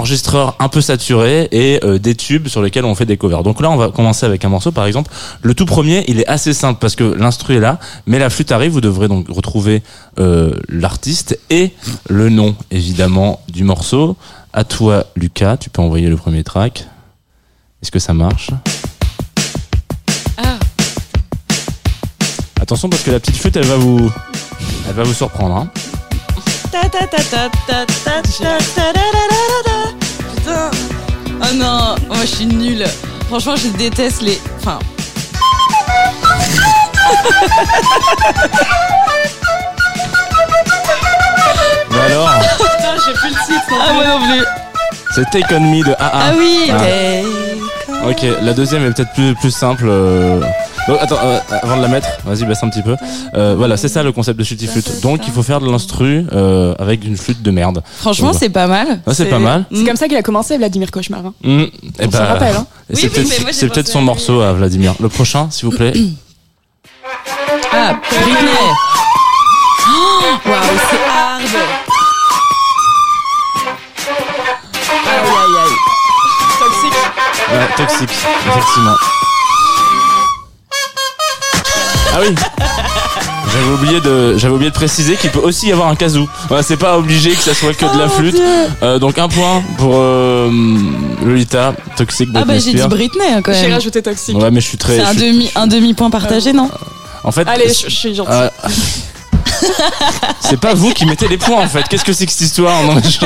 un 0.59 0.69
peu 0.69 0.81
saturé 0.81 1.47
et 1.51 1.79
euh, 1.83 1.99
des 1.99 2.15
tubes 2.15 2.47
sur 2.47 2.61
lesquels 2.61 2.85
on 2.85 2.95
fait 2.95 3.05
des 3.05 3.17
covers. 3.17 3.43
Donc 3.43 3.61
là, 3.61 3.69
on 3.69 3.75
va 3.75 3.89
commencer 3.89 4.25
avec 4.25 4.43
un 4.45 4.49
morceau, 4.49 4.71
par 4.71 4.85
exemple. 4.85 5.11
Le 5.41 5.53
tout 5.53 5.65
premier, 5.65 6.03
il 6.07 6.19
est 6.19 6.27
assez 6.27 6.53
simple 6.53 6.79
parce 6.79 6.95
que 6.95 7.03
l'instru 7.03 7.55
est 7.55 7.59
là, 7.59 7.79
mais 8.05 8.19
la 8.19 8.29
flûte 8.29 8.51
arrive. 8.51 8.71
Vous 8.71 8.81
devrez 8.81 9.07
donc 9.07 9.27
retrouver 9.29 9.83
euh, 10.19 10.53
l'artiste 10.69 11.39
et 11.49 11.73
le 12.09 12.29
nom, 12.29 12.55
évidemment, 12.71 13.41
du 13.49 13.63
morceau. 13.63 14.17
À 14.53 14.63
toi, 14.63 15.05
Lucas, 15.15 15.57
tu 15.57 15.69
peux 15.69 15.81
envoyer 15.81 16.09
le 16.09 16.17
premier 16.17 16.43
track. 16.43 16.85
Est-ce 17.81 17.91
que 17.91 17.99
ça 17.99 18.13
marche 18.13 18.49
Ah. 20.37 20.57
Attention 22.61 22.89
parce 22.89 23.03
que 23.03 23.11
la 23.11 23.19
petite 23.19 23.37
flûte, 23.37 23.55
elle 23.55 23.65
va 23.65 23.77
vous, 23.77 24.11
elle 24.87 24.95
va 24.95 25.03
vous 25.03 25.13
surprendre. 25.13 25.55
Hein 25.55 25.69
putain 30.47 30.71
Oh 31.39 31.53
non, 31.53 31.95
moi 32.07 32.17
je 32.21 32.25
suis 32.27 32.45
nulle. 32.45 32.85
Franchement, 33.27 33.55
je 33.55 33.67
déteste 33.69 34.21
les. 34.21 34.41
Enfin. 34.59 34.79
Mais 41.91 41.99
alors 42.13 42.29
Putain, 42.57 42.95
j'ai 43.05 43.13
plus 43.13 43.29
le 43.29 43.45
titre. 43.45 43.81
Ah, 43.81 43.93
moi 43.93 44.03
non 44.05 44.19
plus. 44.27 44.43
C'était 45.15 45.39
Economy 45.39 45.83
de 45.83 45.91
AA. 45.93 45.97
Ah 46.13 46.31
oui, 46.37 46.69
Ah. 46.71 46.77
mais- 46.81 47.23
Ok, 48.05 48.25
la 48.41 48.53
deuxième 48.53 48.83
est 48.85 48.91
peut-être 48.93 49.13
plus, 49.13 49.33
plus 49.35 49.51
simple. 49.51 49.85
euh. 49.87 50.39
Donc, 50.87 50.97
attends, 51.01 51.17
euh, 51.21 51.39
avant 51.63 51.77
de 51.77 51.81
la 51.81 51.87
mettre, 51.89 52.07
vas-y, 52.25 52.45
baisse 52.45 52.63
un 52.63 52.69
petit 52.69 52.81
peu. 52.81 52.95
Euh, 53.33 53.55
voilà, 53.57 53.75
c'est 53.75 53.89
ça 53.89 54.03
le 54.03 54.11
concept 54.13 54.39
de 54.39 54.43
Flute. 54.43 55.01
Donc, 55.01 55.27
il 55.27 55.33
faut 55.33 55.43
faire 55.43 55.59
de 55.59 55.69
l'instru 55.69 56.25
euh, 56.31 56.73
avec 56.79 57.03
une 57.03 57.17
flûte 57.17 57.41
de 57.41 57.51
merde. 57.51 57.83
Franchement, 57.97 58.31
c'est 58.31 58.49
pas 58.49 58.67
mal. 58.67 59.01
Ah, 59.05 59.13
c'est 59.13 59.25
pas 59.25 59.39
mal. 59.39 59.65
C'est 59.73 59.83
comme 59.83 59.97
ça 59.97 60.07
qu'il 60.07 60.15
a 60.17 60.21
commencé, 60.21 60.57
Vladimir 60.57 60.91
Cauchemar. 60.91 61.25
hein. 61.25 61.33
Mmh. 61.43 61.59
Et 61.59 61.71
On 62.03 62.07
bah, 62.07 62.25
rappelle. 62.25 62.55
Hein. 62.55 62.67
Oui, 62.89 63.09
c'est 63.51 63.67
peut-être 63.67 63.87
son 63.87 64.01
morceau 64.01 64.41
à 64.41 64.53
Vladimir. 64.53 64.93
Le 65.01 65.09
prochain, 65.09 65.49
s'il 65.51 65.67
vous 65.69 65.75
plaît. 65.75 65.93
Ah, 67.73 67.95
Britney. 68.09 68.49
Oh, 69.89 70.49
Waouh, 70.49 70.55
c'est 70.89 71.57
hard. 71.57 71.86
Toxique, 77.77 78.09
effectivement. 78.49 78.95
Ah 82.13 82.19
oui. 82.21 82.35
J'avais 83.53 83.71
oublié 83.73 84.01
de, 84.01 84.37
j'avais 84.37 84.53
oublié 84.53 84.69
de 84.71 84.75
préciser 84.75 85.15
qu'il 85.15 85.29
peut 85.31 85.39
aussi 85.39 85.67
y 85.67 85.71
avoir 85.71 85.87
un 85.87 85.95
kazoo. 85.95 86.27
Voilà, 86.47 86.63
c'est 86.63 86.77
pas 86.77 86.97
obligé 86.97 87.31
que 87.31 87.41
ça 87.41 87.53
soit 87.53 87.73
que 87.73 87.85
de 87.93 87.97
la 87.99 88.05
Oh, 88.05 88.09
flûte. 88.09 88.35
Euh, 88.83 88.99
donc 88.99 89.17
un 89.17 89.27
point 89.27 89.63
pour 89.77 89.93
euh, 89.95 90.49
Lolita, 91.23 91.73
toxique. 91.95 92.29
Ah 92.33 92.39
bah 92.39 92.45
Britney 92.45 92.59
j'ai 92.65 92.71
dit 92.71 92.77
Spears. 92.77 92.89
Britney 92.89 93.25
hein, 93.33 93.41
quand 93.41 93.53
J'ai 93.53 93.61
même. 93.63 93.73
rajouté 93.73 94.01
toxique. 94.01 94.37
Ouais, 94.37 94.51
mais 94.51 94.61
je 94.61 94.67
suis 94.67 94.77
très. 94.77 94.97
C'est 94.97 95.01
un 95.03 95.13
je 95.13 95.19
suis- 95.19 95.31
demi 95.31 95.51
un 95.55 95.67
demi 95.67 95.93
point 95.93 96.09
partagé 96.09 96.53
non? 96.53 96.69
En 97.23 97.31
fait, 97.31 97.47
Allez, 97.47 97.69
je, 97.69 97.89
je 97.89 97.95
suis 97.95 98.13
gentil. 98.15 98.29
euh, 98.31 98.49
c'est 100.39 100.59
pas 100.59 100.73
vous 100.73 100.91
qui 100.93 101.05
mettez 101.05 101.27
les 101.27 101.37
points 101.37 101.63
en 101.63 101.67
fait. 101.67 101.83
Qu'est-ce 101.89 102.03
que 102.05 102.13
c'est 102.13 102.25
que 102.25 102.31
cette 102.31 102.41
histoire 102.41 102.81
Non, 102.83 102.95
mais 102.95 103.01
je- 103.03 103.25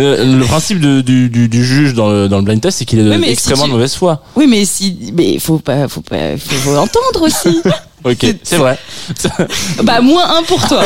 Euh, 0.00 0.38
Le 0.38 0.44
principe 0.44 0.80
de- 0.80 1.00
du, 1.00 1.28
du, 1.28 1.48
du 1.48 1.64
juge 1.64 1.94
dans 1.94 2.08
le, 2.10 2.28
dans 2.28 2.38
le 2.38 2.42
blind 2.44 2.60
test, 2.60 2.78
c'est 2.78 2.84
qu'il 2.84 2.98
est 3.00 3.16
Oui, 3.16 3.24
si 3.24 3.30
extrêmement 3.30 3.64
tu- 3.64 3.70
de 3.70 3.74
mauvaise 3.74 3.94
foi. 3.94 4.22
Oui 4.36 4.46
mais 4.48 4.64
si 4.64 5.12
mais 5.16 5.38
faut 5.38 5.58
pas 5.58 5.88
faut 5.88 6.00
pas 6.02 6.36
faut, 6.38 6.76
entendre 6.76 7.22
aussi. 7.22 7.60
Ok, 8.02 8.24
C'est- 8.42 8.56
vrai. 8.56 8.78
bah 9.82 10.00
moins 10.00 10.38
un 10.38 10.42
pour 10.44 10.66
toi. 10.66 10.82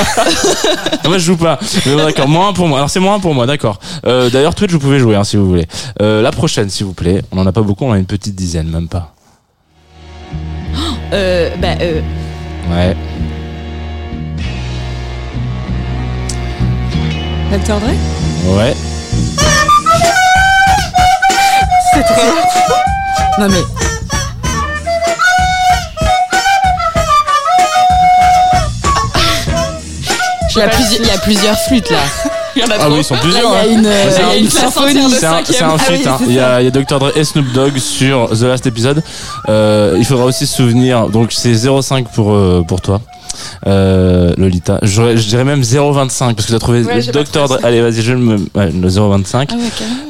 moi 1.04 1.16
je 1.18 1.24
joue 1.24 1.36
pas. 1.36 1.60
D'accord, 1.86 2.26
moins 2.26 2.48
un 2.48 2.52
pour 2.52 2.66
moi. 2.66 2.78
Alors 2.78 2.90
c'est 2.90 2.98
moins 2.98 3.14
un 3.14 3.20
pour 3.20 3.34
moi, 3.34 3.46
d'accord. 3.46 3.78
Euh, 4.04 4.30
D'ailleurs 4.30 4.56
Twitch 4.56 4.72
vous 4.72 4.80
pouvez 4.80 4.98
jouer 4.98 5.14
hein, 5.14 5.22
si 5.22 5.36
vous 5.36 5.46
voulez. 5.46 5.68
Euh, 6.02 6.22
la 6.22 6.32
prochaine 6.32 6.68
s'il 6.70 6.86
vous 6.86 6.92
plaît. 6.92 7.22
On 7.30 7.38
en 7.38 7.46
a 7.46 7.52
pas 7.52 7.60
beaucoup, 7.62 7.84
on 7.84 7.92
a 7.92 7.98
une 7.98 8.04
petite 8.06 8.34
dizaine, 8.34 8.66
même 8.68 8.88
pas. 8.88 9.14
Euh, 11.12 11.50
bah 11.60 11.68
euh, 11.80 12.00
Ouais. 12.72 12.96
Dr. 17.54 17.78
Dre 17.78 17.86
Ouais. 18.46 18.74
C'est 21.92 22.02
trop. 22.02 22.22
Non 23.38 23.48
mais. 23.48 23.54
Il 30.50 30.58
y, 30.58 31.10
a 31.10 31.18
plusieurs, 31.18 31.58
flûtes 31.60 31.90
là. 31.90 31.98
Il 32.56 32.62
y 32.62 32.64
en 32.64 32.70
a 32.70 32.74
ah 32.80 32.88
oui, 32.88 32.96
ils 32.98 33.04
sont 33.04 33.16
plusieurs. 33.16 33.64
Il 33.66 33.82
y 33.82 33.86
a 33.86 34.36
une, 34.36 34.44
il 34.44 34.50
symphonie. 34.50 35.10
C'est 35.10 35.26
un, 35.26 35.42
c'est 35.44 35.54
il, 36.26 36.34
y 36.34 36.40
a, 36.40 36.48
ah 36.48 36.56
hein. 36.56 36.60
il 36.60 36.64
y 36.64 36.68
a 36.68 36.70
Dr. 36.70 36.98
Dre 36.98 37.12
et 37.16 37.22
Snoop 37.22 37.52
Dogg 37.52 37.78
sur 37.78 38.30
The 38.30 38.42
Last 38.42 38.66
Episode. 38.66 39.02
Euh, 39.48 39.94
il 39.96 40.04
faudra 40.04 40.24
aussi 40.24 40.46
se 40.46 40.56
souvenir. 40.56 41.08
Donc 41.08 41.32
c'est 41.32 41.52
0,5 41.52 42.06
pour, 42.14 42.32
euh, 42.32 42.64
pour 42.66 42.80
toi. 42.80 43.00
Euh, 43.66 44.32
Lolita, 44.36 44.78
je 44.82 45.12
dirais 45.14 45.44
même 45.44 45.62
0,25 45.62 46.34
parce 46.34 46.46
que 46.46 46.50
tu 46.50 46.54
as 46.54 46.58
trouvé 46.58 46.82
Ouais, 46.82 47.00
Dr. 47.00 47.48
Ça. 47.48 47.58
Allez, 47.62 47.80
vas-y, 47.80 48.02
je 48.02 48.12
me 48.14 48.36
ouais, 48.54 48.70
le 48.70 48.88
0,25. 48.88 49.48
Ah 49.50 49.54
ouais. 49.54 49.62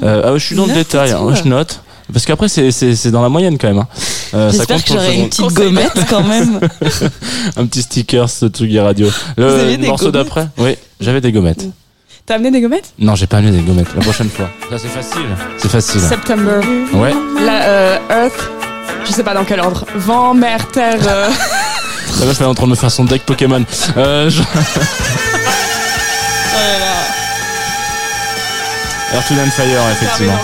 Euh, 0.03 0.23
ah 0.25 0.33
ouais, 0.33 0.39
je 0.39 0.45
suis 0.45 0.57
dans 0.57 0.67
le 0.67 0.75
détail, 0.75 1.13
hein. 1.13 1.35
je 1.35 1.49
note. 1.49 1.81
Parce 2.13 2.27
qu'après, 2.27 2.49
c'est, 2.49 2.71
c'est, 2.71 2.95
c'est 2.97 3.11
dans 3.11 3.23
la 3.23 3.29
moyenne 3.29 3.57
quand 3.59 3.69
même. 3.69 3.79
Hein. 3.79 3.89
Euh, 4.35 4.51
ça 4.51 4.59
J'espère 4.59 4.77
compte 4.77 4.85
que 4.87 4.93
j'aurai 4.93 5.17
une 5.17 5.29
petite 5.29 5.53
gommette 5.55 6.07
quand 6.11 6.23
même. 6.23 6.61
Un 7.57 7.67
petit 7.67 7.83
sticker, 7.83 8.29
ce 8.29 8.47
Tsugi 8.47 8.79
Radio. 8.79 9.09
Le, 9.37 9.77
morceau 9.87 10.11
d'après 10.11 10.49
Oui, 10.59 10.77
j'avais 11.01 11.21
des 11.21 11.33
gommettes. 11.33 11.67
T'as 12.27 12.35
amené 12.37 12.51
des 12.51 12.61
gommettes? 12.61 12.93
Non, 12.99 13.15
j'ai 13.15 13.27
pas 13.27 13.39
amené 13.39 13.57
des 13.57 13.63
gommettes. 13.63 13.95
La 13.95 14.03
prochaine 14.03 14.29
fois. 14.29 14.49
Ça, 14.71 14.79
c'est 14.79 14.89
facile. 14.89 15.27
C'est 15.59 15.71
facile. 15.71 16.01
September. 16.01 16.61
Ouais. 16.95 17.13
La 17.45 17.63
euh, 17.65 17.99
Earth. 18.11 18.51
Je 19.05 19.13
sais 19.13 19.23
pas 19.23 19.35
dans 19.35 19.45
quel 19.45 19.61
ordre. 19.61 19.85
Vent, 19.97 20.33
mer, 20.35 20.71
terre. 20.71 21.01
euh, 21.07 21.29
La 22.21 22.27
meuf, 22.27 22.37
elle 22.41 22.47
est 22.47 22.49
en 22.49 22.55
train 22.55 22.67
de 22.67 22.71
me 22.71 22.77
faire 22.77 22.91
son 22.91 23.05
deck 23.05 23.25
Pokémon. 23.25 23.65
Euh, 23.97 24.31
je... 24.31 24.43
Earth, 29.15 29.31
and 29.31 29.51
Fire, 29.51 29.91
effectivement. 29.93 30.39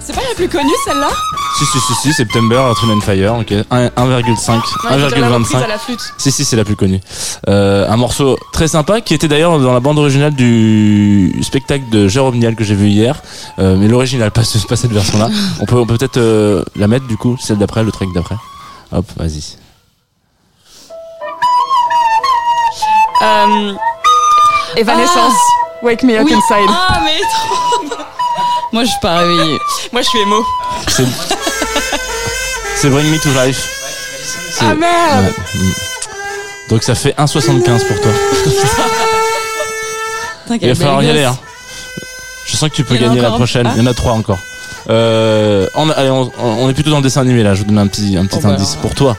C'est 0.00 0.14
pas 0.14 0.22
la 0.28 0.34
plus 0.34 0.48
connue 0.48 0.70
celle-là? 0.86 1.10
Si, 1.64 1.78
si, 1.78 1.78
si, 1.86 1.94
si, 2.08 2.12
September, 2.12 2.58
and 2.90 3.00
Fire, 3.02 3.34
ok. 3.38 3.52
Un- 3.70 3.86
1,5, 3.86 3.94
Ouais, 3.94 4.98
je 4.98 5.06
dirais 5.06 5.20
la 5.20 5.28
reprise 5.28 5.52
1,25. 5.54 5.62
à 5.62 5.66
la 5.68 5.78
flûte. 5.78 6.00
Si, 6.18 6.32
si, 6.32 6.44
c'est 6.44 6.56
la 6.56 6.64
plus 6.64 6.74
connue. 6.74 7.00
Euh, 7.48 7.88
un 7.88 7.96
morceau 7.96 8.36
très 8.52 8.66
sympa 8.66 9.00
qui 9.00 9.14
était 9.14 9.28
d'ailleurs 9.28 9.60
dans 9.60 9.72
la 9.72 9.78
bande 9.78 9.98
originale 9.98 10.34
du 10.34 11.38
spectacle 11.42 11.88
de 11.90 12.08
Jérôme 12.08 12.36
Niel 12.38 12.56
que 12.56 12.64
j'ai 12.64 12.74
vu 12.74 12.88
hier. 12.88 13.22
Euh, 13.60 13.76
mais 13.78 13.86
l'original, 13.86 14.30
pas, 14.32 14.42
pas 14.68 14.76
cette 14.76 14.90
version-là. 14.92 15.28
On 15.60 15.64
peut, 15.66 15.76
on 15.76 15.86
peut 15.86 15.96
peut-être 15.96 16.16
euh, 16.16 16.64
la 16.74 16.88
mettre 16.88 17.06
du 17.06 17.16
coup, 17.16 17.36
celle 17.40 17.58
d'après, 17.58 17.84
le 17.84 17.92
track 17.92 18.08
d'après. 18.12 18.36
Hop, 18.90 19.06
vas-y. 19.16 19.56
Euh, 23.22 23.72
Evanescence. 24.76 25.32
Wake 25.82 26.02
me 26.02 26.16
up 26.18 26.24
Oui. 26.24 26.34
inside. 26.34 26.68
Ah, 26.68 27.00
mais 27.04 27.20
trop 27.20 27.96
Moi, 28.72 28.82
je 28.84 28.88
suis 28.90 29.00
pas 29.00 29.18
réveillée. 29.18 29.58
Moi 29.92 30.02
je 30.02 30.08
suis 30.08 30.18
émo. 30.20 30.44
C'est, 32.82 32.90
Bring 32.90 33.08
Me 33.12 33.18
to 33.18 33.28
Life. 33.46 33.68
Ah 34.60 34.74
merde 34.74 35.24
ouais, 35.24 35.30
mm. 35.60 35.72
Donc 36.68 36.82
ça 36.82 36.96
fait 36.96 37.14
1,75 37.16 37.86
pour 37.86 38.00
toi. 38.00 38.10
Il 40.60 40.68
va 40.68 40.74
falloir 40.74 41.02
y 41.04 41.10
aller. 41.10 41.22
Hein. 41.22 41.38
Je 42.46 42.56
sens 42.56 42.68
que 42.70 42.74
tu 42.74 42.82
peux 42.82 42.96
gagner 42.96 43.20
la 43.20 43.30
prochaine. 43.30 43.68
Il 43.76 43.82
y 43.82 43.86
en 43.86 43.90
a 43.90 43.94
trois 43.94 44.14
encore. 44.14 44.40
Euh, 44.90 45.68
on, 45.76 45.88
allez, 45.90 46.10
on, 46.10 46.28
on 46.42 46.68
est 46.68 46.74
plutôt 46.74 46.90
dans 46.90 46.96
le 46.96 47.04
dessin 47.04 47.20
animé 47.20 47.44
là. 47.44 47.54
Je 47.54 47.60
vous 47.60 47.66
donne 47.68 47.78
un 47.78 47.86
petit, 47.86 48.16
un 48.16 48.26
petit 48.26 48.38
Oh, 48.40 48.42
bah, 48.42 48.54
indice 48.54 48.74
pour 48.74 48.96
toi. 48.96 49.16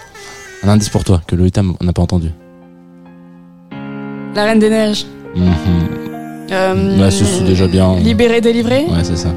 Un 0.63 0.67
indice 0.67 0.89
pour 0.89 1.05
toi 1.05 1.21
que 1.25 1.35
Lolita 1.37 1.61
n'a 1.81 1.93
pas 1.93 2.01
entendu. 2.01 2.31
La 4.35 4.43
Reine 4.43 4.59
des 4.59 4.69
Neiges. 4.69 5.05
Mhm. 5.35 5.53
Euh, 6.51 6.97
Bah, 6.99 7.09
c'est- 7.11 7.23
c'est 7.23 7.45
déjà 7.45 7.67
bien. 7.67 7.95
Libéré, 7.95 8.41
délivré. 8.41 8.85
Ouais, 8.89 9.03
c'est 9.03 9.15
ça. 9.17 9.29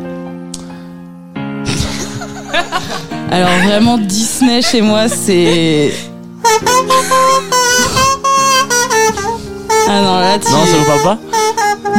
Alors, 3.31 3.51
vraiment, 3.65 3.99
Disney 3.99 4.63
chez 4.63 4.81
moi, 4.81 5.09
c'est. 5.09 5.93
Ah 9.89 10.01
non, 10.03 10.19
là, 10.21 10.39
tu. 10.39 10.51
Non, 10.53 10.65
ça 10.65 10.77
vous 10.79 10.85
parle 10.85 11.03
pas 11.03 11.19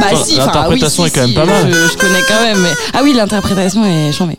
Bah 0.00 0.16
si, 0.24 0.36
l'interprétation 0.36 1.02
oui, 1.02 1.08
est 1.08 1.12
si, 1.12 1.14
quand 1.20 1.26
même 1.26 1.34
pas 1.34 1.44
mal. 1.46 1.70
Je, 1.70 1.88
je 1.88 1.96
connais 1.96 2.22
quand 2.26 2.40
même, 2.42 2.58
mais 2.60 2.72
ah 2.94 3.00
oui, 3.02 3.12
l'interprétation 3.14 3.84
est 3.84 4.12
chambée. 4.12 4.38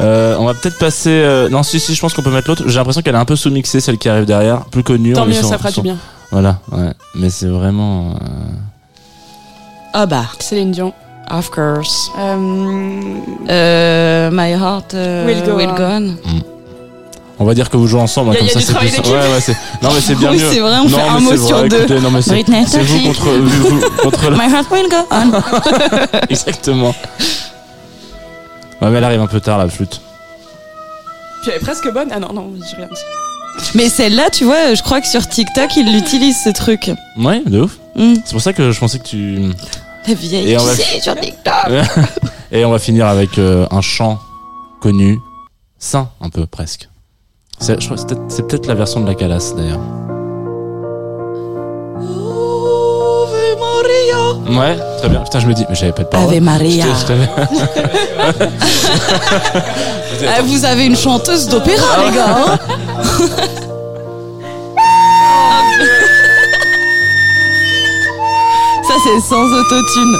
euh, 0.00 0.36
On 0.38 0.44
va 0.44 0.54
peut-être 0.54 0.78
passer. 0.78 1.10
euh, 1.10 1.48
Non, 1.48 1.62
si, 1.62 1.80
si, 1.80 1.94
je 1.94 2.00
pense 2.00 2.14
qu'on 2.14 2.22
peut 2.22 2.30
mettre 2.30 2.48
l'autre. 2.48 2.64
J'ai 2.66 2.76
l'impression 2.76 3.02
qu'elle 3.02 3.14
est 3.14 3.18
un 3.18 3.24
peu 3.24 3.36
sous-mixée, 3.36 3.80
celle 3.80 3.98
qui 3.98 4.08
arrive 4.08 4.24
derrière, 4.26 4.64
plus 4.66 4.82
connue. 4.82 5.12
Tant 5.14 5.24
mais 5.26 5.34
mieux, 5.36 5.42
ça 5.42 5.58
fera 5.58 5.70
du 5.70 5.80
bien. 5.82 5.96
Voilà, 6.30 6.58
ouais. 6.72 6.92
Mais 7.14 7.30
c'est 7.30 7.46
vraiment. 7.46 8.10
euh, 8.10 8.14
Ah 9.94 10.06
bah, 10.06 10.24
Céline 10.40 10.72
Dion. 10.72 10.92
Of 11.30 11.50
course. 11.50 12.10
Euh, 12.18 12.36
Euh, 13.50 14.30
my 14.32 14.52
heart 14.52 14.94
euh, 14.94 15.26
Will 15.26 15.42
go 15.44 15.56
will 15.56 15.68
on. 15.70 15.74
go 15.74 15.82
on. 15.84 16.14
On 17.40 17.44
va 17.44 17.54
dire 17.54 17.70
que 17.70 17.76
vous 17.76 17.86
jouez 17.86 18.00
ensemble, 18.00 18.30
hein, 18.30 18.34
Y 18.34 18.38
comme 18.38 18.46
y 18.48 18.50
ça 18.50 18.60
c'est 18.60 18.74
plus. 19.02 19.10
Ouais, 19.10 19.16
ouais, 19.18 19.40
c'est. 19.40 19.56
Non, 19.80 19.90
mais 19.94 20.00
c'est 20.00 20.16
bien 20.16 20.32
Oui, 20.32 20.38
mieux. 20.38 20.50
c'est 20.52 20.58
vrai, 20.58 20.76
on 20.80 20.88
non, 20.88 20.98
fait 20.98 21.02
un 21.08 21.20
mot 21.20 21.28
vrai, 21.36 21.46
sur 21.46 21.62
deux. 21.68 21.76
écoutez, 21.78 22.00
non, 22.00 22.10
mais 22.10 22.20
c'est, 22.22 22.30
Britney 22.30 22.64
c'est 22.66 22.80
vous 22.80 22.98
Spears. 22.98 23.14
contre, 23.14 23.30
vous- 23.38 23.68
vous- 23.78 23.80
contre 24.02 24.30
la. 24.30 24.36
My 24.36 24.52
heart 24.52 24.70
will 24.72 24.88
go 24.88 24.96
on. 25.12 26.18
Exactement. 26.30 26.94
Ouais, 28.80 28.90
mais 28.90 28.98
elle 28.98 29.04
arrive 29.04 29.20
un 29.20 29.26
peu 29.28 29.40
tard 29.40 29.58
la 29.58 29.68
flûte. 29.68 30.00
Puis 31.42 31.50
elle 31.52 31.58
est 31.58 31.64
presque 31.64 31.88
bonne. 31.92 32.08
Ah 32.12 32.18
non, 32.18 32.32
non, 32.32 32.50
j'ai 32.68 32.76
rien 32.76 32.86
dit. 32.86 33.64
Mais 33.74 33.88
celle-là, 33.88 34.30
tu 34.30 34.44
vois, 34.44 34.74
je 34.74 34.82
crois 34.82 35.00
que 35.00 35.06
sur 35.06 35.26
TikTok, 35.28 35.76
ils 35.76 35.92
l'utilisent 35.92 36.42
ce 36.42 36.50
truc. 36.50 36.90
Ouais, 37.18 37.42
de 37.46 37.60
ouf. 37.62 37.76
Hmm. 37.96 38.14
C'est 38.24 38.32
pour 38.32 38.42
ça 38.42 38.52
que 38.52 38.70
je 38.72 38.78
pensais 38.80 38.98
que 38.98 39.06
tu. 39.06 39.38
La 40.06 40.14
vieille. 40.14 40.52
Et 40.52 40.58
on 40.58 40.64
va- 40.64 40.74
qui 40.74 40.82
c'est 40.82 41.00
sur 41.00 41.14
TikTok 41.14 41.54
Et 42.52 42.64
on 42.64 42.70
va 42.70 42.78
finir 42.78 43.06
avec 43.06 43.38
euh, 43.38 43.66
un 43.70 43.80
chant 43.82 44.18
connu, 44.80 45.18
sain 45.78 46.08
un 46.20 46.30
peu 46.30 46.46
presque. 46.46 46.88
C'est, 47.60 47.76
peut-être, 47.76 48.66
la 48.66 48.74
version 48.74 49.00
de 49.00 49.06
la 49.06 49.14
Calas 49.14 49.52
d'ailleurs. 49.56 49.80
Ouais, 54.48 54.78
très 54.98 55.08
bien. 55.08 55.20
Putain, 55.20 55.40
je 55.40 55.46
me 55.46 55.52
dis, 55.54 55.64
mais 55.68 55.74
j'avais 55.74 55.92
pas 55.92 56.04
de 56.04 56.08
parole. 56.08 56.32
Ave 56.34 56.40
Maria. 56.42 56.86
Ah, 60.26 60.42
vous 60.42 60.64
avez 60.64 60.84
une 60.86 60.96
chanteuse 60.96 61.46
d'opéra, 61.48 61.84
les 62.04 62.16
gars. 62.16 62.36
hein 62.48 62.58
Ça, 68.88 68.94
c'est 69.04 69.20
sans 69.20 69.44
autotune. 69.52 70.16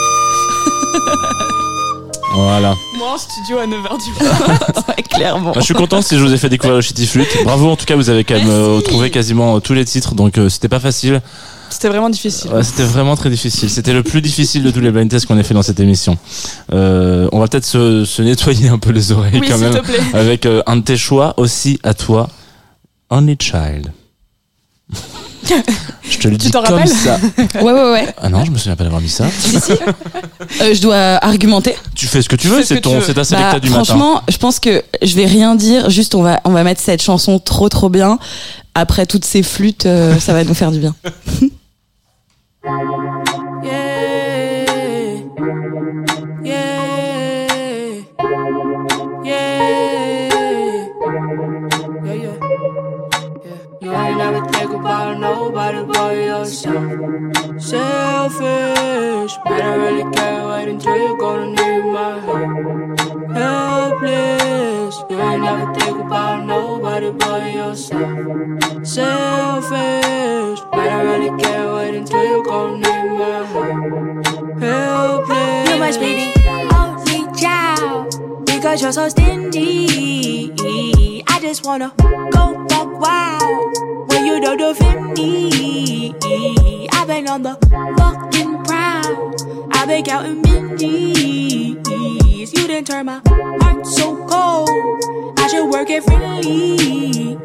Voilà. 2.35 2.75
Moi 2.99 3.13
en 3.15 3.19
studio 3.19 3.59
à 3.59 3.67
9h 3.67 4.05
du 4.05 4.25
matin. 4.25 4.83
Ouais, 4.89 5.03
clairement. 5.03 5.53
Bah, 5.53 5.61
je 5.61 5.65
suis 5.65 5.75
content 5.75 6.03
si 6.03 6.17
je 6.17 6.23
vous 6.23 6.33
ai 6.33 6.37
fait 6.39 6.49
découvrir 6.49 6.77
le 6.77 6.83
Shitty 6.83 7.07
Flute. 7.07 7.29
Bravo, 7.45 7.69
en 7.71 7.77
tout 7.77 7.85
cas, 7.87 7.97
vous 7.97 8.11
avez 8.11 8.23
quand 8.25 8.35
même 8.35 8.49
euh, 8.49 8.73
Merci. 8.75 8.85
trouvé 8.85 9.11
quasiment 9.11 9.57
euh, 9.57 9.61
tous 9.61 9.75
les 9.75 9.85
titres, 9.85 10.15
donc 10.15 10.39
euh, 10.39 10.49
c'était 10.49 10.69
pas 10.69 10.79
facile. 10.81 11.21
C'était 11.71 11.89
vraiment 11.89 12.11
difficile. 12.11 12.51
Ouais, 12.53 12.63
c'était 12.63 12.85
vraiment 12.85 13.17
très 13.17 13.29
difficile. 13.31 13.69
C'était 13.71 13.93
le 13.93 14.03
plus 14.03 14.23
difficile 14.23 14.63
de 14.63 14.71
tous 14.71 14.81
les 14.81 14.91
blind 14.91 15.11
tests 15.11 15.27
qu'on 15.27 15.37
ait 15.39 15.43
fait 15.43 15.55
dans 15.55 15.63
cette 15.63 15.81
émission. 15.81 16.17
Euh, 16.73 17.29
on 17.33 17.41
va 17.41 17.49
peut-être 17.49 17.65
se, 17.67 18.05
se 18.05 18.23
nettoyer 18.23 18.69
un 18.69 18.79
peu 18.79 18.91
les 18.91 19.13
oreilles 19.13 19.39
oui, 19.41 19.49
quand 19.49 19.57
s'il 19.57 19.65
même 19.65 19.75
te 19.75 19.81
plaît. 19.87 20.01
avec 20.15 20.47
euh, 20.47 20.63
un 20.67 20.77
de 20.77 20.83
tes 20.83 20.97
choix 20.97 21.35
aussi 21.39 21.79
à 21.83 21.95
toi, 21.95 22.29
Only 23.11 23.37
Child. 23.41 23.93
Je 26.09 26.19
te 26.19 26.29
le 26.29 26.37
dis 26.37 26.51
t'en 26.51 26.63
comme 26.63 26.77
rappelles 26.77 26.89
ça. 26.89 27.19
Ouais, 27.63 27.73
ouais, 27.73 27.93
ouais. 27.93 28.15
Ah 28.21 28.29
non, 28.29 28.45
je 28.45 28.51
me 28.51 28.59
souviens 28.59 28.77
pas 28.77 28.85
d'avoir 28.85 29.01
mis 29.01 29.09
ça. 29.09 29.27
Si, 29.31 29.61
si. 29.61 29.73
Euh, 30.63 30.73
je 30.75 30.81
dois 30.81 30.97
argumenter. 31.23 31.77
Tu 31.95 32.07
fais 32.07 32.23
ce 32.23 32.29
que 32.29 32.37
tu 32.37 32.49
veux, 32.49 32.63
ce 32.63 32.75
c'est 32.75 32.81
ton, 32.81 32.99
tu 33.01 33.05
c'est 33.07 33.15
ta 33.15 33.25
sélecta 33.25 33.53
Bah, 33.55 33.61
du 33.61 33.69
matin. 33.71 33.85
franchement, 33.85 34.23
je 34.29 34.37
pense 34.39 34.59
que 34.61 34.83
je 35.03 35.15
vais 35.15 35.27
rien 35.27 35.55
dire. 35.57 35.91
Juste, 35.91 36.15
on 36.15 36.23
va, 36.23 36.41
on 36.45 36.51
va 36.51 36.65
mettre 36.65 36.81
cette 36.81 37.03
chanson 37.03 37.39
trop, 37.39 37.69
trop 37.69 37.89
bien. 37.91 38.19
Après 38.75 39.05
toutes 39.07 39.25
ces 39.25 39.43
flûtes, 39.43 39.87
euh, 39.87 40.19
ça 40.19 40.33
va 40.33 40.45
nous 40.45 40.55
faire 40.55 40.71
du 40.73 40.79
bien. 40.79 40.95
You 53.89 53.95
ain't 53.95 54.19
never 54.19 54.45
think 54.49 54.71
about 54.71 55.19
nobody 55.19 55.83
but 55.83 56.15
yourself. 56.15 56.93
Selfish, 57.59 59.33
but 59.47 59.63
I 59.63 59.75
really 59.77 60.03
can't 60.13 60.47
wait 60.51 60.69
until 60.69 60.95
you're 60.95 61.17
gonna 61.17 61.47
need 61.47 61.85
my 61.97 62.21
help. 62.21 62.51
Helpless, 63.33 64.95
you 65.09 65.19
ain't 65.19 65.43
never 65.43 65.73
think 65.73 66.01
about 66.05 66.45
nobody 66.45 67.11
but 67.13 67.51
yourself. 67.51 68.13
Selfish, 68.87 70.61
but 70.71 70.87
I 70.97 71.01
really 71.05 71.31
can't 71.43 71.73
wait 71.73 71.95
until 71.95 72.23
you're 72.29 72.45
gonna 72.45 72.77
need 72.77 73.11
my 73.19 73.47
help. 73.53 73.73
Helpless. 74.61 75.71
You 75.71 75.77
must 75.79 75.99
be 75.99 76.13
the 76.13 76.29
only 76.77 77.21
child 77.41 78.05
because 78.45 78.83
you're 78.83 78.93
so 78.93 79.09
stingy. 79.09 80.53
Just 81.49 81.65
wanna 81.65 81.91
go 81.97 82.67
wild 83.01 84.11
when 84.11 84.27
you 84.27 84.39
don't 84.39 84.59
defend 84.59 85.15
me. 85.17 86.87
I've 86.93 87.07
been 87.09 87.27
on 87.27 87.43
the 87.43 87.55
fucking 87.97 88.65
prowl. 88.65 89.35
I've 89.73 89.89
been 89.89 90.05
counting 90.05 90.43
minties. 90.43 91.79
You 92.55 92.69
didn't 92.69 92.87
turn 92.87 93.07
my 93.07 93.23
heart 93.27 93.87
so 93.87 94.27
cold. 94.27 94.69
I 95.39 95.49
should 95.49 95.71
work 95.71 95.89
it 95.89 96.05
friendly. 96.05 97.39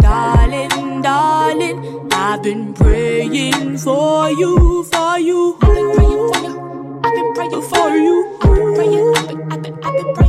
Darling, 0.00 1.02
darling, 1.02 2.08
I've 2.12 2.42
been 2.42 2.74
praying 2.74 3.78
for 3.78 4.30
you, 4.32 4.82
for 4.82 5.16
you. 5.20 5.56
I've 5.62 5.74
been 5.74 5.92
praying 5.94 6.32
for 6.32 6.38
you. 6.42 7.00
I've 7.04 7.14
been 7.14 7.34
praying 7.34 7.62
for 7.62 7.90
you. 7.96 8.36
I've 8.42 8.50
been 8.56 8.74
praying, 8.74 9.14
I've 9.14 9.28
been, 9.28 9.52
I've 9.52 9.62
been, 9.62 9.74
I've 9.84 9.94
been 9.94 10.14
praying 10.14 10.27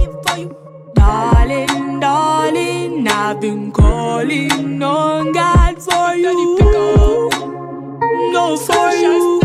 I've 3.30 3.40
been 3.40 3.72
calling 3.72 4.82
on 4.82 5.32
God 5.34 5.80
for 5.84 6.16
you. 6.16 6.58
No, 8.34 8.58
for 8.58 8.90
you. 8.90 9.40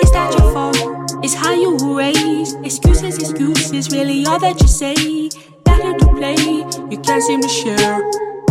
It's 0.00 0.12
your 0.12 0.52
fault. 0.52 0.76
It's 1.24 1.32
how 1.32 1.54
you 1.54 1.78
raise. 1.96 2.52
Excuses, 2.56 3.16
excuses, 3.16 3.90
really 3.90 4.26
all 4.26 4.38
that 4.38 4.60
you 4.60 4.68
say. 4.68 5.30
Better 5.64 5.96
to 5.96 6.06
play, 6.12 6.36
you 6.90 6.98
can't 7.00 7.22
seem 7.22 7.40
to 7.40 7.48
share. 7.48 8.02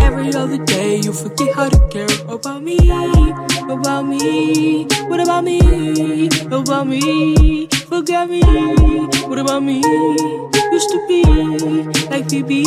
Every 0.01 0.33
other 0.33 0.57
day, 0.65 0.95
you 0.95 1.13
forget 1.13 1.53
how 1.53 1.69
to 1.69 1.87
care 1.89 2.09
about 2.27 2.63
me, 2.63 2.77
about 3.69 4.01
me. 4.07 4.87
What 5.09 5.19
about 5.19 5.43
me? 5.43 6.27
About 6.49 6.87
me? 6.87 7.69
Forget 7.97 8.29
me. 8.29 8.41
What 9.25 9.39
about 9.39 9.63
me? 9.63 9.77
Used 10.71 10.89
to 10.91 11.03
be 11.07 11.23
like 12.11 12.29
Phoebe. 12.29 12.61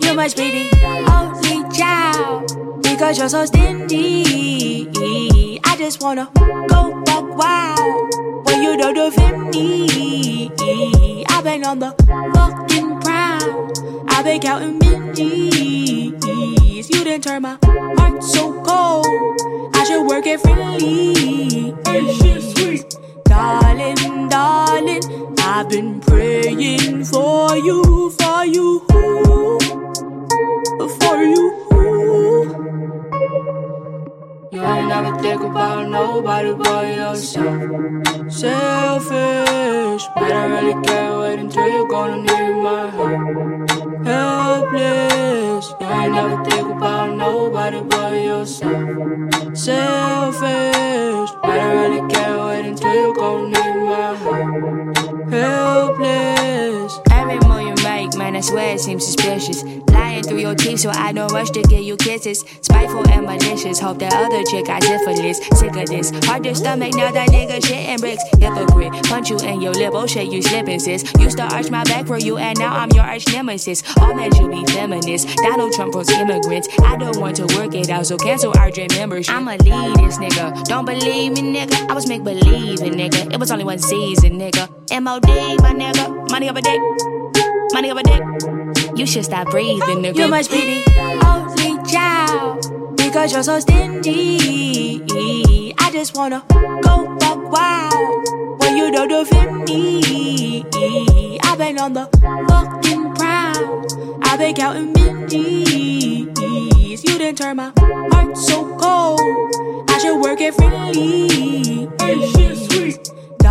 You're 0.00 0.14
my 0.14 0.26
sweetie, 0.26 0.70
only 1.06 1.68
child. 1.76 2.80
Because 2.82 3.18
you're 3.18 3.28
so 3.28 3.44
stingy. 3.44 4.88
I 5.64 5.76
just 5.76 6.02
wanna 6.02 6.30
go 6.68 7.02
buck 7.04 7.36
wild 7.36 8.14
when 8.46 8.62
you 8.62 8.78
don't 8.78 8.94
defend 8.94 9.50
me. 9.50 11.26
I've 11.28 11.44
been 11.44 11.62
on 11.66 11.80
the 11.80 11.94
fucking 12.34 13.00
prowl. 13.02 13.70
I've 14.08 14.24
been 14.24 14.40
counting 14.40 14.78
Benjis. 14.78 16.16
You 16.88 17.04
didn't 17.04 17.24
turn 17.24 17.42
my 17.42 17.58
heart 17.98 18.24
so 18.24 18.62
cold. 18.62 19.06
I 19.74 19.84
should 19.84 20.06
work 20.06 20.24
it 20.26 20.40
freely. 20.40 21.74
Darling, 23.34 24.28
darling, 24.28 25.02
I've 25.40 25.68
been 25.68 26.00
praying 26.00 27.04
for 27.04 27.56
you, 27.56 28.10
for 28.10 28.46
you, 28.46 28.80
for 31.00 31.24
you. 31.24 31.63
You 34.54 34.62
ain't 34.62 34.86
never 34.86 35.18
think 35.20 35.42
about 35.42 35.88
nobody 35.88 36.54
but 36.54 36.86
yourself. 36.86 37.60
Selfish, 38.30 40.04
but 40.14 40.30
I 40.30 40.44
really 40.46 40.80
can't 40.86 41.18
wait 41.18 41.40
until 41.40 41.68
you're 41.68 41.88
gonna 41.88 42.22
need 42.22 42.62
my 42.62 42.88
help. 42.88 44.06
Helpless, 44.06 45.74
you 45.80 45.86
ain't 45.88 46.12
never 46.12 46.44
think 46.44 46.68
about 46.68 47.16
nobody 47.16 47.80
but 47.82 48.12
yourself. 48.12 49.56
Selfish, 49.56 51.30
but 51.42 51.58
I 51.58 51.72
really 51.74 52.08
can't 52.12 52.38
wait 52.46 52.64
until 52.64 52.94
you're 52.94 53.12
gonna 53.12 53.48
need 53.48 53.76
my 53.90 54.14
help. 54.14 55.30
Helpless. 55.32 56.33
Man, 58.24 58.36
I 58.36 58.40
swear 58.40 58.74
it 58.74 58.80
seems 58.80 59.04
suspicious. 59.04 59.62
Lying 59.92 60.22
through 60.22 60.38
your 60.38 60.54
teeth, 60.54 60.80
so 60.80 60.90
I 60.90 61.12
don't 61.12 61.30
rush 61.32 61.50
to 61.50 61.62
give 61.62 61.82
you 61.82 61.96
kisses. 61.96 62.44
Spiteful 62.62 63.06
and 63.10 63.26
malicious, 63.26 63.78
hope 63.78 63.98
that 63.98 64.14
other 64.14 64.42
chick 64.44 64.66
got 64.66 64.82
syphilis. 64.82 65.38
Sick 65.58 65.76
of 65.76 65.86
this, 65.86 66.10
hard 66.24 66.44
to 66.44 66.54
stomach 66.54 66.94
now 66.94 67.10
that 67.12 67.28
nigga 67.28 67.60
shitting 67.60 68.00
bricks. 68.00 68.22
Hypocrite, 68.38 68.92
punch 69.04 69.30
you 69.30 69.38
in 69.40 69.60
your 69.60 69.72
lip, 69.72 69.92
oh 69.94 70.06
shit, 70.06 70.32
you 70.32 70.42
slipping 70.42 70.80
sis. 70.80 71.04
Used 71.18 71.36
to 71.36 71.44
arch 71.54 71.70
my 71.70 71.84
back 71.84 72.06
for 72.06 72.18
you, 72.18 72.38
and 72.38 72.58
now 72.58 72.74
I'm 72.74 72.90
your 72.92 73.04
arch 73.04 73.26
nemesis. 73.28 73.82
All 73.98 74.14
men 74.14 74.32
should 74.34 74.50
be 74.50 74.64
feminists. 74.72 75.34
Donald 75.36 75.72
Trump 75.74 75.92
pros 75.92 76.10
immigrants. 76.10 76.68
I 76.80 76.96
don't 76.96 77.18
want 77.18 77.36
to 77.36 77.46
work 77.56 77.74
it 77.74 77.90
out, 77.90 78.06
so 78.06 78.16
cancel 78.16 78.56
our 78.58 78.70
dream 78.70 78.88
membership. 78.96 79.34
I'ma 79.34 79.56
lead 79.60 79.96
this 79.96 80.18
nigga. 80.18 80.64
Don't 80.64 80.86
believe 80.86 81.32
me, 81.32 81.42
nigga. 81.58 81.90
I 81.90 81.92
was 81.92 82.08
make 82.08 82.24
believing, 82.24 82.94
nigga. 82.94 83.32
It 83.32 83.38
was 83.38 83.50
only 83.50 83.64
one 83.64 83.78
season, 83.78 84.38
nigga. 84.38 84.68
MOD, 85.02 85.28
my 85.60 85.72
nigga. 85.72 86.30
Money 86.30 86.48
over 86.48 86.60
dick. 86.60 87.23
Money 87.74 87.90
over 87.90 88.02
dick. 88.04 88.22
You 88.94 89.04
should 89.04 89.24
stop 89.24 89.50
breathing, 89.50 89.98
nigga. 89.98 90.16
You 90.16 90.28
must 90.28 90.48
be 90.48 90.60
the 90.60 90.80
only 91.26 91.76
child 91.90 92.96
because 92.96 93.32
you're 93.32 93.42
so 93.42 93.58
stingy. 93.58 95.02
I 95.80 95.90
just 95.90 96.16
wanna 96.16 96.44
go 96.82 97.16
buck 97.18 97.50
wild 97.50 98.60
when 98.60 98.76
you 98.76 98.92
don't 98.92 99.08
defend 99.08 99.64
me. 99.64 100.62
I've 101.42 101.58
been 101.58 101.80
on 101.80 101.94
the 101.94 102.08
fucking 102.48 103.12
prowl. 103.14 103.84
I've 104.22 104.38
been 104.38 104.54
counting 104.54 104.92
Benjis. 104.94 106.38
You 107.02 107.18
didn't 107.18 107.38
turn 107.38 107.56
my 107.56 107.72
heart 107.76 108.38
so 108.38 108.76
cold. 108.78 109.90
I 109.90 109.98
should 109.98 110.20
work 110.20 110.40
it 110.40 110.54
freely. 110.54 111.24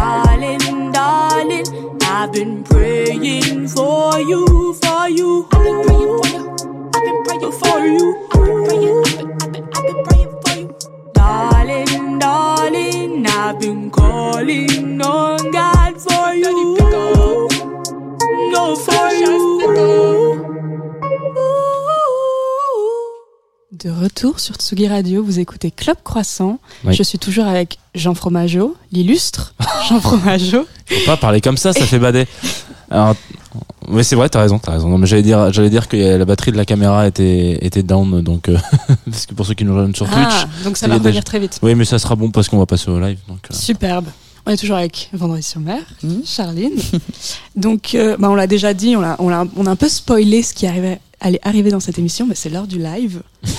Darling, 0.03 0.91
darling, 0.91 1.65
I've 2.03 2.33
been 2.33 2.65
praying 2.65 3.69
for 3.69 4.19
you, 4.19 4.73
for 4.73 5.07
you. 5.07 5.47
I've 5.53 5.63
been 5.63 5.81
praying 5.85 6.19
for 6.19 6.33
you. 6.35 6.89
I've 6.93 7.03
been 7.05 7.23
praying 7.23 7.51
for 7.53 7.79
you. 7.85 8.27
I've 8.33 8.43
been 8.43 8.65
praying, 8.65 9.03
I've 9.05 9.13
been, 9.13 9.31
I've 9.31 9.53
been, 9.53 9.69
I've 9.73 9.85
been 9.87 10.03
praying 10.03 10.41
for 10.41 10.59
you. 10.59 10.75
Darling, 11.13 12.19
darling, 12.19 13.25
I've 13.27 13.59
been 13.61 13.89
calling 13.91 15.01
on 15.01 15.51
God 15.51 16.01
for 16.01 16.33
you. 16.33 16.77
No, 18.51 18.75
for 18.75 19.12
De 23.83 23.89
retour 23.89 24.39
sur 24.39 24.55
Tsugi 24.55 24.87
Radio, 24.87 25.23
vous 25.23 25.39
écoutez 25.39 25.69
Club 25.69 25.97
Croissant. 26.05 26.59
Oui. 26.85 26.93
Je 26.93 27.03
suis 27.03 27.19
toujours 27.19 27.45
avec 27.45 27.79
Jean 27.95 28.13
Fromageau, 28.13 28.77
l'illustre 28.93 29.53
Jean 29.89 29.99
Fromageau. 29.99 30.65
Faut 30.85 31.05
pas 31.05 31.17
parler 31.17 31.41
comme 31.41 31.57
ça, 31.57 31.73
ça 31.73 31.85
fait 31.85 31.99
bader. 31.99 32.25
Alors, 32.89 33.15
oui, 33.89 34.05
c'est 34.05 34.15
vrai, 34.15 34.29
t'as 34.29 34.39
raison, 34.39 34.57
t'as 34.57 34.71
raison. 34.71 34.87
Non, 34.87 34.97
mais 34.97 35.05
j'allais 35.07 35.21
dire, 35.21 35.51
j'allais 35.51 35.69
dire 35.69 35.89
que 35.89 35.97
la 35.97 36.23
batterie 36.23 36.53
de 36.53 36.57
la 36.57 36.63
caméra 36.63 37.05
était, 37.07 37.57
était 37.65 37.83
down, 37.83 38.21
donc, 38.21 38.47
euh, 38.47 38.57
parce 39.11 39.25
que 39.25 39.33
pour 39.33 39.45
ceux 39.45 39.53
qui 39.53 39.65
nous 39.65 39.73
rejoignent 39.75 39.93
sur 39.95 40.05
Twitch. 40.09 40.27
Ah, 40.29 40.45
donc 40.63 40.77
ça 40.77 40.87
va 40.87 40.93
déjà- 40.99 41.07
revenir 41.09 41.23
très 41.25 41.39
vite. 41.39 41.59
Oui, 41.61 41.75
mais 41.75 41.83
ça 41.83 41.99
sera 41.99 42.15
bon 42.15 42.31
parce 42.31 42.47
qu'on 42.47 42.59
va 42.59 42.65
passer 42.65 42.89
au 42.89 42.99
live, 43.01 43.19
donc. 43.27 43.39
euh, 43.51 43.53
Superbe. 43.53 44.05
On 44.45 44.51
est 44.51 44.57
toujours 44.57 44.75
avec 44.77 45.09
Vendredi 45.13 45.43
sur 45.43 45.59
mer, 45.61 45.81
Mhm. 46.03 46.21
Charline. 46.25 46.71
Donc, 47.55 47.95
euh, 47.95 48.17
bah, 48.19 48.29
on 48.29 48.35
l'a 48.35 48.47
déjà 48.47 48.73
dit, 48.73 48.95
on 48.95 49.03
a, 49.03 49.15
on, 49.19 49.29
a, 49.31 49.45
on 49.55 49.65
a 49.65 49.71
un 49.71 49.75
peu 49.77 49.87
spoilé 49.87 50.43
ce 50.43 50.53
qui 50.53 50.67
arrivait, 50.67 50.99
allait 51.21 51.39
arriver 51.43 51.69
dans 51.71 51.79
cette 51.79 51.97
émission, 51.97 52.25
mais 52.27 52.35
c'est 52.35 52.49
l'heure 52.49 52.67
du 52.67 52.79
live. 52.79 53.21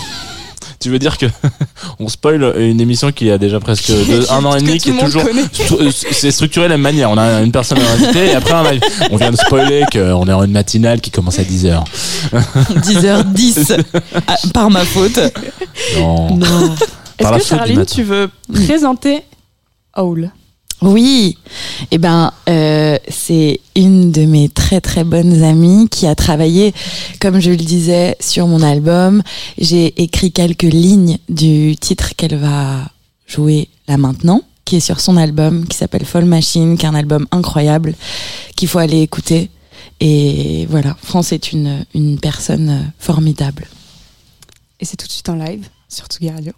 Tu 0.80 0.90
veux 0.90 0.98
dire 0.98 1.16
que 1.16 1.24
on 1.98 2.08
spoil 2.10 2.42
une 2.58 2.78
émission 2.78 3.10
qui 3.10 3.30
a 3.30 3.38
déjà 3.38 3.58
presque 3.58 3.86
deux- 3.90 4.30
un 4.30 4.44
an 4.44 4.54
et 4.54 4.60
demi, 4.60 4.76
qui 4.76 4.90
est 4.90 4.98
toujours. 4.98 5.22
C'est 6.12 6.30
structuré 6.30 6.66
de 6.66 6.72
la 6.72 6.76
même 6.76 6.82
manière. 6.82 7.10
On 7.10 7.16
a 7.16 7.40
une 7.40 7.52
personne 7.52 7.78
à 7.78 7.90
inviter 7.92 8.26
et 8.26 8.34
après 8.34 8.52
un 8.52 8.70
live. 8.70 8.82
On 9.10 9.16
vient 9.16 9.30
de 9.30 9.36
spoiler 9.36 9.84
qu'on 9.90 10.26
est 10.28 10.32
en 10.32 10.44
une 10.44 10.50
matinale 10.52 11.00
qui 11.00 11.10
commence 11.10 11.38
à 11.38 11.42
10h. 11.42 11.84
10h10 12.82 13.82
Ah, 14.26 14.36
par 14.52 14.68
ma 14.68 14.84
faute. 14.84 15.18
Non. 15.96 16.36
Non. 16.36 16.74
Est-ce 17.18 17.30
que 17.30 17.44
Charline, 17.44 17.86
tu 17.86 18.02
veux 18.02 18.28
présenter 18.66 19.22
Owl 19.96 20.30
Oui, 20.84 21.38
eh 21.90 21.96
ben 21.96 22.30
euh, 22.46 22.98
c'est 23.08 23.60
une 23.74 24.12
de 24.12 24.26
mes 24.26 24.50
très 24.50 24.82
très 24.82 25.02
bonnes 25.02 25.42
amies 25.42 25.88
qui 25.88 26.06
a 26.06 26.14
travaillé, 26.14 26.74
comme 27.22 27.40
je 27.40 27.50
le 27.50 27.56
disais, 27.56 28.16
sur 28.20 28.46
mon 28.46 28.60
album. 28.60 29.22
J'ai 29.56 30.02
écrit 30.02 30.30
quelques 30.30 30.62
lignes 30.62 31.16
du 31.30 31.74
titre 31.76 32.14
qu'elle 32.16 32.36
va 32.36 32.90
jouer 33.26 33.70
là 33.88 33.96
maintenant, 33.96 34.42
qui 34.66 34.76
est 34.76 34.80
sur 34.80 35.00
son 35.00 35.16
album, 35.16 35.66
qui 35.66 35.78
s'appelle 35.78 36.04
Fall 36.04 36.26
Machine, 36.26 36.76
qui 36.76 36.84
est 36.84 36.88
un 36.88 36.94
album 36.94 37.26
incroyable 37.30 37.94
qu'il 38.54 38.68
faut 38.68 38.78
aller 38.78 39.00
écouter. 39.00 39.48
Et 40.00 40.66
voilà, 40.68 40.94
France 41.02 41.32
est 41.32 41.52
une 41.52 41.86
une 41.94 42.18
personne 42.18 42.92
formidable. 42.98 43.68
Et 44.80 44.84
c'est 44.84 44.98
tout 44.98 45.06
de 45.06 45.12
suite 45.12 45.30
en 45.30 45.36
live 45.36 45.66
sur 45.88 46.04
Tsugi 46.08 46.28
Radio. 46.28 46.52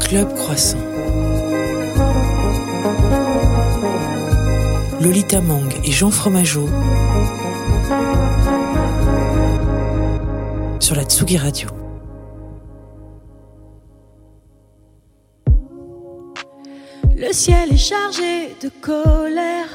Club 0.00 0.34
Croissant. 0.34 0.93
Lolita 5.04 5.42
Mang 5.42 5.68
et 5.84 5.92
Jean 5.92 6.10
Fromageau 6.10 6.66
sur 10.80 10.96
la 10.96 11.02
Tsugi 11.02 11.36
Radio. 11.36 11.68
Le 17.14 17.30
ciel 17.34 17.74
est 17.74 17.76
chargé 17.76 18.56
de 18.62 18.70
colère. 18.80 19.68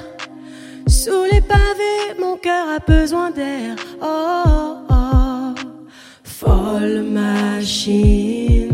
Sous 0.88 1.26
les 1.32 1.42
pavés, 1.42 2.20
mon 2.20 2.36
cœur 2.36 2.68
a 2.68 2.80
besoin 2.80 3.30
d'air. 3.30 3.76
Oh, 4.02 4.78
oh, 4.90 5.54
folle 6.24 7.04
machine. 7.04 8.74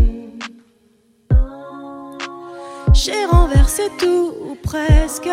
J'ai 2.93 3.26
renversé 3.26 3.89
tout 3.99 4.32
ou 4.49 4.56
presque. 4.64 5.30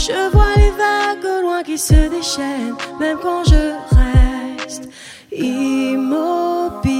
Je 0.00 0.30
vois 0.30 0.54
les 0.56 0.70
vagues 0.70 1.24
au 1.24 1.42
loin 1.42 1.62
qui 1.64 1.76
se 1.76 1.92
déchaînent, 2.08 2.76
même 3.00 3.18
quand 3.20 3.42
je 3.44 3.74
reste 3.98 4.88
immobile. 5.32 6.94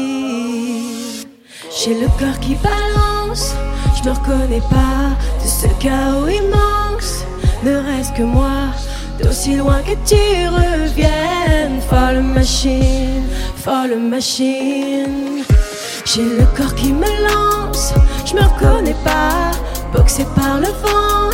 J'ai 1.70 1.94
le 1.94 2.08
cœur 2.18 2.38
qui 2.40 2.56
balance, 2.56 3.54
je 3.96 4.08
me 4.08 4.14
reconnais 4.14 4.62
pas 4.68 5.14
de 5.40 5.48
ce 5.48 5.68
chaos 5.78 6.26
immense. 6.26 7.24
Ne 7.62 7.76
reste 7.76 8.16
que 8.16 8.24
moi, 8.24 8.74
d'aussi 9.22 9.54
loin 9.54 9.80
que 9.82 9.94
tu 10.04 10.48
reviennes. 10.48 11.80
Folle 11.88 12.22
machine, 12.22 13.22
folle 13.56 13.96
machine. 13.96 15.44
J'ai 16.04 16.24
le 16.24 16.44
corps 16.56 16.74
qui 16.74 16.92
me 16.92 17.06
lance, 17.28 17.94
je 18.26 18.34
me 18.34 18.42
reconnais 18.42 18.96
pas, 19.04 19.52
boxé 19.94 20.26
par 20.34 20.58
le 20.58 20.66
vent, 20.66 21.30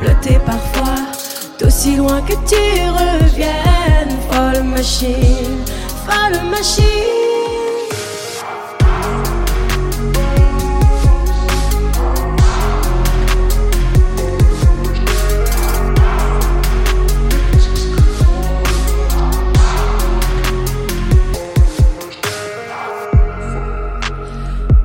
blotté 0.00 0.38
parfois, 0.44 1.02
d'aussi 1.58 1.96
loin 1.96 2.20
que 2.22 2.34
tu 2.48 2.56
reviennes. 2.90 4.16
Folle 4.30 4.62
machine, 4.64 5.64
folle 6.06 6.50
machine. 6.50 6.84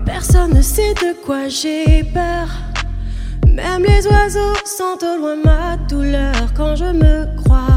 Personne 0.06 0.54
ne 0.54 0.62
sait 0.62 0.94
de 0.94 1.16
quoi 1.26 1.48
j'ai 1.48 2.04
peur. 2.04 2.71
Même 3.64 3.84
les 3.84 4.08
oiseaux 4.08 4.56
sentent 4.66 5.04
au 5.04 5.18
loin 5.18 5.36
ma 5.36 5.78
douleur 5.88 6.52
quand 6.56 6.76
je 6.76 6.86
me 6.86 7.28
crois 7.44 7.68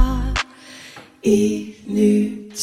inutile. 1.23 2.55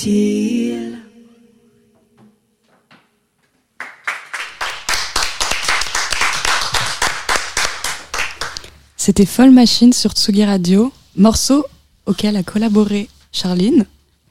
C'était 8.97 9.25
Folle 9.25 9.51
Machine 9.51 9.93
sur 9.93 10.11
Tsugi 10.13 10.43
Radio, 10.45 10.91
morceau 11.15 11.65
auquel 12.07 12.35
a 12.37 12.43
collaboré 12.43 13.07
Charline. 13.31 13.85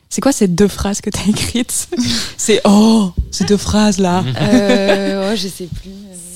C'est 0.09 0.20
quoi 0.20 0.32
ces 0.32 0.49
deux 0.49 0.66
phrases 0.68 1.01
que 1.01 1.11
t'as 1.11 1.26
écrites 1.28 1.88
C'est 2.36 2.61
oh, 2.64 3.12
ces 3.30 3.45
deux 3.45 3.57
phrases 3.57 3.99
là. 3.99 4.24
Euh, 4.41 5.30
ouais, 5.30 5.36
je 5.36 5.47
sais 5.47 5.68
plus. 5.80 5.91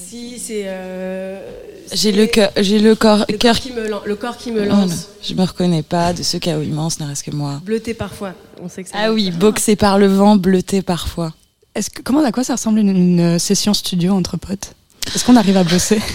Si, 0.08 0.38
c'est. 0.38 0.64
euh, 0.66 1.63
J'ai 1.92 2.12
le 2.12 2.26
cœur, 2.26 2.50
j'ai 2.56 2.78
le 2.78 2.94
corps, 2.94 3.24
le 3.28 3.36
cœur 3.36 3.58
qui 3.58 3.72
me 3.72 3.88
lan- 3.88 4.00
le 4.04 4.16
corps 4.16 4.36
qui 4.36 4.50
me 4.52 4.62
Oh 4.62 4.64
lance. 4.64 5.08
je 5.22 5.34
me 5.34 5.42
reconnais 5.42 5.82
pas 5.82 6.12
de 6.12 6.22
ce 6.22 6.36
chaos 6.38 6.62
immense, 6.62 6.98
ne 7.00 7.06
reste 7.06 7.24
que 7.24 7.30
moi. 7.30 7.60
Bleuté 7.64 7.94
parfois. 7.94 8.32
On 8.62 8.68
sait 8.68 8.82
que 8.84 8.88
ça 8.90 8.96
Ah 8.98 9.12
oui, 9.12 9.30
boxé 9.30 9.76
par 9.76 9.98
le 9.98 10.06
vent, 10.06 10.36
bleuté 10.36 10.82
parfois. 10.82 11.32
Est-ce 11.74 11.90
que 11.90 12.02
comment 12.02 12.24
à 12.24 12.32
quoi 12.32 12.44
ça 12.44 12.54
ressemble 12.54 12.78
une, 12.78 12.88
une 12.96 13.38
session 13.38 13.74
studio 13.74 14.12
entre 14.14 14.36
potes? 14.36 14.74
Est-ce 15.14 15.24
qu'on 15.24 15.36
arrive 15.36 15.56
à 15.56 15.64
bosser? 15.64 16.00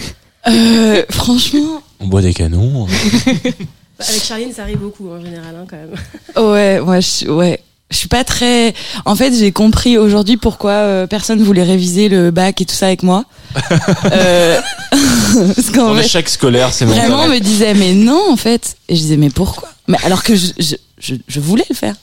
Euh, 0.48 1.04
franchement, 1.10 1.82
On 2.00 2.06
boit 2.06 2.22
des 2.22 2.32
canons. 2.32 2.86
Bah, 2.86 2.92
Avec 4.08 4.22
Charline, 4.24 4.54
ça 4.54 4.62
arrive 4.62 4.78
beaucoup 4.78 5.10
en 5.10 5.20
général, 5.20 5.54
hein, 5.54 5.66
quand 5.68 5.76
même. 5.76 6.50
ouais, 6.50 6.80
moi, 6.80 6.98
je, 7.00 7.06
suis- 7.06 7.28
ouais, 7.28 7.60
je 7.90 7.96
suis 7.96 8.08
pas 8.08 8.24
très. 8.24 8.74
En 9.04 9.16
fait, 9.16 9.32
j'ai 9.36 9.52
compris 9.52 9.98
aujourd'hui 9.98 10.36
pourquoi 10.36 10.70
euh, 10.72 11.06
personne 11.06 11.42
voulait 11.42 11.62
réviser 11.64 12.08
le 12.08 12.30
bac 12.30 12.60
et 12.60 12.64
tout 12.64 12.74
ça 12.74 12.86
avec 12.86 13.02
moi. 13.02 13.24
Euh, 14.12 14.60
Parce 15.54 15.70
qu'en 15.70 15.92
En 15.92 15.94
fait, 15.96 16.04
échec 16.04 16.28
scolaire, 16.28 16.72
c'est 16.72 16.84
mon 16.86 16.92
vraiment, 16.94 17.22
on 17.24 17.28
me 17.28 17.38
disait 17.38 17.74
mais 17.74 17.92
non 17.94 18.20
en 18.30 18.36
fait. 18.36 18.76
Et 18.88 18.94
je 18.96 19.00
disais 19.00 19.16
mais 19.16 19.30
pourquoi? 19.30 19.68
Mais 19.88 19.98
alors 20.04 20.22
que 20.22 20.34
je, 20.36 20.46
je, 20.58 20.76
je, 21.00 21.14
je 21.28 21.40
voulais 21.40 21.64
le 21.68 21.74
faire. 21.74 21.94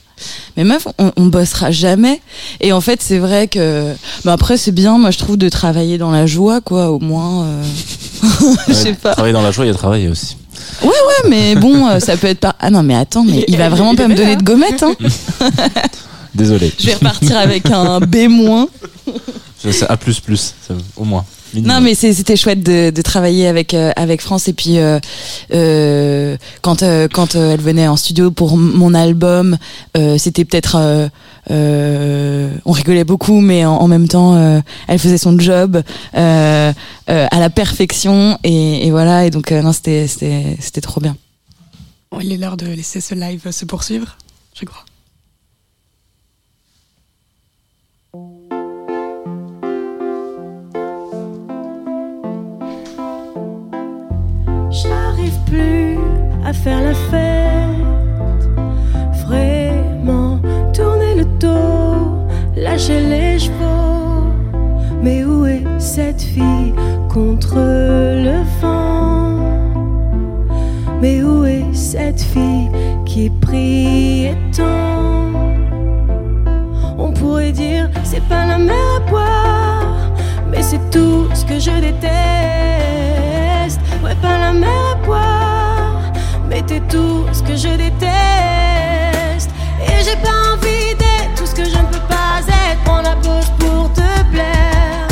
Mais 0.56 0.64
meuf, 0.64 0.88
on, 0.98 1.12
on 1.16 1.26
bossera 1.26 1.70
jamais. 1.70 2.20
Et 2.60 2.72
en 2.72 2.80
fait, 2.80 3.00
c'est 3.02 3.18
vrai 3.18 3.46
que. 3.48 3.92
Mais 4.24 4.32
après, 4.32 4.56
c'est 4.56 4.72
bien, 4.72 4.98
moi, 4.98 5.10
je 5.12 5.18
trouve, 5.18 5.36
de 5.36 5.48
travailler 5.48 5.96
dans 5.96 6.10
la 6.10 6.26
joie, 6.26 6.60
quoi, 6.60 6.90
au 6.90 6.98
moins. 6.98 7.44
euh, 7.44 7.62
je 8.68 8.72
sais 8.72 8.88
Ouais, 8.88 8.94
pas. 8.94 9.12
Travailler 9.12 9.32
dans 9.34 9.42
la 9.42 9.52
joie, 9.52 9.64
il 9.64 9.68
y 9.68 9.70
a 9.70 9.74
travailler 9.74 10.08
aussi. 10.08 10.36
Ouais, 10.82 10.88
ouais, 10.88 11.28
mais 11.30 11.54
bon, 11.56 11.88
euh, 11.88 12.00
ça 12.00 12.16
peut 12.16 12.26
être 12.28 12.40
pas. 12.40 12.54
Ah 12.60 12.70
non, 12.70 12.82
mais 12.82 12.94
attends, 12.94 13.24
mais 13.24 13.44
il 13.48 13.56
va 13.56 13.68
vraiment 13.68 13.94
pas 13.94 14.06
me 14.08 14.14
donner 14.14 14.36
de 14.36 14.42
gommette, 14.42 14.82
hein. 14.82 14.94
Désolé. 16.34 16.72
Je 16.78 16.86
vais 16.86 16.94
repartir 16.94 17.36
avec 17.38 17.68
un 17.70 18.00
B-. 18.00 18.28
Je- 19.64 19.70
C'est 19.70 19.86
A++, 19.90 19.96
ça- 19.96 20.74
au 20.96 21.04
moins. 21.04 21.24
Minimum. 21.54 21.74
Non, 21.76 21.80
mais 21.80 21.94
c'est- 21.94 22.12
c'était 22.12 22.36
chouette 22.36 22.62
de, 22.62 22.90
de 22.90 23.02
travailler 23.02 23.46
avec 23.46 23.72
euh, 23.74 23.90
avec 23.96 24.20
France 24.20 24.48
et 24.48 24.52
puis 24.52 24.78
euh, 24.78 24.98
euh, 25.54 26.36
quand 26.62 26.82
euh, 26.82 27.08
quand 27.12 27.34
euh, 27.36 27.54
elle 27.54 27.60
venait 27.60 27.88
en 27.88 27.96
studio 27.96 28.30
pour 28.30 28.52
m- 28.52 28.72
mon 28.74 28.92
album, 28.94 29.56
euh, 29.96 30.18
c'était 30.18 30.44
peut-être 30.44 30.76
euh, 30.76 31.08
euh, 31.50 32.50
on 32.66 32.72
rigolait 32.72 33.04
beaucoup, 33.04 33.40
mais 33.40 33.64
en, 33.64 33.76
en 33.76 33.88
même 33.88 34.08
temps, 34.08 34.34
euh, 34.36 34.60
elle 34.86 34.98
faisait 34.98 35.16
son 35.18 35.38
job 35.38 35.82
euh, 36.16 36.72
euh, 37.10 37.26
à 37.30 37.40
la 37.40 37.50
perfection 37.50 38.38
et, 38.44 38.86
et 38.86 38.90
voilà. 38.90 39.24
Et 39.26 39.30
donc 39.30 39.50
euh, 39.52 39.62
non, 39.62 39.72
c'était 39.72 40.06
c'était 40.06 40.56
c'était 40.60 40.82
trop 40.82 41.00
bien. 41.00 41.16
Bon, 42.10 42.20
Il 42.20 42.32
est 42.32 42.36
l'heure 42.36 42.56
de 42.56 42.66
laisser 42.66 43.00
ce 43.00 43.14
live 43.14 43.50
se 43.50 43.64
poursuivre, 43.64 44.16
je 44.58 44.64
crois. 44.66 44.84
Plus 55.48 55.98
à 56.44 56.52
faire 56.52 56.82
la 56.82 56.94
fête. 57.10 58.42
Vraiment, 59.26 60.38
tourner 60.72 61.14
le 61.16 61.24
dos, 61.38 62.26
lâcher 62.56 63.00
les 63.00 63.38
chevaux. 63.38 64.26
Mais 65.02 65.24
où 65.24 65.46
est 65.46 65.64
cette 65.78 66.22
fille 66.22 66.72
contre 67.12 67.56
le 67.56 68.42
vent? 68.60 69.38
Mais 71.00 71.22
où 71.22 71.44
est 71.44 71.72
cette 71.72 72.20
fille 72.20 72.70
qui 73.04 73.30
priait 73.30 74.36
tant? 74.56 75.32
On 76.98 77.12
pourrait 77.12 77.52
dire, 77.52 77.88
c'est 78.02 78.24
pas 78.24 78.46
la 78.46 78.58
mer 78.58 78.74
à 78.96 79.10
boire, 79.10 80.12
mais 80.50 80.62
c'est 80.62 80.90
tout 80.90 81.28
ce 81.32 81.44
que 81.44 81.58
je 81.58 81.70
déteste. 81.80 83.27
Ouais, 84.08 84.14
pas 84.22 84.38
la 84.38 84.54
mer 84.54 84.70
à 84.92 84.94
boire, 85.04 86.00
mais 86.48 86.62
t'es 86.62 86.80
tout 86.80 87.26
ce 87.30 87.42
que 87.42 87.54
je 87.54 87.68
déteste. 87.68 89.50
Et 89.82 90.02
j'ai 90.02 90.16
pas 90.16 90.54
envie 90.54 90.94
d'être 90.94 91.34
tout 91.36 91.44
ce 91.44 91.54
que 91.54 91.64
je 91.64 91.76
ne 91.76 91.84
peux 91.92 92.06
pas 92.08 92.40
être. 92.48 92.80
Prends 92.86 93.02
la 93.02 93.16
pause 93.16 93.50
pour 93.58 93.92
te 93.92 94.30
plaire. 94.32 95.06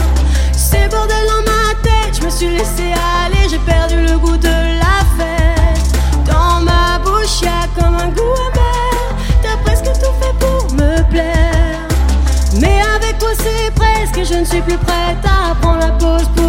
C'est 0.52 0.88
bordel 0.90 1.26
dans 1.28 1.42
ma 1.42 1.74
tête, 1.82 2.18
je 2.18 2.24
me 2.24 2.30
suis 2.30 2.48
laissé 2.48 2.94
aller, 3.22 3.46
j'ai 3.50 3.58
perdu 3.58 3.96
le 4.00 4.16
goût 4.16 4.38
de 4.38 4.48
la 4.48 5.04
fête. 5.18 6.00
Dans 6.24 6.62
ma 6.62 6.98
bouche, 7.04 7.42
y'a 7.42 7.68
comme 7.78 7.96
un 7.96 8.08
goût 8.08 8.34
amer. 8.48 9.14
T'as 9.42 9.58
presque 9.62 9.92
tout 9.92 10.14
fait 10.22 10.34
pour 10.38 10.72
me 10.72 11.02
plaire. 11.10 11.86
Mais 12.58 12.80
avec 12.96 13.18
toi, 13.18 13.28
c'est 13.36 13.74
presque, 13.74 14.32
je 14.32 14.38
ne 14.38 14.44
suis 14.44 14.62
plus 14.62 14.78
prête 14.78 15.22
à 15.24 15.54
prendre 15.56 15.80
la 15.80 15.90
pause 15.90 16.30
pour. 16.34 16.45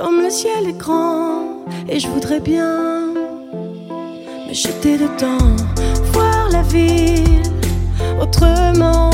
Comme 0.00 0.22
le 0.22 0.30
ciel 0.30 0.68
est 0.68 0.78
grand, 0.78 1.64
et 1.88 1.98
je 1.98 2.06
voudrais 2.06 2.38
bien 2.38 3.14
me 4.48 4.54
jeter 4.54 4.96
dedans, 4.96 5.56
voir 6.12 6.48
la 6.52 6.62
ville 6.62 7.42
autrement, 8.22 9.10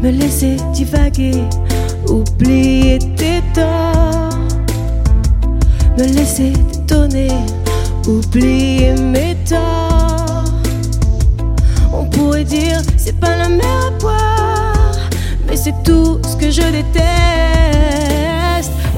me 0.00 0.10
laisser 0.10 0.58
divaguer, 0.72 1.42
oublier 2.08 3.00
tes 3.16 3.42
torts, 3.52 4.38
me 5.98 6.04
laisser 6.04 6.52
t'étonner, 6.70 7.32
oublier 8.06 8.92
mes 8.92 9.36
torts. 9.44 10.44
On 11.92 12.04
pourrait 12.04 12.44
dire 12.44 12.80
c'est 12.96 13.18
pas 13.18 13.36
la 13.36 13.48
mer 13.48 13.86
à 13.88 13.90
boire, 13.98 14.96
mais 15.48 15.56
c'est 15.56 15.74
tout 15.82 16.20
ce 16.28 16.36
que 16.36 16.48
je 16.48 16.62
déteste. 16.62 18.27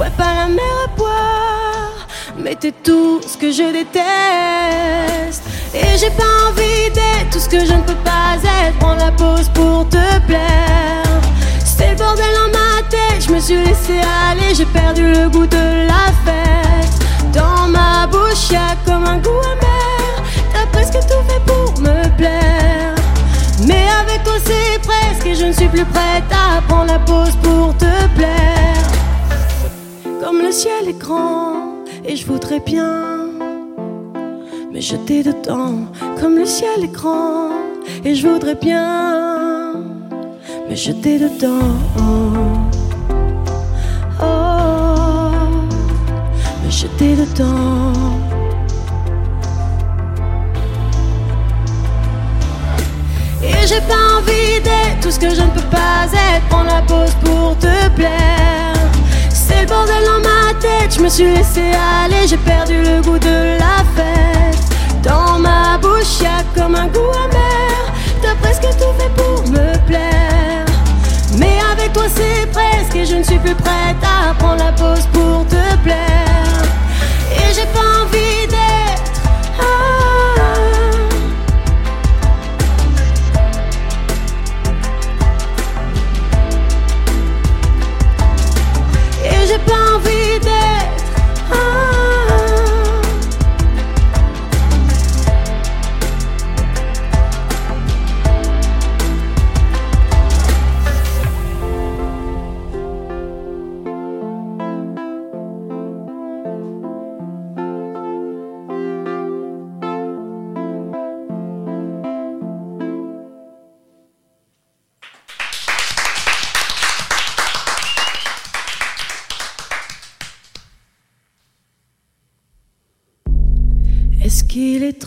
Ouais, 0.01 0.09
pas 0.17 0.33
la 0.35 0.47
mer 0.47 0.65
à 0.87 0.97
boire, 0.97 2.07
mais 2.39 2.55
t'es 2.55 2.73
tout 2.73 3.21
ce 3.21 3.37
que 3.37 3.53
je 3.53 3.65
déteste. 3.71 5.43
Et 5.75 5.99
j'ai 5.99 6.09
pas 6.09 6.49
envie 6.49 6.89
d'être 6.95 7.29
tout 7.31 7.39
ce 7.39 7.47
que 7.47 7.67
je 7.67 7.75
ne 7.75 7.83
peux 7.83 8.01
pas 8.03 8.37
être. 8.43 8.79
Prends 8.79 8.95
la 8.95 9.13
pause 9.13 9.51
pour 9.53 9.87
te 9.91 10.19
plaire. 10.27 11.21
C'est 11.63 11.91
le 11.91 11.97
bordel 11.97 12.33
dans 12.35 12.59
ma 12.59 12.83
tête, 12.89 13.27
je 13.29 13.31
me 13.31 13.41
suis 13.41 13.57
laissé 13.57 14.01
aller, 14.31 14.55
j'ai 14.55 14.65
perdu 14.65 15.03
le 15.03 15.29
goût 15.29 15.47
de 15.47 15.87
la 15.87 16.07
fête. 16.25 17.35
Dans 17.35 17.69
ma 17.69 18.07
bouche, 18.07 18.53
y'a 18.53 18.75
comme 18.87 19.05
un 19.05 19.19
goût 19.19 19.43
amer. 19.53 20.25
T'as 20.55 20.67
presque 20.73 20.99
tout 21.07 21.23
fait 21.29 21.43
pour 21.45 21.79
me 21.79 22.09
plaire. 22.17 22.95
Mais 23.67 23.85
avec 24.01 24.25
toi, 24.25 24.39
c'est 24.47 24.81
presque, 24.81 25.27
et 25.27 25.35
je 25.35 25.45
ne 25.45 25.53
suis 25.53 25.69
plus 25.69 25.85
prête 25.85 26.25
à 26.33 26.63
prendre 26.63 26.91
la 26.91 26.99
pause 27.01 27.20
ciel 30.61 30.89
est 30.91 30.99
grand, 30.99 31.87
et 32.05 32.17
je 32.17 32.27
voudrais 32.27 32.61
bien 32.61 33.29
me 34.71 34.79
jeter 34.79 35.23
dedans. 35.23 35.87
Comme 36.21 36.37
le 36.37 36.45
ciel 36.45 36.85
est 36.85 36.93
grand, 36.93 37.49
et 38.05 38.15
je 38.15 38.29
voudrais 38.29 38.57
bien 38.57 39.73
me 40.69 40.75
jeter 40.75 41.19
dedans. 41.19 41.79
Oh, 44.21 45.31
me 46.63 46.71
jeter 46.71 47.13
dedans. 47.23 47.95
Et 53.43 53.67
j'ai 53.67 53.83
pas 53.93 54.03
envie 54.19 54.61
d'être 54.67 55.01
tout 55.01 55.11
ce 55.11 55.21
que 55.21 55.31
je 55.31 55.41
ne 55.41 55.53
peux 55.57 55.71
pas 55.79 56.05
être. 56.29 56.47
Prendre 56.51 56.71
la 56.77 56.83
pause 56.83 57.15
pour 57.25 57.57
te 57.57 57.75
plaire. 57.97 58.60
C'est 59.51 59.63
le 59.63 59.67
bordel 59.67 60.05
dans 60.05 60.21
ma 60.21 60.55
tête, 60.61 60.95
je 60.97 61.01
me 61.01 61.09
suis 61.09 61.35
laissé 61.35 61.73
aller, 62.05 62.29
j'ai 62.29 62.37
perdu 62.37 62.83
le 62.83 63.03
goût 63.03 63.19
de 63.19 63.59
la 63.59 63.79
fête. 63.97 65.03
Dans 65.03 65.39
ma 65.39 65.77
bouche, 65.79 66.21
y'a 66.23 66.45
comme 66.55 66.77
un 66.77 66.87
goût 66.87 67.11
amer. 67.25 67.93
T'as 68.23 68.37
presque 68.41 68.63
tout 68.79 68.93
fait 68.99 69.11
pour 69.17 69.43
me 69.51 69.77
plaire. 69.89 70.65
Mais 71.37 71.59
avec 71.73 71.93
toi, 71.93 72.05
c'est 72.15 72.47
presque, 72.53 72.95
et 72.95 73.05
je 73.05 73.17
ne 73.17 73.25
suis 73.25 73.39
plus 73.39 73.57
prête 73.57 73.97
à 74.05 74.35
prendre 74.35 74.63
la 74.63 74.73
pause 74.73 75.07
pour 75.13 75.45
te 75.47 75.77
plaire. 75.83 76.63
Et 77.33 77.53
j'ai 77.53 77.67
pas 77.75 78.05
envie 78.05 78.40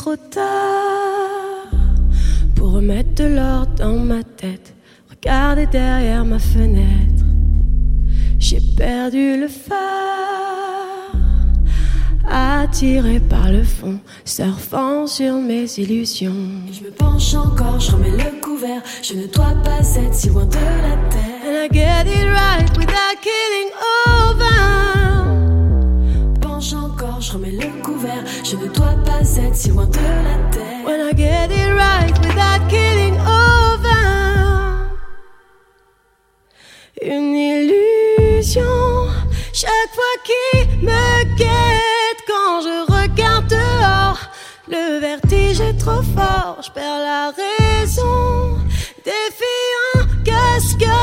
trop 0.03 0.17
tard 0.17 1.71
pour 2.55 2.73
remettre 2.73 3.13
de 3.15 3.23
l'ordre 3.23 3.73
dans 3.77 3.99
ma 3.99 4.21
tête 4.21 4.73
Regardez 5.09 5.65
derrière 5.67 6.25
ma 6.25 6.39
fenêtre, 6.39 7.23
j'ai 8.37 8.59
perdu 8.75 9.39
le 9.39 9.47
phare, 9.47 9.77
attiré 12.29 13.21
par 13.21 13.49
le 13.49 13.63
fond, 13.63 13.99
surfant 14.25 15.07
sur 15.07 15.35
mes 15.35 15.65
illusions. 15.77 16.51
Je 16.69 16.83
me 16.83 16.91
penche 16.91 17.35
encore, 17.35 17.79
je 17.79 17.91
remets 17.93 18.11
le 18.11 18.41
couvert. 18.41 18.81
Je 19.01 19.13
ne 19.13 19.27
dois 19.27 19.55
pas 19.63 19.79
être 19.79 20.13
si 20.13 20.27
loin 20.27 20.45
de 20.45 20.55
la 20.55 20.97
terre. 21.09 21.23
And 21.45 21.55
I 21.63 21.69
get 21.71 22.07
it 22.07 22.27
right 22.29 22.77
without 22.77 23.03
over. 24.17 24.63
Penche 26.41 26.73
encore, 26.73 27.21
je 27.21 27.31
remets 27.31 27.51
le 27.51 27.81
couvert. 27.81 28.25
Je 28.43 28.57
ne 28.57 28.67
dois 28.67 28.87
pas 28.87 29.02
si 29.23 29.71
la. 29.71 30.57
When 30.83 30.99
I 30.99 31.13
get 31.13 31.51
it 31.51 31.71
right 31.73 32.17
without 32.19 32.69
killing 32.69 33.15
over. 33.19 34.01
Une 37.01 37.35
illusion, 37.35 39.07
chaque 39.53 39.91
fois 39.97 40.15
qui 40.27 40.85
me 40.85 41.23
guette 41.37 42.21
quand 42.27 42.61
je 42.61 42.77
regarde 42.91 43.47
dehors. 43.47 44.19
Le 44.67 44.99
vertige 44.99 45.61
est 45.61 45.77
trop 45.77 46.03
fort, 46.15 46.57
je 46.61 46.71
perds 46.71 46.99
la 46.99 47.31
raison. 47.31 48.57
Défiant, 49.05 50.07
qu'est-ce 50.25 50.75
que 50.75 50.99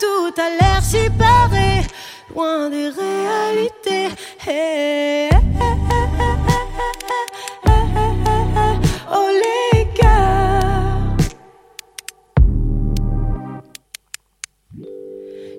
tout 0.00 0.34
a 0.40 0.48
l'air 0.60 0.82
si 0.82 1.08
pareil, 1.18 1.84
loin 2.34 2.70
des 2.70 2.88
réalités. 2.88 4.08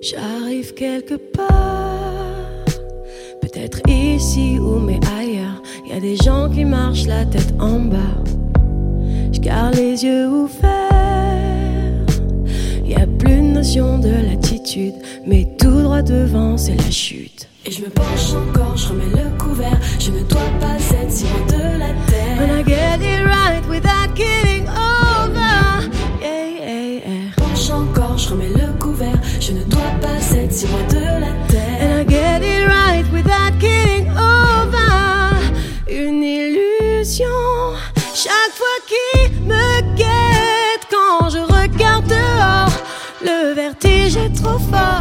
J'arrive 0.08 0.72
quelque 0.74 1.14
part, 1.14 1.42
peut-être 3.40 3.80
ici 3.88 4.56
ou 4.56 4.78
mais 4.78 5.00
ailleurs. 5.18 5.60
Y 5.88 5.94
a 5.94 6.00
des 6.00 6.14
gens 6.16 6.48
qui 6.48 6.64
marchent 6.64 7.06
la 7.06 7.24
tête 7.24 7.52
en 7.58 7.80
bas. 7.80 8.22
Je 9.32 9.40
garde 9.40 9.74
les 9.74 10.04
yeux 10.04 10.28
ouverts. 10.28 10.70
Y 12.84 12.94
a 12.94 13.06
plus 13.18 13.36
de 13.38 13.54
notion 13.54 13.98
de 13.98 14.10
l'attitude, 14.10 14.94
mais 15.26 15.48
tout 15.58 15.82
droit 15.82 16.02
devant 16.02 16.56
c'est 16.56 16.76
la 16.76 16.90
chute. 16.92 17.48
Et 17.64 17.72
je 17.72 17.82
me 17.82 17.88
penche 17.88 18.32
encore, 18.34 18.76
je 18.76 18.88
remets 18.90 19.06
le 19.06 19.36
couvert. 19.44 19.80
Je 19.98 20.12
ne 20.12 20.20
dois 20.20 20.38
pas 20.60 20.76
être 20.76 21.10
si 21.10 21.24
loin 21.24 21.46
de 21.48 21.78
la 21.80 21.86
When 22.38 22.60
I 22.60 22.62
terre. 22.62 22.66
get 22.68 23.00
it 23.02 23.24
right 23.24 23.68
without 23.68 24.14
And 30.64 32.00
I 32.00 32.04
get 32.04 32.42
it 32.42 32.66
right 32.66 33.04
over. 34.16 35.36
Une 35.86 36.22
illusion, 36.22 37.74
chaque 38.14 38.54
fois 38.54 38.78
qui 38.86 39.32
me 39.42 39.82
guette 39.96 40.86
quand 40.90 41.28
je 41.28 41.40
regarde 41.40 42.06
dehors. 42.06 42.72
Le 43.22 43.52
vertige 43.52 44.16
est 44.16 44.34
trop 44.34 44.58
fort, 44.58 44.95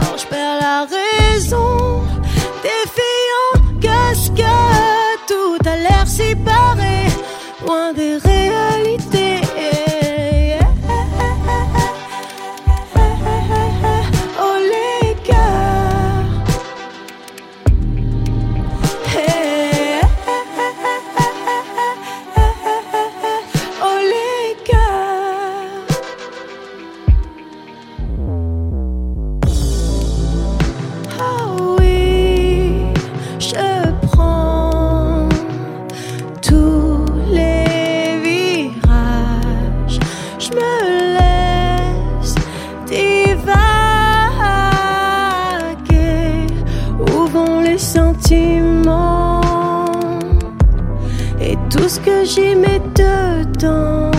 j'y 52.26 52.56
mets 52.56 52.82
dedans? 52.96 54.12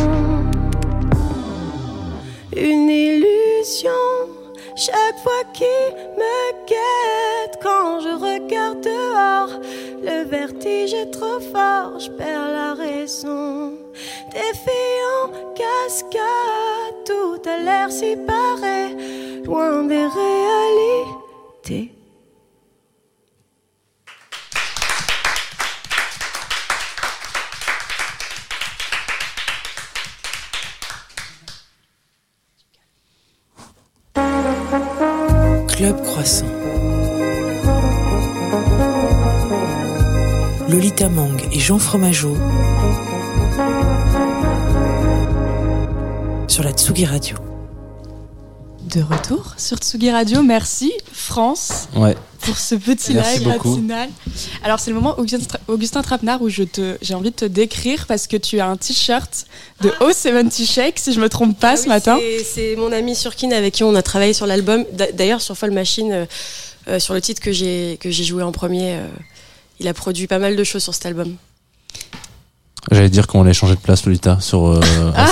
Une 2.57 2.89
illusion 2.89 4.27
chaque 4.77 5.19
fois 5.23 5.43
qui 5.55 5.65
me 6.17 6.67
guette 6.67 7.59
quand 7.63 8.01
je 8.01 8.13
regarde 8.15 8.81
dehors. 8.83 9.61
Le 10.03 10.25
vertige 10.29 10.95
est 10.95 11.11
trop 11.11 11.41
fort, 11.41 11.99
je 11.99 12.11
perds 12.11 12.51
la 12.53 12.75
raison. 12.75 13.73
Défiant, 14.33 15.55
cascade, 15.55 17.05
tout 17.07 17.41
a 17.49 17.59
l'air 17.65 17.91
si 17.91 18.17
pareil, 18.17 19.43
loin 19.45 19.83
des 19.85 20.07
réalités. 20.07 21.96
Club 35.77 36.03
Croissant. 36.03 36.47
Lolita 40.69 41.09
Mang 41.09 41.37
et 41.53 41.59
Jean 41.61 41.79
Fromageau 41.79 42.35
sur 46.49 46.63
la 46.65 46.73
Tsugi 46.73 47.05
Radio. 47.05 47.37
de 48.91 49.03
retour 49.03 49.55
sur 49.59 49.77
Tsugi 49.79 50.11
Radio. 50.11 50.43
Merci 50.43 50.93
France 51.13 51.89
Ouais. 51.95 52.17
Pour 52.47 52.57
ce 52.59 52.75
petit 52.77 53.15
Merci 53.15 53.39
live 53.41 53.49
beaucoup. 53.53 53.71
matinal. 53.77 54.09
Alors 54.63 54.79
c'est 54.81 54.91
le 54.91 54.97
moment 54.97 55.15
Augustin, 55.19 55.39
Tra- 55.39 55.59
Augustin 55.69 56.03
Trapenard 56.03 56.41
où 56.43 56.49
je 56.49 56.63
te, 56.63 56.97
j'ai 57.03 57.15
envie 57.15 57.31
de 57.31 57.37
te 57.37 57.45
décrire 57.45 58.07
parce 58.07 58.27
que 58.27 58.37
tu 58.37 58.61
as 58.61 58.67
un 58.67 58.77
t-shirt 58.77 59.47
de 59.83 59.91
O70 60.01 60.67
Shake 60.71 60.99
si 60.99 61.13
je 61.13 61.21
me 61.21 61.29
trompe 61.29 61.59
pas 61.59 61.73
Ah 61.73 61.77
ce 61.77 61.83
oui, 61.83 61.89
matin. 61.89 62.19
c'est- 62.21 62.45
C'est 62.45 62.77
mon 62.77 62.93
ami 62.93 63.15
Surkin 63.15 63.51
avec 63.51 63.75
qui 63.75 63.85
on 63.85 63.95
a 63.95 64.03
travaillé 64.03 64.33
sur 64.33 64.47
l'album. 64.47 64.85
D'a- 64.93 65.13
D'ailleurs, 65.13 65.41
sur 65.41 65.57
Fall 65.59 65.73
Machine, 65.73 66.13
euh, 66.13 66.27
euh, 66.89 66.99
sur 67.01 67.13
le 67.15 67.21
titre 67.21 67.43
que 67.43 67.53
j'ai 67.53 67.99
que 68.01 68.11
j'ai 68.11 68.25
joué 68.25 68.43
en 68.43 68.53
premier, 68.53 68.95
euh, 68.95 69.07
il 69.81 69.89
a 69.89 69.95
produit 69.95 70.27
pas 70.27 70.39
mal 70.39 70.57
de 70.57 70.65
choses 70.65 70.83
sur 70.83 70.95
cet 70.95 71.07
album. 71.07 71.35
J'allais 72.93 73.09
dire 73.11 73.27
qu'on 73.27 73.43
allait 73.43 73.53
changer 73.53 73.75
de 73.75 73.81
place, 73.81 74.05
Lolita, 74.07 74.39
sur. 74.41 74.67
euh, 74.69 74.81
Ah. 75.17 75.29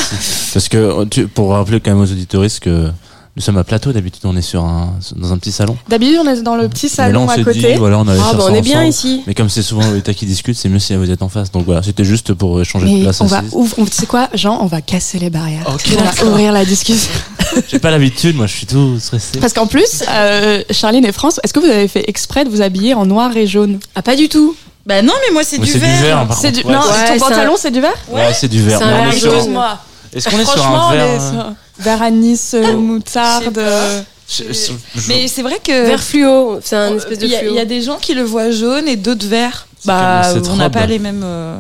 Parce 0.53 0.69
que, 0.69 1.05
tu, 1.05 1.29
pour 1.29 1.51
rappeler 1.51 1.81
quand 1.81 1.93
même 1.93 2.01
aux 2.01 2.11
auditoristes 2.11 2.61
que 2.61 2.91
nous 3.37 3.43
sommes 3.43 3.59
à 3.59 3.65
plateau, 3.65 3.93
d'habitude 3.93 4.23
on 4.25 4.37
est 4.37 4.43
sur 4.43 4.63
un, 4.65 4.95
dans 5.17 5.33
un 5.33 5.39
petit 5.39 5.51
salon. 5.51 5.77
D'habitude 5.89 6.19
on 6.25 6.29
est 6.29 6.41
dans 6.43 6.55
le 6.55 6.69
petit 6.69 6.87
là 6.87 6.93
salon 6.93 7.25
on 7.25 7.29
à 7.29 7.37
côté. 7.43 7.73
dit, 7.73 7.79
voilà, 7.79 7.99
on 7.99 8.07
Ah 8.09 8.33
bah 8.35 8.45
on 8.49 8.55
est 8.55 8.61
bien 8.63 8.77
ensemble. 8.79 8.89
ici. 8.91 9.23
Mais 9.27 9.35
comme 9.35 9.49
c'est 9.49 9.63
souvent 9.63 9.83
Lolita 9.89 10.15
qui 10.15 10.25
discute, 10.25 10.57
c'est 10.57 10.69
mieux 10.69 10.79
si 10.79 10.95
vous 10.95 11.11
êtes 11.11 11.23
en 11.23 11.29
face. 11.29 11.51
Donc 11.51 11.65
voilà, 11.67 11.83
c'était 11.83 12.05
juste 12.05 12.33
pour 12.33 12.59
euh, 12.59 12.65
changer 12.65 12.87
de 12.99 13.03
place. 13.03 13.21
on 13.21 13.27
va 13.27 13.43
on- 13.53 13.67
tu 13.87 13.93
sais 13.93 14.07
quoi, 14.07 14.29
Jean, 14.35 14.59
on 14.63 14.67
va 14.67 14.81
casser 14.81 15.19
les 15.19 15.31
barrières. 15.31 15.65
Ok, 15.67 15.83
on 15.99 16.03
va 16.25 16.31
ouvrir 16.31 16.53
la 16.53 16.65
discussion. 16.65 17.11
J'ai 17.69 17.79
pas 17.81 17.91
l'habitude, 17.91 18.37
moi 18.37 18.47
je 18.47 18.55
suis 18.55 18.67
tout 18.67 18.99
stressé. 19.01 19.39
Parce 19.41 19.53
qu'en 19.53 19.67
plus, 19.67 20.05
euh, 20.09 20.63
Charline 20.71 21.05
et 21.05 21.13
France, 21.13 21.41
est-ce 21.43 21.53
que 21.53 21.61
vous 21.61 21.67
avez 21.67 21.89
fait 21.89 22.05
exprès 22.09 22.45
de 22.45 22.51
vous 22.51 22.63
habiller 22.63 22.95
en 22.95 23.05
noir 23.05 23.37
et 23.37 23.47
jaune? 23.49 23.81
Ah 23.97 24.03
pas 24.03 24.15
du 24.17 24.29
tout. 24.29 24.55
Bah 24.87 25.03
non, 25.03 25.13
mais 25.27 25.33
moi 25.33 25.43
c'est 25.45 25.59
du 25.59 25.67
c'est 25.67 25.75
du 25.75 25.79
vert. 25.81 26.25
vert, 26.25 26.27
contre. 26.29 26.53
du... 26.53 26.61
Ouais, 26.63 26.73
Non, 26.73 26.81
c'est- 26.85 27.13
Ouais, 27.13 27.19
ton 27.19 27.27
pantalon 27.29 27.55
c'est 27.59 27.71
du 27.71 27.81
vert? 27.81 27.95
Ouais, 28.11 28.33
c'est 28.33 28.49
du 28.49 28.63
vert. 28.63 28.79
C'est 28.79 28.85
un 28.85 29.05
vert. 29.05 29.13
Excuse-moi. 29.13 29.79
Est-ce 30.15 30.29
qu'on 30.29 30.39
est 30.39 30.45
sur 30.45 30.55
Franchement, 30.55 30.89
un 30.89 30.93
vert 30.93 31.21
euh, 31.35 31.51
vert 31.79 32.03
anis, 32.03 32.55
euh, 32.55 32.77
moutarde. 32.77 33.59
euh, 33.59 34.03
je- 34.29 34.45
je- 34.53 34.73
je- 34.95 35.09
Mais 35.09 35.29
c'est 35.29 35.43
vrai 35.43 35.59
que 35.63 35.87
Vert 35.87 36.03
fluo, 36.03 36.59
c'est 36.63 36.77
un 36.77 36.97
espèce 36.97 37.19
de 37.19 37.25
il 37.27 37.31
y, 37.33 37.35
a- 37.37 37.41
fluo. 37.41 37.51
il 37.53 37.57
y 37.57 37.61
a 37.61 37.65
des 37.65 37.83
gens 37.83 37.99
qui 37.99 38.15
le 38.15 38.23
voient 38.23 38.51
jaune 38.51 38.89
et 38.89 38.97
d'autres 38.97 39.27
vert. 39.27 39.67
C'est 39.81 39.89
Bah, 39.89 40.23
on 40.51 40.57
n'a 40.57 40.71
pas 40.71 40.87
les 40.87 40.99
mêmes. 40.99 41.23
euh, 41.25 41.59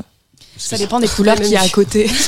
Ça 0.56 0.76
dépend 0.78 1.00
des 1.00 1.08
couleurs 1.08 1.34
qu'il 1.36 1.48
y 1.48 1.56
a 1.56 1.62
à 1.62 1.68
côté. 1.68 2.08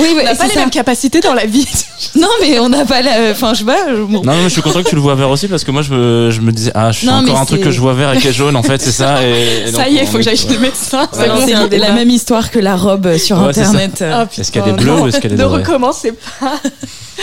Oui, 0.00 0.08
ouais, 0.16 0.22
On 0.22 0.24
n'a 0.24 0.34
pas 0.34 0.46
les 0.48 0.54
ça. 0.54 0.60
mêmes 0.60 0.70
capacités 0.70 1.20
dans 1.20 1.34
la 1.34 1.46
vie. 1.46 1.66
Non, 2.16 2.28
mais 2.40 2.58
on 2.58 2.68
n'a 2.68 2.84
pas 2.84 3.02
la. 3.02 3.30
Enfin, 3.32 3.54
je 3.54 3.60
sais 3.60 3.64
pas. 3.64 3.76
je- 3.88 4.02
bon. 4.02 4.22
Non, 4.24 4.32
mais 4.36 4.44
je 4.44 4.48
suis 4.48 4.62
content 4.62 4.82
que 4.82 4.88
tu 4.88 4.94
le 4.94 5.00
vois 5.00 5.14
vert 5.14 5.30
aussi 5.30 5.46
parce 5.46 5.62
que 5.62 5.70
moi 5.70 5.82
je 5.82 5.92
me, 5.94 6.30
je 6.30 6.40
me 6.40 6.50
disais 6.52 6.72
ah 6.74 6.90
je 6.90 6.98
suis 7.00 7.08
encore 7.08 7.38
un 7.38 7.44
truc 7.44 7.60
que 7.60 7.70
je 7.70 7.80
vois 7.80 7.92
vert 7.94 8.12
et 8.12 8.18
qui 8.18 8.28
est 8.28 8.32
jaune 8.32 8.56
en 8.56 8.62
fait 8.62 8.80
c'est 8.80 8.92
ça 8.92 9.22
et, 9.24 9.62
et 9.68 9.70
donc, 9.72 9.80
Ça 9.80 9.88
y 9.88 9.98
est, 9.98 10.02
on 10.02 10.06
faut 10.06 10.16
que 10.18 10.22
j'aille 10.24 10.36
chez 10.36 10.48
le 10.48 10.58
médecin. 10.58 11.08
C'est 11.12 11.78
la 11.78 11.92
même 11.92 12.10
histoire 12.10 12.50
que 12.50 12.58
la 12.58 12.76
robe 12.76 13.16
sur 13.18 13.40
Ouais, 13.42 13.52
c'est 13.52 13.64
ça. 13.64 13.70
internet. 13.70 14.02
Ah, 14.02 14.26
putain, 14.26 14.42
Est-ce 14.42 14.52
qu'elle 14.52 14.68
est 14.68 14.72
bleue 14.72 14.94
ou 15.00 15.06
est-ce 15.08 15.18
qu'elle 15.20 15.32
est 15.32 15.36
Ne 15.36 15.44
recommencez 15.44 16.12
pas. 16.12 16.60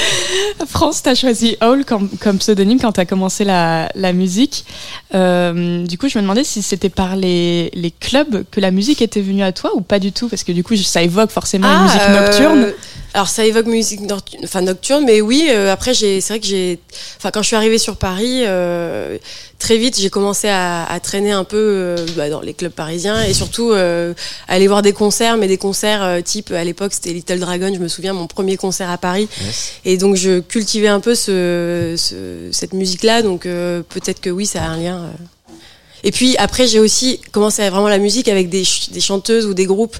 France, 0.67 1.01
t'as 1.03 1.15
choisi 1.15 1.57
Hall 1.61 1.85
comme, 1.85 2.09
comme 2.19 2.37
pseudonyme 2.37 2.79
quand 2.79 2.93
t'as 2.93 3.05
commencé 3.05 3.43
la, 3.43 3.89
la 3.95 4.13
musique. 4.13 4.65
Euh, 5.13 5.85
du 5.85 5.97
coup, 5.97 6.09
je 6.09 6.17
me 6.17 6.23
demandais 6.23 6.43
si 6.43 6.61
c'était 6.61 6.89
par 6.89 7.15
les, 7.15 7.71
les 7.73 7.91
clubs 7.91 8.43
que 8.51 8.59
la 8.59 8.71
musique 8.71 9.01
était 9.01 9.21
venue 9.21 9.43
à 9.43 9.51
toi 9.51 9.71
ou 9.75 9.81
pas 9.81 9.99
du 9.99 10.11
tout, 10.11 10.27
parce 10.27 10.43
que 10.43 10.51
du 10.51 10.63
coup, 10.63 10.75
ça 10.75 11.01
évoque 11.01 11.31
forcément 11.31 11.67
une 11.67 11.83
musique 11.83 12.01
euh, 12.01 12.25
nocturne. 12.25 12.73
Alors 13.16 13.30
ça 13.30 13.45
évoque 13.45 13.68
musique 13.68 14.01
nocturne, 14.01 14.43
enfin 14.43 14.59
nocturne, 14.61 15.05
mais 15.05 15.22
oui. 15.22 15.47
euh, 15.49 15.72
après, 15.72 15.93
j'ai, 15.93 16.20
c'est 16.20 16.34
vrai 16.34 16.39
que 16.41 16.45
j'ai, 16.45 16.80
enfin 17.18 17.32
quand 17.32 17.41
je 17.41 17.47
suis 17.47 17.55
arrivée 17.55 17.78
sur 17.78 17.95
Paris, 17.95 18.41
euh, 18.45 19.18
très 19.57 19.78
vite, 19.78 19.97
j'ai 19.97 20.09
commencé 20.09 20.49
à, 20.49 20.84
à 20.84 20.99
traîner 20.99 21.32
un 21.32 21.45
peu 21.45 21.55
euh, 21.57 22.05
bah, 22.18 22.30
dans 22.30 22.41
les 22.41 22.53
clubs 22.53 22.74
parisiens 22.74 23.24
et 23.24 23.34
surtout 23.34 23.72
euh, 23.72 24.13
aller 24.49 24.68
voir 24.68 24.82
des 24.82 24.91
concerts, 24.91 25.38
mais 25.38 25.47
des 25.47 25.57
concerts 25.57 26.03
euh, 26.03 26.20
type 26.20 26.51
à 26.51 26.66
l'époque 26.66 26.91
c'était 26.93 27.13
Little 27.13 27.39
Dragon. 27.39 27.72
Je 27.74 27.80
me 27.80 27.88
souviens 27.88 28.11
mon 28.11 28.28
premier 28.28 28.57
concert 28.57 28.89
à 28.89 28.97
Paris, 28.97 29.30
et 29.86 29.95
donc 29.97 30.18
je 30.18 30.41
cultivais 30.41 30.89
un 30.89 30.99
peu 30.99 31.16
ce, 31.16 31.95
ce- 31.97 32.49
cette 32.51 32.74
musique-là. 32.74 33.22
Donc 33.22 33.45
euh, 33.45 33.82
peut-être 33.88 34.20
que 34.20 34.30
oui, 34.30 34.45
ça 34.45 34.61
a 34.61 34.68
un 34.68 34.78
lien. 34.78 35.09
Et 36.05 36.11
puis 36.11 36.37
après, 36.37 36.67
j'ai 36.67 36.79
aussi 36.79 37.19
commencé 37.33 37.61
à 37.63 37.69
vraiment 37.69 37.89
la 37.89 37.97
musique 37.97 38.27
avec 38.29 38.47
des, 38.49 38.63
ch- 38.63 38.89
des 38.91 39.01
chanteuses 39.01 39.45
ou 39.45 39.53
des 39.53 39.65
groupes 39.65 39.97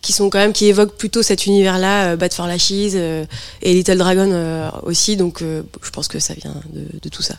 qui 0.00 0.12
sont 0.14 0.30
quand 0.30 0.38
même 0.38 0.54
qui 0.54 0.64
évoquent 0.66 0.96
plutôt 0.96 1.22
cet 1.22 1.44
univers-là, 1.44 2.12
euh, 2.12 2.16
Bad 2.16 2.32
for 2.32 2.46
Lashes 2.46 2.94
euh, 2.94 3.24
et 3.60 3.74
Little 3.74 3.98
Dragon 3.98 4.30
euh, 4.32 4.70
aussi. 4.84 5.16
Donc 5.16 5.42
euh, 5.42 5.62
je 5.82 5.90
pense 5.90 6.08
que 6.08 6.18
ça 6.18 6.32
vient 6.34 6.54
de, 6.72 6.86
de 7.02 7.08
tout 7.10 7.22
ça. 7.22 7.34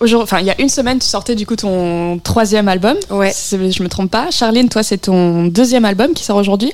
Aujourd'hui- 0.00 0.22
Enfin, 0.22 0.40
il 0.40 0.46
y 0.46 0.50
a 0.50 0.60
une 0.60 0.68
semaine, 0.68 0.98
tu 0.98 1.06
sortais 1.06 1.34
du 1.34 1.46
coup 1.46 1.56
ton 1.56 2.18
troisième 2.18 2.68
album. 2.68 2.96
Ouais. 3.10 3.32
Si 3.34 3.56
je 3.72 3.82
me 3.82 3.88
trompe 3.88 4.10
pas. 4.10 4.30
Charline, 4.30 4.68
toi, 4.68 4.82
c'est 4.82 4.98
ton 4.98 5.44
deuxième 5.46 5.84
album 5.84 6.14
qui 6.14 6.24
sort 6.24 6.36
aujourd'hui. 6.36 6.72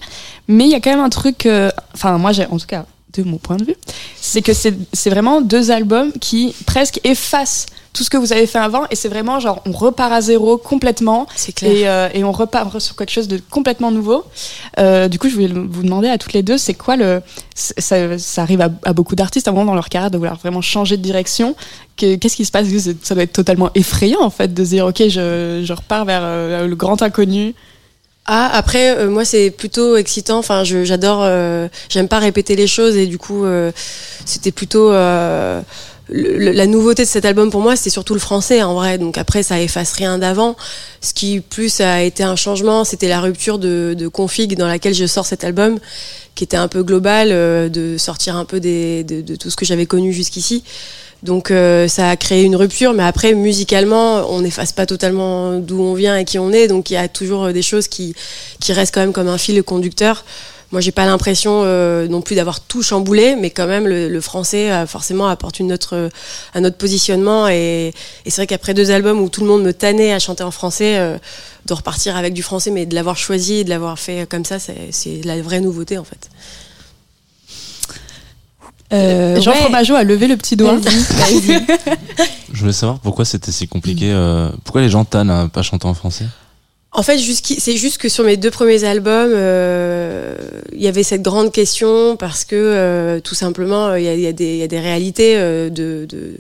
Mais 0.49 0.64
il 0.64 0.70
y 0.70 0.74
a 0.74 0.80
quand 0.80 0.90
même 0.90 1.01
un 1.05 1.09
truc. 1.11 1.49
Enfin, 1.95 2.18
moi, 2.18 2.32
j'ai, 2.32 2.47
en 2.47 2.59
tout 2.59 2.66
cas, 2.66 2.86
de 3.14 3.22
mon 3.22 3.38
point 3.38 3.57
de 3.57 3.64
vue, 3.64 3.76
c'est 4.20 4.42
que 4.42 4.53
c'est 4.53 5.11
vraiment 5.11 5.40
deux 5.40 5.70
albums 5.70 6.12
qui 6.20 6.55
presque 6.66 7.01
effacent 7.05 7.66
tout 7.95 8.05
ce 8.05 8.11
que 8.11 8.18
vous 8.18 8.32
avez 8.34 8.47
fait 8.47 8.59
avant. 8.59 8.84
Et 8.90 8.97
c'est 8.97 9.09
vraiment 9.09 9.40
genre, 9.40 9.62
on 9.64 9.72
repart 9.72 10.12
à 10.12 10.20
zéro 10.20 10.59
complètement. 10.59 11.26
C'est 11.36 11.53
clair. 11.53 11.72
Et, 11.72 11.88
euh, 11.88 12.09
et 12.12 12.24
on 12.24 12.32
repart 12.32 12.78
sur 12.80 12.95
quelque 12.97 13.11
chose 13.12 13.28
de 13.28 13.40
complètement 13.51 13.90
nouveau. 13.90 14.24
Euh, 14.78 15.09
du 15.09 15.18
coup, 15.18 15.28
je 15.30 15.34
voulais 15.34 15.47
vous 15.49 15.82
demander 15.82 16.09
à 16.09 16.18
toutes 16.18 16.34
les 16.34 16.42
deux, 16.42 16.59
c'est 16.59 16.74
quoi 16.74 16.97
le. 16.97 17.22
Ça, 17.55 18.18
ça 18.18 18.42
arrive 18.42 18.61
à, 18.61 18.68
à 18.84 18.92
beaucoup 18.92 19.14
d'artistes 19.14 19.49
à 19.49 19.53
un 19.53 19.55
moment 19.55 19.66
dans 19.66 19.74
leur 19.74 19.88
carrière 19.88 20.11
de 20.11 20.18
vouloir 20.18 20.36
vraiment 20.36 20.61
changer 20.61 20.97
de 20.99 21.03
direction. 21.03 21.55
Que- 21.97 22.16
Qu'est-ce 22.16 22.36
qui 22.36 22.45
se 22.45 22.51
passe? 22.51 22.66
Ça 23.03 23.14
doit 23.14 23.22
être 23.24 23.32
totalement 23.32 23.70
effrayant 23.74 24.20
en 24.22 24.30
fait 24.30 24.53
de 24.53 24.64
se 24.64 24.70
dire, 24.70 24.86
ok, 24.86 24.99
je, 25.09 25.62
je 25.64 25.72
repars 25.72 26.05
vers 26.05 26.20
euh, 26.24 26.66
le 26.66 26.74
grand 26.76 27.01
inconnu. 27.01 27.55
Ah, 28.26 28.51
après, 28.55 28.97
euh, 28.99 29.11
moi, 29.11 29.24
c'est 29.26 29.51
plutôt 29.51 29.97
excitant. 29.97 30.38
Enfin, 30.38 30.64
je- 30.64 30.84
j'adore. 30.84 31.20
euh, 31.22 31.68
J'aime 31.90 32.09
pas 32.09 32.18
répéter 32.18 32.57
les 32.57 32.66
choses 32.66 32.97
et 32.97 33.07
du 33.07 33.18
coup, 33.18 33.45
euh, 33.45 33.70
c'était 34.24 34.51
plutôt. 34.51 34.90
Le- 36.09 36.53
la 36.53 36.67
nouveauté 36.67 37.03
de 37.05 37.09
cet 37.09 37.25
album 37.25 37.51
pour 37.51 37.61
moi, 37.61 37.77
c'était 37.77 37.91
surtout 37.91 38.15
le 38.15 38.21
français 38.21 38.63
en 38.63 38.75
vrai. 38.75 38.99
Donc 38.99 39.19
après, 39.19 39.43
ça 39.43 39.61
efface 39.61 39.93
rien 39.93 40.19
d'avant. 40.19 40.57
Ce 41.01 41.15
qui 41.15 41.41
plus 41.41 41.81
a 41.81 42.03
été 42.03 42.23
un 42.23 42.37
changement, 42.37 42.85
c'était 42.85 43.09
la 43.09 43.21
rupture 43.21 43.59
de, 43.59 43.95
de 43.97 44.09
config 44.09 44.57
dans 44.57 44.67
laquelle 44.69 44.95
je 44.95 45.07
sors 45.07 45.27
cet 45.27 45.45
album, 45.45 45.79
qui 46.35 46.45
était 46.45 46.57
un 46.57 46.69
peu 46.69 46.83
global, 46.83 47.29
euh, 47.31 47.69
de 47.69 47.97
sortir 47.99 48.37
un 48.37 48.45
peu 48.45 48.61
des, 48.61 49.05
de, 49.05 49.21
de 49.23 49.37
tout 49.37 49.51
ce 49.51 49.57
que 49.57 49.65
j'avais 49.65 49.87
connu 49.87 50.13
jusqu'ici. 50.13 50.63
Donc 51.23 51.51
euh, 51.51 51.89
ça 51.89 52.11
a 52.11 52.17
créé 52.17 52.43
une 52.43 52.55
rupture, 52.55 52.93
mais 52.93 53.03
après 53.03 53.33
musicalement, 53.33 54.31
on 54.31 54.43
n'efface 54.43 54.73
pas 54.73 54.85
totalement 54.85 55.59
d'où 55.59 55.81
on 55.81 55.95
vient 55.95 56.19
et 56.19 56.27
qui 56.27 56.39
on 56.39 56.53
est, 56.53 56.69
donc 56.69 56.91
il 56.91 56.95
y 56.95 56.97
a 56.99 57.09
toujours 57.09 57.51
des 57.51 57.63
choses 57.63 57.89
qui, 57.89 58.15
qui 58.61 58.75
restent 58.75 58.93
quand 58.93 59.01
même 59.01 59.15
comme 59.15 59.29
un 59.29 59.39
fil 59.39 59.63
conducteur. 59.63 60.25
Moi, 60.73 60.81
j'ai 60.81 60.91
pas 60.93 61.07
l'impression 61.07 61.62
euh, 61.65 62.09
non 62.09 62.21
plus 62.21 62.35
d'avoir 62.35 62.61
tout 62.61 62.83
chamboulé, 62.83 63.37
mais 63.37 63.51
quand 63.51 63.67
même 63.67 63.87
le, 63.87 64.09
le 64.09 64.21
français 64.21 64.73
euh, 64.73 64.87
forcément 64.87 65.29
apporte 65.29 65.61
une 65.61 65.73
autre, 65.73 65.95
euh, 65.95 66.09
un 66.55 66.65
autre 66.65 66.77
positionnement. 66.77 67.49
Et, 67.49 67.89
et 68.25 68.31
c'est 68.31 68.37
vrai 68.41 68.47
qu'après 68.47 68.75
deux 68.75 68.91
albums 68.91 69.21
où 69.21 69.29
tout 69.29 69.43
le 69.43 69.47
monde 69.47 69.62
me 69.62 69.73
tannait 69.73 70.12
à 70.12 70.19
chanter 70.19 70.43
en 70.43 70.51
français, 70.51 70.99
euh, 70.99 71.17
de 71.67 71.75
repartir 71.75 72.17
avec 72.17 72.35
du 72.35 72.43
français, 72.43 72.71
mais 72.71 72.87
de 72.87 72.95
l'avoir 72.95 73.17
choisi 73.17 73.55
et 73.55 73.65
de 73.65 73.71
l'avoir 73.71 73.99
fait 73.99 74.29
comme 74.29 74.45
ça, 74.45 74.59
c'est 74.59 74.89
c'est 74.91 75.21
la 75.25 75.41
vraie 75.41 75.61
nouveauté 75.61 75.97
en 75.97 76.05
fait. 76.05 76.29
Euh, 78.93 79.41
Jean 79.41 79.53
ouais. 79.53 79.57
Fromageau 79.59 79.95
a 79.95 80.05
levé 80.05 80.27
le 80.27 80.37
petit 80.37 80.57
doigt. 80.57 80.77
Vas-y, 80.77 81.41
vas-y. 81.41 81.67
Je 82.53 82.61
voulais 82.61 82.73
savoir 82.73 82.99
pourquoi 83.01 83.25
c'était 83.25 83.51
si 83.51 83.67
compliqué. 83.67 84.12
euh, 84.12 84.51
pourquoi 84.62 84.83
les 84.83 84.91
gens 84.91 85.05
tannent 85.05 85.31
à 85.31 85.49
pas 85.49 85.62
chanter 85.62 85.87
en 85.87 85.95
français? 85.95 86.27
En 86.97 87.03
fait, 87.03 87.18
c'est 87.18 87.76
juste 87.76 87.99
que 87.99 88.09
sur 88.09 88.22
mes 88.22 88.36
deux 88.36 88.53
premiers 88.53 88.84
albums, 88.84 89.32
euh, 89.34 90.36
il 90.72 90.80
y 90.80 90.86
avait 90.86 91.03
cette 91.03 91.22
grande 91.22 91.51
question 91.53 92.16
parce 92.16 92.45
que 92.45 92.55
euh, 92.55 93.18
tout 93.18 93.34
simplement, 93.34 93.88
euh, 93.88 93.99
il 93.99 94.20
y, 94.20 94.26
a, 94.28 94.32
des- 94.32 94.59
réalités 94.78 95.36
de- 96.07 96.36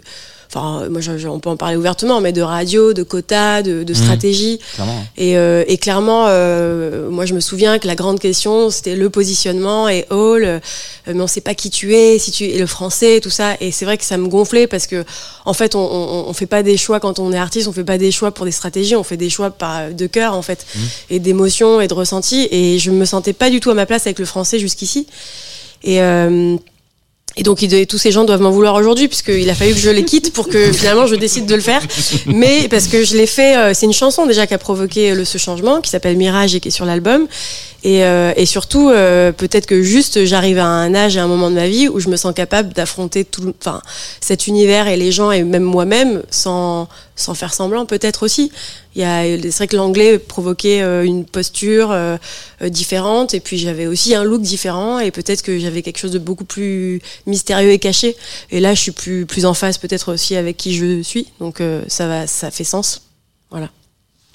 Enfin, 0.54 0.88
moi, 0.88 1.00
je- 1.00 1.18
je- 1.18 1.26
on 1.26 1.40
peut 1.40 1.50
en 1.50 1.56
parler 1.56 1.76
ouvertement, 1.76 2.20
mais 2.20 2.32
de 2.32 2.40
radio, 2.42 2.92
de 2.92 3.02
quotas, 3.02 3.62
de, 3.62 3.82
de 3.82 3.92
Mhm. 3.92 3.98
stratégie. 4.00 4.60
Clairement. 4.74 5.04
Et, 5.16 5.36
euh, 5.36 5.64
et 5.66 5.78
clairement, 5.78 6.26
euh, 6.28 7.10
moi, 7.10 7.26
je 7.26 7.34
me 7.34 7.40
souviens 7.40 7.80
que 7.80 7.88
la 7.88 7.96
grande 7.96 8.20
question, 8.20 8.70
c'était 8.70 8.94
le 8.94 9.10
positionnement 9.10 9.88
et 9.88 10.06
Hall, 10.10 10.44
euh, 10.44 10.58
mais 11.08 11.20
on 11.20 11.26
sait 11.26 11.40
pas 11.40 11.54
qui 11.54 11.70
tu 11.70 11.96
es, 11.96 12.18
si 12.20 12.30
tu 12.30 12.44
es 12.48 12.58
le 12.58 12.66
français, 12.66 13.18
tout 13.20 13.30
ça. 13.30 13.54
Et 13.60 13.72
c'est 13.72 13.84
vrai 13.84 13.98
que 13.98 14.04
ça 14.04 14.16
me 14.16 14.28
gonflait 14.28 14.68
parce 14.68 14.86
que, 14.86 15.04
en 15.44 15.54
fait, 15.54 15.74
on, 15.74 15.80
on, 15.80 16.28
on 16.28 16.32
fait 16.32 16.46
pas 16.46 16.62
des 16.62 16.76
choix 16.76 17.00
quand 17.00 17.18
on 17.18 17.32
est 17.32 17.36
artiste, 17.38 17.66
on 17.66 17.72
fait 17.72 17.82
pas 17.84 17.98
des 17.98 18.12
choix 18.12 18.30
pour 18.30 18.44
des 18.44 18.52
stratégies, 18.52 18.94
on 18.94 19.02
fait 19.02 19.16
des 19.16 19.30
choix 19.30 19.50
par 19.50 19.90
de 19.92 20.06
cœur, 20.06 20.34
en 20.34 20.42
fait, 20.42 20.64
et 21.10 21.18
d'émotion 21.18 21.80
et 21.80 21.88
de 21.88 21.94
ressenti. 21.94 22.46
Et 22.52 22.78
je 22.78 22.90
me 22.92 23.04
sentais 23.04 23.32
pas 23.32 23.50
du 23.50 23.58
tout 23.60 23.70
à 23.70 23.74
ma 23.74 23.86
place 23.86 24.06
avec 24.06 24.18
le 24.20 24.24
français 24.24 24.58
jusqu'ici. 24.60 25.06
Et 25.82 26.00
euh, 26.00 26.56
et 27.36 27.42
donc, 27.42 27.64
tous 27.88 27.98
ces 27.98 28.12
gens 28.12 28.24
doivent 28.24 28.40
m'en 28.40 28.50
vouloir 28.50 28.74
aujourd'hui, 28.74 29.08
puisqu'il 29.08 29.48
a 29.50 29.54
fallu 29.54 29.72
que 29.72 29.80
je 29.80 29.90
les 29.90 30.04
quitte 30.04 30.32
pour 30.32 30.48
que 30.48 30.72
finalement 30.72 31.06
je 31.06 31.16
décide 31.16 31.46
de 31.46 31.54
le 31.54 31.60
faire. 31.60 31.82
Mais 32.26 32.68
parce 32.68 32.86
que 32.86 33.04
je 33.04 33.16
l'ai 33.16 33.26
fait, 33.26 33.56
euh, 33.56 33.74
c'est 33.74 33.86
une 33.86 33.92
chanson 33.92 34.26
déjà 34.26 34.46
qui 34.46 34.54
a 34.54 34.58
provoqué 34.58 35.14
le, 35.14 35.24
ce 35.24 35.38
changement, 35.38 35.80
qui 35.80 35.90
s'appelle 35.90 36.16
Mirage 36.16 36.54
et 36.54 36.60
qui 36.60 36.68
est 36.68 36.70
sur 36.70 36.84
l'album. 36.84 37.26
Et, 37.84 38.02
euh, 38.04 38.32
et 38.36 38.46
surtout, 38.46 38.88
euh, 38.88 39.30
peut-être 39.30 39.66
que 39.66 39.82
juste 39.82 40.24
j'arrive 40.24 40.58
à 40.58 40.66
un 40.66 40.94
âge 40.94 41.16
et 41.16 41.20
un 41.20 41.28
moment 41.28 41.50
de 41.50 41.54
ma 41.54 41.68
vie 41.68 41.86
où 41.88 42.00
je 42.00 42.08
me 42.08 42.16
sens 42.16 42.34
capable 42.34 42.72
d'affronter 42.72 43.24
tout, 43.24 43.54
enfin, 43.60 43.82
cet 44.20 44.46
univers 44.46 44.88
et 44.88 44.96
les 44.96 45.12
gens 45.12 45.30
et 45.30 45.44
même 45.44 45.62
moi-même 45.62 46.22
sans, 46.30 46.88
sans 47.14 47.34
faire 47.34 47.52
semblant, 47.54 47.86
peut-être 47.86 48.24
aussi. 48.24 48.50
Il 48.94 49.02
y 49.02 49.04
a, 49.04 49.22
c'est 49.42 49.56
vrai 49.56 49.66
que 49.66 49.76
l'anglais 49.76 50.18
provoquait 50.18 50.82
euh, 50.82 51.04
une 51.04 51.24
posture 51.24 51.90
euh, 51.90 52.16
euh, 52.62 52.68
différente 52.68 53.34
et 53.34 53.40
puis 53.40 53.58
j'avais 53.58 53.86
aussi 53.86 54.14
un 54.14 54.24
look 54.24 54.40
différent 54.40 54.98
et 54.98 55.10
peut-être 55.10 55.42
que 55.42 55.58
j'avais 55.58 55.82
quelque 55.82 55.98
chose 55.98 56.12
de 56.12 56.18
beaucoup 56.18 56.44
plus 56.44 57.00
mystérieux 57.26 57.70
et 57.70 57.78
caché. 57.78 58.16
Et 58.50 58.60
là, 58.60 58.74
je 58.74 58.80
suis 58.80 58.92
plus, 58.92 59.26
plus 59.26 59.46
en 59.46 59.54
phase 59.54 59.78
peut-être 59.78 60.12
aussi 60.12 60.36
avec 60.36 60.56
qui 60.56 60.74
je 60.74 61.02
suis. 61.02 61.26
Donc 61.40 61.60
ça 61.88 62.06
va, 62.06 62.26
ça 62.26 62.50
fait 62.50 62.64
sens. 62.64 63.02
Voilà. 63.50 63.68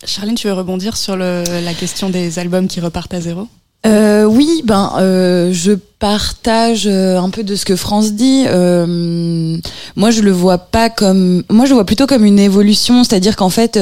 Charline, 0.05 0.35
tu 0.35 0.47
veux 0.47 0.53
rebondir 0.53 0.95
sur 0.97 1.15
la 1.17 1.73
question 1.73 2.09
des 2.09 2.39
albums 2.39 2.67
qui 2.67 2.79
repartent 2.79 3.13
à 3.13 3.21
zéro? 3.21 3.47
Euh, 3.85 4.25
oui, 4.25 4.61
ben 4.65 4.91
euh, 4.97 5.53
je 5.53 5.71
partage 5.71 6.85
euh, 6.85 7.17
un 7.17 7.29
peu 7.29 7.43
de 7.43 7.55
ce 7.55 7.63
que 7.63 7.77
France 7.77 8.13
dit. 8.13 8.43
Moi, 9.95 10.11
je 10.11 10.21
le 10.21 10.31
vois 10.31 10.57
pas 10.57 10.89
comme, 10.89 11.43
moi, 11.49 11.65
je 11.65 11.69
le 11.69 11.75
vois 11.75 11.85
plutôt 11.85 12.05
comme 12.05 12.25
une 12.25 12.39
évolution, 12.39 13.03
c'est-à-dire 13.03 13.35
qu'en 13.35 13.49
fait, 13.49 13.79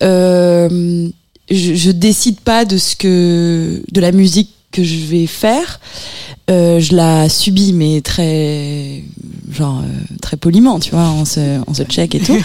je, 0.00 1.10
je 1.50 1.90
décide 1.90 2.40
pas 2.40 2.64
de 2.64 2.78
ce 2.78 2.96
que, 2.96 3.82
de 3.90 4.00
la 4.00 4.12
musique 4.12 4.54
que 4.72 4.82
je 4.84 5.04
vais 5.06 5.26
faire. 5.26 5.80
Euh, 6.50 6.80
je 6.80 6.96
la 6.96 7.28
subis, 7.28 7.72
mais 7.72 8.00
très, 8.00 9.04
genre 9.52 9.82
euh, 9.84 10.16
très 10.20 10.36
poliment, 10.36 10.80
tu 10.80 10.90
vois, 10.90 11.08
on 11.10 11.24
se, 11.24 11.60
on 11.66 11.74
se 11.74 11.84
check 11.84 12.14
et 12.14 12.20
tout. 12.20 12.38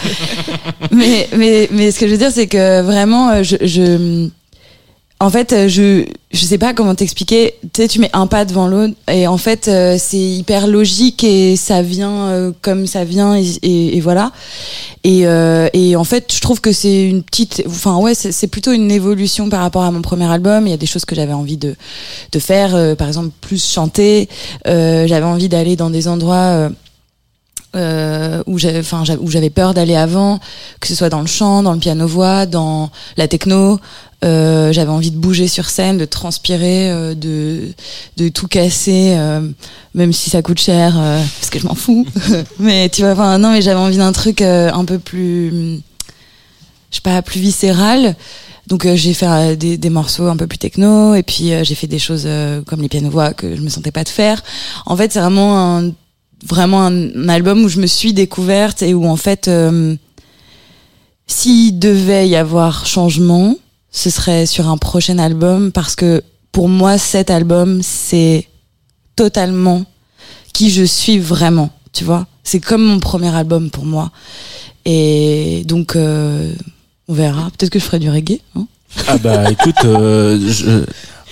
mais, 0.91 1.27
mais, 1.35 1.67
mais 1.71 1.91
ce 1.91 1.99
que 1.99 2.07
je 2.07 2.11
veux 2.11 2.17
dire, 2.17 2.31
c'est 2.31 2.47
que 2.47 2.81
vraiment, 2.81 3.29
euh, 3.29 3.43
je, 3.43 3.55
je 3.61 4.29
en 5.21 5.29
fait, 5.29 5.53
euh, 5.53 5.67
je 5.69 6.05
je 6.31 6.45
sais 6.45 6.57
pas 6.57 6.73
comment 6.73 6.93
t'expliquer. 6.93 7.53
Tu 7.73 7.81
sais, 7.81 7.87
tu 7.87 7.99
mets 7.99 8.09
un 8.11 8.27
pas 8.27 8.43
devant 8.43 8.67
l'autre 8.67 8.93
et 9.09 9.27
en 9.27 9.37
fait, 9.37 9.69
euh, 9.69 9.95
c'est 9.97 10.17
hyper 10.19 10.67
logique 10.67 11.23
et 11.23 11.55
ça 11.55 11.81
vient 11.81 12.27
euh, 12.27 12.51
comme 12.61 12.85
ça 12.85 13.05
vient 13.05 13.35
et, 13.37 13.45
et- 13.63 14.01
voilà. 14.01 14.33
Et, 15.05 15.25
euh, 15.27 15.69
et 15.73 15.95
en 15.95 16.03
fait, 16.03 16.33
je 16.33 16.41
trouve 16.41 16.59
que 16.59 16.73
c'est 16.73 17.07
une 17.07 17.23
petite, 17.23 17.63
enfin 17.67 17.95
ouais, 17.97 18.13
c'est 18.13 18.33
c'est 18.33 18.47
plutôt 18.47 18.73
une 18.73 18.91
évolution 18.91 19.47
par 19.49 19.61
rapport 19.61 19.83
à 19.83 19.91
mon 19.91 20.01
premier 20.01 20.25
album. 20.29 20.67
Il 20.67 20.71
y 20.71 20.73
a 20.73 20.77
des 20.77 20.85
choses 20.87 21.05
que 21.05 21.15
j'avais 21.15 21.33
envie 21.33 21.57
de 21.57 21.75
de 22.33 22.39
faire, 22.39 22.75
euh, 22.75 22.95
par 22.95 23.07
exemple 23.07 23.29
plus 23.39 23.63
chanter. 23.65 24.27
Euh, 24.67 25.07
j'avais 25.07 25.25
envie 25.25 25.47
d'aller 25.47 25.75
dans 25.77 25.89
des 25.89 26.07
endroits. 26.09 26.69
euh, 27.75 28.41
où 28.47 28.57
j'avais 28.57 28.79
enfin 28.79 29.03
où 29.19 29.29
j'avais 29.29 29.49
peur 29.49 29.73
d'aller 29.73 29.95
avant 29.97 30.39
que 30.79 30.87
ce 30.87 30.95
soit 30.95 31.09
dans 31.09 31.19
le 31.19 31.27
chant 31.27 31.61
dans 31.61 31.73
le 31.73 31.79
piano 31.79 32.07
voix 32.07 32.45
dans 32.45 32.89
la 33.17 33.27
techno 33.27 33.79
euh, 34.25 34.71
j'avais 34.71 34.89
envie 34.89 35.11
de 35.11 35.17
bouger 35.17 35.47
sur 35.47 35.69
scène 35.69 35.97
de 35.97 36.05
transpirer 36.05 36.89
euh, 36.89 37.13
de 37.13 37.69
de 38.17 38.29
tout 38.29 38.47
casser 38.47 39.13
euh, 39.15 39.41
même 39.93 40.13
si 40.13 40.29
ça 40.29 40.41
coûte 40.41 40.59
cher 40.59 40.95
euh, 40.97 41.21
parce 41.39 41.49
que 41.49 41.59
je 41.59 41.67
m'en 41.67 41.75
fous. 41.75 42.05
Mais 42.59 42.89
tu 42.89 43.01
vois 43.01 43.11
enfin 43.11 43.37
non 43.37 43.51
mais 43.51 43.61
j'avais 43.61 43.79
envie 43.79 43.97
d'un 43.97 44.11
truc 44.11 44.41
un 44.41 44.85
peu 44.85 44.97
plus 44.99 45.79
je 46.89 46.95
sais 46.95 47.01
pas 47.01 47.21
plus 47.21 47.39
viscéral. 47.39 48.15
Donc 48.67 48.85
euh, 48.85 48.95
j'ai 48.95 49.13
fait 49.13 49.55
des, 49.57 49.77
des 49.77 49.89
morceaux 49.91 50.25
un 50.25 50.37
peu 50.37 50.47
plus 50.47 50.57
techno 50.57 51.13
et 51.13 51.21
puis 51.21 51.53
euh, 51.53 51.63
j'ai 51.63 51.75
fait 51.75 51.87
des 51.87 51.99
choses 51.99 52.27
comme 52.65 52.81
les 52.81 52.89
piano 52.89 53.09
voix 53.11 53.33
que 53.33 53.55
je 53.55 53.61
me 53.61 53.69
sentais 53.69 53.91
pas 53.91 54.03
de 54.03 54.09
faire. 54.09 54.41
En 54.87 54.97
fait 54.97 55.11
c'est 55.11 55.19
vraiment 55.19 55.77
un 55.77 55.91
vraiment 56.43 56.83
un, 56.83 57.15
un 57.15 57.29
album 57.29 57.63
où 57.63 57.69
je 57.69 57.79
me 57.79 57.87
suis 57.87 58.13
découverte 58.13 58.81
et 58.81 58.93
où 58.93 59.05
en 59.05 59.17
fait 59.17 59.49
s'il 61.27 61.79
devait 61.79 62.27
y 62.27 62.35
avoir 62.35 62.85
changement 62.85 63.55
ce 63.95 64.09
serait 64.09 64.45
sur 64.45 64.67
un 64.67 64.77
prochain 64.77 65.17
album 65.19 65.71
parce 65.71 65.95
que 65.95 66.21
pour 66.51 66.67
moi 66.67 66.97
cet 66.97 67.29
album 67.31 67.81
c'est 67.81 68.45
totalement 69.15 69.85
qui 70.53 70.69
je 70.69 70.83
suis 70.83 71.17
vraiment 71.17 71.69
tu 71.93 72.03
vois. 72.03 72.27
C'est 72.43 72.59
comme 72.59 72.83
mon 72.83 72.99
premier 72.99 73.33
album 73.33 73.69
pour 73.69 73.85
moi. 73.85 74.11
Et 74.83 75.63
donc 75.65 75.95
euh, 75.95 76.53
on 77.07 77.13
verra. 77.13 77.49
Peut-être 77.51 77.71
que 77.71 77.79
je 77.79 77.85
ferai 77.85 77.99
du 77.99 78.09
reggae 78.09 78.41
hein. 78.55 78.67
Ah 79.07 79.17
bah 79.17 79.49
écoute, 79.49 79.83
euh, 79.85 80.85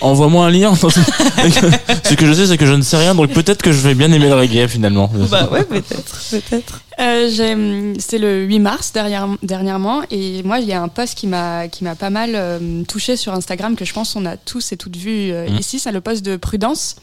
envoie-moi 0.04 0.46
un 0.46 0.50
lien. 0.50 0.74
Ce 0.76 2.14
que 2.14 2.26
je 2.26 2.32
sais, 2.32 2.46
c'est 2.46 2.56
que 2.58 2.66
je 2.66 2.72
ne 2.74 2.82
sais 2.82 2.96
rien, 2.96 3.14
donc 3.14 3.30
peut-être 3.32 3.62
que 3.62 3.72
je 3.72 3.80
vais 3.80 3.94
bien 3.94 4.10
aimer 4.12 4.28
le 4.28 4.34
reggae 4.34 4.68
finalement. 4.68 5.10
bah 5.30 5.48
ouais 5.50 5.64
peut-être 5.64 6.20
peut-être 6.30 6.80
Euh, 7.00 7.94
C'était 7.98 8.18
le 8.18 8.44
8 8.44 8.58
mars 8.60 8.92
derrière, 8.92 9.26
dernièrement 9.42 10.02
et 10.10 10.42
moi 10.44 10.60
il 10.60 10.66
y 10.66 10.72
a 10.72 10.80
un 10.80 10.88
post 10.88 11.16
qui 11.16 11.26
m'a 11.26 11.66
qui 11.68 11.82
m'a 11.84 11.94
pas 11.96 12.10
mal 12.10 12.32
euh, 12.34 12.82
touché 12.84 13.16
sur 13.16 13.32
Instagram 13.34 13.74
que 13.76 13.84
je 13.84 13.92
pense 13.92 14.14
on 14.16 14.24
a 14.26 14.36
tous 14.36 14.72
et 14.72 14.76
toutes 14.76 14.96
vu 14.96 15.32
euh, 15.32 15.48
Mhm. 15.48 15.58
ici 15.58 15.78
c'est 15.80 15.90
le 15.92 16.00
post 16.00 16.24
de 16.24 16.36
Prudence 16.36 16.96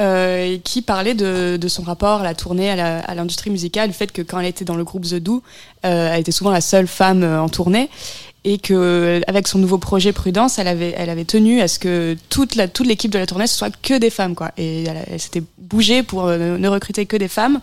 euh, 0.00 0.56
qui 0.64 0.82
parlait 0.82 1.14
de, 1.14 1.56
de 1.60 1.68
son 1.68 1.82
rapport 1.82 2.20
à 2.20 2.24
la 2.24 2.34
tournée 2.34 2.70
à 2.70 3.14
l'industrie 3.14 3.50
musicale 3.50 3.88
le 3.88 3.92
fait 3.94 4.10
que 4.12 4.22
quand 4.22 4.40
elle 4.40 4.46
était 4.46 4.64
dans 4.64 4.76
le 4.76 4.84
groupe 4.84 5.04
The 5.04 5.16
Do 5.16 5.42
euh, 5.84 6.10
elle 6.12 6.20
était 6.20 6.32
souvent 6.32 6.50
la 6.50 6.60
seule 6.60 6.86
femme 6.88 7.22
euh, 7.22 7.40
en 7.40 7.48
tournée 7.48 7.88
et 8.44 8.58
que 8.58 9.20
avec 9.26 9.48
son 9.48 9.58
nouveau 9.58 9.78
projet 9.78 10.12
Prudence, 10.12 10.58
elle 10.58 10.68
avait 10.68 10.94
elle 10.96 11.10
avait 11.10 11.24
tenu 11.24 11.60
à 11.60 11.68
ce 11.68 11.78
que 11.78 12.16
toute 12.28 12.54
la 12.54 12.68
toute 12.68 12.86
l'équipe 12.86 13.10
de 13.10 13.18
la 13.18 13.26
tournée 13.26 13.46
ce 13.46 13.56
soit 13.56 13.74
que 13.82 13.98
des 13.98 14.10
femmes 14.10 14.34
quoi 14.34 14.50
et 14.56 14.84
elle, 14.84 15.04
elle 15.10 15.20
s'était 15.20 15.42
bougée 15.58 16.02
pour 16.02 16.26
euh, 16.26 16.38
ne, 16.38 16.56
ne 16.56 16.68
recruter 16.68 17.06
que 17.06 17.16
des 17.16 17.28
femmes. 17.28 17.60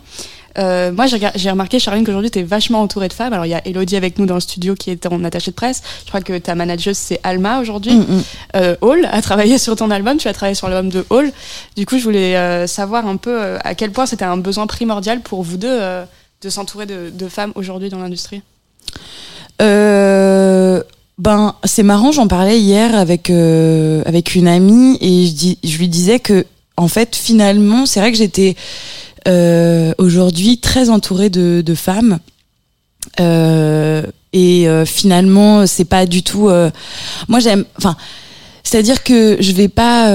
Euh, 0.57 0.91
moi, 0.91 1.05
j'ai 1.07 1.49
remarqué, 1.51 1.79
Charline, 1.79 2.05
qu'aujourd'hui, 2.05 2.31
tu 2.31 2.39
es 2.39 2.43
vachement 2.43 2.81
entourée 2.81 3.07
de 3.07 3.13
femmes. 3.13 3.33
Alors, 3.33 3.45
il 3.45 3.49
y 3.49 3.53
a 3.53 3.65
Elodie 3.67 3.95
avec 3.95 4.17
nous 4.17 4.25
dans 4.25 4.35
le 4.35 4.41
studio 4.41 4.75
qui 4.75 4.89
est 4.89 5.05
en 5.05 5.23
attachée 5.23 5.51
de 5.51 5.55
presse. 5.55 5.83
Je 6.03 6.09
crois 6.09 6.21
que 6.21 6.37
ta 6.37 6.55
manageuse, 6.55 6.97
c'est 6.97 7.19
Alma 7.23 7.59
aujourd'hui. 7.59 7.93
Mm, 7.93 8.01
mm. 8.01 8.23
Euh, 8.55 8.75
Hall 8.81 9.07
a 9.11 9.21
travaillé 9.21 9.57
sur 9.57 9.75
ton 9.75 9.91
album. 9.91 10.17
Tu 10.17 10.27
as 10.27 10.33
travaillé 10.33 10.55
sur 10.55 10.67
l'album 10.67 10.91
de 10.91 11.05
Hall. 11.09 11.31
Du 11.75 11.85
coup, 11.85 11.97
je 11.97 12.03
voulais 12.03 12.35
euh, 12.35 12.65
savoir 12.65 13.05
un 13.05 13.17
peu 13.17 13.39
euh, 13.39 13.59
à 13.63 13.75
quel 13.75 13.91
point 13.91 14.05
c'était 14.05 14.25
un 14.25 14.37
besoin 14.37 14.67
primordial 14.67 15.21
pour 15.21 15.43
vous 15.43 15.57
deux 15.57 15.67
euh, 15.69 16.05
de 16.41 16.49
s'entourer 16.49 16.85
de, 16.85 17.11
de 17.13 17.29
femmes 17.29 17.51
aujourd'hui 17.55 17.89
dans 17.89 17.99
l'industrie. 17.99 18.41
Euh, 19.61 20.83
ben, 21.17 21.55
c'est 21.63 21.83
marrant, 21.83 22.11
j'en 22.11 22.27
parlais 22.27 22.59
hier 22.59 22.93
avec 22.95 23.29
euh, 23.29 24.03
avec 24.05 24.35
une 24.35 24.47
amie 24.47 24.97
et 25.01 25.25
je, 25.27 25.31
dis, 25.33 25.57
je 25.63 25.77
lui 25.77 25.87
disais 25.87 26.19
que 26.19 26.45
en 26.75 26.87
fait 26.87 27.15
finalement 27.15 27.85
c'est 27.87 27.99
vrai 27.99 28.11
que 28.11 28.17
j'étais 28.17 28.55
euh, 29.27 29.93
aujourd'hui 29.97 30.59
très 30.59 30.89
entourée 30.89 31.29
de, 31.29 31.61
de 31.65 31.75
femmes 31.75 32.19
Euh, 33.19 34.03
et 34.33 34.67
euh, 34.67 34.85
finalement 34.85 35.65
c'est 35.65 35.85
pas 35.89 36.05
du 36.05 36.21
tout. 36.21 36.49
euh, 36.49 36.69
moi 37.27 37.39
j'aime, 37.39 37.63
enfin, 37.77 37.95
c'est-à-dire 38.63 39.01
que 39.01 39.37
je 39.39 39.51
vais 39.53 39.69
pas 39.69 40.11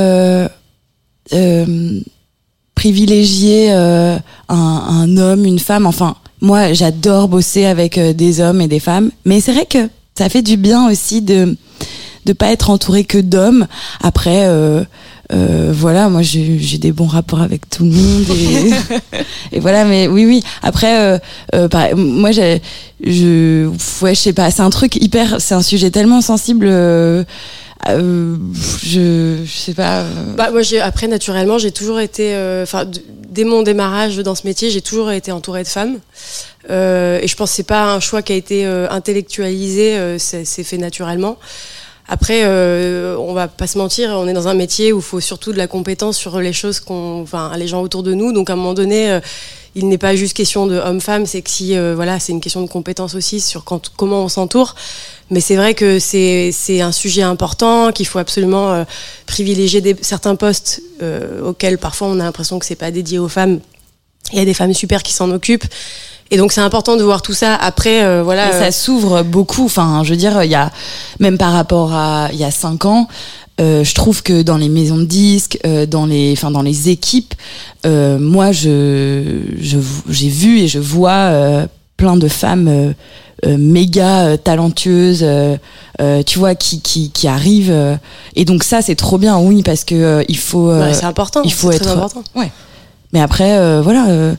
privilégier 2.74 3.72
un, 3.72 4.20
un 4.48 5.16
homme, 5.16 5.44
une 5.46 5.58
femme, 5.58 5.86
enfin 5.86 6.16
moi 6.42 6.74
j'adore 6.74 7.28
bosser 7.28 7.64
avec 7.64 7.96
euh, 7.96 8.12
des 8.12 8.40
hommes 8.40 8.60
et 8.60 8.68
des 8.68 8.80
femmes, 8.80 9.10
mais 9.24 9.40
c'est 9.40 9.52
vrai 9.52 9.64
que 9.64 9.88
ça 10.14 10.28
fait 10.28 10.42
du 10.42 10.58
bien 10.58 10.90
aussi 10.90 11.22
de 11.22 11.56
de 12.26 12.32
pas 12.32 12.52
être 12.52 12.70
entouré 12.70 13.04
que 13.04 13.18
d'hommes. 13.18 13.66
Après, 14.00 14.46
euh, 14.46 14.84
euh, 15.32 15.72
voilà, 15.74 16.08
moi 16.08 16.22
j'ai 16.22 16.78
des 16.78 16.92
bons 16.92 17.06
rapports 17.06 17.40
avec 17.40 17.68
tout 17.70 17.84
le 17.84 17.90
monde 17.90 18.24
et, 18.30 18.70
et 19.56 19.60
voilà. 19.60 19.84
Mais 19.84 20.06
oui, 20.06 20.26
oui. 20.26 20.42
Après, 20.62 21.00
euh, 21.00 21.18
euh, 21.54 21.68
pareil, 21.68 21.94
moi 21.94 22.32
je, 22.32 22.58
ouais, 24.02 24.14
je 24.14 24.20
sais 24.20 24.32
pas. 24.32 24.50
C'est 24.50 24.62
un 24.62 24.70
truc 24.70 24.96
hyper, 24.96 25.40
c'est 25.40 25.54
un 25.54 25.62
sujet 25.62 25.90
tellement 25.90 26.20
sensible. 26.20 26.66
Euh, 27.88 28.36
je, 28.82 29.38
je 29.44 29.50
sais 29.52 29.74
pas. 29.74 30.00
euh, 30.00 30.34
Bah, 30.36 30.50
moi, 30.50 30.62
après, 30.82 31.08
naturellement, 31.08 31.58
j'ai 31.58 31.72
toujours 31.72 31.98
été, 32.00 32.34
euh, 32.34 32.62
enfin, 32.62 32.84
dès 33.28 33.44
mon 33.44 33.62
démarrage 33.62 34.18
dans 34.18 34.34
ce 34.34 34.46
métier, 34.46 34.70
j'ai 34.70 34.82
toujours 34.82 35.10
été 35.10 35.32
entourée 35.32 35.62
de 35.62 35.68
femmes. 35.68 35.98
Euh, 36.70 37.18
et 37.20 37.26
je 37.26 37.36
pense 37.36 37.50
que 37.50 37.56
c'est 37.56 37.62
pas 37.64 37.92
un 37.92 38.00
choix 38.00 38.22
qui 38.22 38.32
a 38.32 38.36
été 38.36 38.64
intellectualisé, 38.64 40.18
c'est, 40.18 40.44
fait 40.44 40.78
naturellement. 40.78 41.38
Après, 42.08 42.44
on 42.46 43.32
va 43.32 43.48
pas 43.48 43.66
se 43.66 43.78
mentir, 43.78 44.10
on 44.10 44.28
est 44.28 44.32
dans 44.32 44.48
un 44.48 44.54
métier 44.54 44.92
où 44.92 44.98
il 44.98 45.02
faut 45.02 45.20
surtout 45.20 45.52
de 45.52 45.58
la 45.58 45.66
compétence 45.66 46.16
sur 46.16 46.38
les 46.40 46.52
choses 46.52 46.78
qu'on, 46.78 47.22
enfin, 47.22 47.52
les 47.56 47.66
gens 47.66 47.80
autour 47.82 48.02
de 48.02 48.14
nous. 48.14 48.32
Donc, 48.32 48.50
à 48.50 48.52
un 48.52 48.56
moment 48.56 48.74
donné, 48.74 49.18
il 49.74 49.88
n'est 49.88 49.98
pas 49.98 50.14
juste 50.14 50.36
question 50.36 50.66
de 50.66 50.76
homme-femme, 50.76 51.26
c'est 51.26 51.42
que 51.42 51.50
si, 51.50 51.76
euh, 51.76 51.94
voilà, 51.94 52.20
c'est 52.20 52.32
une 52.32 52.40
question 52.40 52.60
de 52.62 52.68
compétence 52.68 53.14
aussi 53.14 53.40
sur 53.40 53.64
quand, 53.64 53.90
comment 53.96 54.24
on 54.24 54.28
s'entoure. 54.28 54.74
Mais 55.30 55.40
c'est 55.40 55.56
vrai 55.56 55.72
que 55.74 55.98
c'est 55.98 56.50
c'est 56.52 56.82
un 56.82 56.92
sujet 56.92 57.22
important 57.22 57.90
qu'il 57.90 58.06
faut 58.06 58.18
absolument 58.18 58.70
euh, 58.70 58.84
privilégier 59.26 59.80
des, 59.80 59.96
certains 60.02 60.36
postes 60.36 60.82
euh, 61.02 61.42
auxquels 61.42 61.78
parfois 61.78 62.08
on 62.08 62.20
a 62.20 62.24
l'impression 62.24 62.58
que 62.58 62.66
c'est 62.66 62.76
pas 62.76 62.90
dédié 62.90 63.18
aux 63.18 63.28
femmes. 63.28 63.60
Il 64.32 64.38
y 64.38 64.42
a 64.42 64.44
des 64.44 64.54
femmes 64.54 64.74
super 64.74 65.02
qui 65.02 65.12
s'en 65.12 65.30
occupent. 65.30 65.66
Et 66.32 66.38
donc 66.38 66.50
c'est 66.50 66.62
important 66.62 66.96
de 66.96 67.02
voir 67.02 67.20
tout 67.20 67.34
ça. 67.34 67.54
Après, 67.54 68.02
euh, 68.02 68.22
voilà. 68.22 68.48
Et 68.48 68.54
euh, 68.54 68.58
ça 68.58 68.72
s'ouvre 68.72 69.22
beaucoup. 69.22 69.66
Enfin, 69.66 70.02
je 70.02 70.10
veux 70.10 70.16
dire, 70.16 70.42
il 70.42 70.50
y 70.50 70.54
a 70.54 70.70
même 71.20 71.36
par 71.36 71.52
rapport 71.52 71.92
à 71.92 72.30
il 72.32 72.38
y 72.38 72.44
a 72.44 72.50
cinq 72.50 72.86
ans, 72.86 73.06
euh, 73.62 73.84
je 73.84 73.94
trouve 73.94 74.22
que 74.22 74.42
dans 74.42 74.56
les 74.56 74.68
maisons 74.68 74.98
de 74.98 75.04
disques, 75.04 75.58
euh, 75.64 75.86
dans 75.86 76.06
les, 76.06 76.32
enfin 76.32 76.50
dans 76.50 76.62
les 76.62 76.88
équipes, 76.88 77.34
euh, 77.86 78.18
moi 78.18 78.50
je 78.50 79.42
je 79.60 79.78
j'ai 80.08 80.28
vu 80.28 80.58
et 80.58 80.68
je 80.68 80.80
vois 80.80 81.66
plein 81.96 82.16
de 82.16 82.28
femmes. 82.28 82.94
méga 83.44 84.38
talentueuses, 84.38 85.26
tu 86.26 86.38
vois, 86.38 86.54
qui 86.54 86.80
qui 86.80 87.10
qui 87.10 87.28
arrivent. 87.28 87.98
et 88.36 88.44
donc 88.44 88.62
ça, 88.62 88.82
c'est 88.82 88.94
trop 88.94 89.18
bien, 89.18 89.38
oui, 89.38 89.62
parce 89.62 89.84
que 89.84 90.24
il 90.28 90.38
faut. 90.38 90.70
Ouais, 90.72 90.94
c'est 90.94 91.04
important. 91.04 91.42
il 91.44 91.52
faut 91.52 91.70
être. 91.70 91.82
très 91.82 91.92
important. 91.92 92.22
Mais 93.12 93.20
après, 93.20 93.80
voilà. 93.82 94.34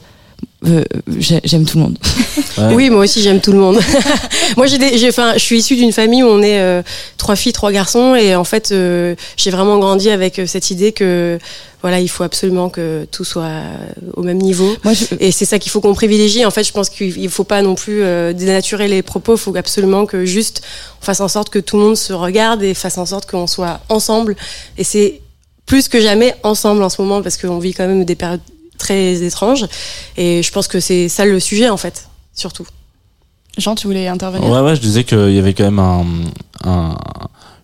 Euh, 0.67 0.83
j'ai- 1.19 1.41
J'aime 1.43 1.65
tout 1.65 1.77
le 1.77 1.83
monde. 1.83 1.97
Ouais. 2.57 2.73
Oui, 2.73 2.89
moi 2.89 3.01
aussi 3.03 3.21
j'aime 3.21 3.41
tout 3.41 3.51
le 3.51 3.59
monde. 3.59 3.79
moi 4.57 4.65
j'ai, 4.67 4.77
des- 4.77 4.97
j'ai, 4.97 5.09
enfin, 5.09 5.33
je 5.33 5.39
suis 5.39 5.57
issue 5.59 5.75
d'une 5.75 5.91
famille 5.91 6.23
où 6.23 6.27
on 6.27 6.41
est 6.41 6.59
euh, 6.59 6.81
trois 7.17 7.35
filles, 7.35 7.53
trois 7.53 7.71
garçons, 7.71 8.15
et 8.15 8.35
en 8.35 8.43
fait 8.43 8.71
euh, 8.71 9.15
j'ai 9.37 9.49
vraiment 9.51 9.77
grandi 9.79 10.09
avec 10.09 10.39
euh, 10.39 10.45
cette 10.45 10.71
idée 10.71 10.91
que 10.91 11.39
voilà, 11.81 11.99
il 11.99 12.07
faut 12.07 12.23
absolument 12.23 12.69
que 12.69 13.05
tout 13.11 13.25
soit 13.25 13.51
au 14.15 14.23
même 14.23 14.37
niveau. 14.37 14.73
Moi, 14.85 14.93
je, 14.93 15.03
Et 15.19 15.33
c'est 15.33 15.43
ça 15.43 15.59
qu'il 15.59 15.69
faut 15.69 15.81
qu'on 15.81 15.93
privilégie. 15.93 16.45
En 16.45 16.51
fait, 16.51 16.63
je 16.63 16.71
pense 16.71 16.89
qu'il 16.89 17.17
il 17.17 17.27
faut 17.29 17.43
pas 17.43 17.61
non 17.61 17.75
plus 17.75 18.03
euh, 18.03 18.31
dénaturer 18.31 18.87
les 18.87 19.01
propos. 19.01 19.33
Il 19.35 19.37
faut 19.39 19.53
absolument 19.57 20.05
que 20.05 20.23
juste 20.23 20.61
on 21.01 21.05
fasse 21.05 21.19
en 21.19 21.27
sorte 21.27 21.49
que 21.49 21.59
tout 21.59 21.75
le 21.75 21.83
monde 21.83 21.97
se 21.97 22.13
regarde 22.13 22.63
et 22.63 22.73
fasse 22.73 22.97
en 22.97 23.05
sorte 23.05 23.29
qu'on 23.29 23.47
soit 23.47 23.81
ensemble. 23.89 24.37
Et 24.77 24.85
c'est 24.85 25.19
plus 25.65 25.89
que 25.89 25.99
jamais 25.99 26.35
ensemble 26.43 26.83
en 26.83 26.89
ce 26.89 27.01
moment 27.01 27.21
parce 27.21 27.35
qu'on 27.35 27.59
vit 27.59 27.73
quand 27.73 27.85
même 27.87 28.05
des 28.05 28.15
périodes 28.15 28.39
très 28.83 29.23
étranges. 29.23 29.65
Et 30.17 30.43
je 30.43 30.51
pense 30.51 30.67
que 30.67 30.79
c'est 30.79 31.07
ça 31.09 31.25
le 31.25 31.39
sujet 31.39 31.69
en 31.69 31.77
fait, 31.77 32.07
surtout. 32.35 32.65
Jean, 33.57 33.75
tu 33.75 33.87
voulais 33.87 34.07
intervenir? 34.07 34.49
Ouais, 34.49 34.61
ouais, 34.61 34.75
je 34.75 34.81
disais 34.81 35.03
qu'il 35.03 35.31
y 35.31 35.39
avait 35.39 35.53
quand 35.53 35.63
même 35.71 35.79
un, 35.79 36.05
un- 36.65 36.95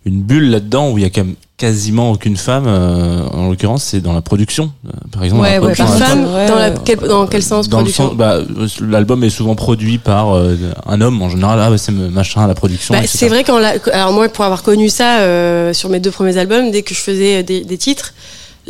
une 0.05 0.21
bulle 0.21 0.49
là-dedans 0.51 0.91
où 0.91 0.97
il 0.97 1.01
y 1.03 1.05
a 1.05 1.09
quand 1.09 1.23
même 1.25 1.35
quasiment 1.57 2.11
aucune 2.11 2.37
femme. 2.37 2.65
euh, 2.67 3.23
en 3.33 3.49
l'occurrence, 3.49 3.83
c'est 3.83 3.99
dans 3.99 4.13
la 4.13 4.21
production. 4.21 4.71
Euh, 4.87 4.91
par 5.11 5.23
exemple, 5.23 5.41
Ouais, 5.41 5.49
la 5.55 5.61
ouais, 5.61 5.73
production 5.73 5.85
par 5.87 5.99
d'un 5.99 6.05
femme. 6.05 6.23
dans, 6.47 6.55
la, 6.55 6.69
quel, 6.71 6.99
dans 6.99 7.27
quel 7.27 7.43
sens 7.43 7.67
Dans 7.67 7.79
le 7.79 7.83
production 7.83 8.09
sens, 8.09 8.15
bah, 8.17 8.37
l'album 8.81 9.23
est 9.23 9.29
souvent 9.31 9.55
produit 9.55 9.97
par 9.97 10.35
euh, 10.35 10.55
un 10.85 11.01
homme 11.01 11.21
en 11.23 11.29
général. 11.29 11.59
Ah, 11.59 11.69
bah, 11.71 11.77
c'est 11.79 11.91
machin 11.91 12.45
la 12.47 12.53
production. 12.55 12.93
Bah, 12.93 13.01
c'est 13.05 13.27
vrai 13.27 13.43
quand 13.43 13.57
la- 13.59 13.75
alors 13.91 14.13
moi 14.13 14.29
pour 14.29 14.45
avoir 14.45 14.61
connu 14.63 14.89
ça 14.89 15.19
euh, 15.21 15.73
sur 15.73 15.89
mes 15.89 15.99
deux 15.99 16.11
premiers 16.11 16.37
albums 16.37 16.69
dès 16.71 16.83
que 16.83 16.93
je 16.93 16.99
faisais 17.01 17.41
des, 17.43 17.61
des 17.65 17.77
titres 17.77 18.13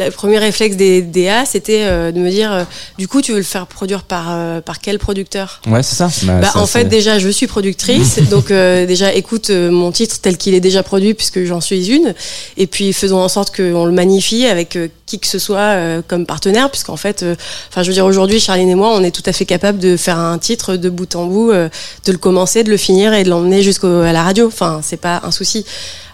le 0.05 0.11
premier 0.11 0.37
réflexe 0.37 0.75
des 0.75 1.01
DA 1.01 1.45
c'était 1.45 1.83
euh, 1.83 2.11
de 2.11 2.19
me 2.19 2.29
dire 2.29 2.51
euh, 2.51 2.63
du 2.97 3.07
coup 3.07 3.21
tu 3.21 3.31
veux 3.31 3.37
le 3.37 3.43
faire 3.43 3.67
produire 3.67 4.03
par 4.03 4.27
euh, 4.29 4.61
par 4.61 4.79
quel 4.79 4.99
producteur? 4.99 5.61
Ouais, 5.67 5.83
c'est 5.83 5.95
ça. 5.95 6.09
Bah, 6.23 6.39
bah, 6.41 6.49
ça, 6.53 6.59
en 6.59 6.65
fait 6.65 6.85
déjà 6.85 7.19
je 7.19 7.29
suis 7.29 7.47
productrice 7.47 8.19
donc 8.29 8.51
euh, 8.51 8.85
déjà 8.85 9.13
écoute 9.13 9.49
euh, 9.49 9.71
mon 9.71 9.91
titre 9.91 10.19
tel 10.21 10.37
qu'il 10.37 10.53
est 10.53 10.59
déjà 10.59 10.83
produit 10.83 11.13
puisque 11.13 11.43
j'en 11.43 11.61
suis 11.61 11.89
une 11.89 12.13
et 12.57 12.67
puis 12.67 12.93
faisons 12.93 13.19
en 13.19 13.29
sorte 13.29 13.55
qu'on 13.55 13.85
le 13.85 13.91
magnifie 13.91 14.45
avec 14.45 14.77
qui 15.09 15.19
que 15.19 15.27
ce 15.27 15.39
soit 15.39 15.59
euh, 15.59 16.01
comme 16.07 16.25
partenaire 16.25 16.69
puisqu'en 16.69 16.95
fait 16.95 17.23
euh, 17.23 17.35
enfin 17.69 17.81
je 17.81 17.87
veux 17.87 17.93
dire 17.93 18.05
aujourd'hui 18.05 18.39
Charline 18.39 18.69
et 18.69 18.75
moi 18.75 18.91
on 18.93 19.03
est 19.03 19.11
tout 19.11 19.23
à 19.25 19.33
fait 19.33 19.45
capable 19.45 19.79
de 19.79 19.97
faire 19.97 20.19
un 20.19 20.37
titre 20.37 20.75
de 20.75 20.89
bout 20.89 21.15
en 21.15 21.25
bout 21.25 21.51
euh, 21.51 21.67
de 22.05 22.11
le 22.11 22.19
commencer 22.19 22.63
de 22.63 22.69
le 22.69 22.77
finir 22.77 23.13
et 23.13 23.23
de 23.23 23.29
l'emmener 23.29 23.63
jusqu'à 23.63 23.87
la 23.87 24.23
radio. 24.23 24.47
Enfin 24.47 24.81
c'est 24.83 25.01
pas 25.01 25.21
un 25.23 25.31
souci 25.31 25.65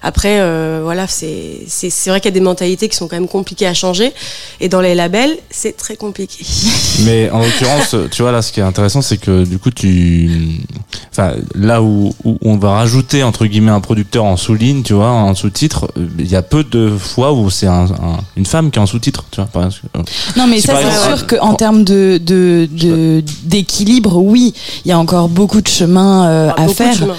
après 0.07 0.37
euh, 0.39 0.79
voilà 0.83 1.07
c'est 1.07 1.61
c'est 1.67 1.89
c'est 1.89 2.09
vrai 2.11 2.19
qu'il 2.21 2.29
y 2.29 2.33
a 2.33 2.39
des 2.39 2.45
mentalités 2.51 2.87
qui 2.87 2.95
sont 2.95 3.07
quand 3.07 3.15
même 3.17 3.27
compliquées 3.27 3.67
à 3.67 3.73
changer 3.73 4.13
et 4.61 4.69
dans 4.69 4.79
les 4.81 4.93
labels 4.95 5.35
c'est 5.49 5.75
très 5.75 5.95
compliqué 5.97 6.45
Mais 7.05 7.29
en 7.29 7.39
l'occurrence, 7.39 7.93
tu 8.11 8.21
vois 8.21 8.31
là, 8.31 8.41
ce 8.41 8.51
qui 8.53 8.61
est 8.61 8.63
intéressant, 8.63 9.01
c'est 9.01 9.17
que 9.17 9.43
du 9.43 9.59
coup, 9.59 9.69
tu, 9.69 10.29
enfin, 11.11 11.33
là 11.53 11.81
où, 11.81 12.13
où 12.23 12.37
on 12.41 12.57
va 12.57 12.71
rajouter 12.71 13.21
entre 13.21 13.45
guillemets 13.45 13.71
un 13.71 13.81
producteur 13.81 14.23
en 14.23 14.37
sous-ligne, 14.37 14.81
tu 14.81 14.93
vois, 14.93 15.09
en 15.09 15.35
sous-titre, 15.35 15.91
euh, 15.97 16.07
il 16.17 16.27
y 16.31 16.37
a 16.37 16.41
peu 16.41 16.63
de 16.63 16.89
fois 16.97 17.33
où 17.33 17.49
c'est 17.49 17.67
un, 17.67 17.83
un- 17.85 18.19
une 18.37 18.45
femme 18.45 18.71
qui 18.71 18.79
est 18.79 18.81
en 18.81 18.85
sous-titre, 18.85 19.25
tu 19.29 19.41
vois. 19.41 19.47
Par 19.47 19.65
exemple. 19.65 19.87
Non, 20.37 20.47
mais 20.47 20.61
Si 20.61 20.67
ça, 20.67 20.77
c'est 20.77 20.87
exemple- 20.87 21.17
sûr 21.17 21.27
qu'en 21.27 21.53
termes 21.55 21.83
de 21.83 22.17
de- 22.23 22.67
de- 22.71 23.23
d'équilibre, 23.43 24.15
oui, 24.17 24.53
il 24.85 24.89
y 24.89 24.91
a 24.93 24.97
encore 24.99 25.27
beaucoup 25.27 25.61
de 25.61 25.67
chemin 25.67 26.27
euh, 26.29 26.49
Ah, 26.55 26.61
à 26.61 26.65
beaucoup 26.65 26.71
de 26.71 26.77
faire. 26.77 26.95
chemin. 26.95 27.15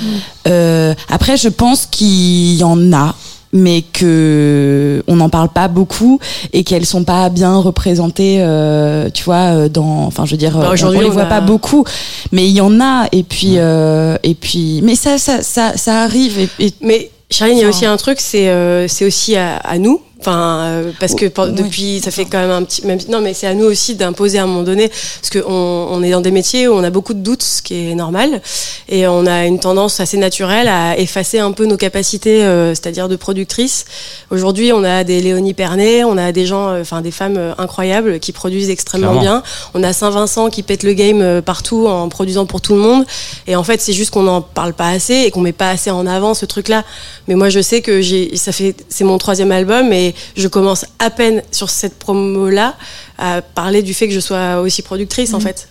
Euh, 0.48 0.94
après, 1.08 1.36
je 1.36 1.48
pense 1.48 1.86
qu'il 1.86 2.54
y 2.54 2.62
en 2.64 2.75
a 2.92 3.14
mais 3.52 3.82
que 3.92 5.02
on 5.06 5.16
n'en 5.16 5.28
parle 5.28 5.48
pas 5.48 5.68
beaucoup 5.68 6.18
et 6.52 6.64
qu'elles 6.64 6.84
sont 6.84 7.04
pas 7.04 7.28
bien 7.30 7.56
représentées 7.56 8.38
euh, 8.40 9.08
tu 9.12 9.24
vois 9.24 9.54
euh, 9.54 9.68
dans 9.68 10.04
enfin 10.04 10.26
je 10.26 10.32
veux 10.32 10.36
dire 10.36 10.52
Bah, 10.58 10.70
on- 10.82 10.86
on, 10.86 11.00
les 11.00 11.08
voit 11.08 11.22
a- 11.22 11.26
pas 11.26 11.40
beaucoup 11.40 11.84
mais 12.32 12.46
il 12.48 12.52
y 12.54 12.60
en 12.60 12.80
a 12.80 13.06
et 13.12 13.22
puis 13.22 13.54
euh, 13.56 14.16
et 14.24 14.34
puis 14.34 14.80
mais 14.82 14.94
ça 14.96 15.16
ça 15.18 15.42
ça, 15.42 15.76
ça 15.76 16.02
arrive 16.02 16.38
et, 16.38 16.48
et- 16.58 16.72
Mais 16.82 17.10
Charline, 17.30 17.56
il 17.58 17.62
y 17.62 17.64
a 17.64 17.68
aussi 17.68 17.86
un 17.86 17.96
truc, 17.96 18.18
c'est 18.20 18.48
euh, 18.50 18.86
c'est 18.88 19.04
aussi 19.04 19.34
à, 19.36 19.56
à 19.56 19.78
nous. 19.78 20.00
Enfin, 20.18 20.60
euh, 20.62 20.92
parce 20.98 21.14
que 21.14 21.26
Oui. 21.26 21.52
depuis, 21.52 22.00
ça 22.00 22.10
fait 22.10 22.24
quand 22.24 22.38
même 22.38 22.50
un 22.50 22.62
petit. 22.64 22.84
Même, 22.86 22.98
non, 23.10 23.20
mais 23.20 23.34
c'est 23.34 23.46
à 23.46 23.54
nous 23.54 23.66
aussi 23.66 23.94
d'imposer 23.96 24.38
à 24.38 24.44
un 24.44 24.46
moment 24.46 24.62
donné, 24.62 24.88
parce 24.88 25.30
qu'on 25.30 25.52
on 25.52 26.02
est 26.02 26.10
dans 26.10 26.22
des 26.22 26.30
métiers 26.30 26.66
où 26.68 26.72
on 26.72 26.82
a 26.82 26.90
beaucoup 26.90 27.12
de 27.14 27.20
doutes, 27.20 27.42
ce 27.42 27.60
qui 27.62 27.90
est 27.90 27.94
normal, 27.94 28.40
et 28.88 29.06
on 29.06 29.26
a 29.26 29.44
une 29.44 29.60
tendance 29.60 30.00
assez 30.00 30.16
naturelle 30.16 30.68
à 30.68 30.98
effacer 30.98 31.38
un 31.38 31.52
peu 31.52 31.66
nos 31.66 31.76
capacités, 31.76 32.42
euh, 32.44 32.70
c'est-à-dire 32.70 33.08
de 33.08 33.16
productrice. 33.16 33.84
Aujourd'hui, 34.30 34.72
on 34.72 34.82
a 34.84 35.04
des 35.04 35.20
Léonie 35.20 35.52
Pernet, 35.54 36.02
on 36.04 36.16
a 36.16 36.32
des 36.32 36.46
gens, 36.46 36.68
euh, 36.70 36.80
enfin 36.80 37.02
des 37.02 37.10
femmes 37.10 37.36
euh, 37.36 37.52
incroyables 37.58 38.18
qui 38.18 38.32
produisent 38.32 38.70
extrêmement 38.70 39.10
Clairement. 39.12 39.20
bien. 39.20 39.42
On 39.74 39.82
a 39.82 39.92
Saint-Vincent 39.92 40.48
qui 40.48 40.62
pète 40.62 40.82
le 40.82 40.94
game 40.94 41.20
euh, 41.20 41.42
partout 41.42 41.86
en 41.86 42.08
produisant 42.08 42.46
pour 42.46 42.62
tout 42.62 42.74
le 42.74 42.80
monde. 42.80 43.04
Et 43.46 43.54
en 43.54 43.62
fait, 43.64 43.80
c'est 43.82 43.92
juste 43.92 44.10
qu'on 44.12 44.22
n'en 44.22 44.40
parle 44.40 44.72
pas 44.72 44.88
assez 44.88 45.14
et 45.26 45.30
qu'on 45.30 45.42
met 45.42 45.52
pas 45.52 45.68
assez 45.70 45.90
en 45.90 46.06
avant 46.06 46.32
ce 46.32 46.46
truc-là. 46.46 46.84
Mais 47.28 47.34
moi, 47.34 47.50
je 47.50 47.60
sais 47.60 47.82
que 47.82 48.00
j'ai, 48.00 48.34
ça 48.36 48.52
fait, 48.52 48.74
c'est 48.88 49.04
mon 49.04 49.18
troisième 49.18 49.52
album 49.52 49.92
et 49.92 50.05
je 50.36 50.48
commence 50.48 50.84
à 50.98 51.10
peine 51.10 51.42
sur 51.50 51.70
cette 51.70 51.98
promo-là 51.98 52.76
à 53.18 53.42
parler 53.42 53.82
du 53.82 53.94
fait 53.94 54.08
que 54.08 54.14
je 54.14 54.20
sois 54.20 54.60
aussi 54.60 54.82
productrice, 54.82 55.34
en 55.34 55.40
fait. 55.40 55.68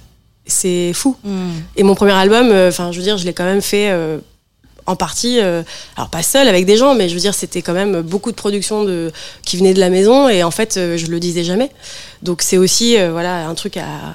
C'est 0.48 0.94
fou. 0.94 1.16
Et 1.76 1.84
mon 1.84 1.96
premier 1.96 2.12
album, 2.14 2.50
euh, 2.52 2.70
enfin, 2.70 2.92
je 2.92 2.98
veux 2.98 3.04
dire, 3.04 3.18
je 3.18 3.26
l'ai 3.26 3.34
quand 3.34 3.46
même 3.46 3.62
fait. 3.62 3.90
euh, 3.92 4.20
en 4.88 4.96
partie, 4.96 5.40
euh, 5.40 5.64
alors 5.98 6.10
pas 6.10 6.22
seul 6.22 6.48
avec 6.48 6.68
des 6.68 6.78
gens, 6.78 6.94
mais 6.94 7.10
je 7.10 7.16
veux 7.16 7.20
dire, 7.20 7.34
c'était 7.34 7.64
quand 7.64 7.74
même 7.74 8.02
beaucoup 8.02 8.30
de 8.30 8.36
production 8.36 8.84
de, 8.84 9.12
qui 9.44 9.58
venait 9.58 9.74
de 9.74 9.80
la 9.80 9.90
maison 9.90 10.30
et 10.30 10.44
en 10.44 10.52
fait, 10.52 10.76
je 10.76 11.08
le 11.08 11.20
disais 11.20 11.44
jamais. 11.44 11.72
Donc 12.22 12.44
c'est 12.44 12.58
aussi, 12.58 12.96
voilà, 13.10 13.48
un 13.48 13.56
truc 13.56 13.78
à 13.78 14.14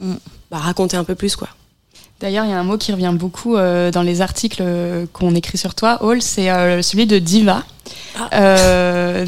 Mm. 0.00 0.14
bah, 0.50 0.58
raconter 0.58 0.96
un 0.96 1.04
peu 1.04 1.14
plus, 1.14 1.36
quoi. 1.36 1.48
D'ailleurs, 2.20 2.44
il 2.44 2.50
y 2.50 2.54
a 2.54 2.58
un 2.58 2.64
mot 2.64 2.78
qui 2.78 2.92
revient 2.92 3.12
beaucoup 3.14 3.54
dans 3.56 4.02
les 4.02 4.20
articles 4.20 4.62
qu'on 5.12 5.34
écrit 5.34 5.58
sur 5.58 5.74
toi, 5.74 6.02
Hall, 6.02 6.20
c'est 6.20 6.46
celui 6.82 7.06
de 7.06 7.18
diva. 7.18 7.64
Ah. 8.20 8.28
Euh, 8.34 9.24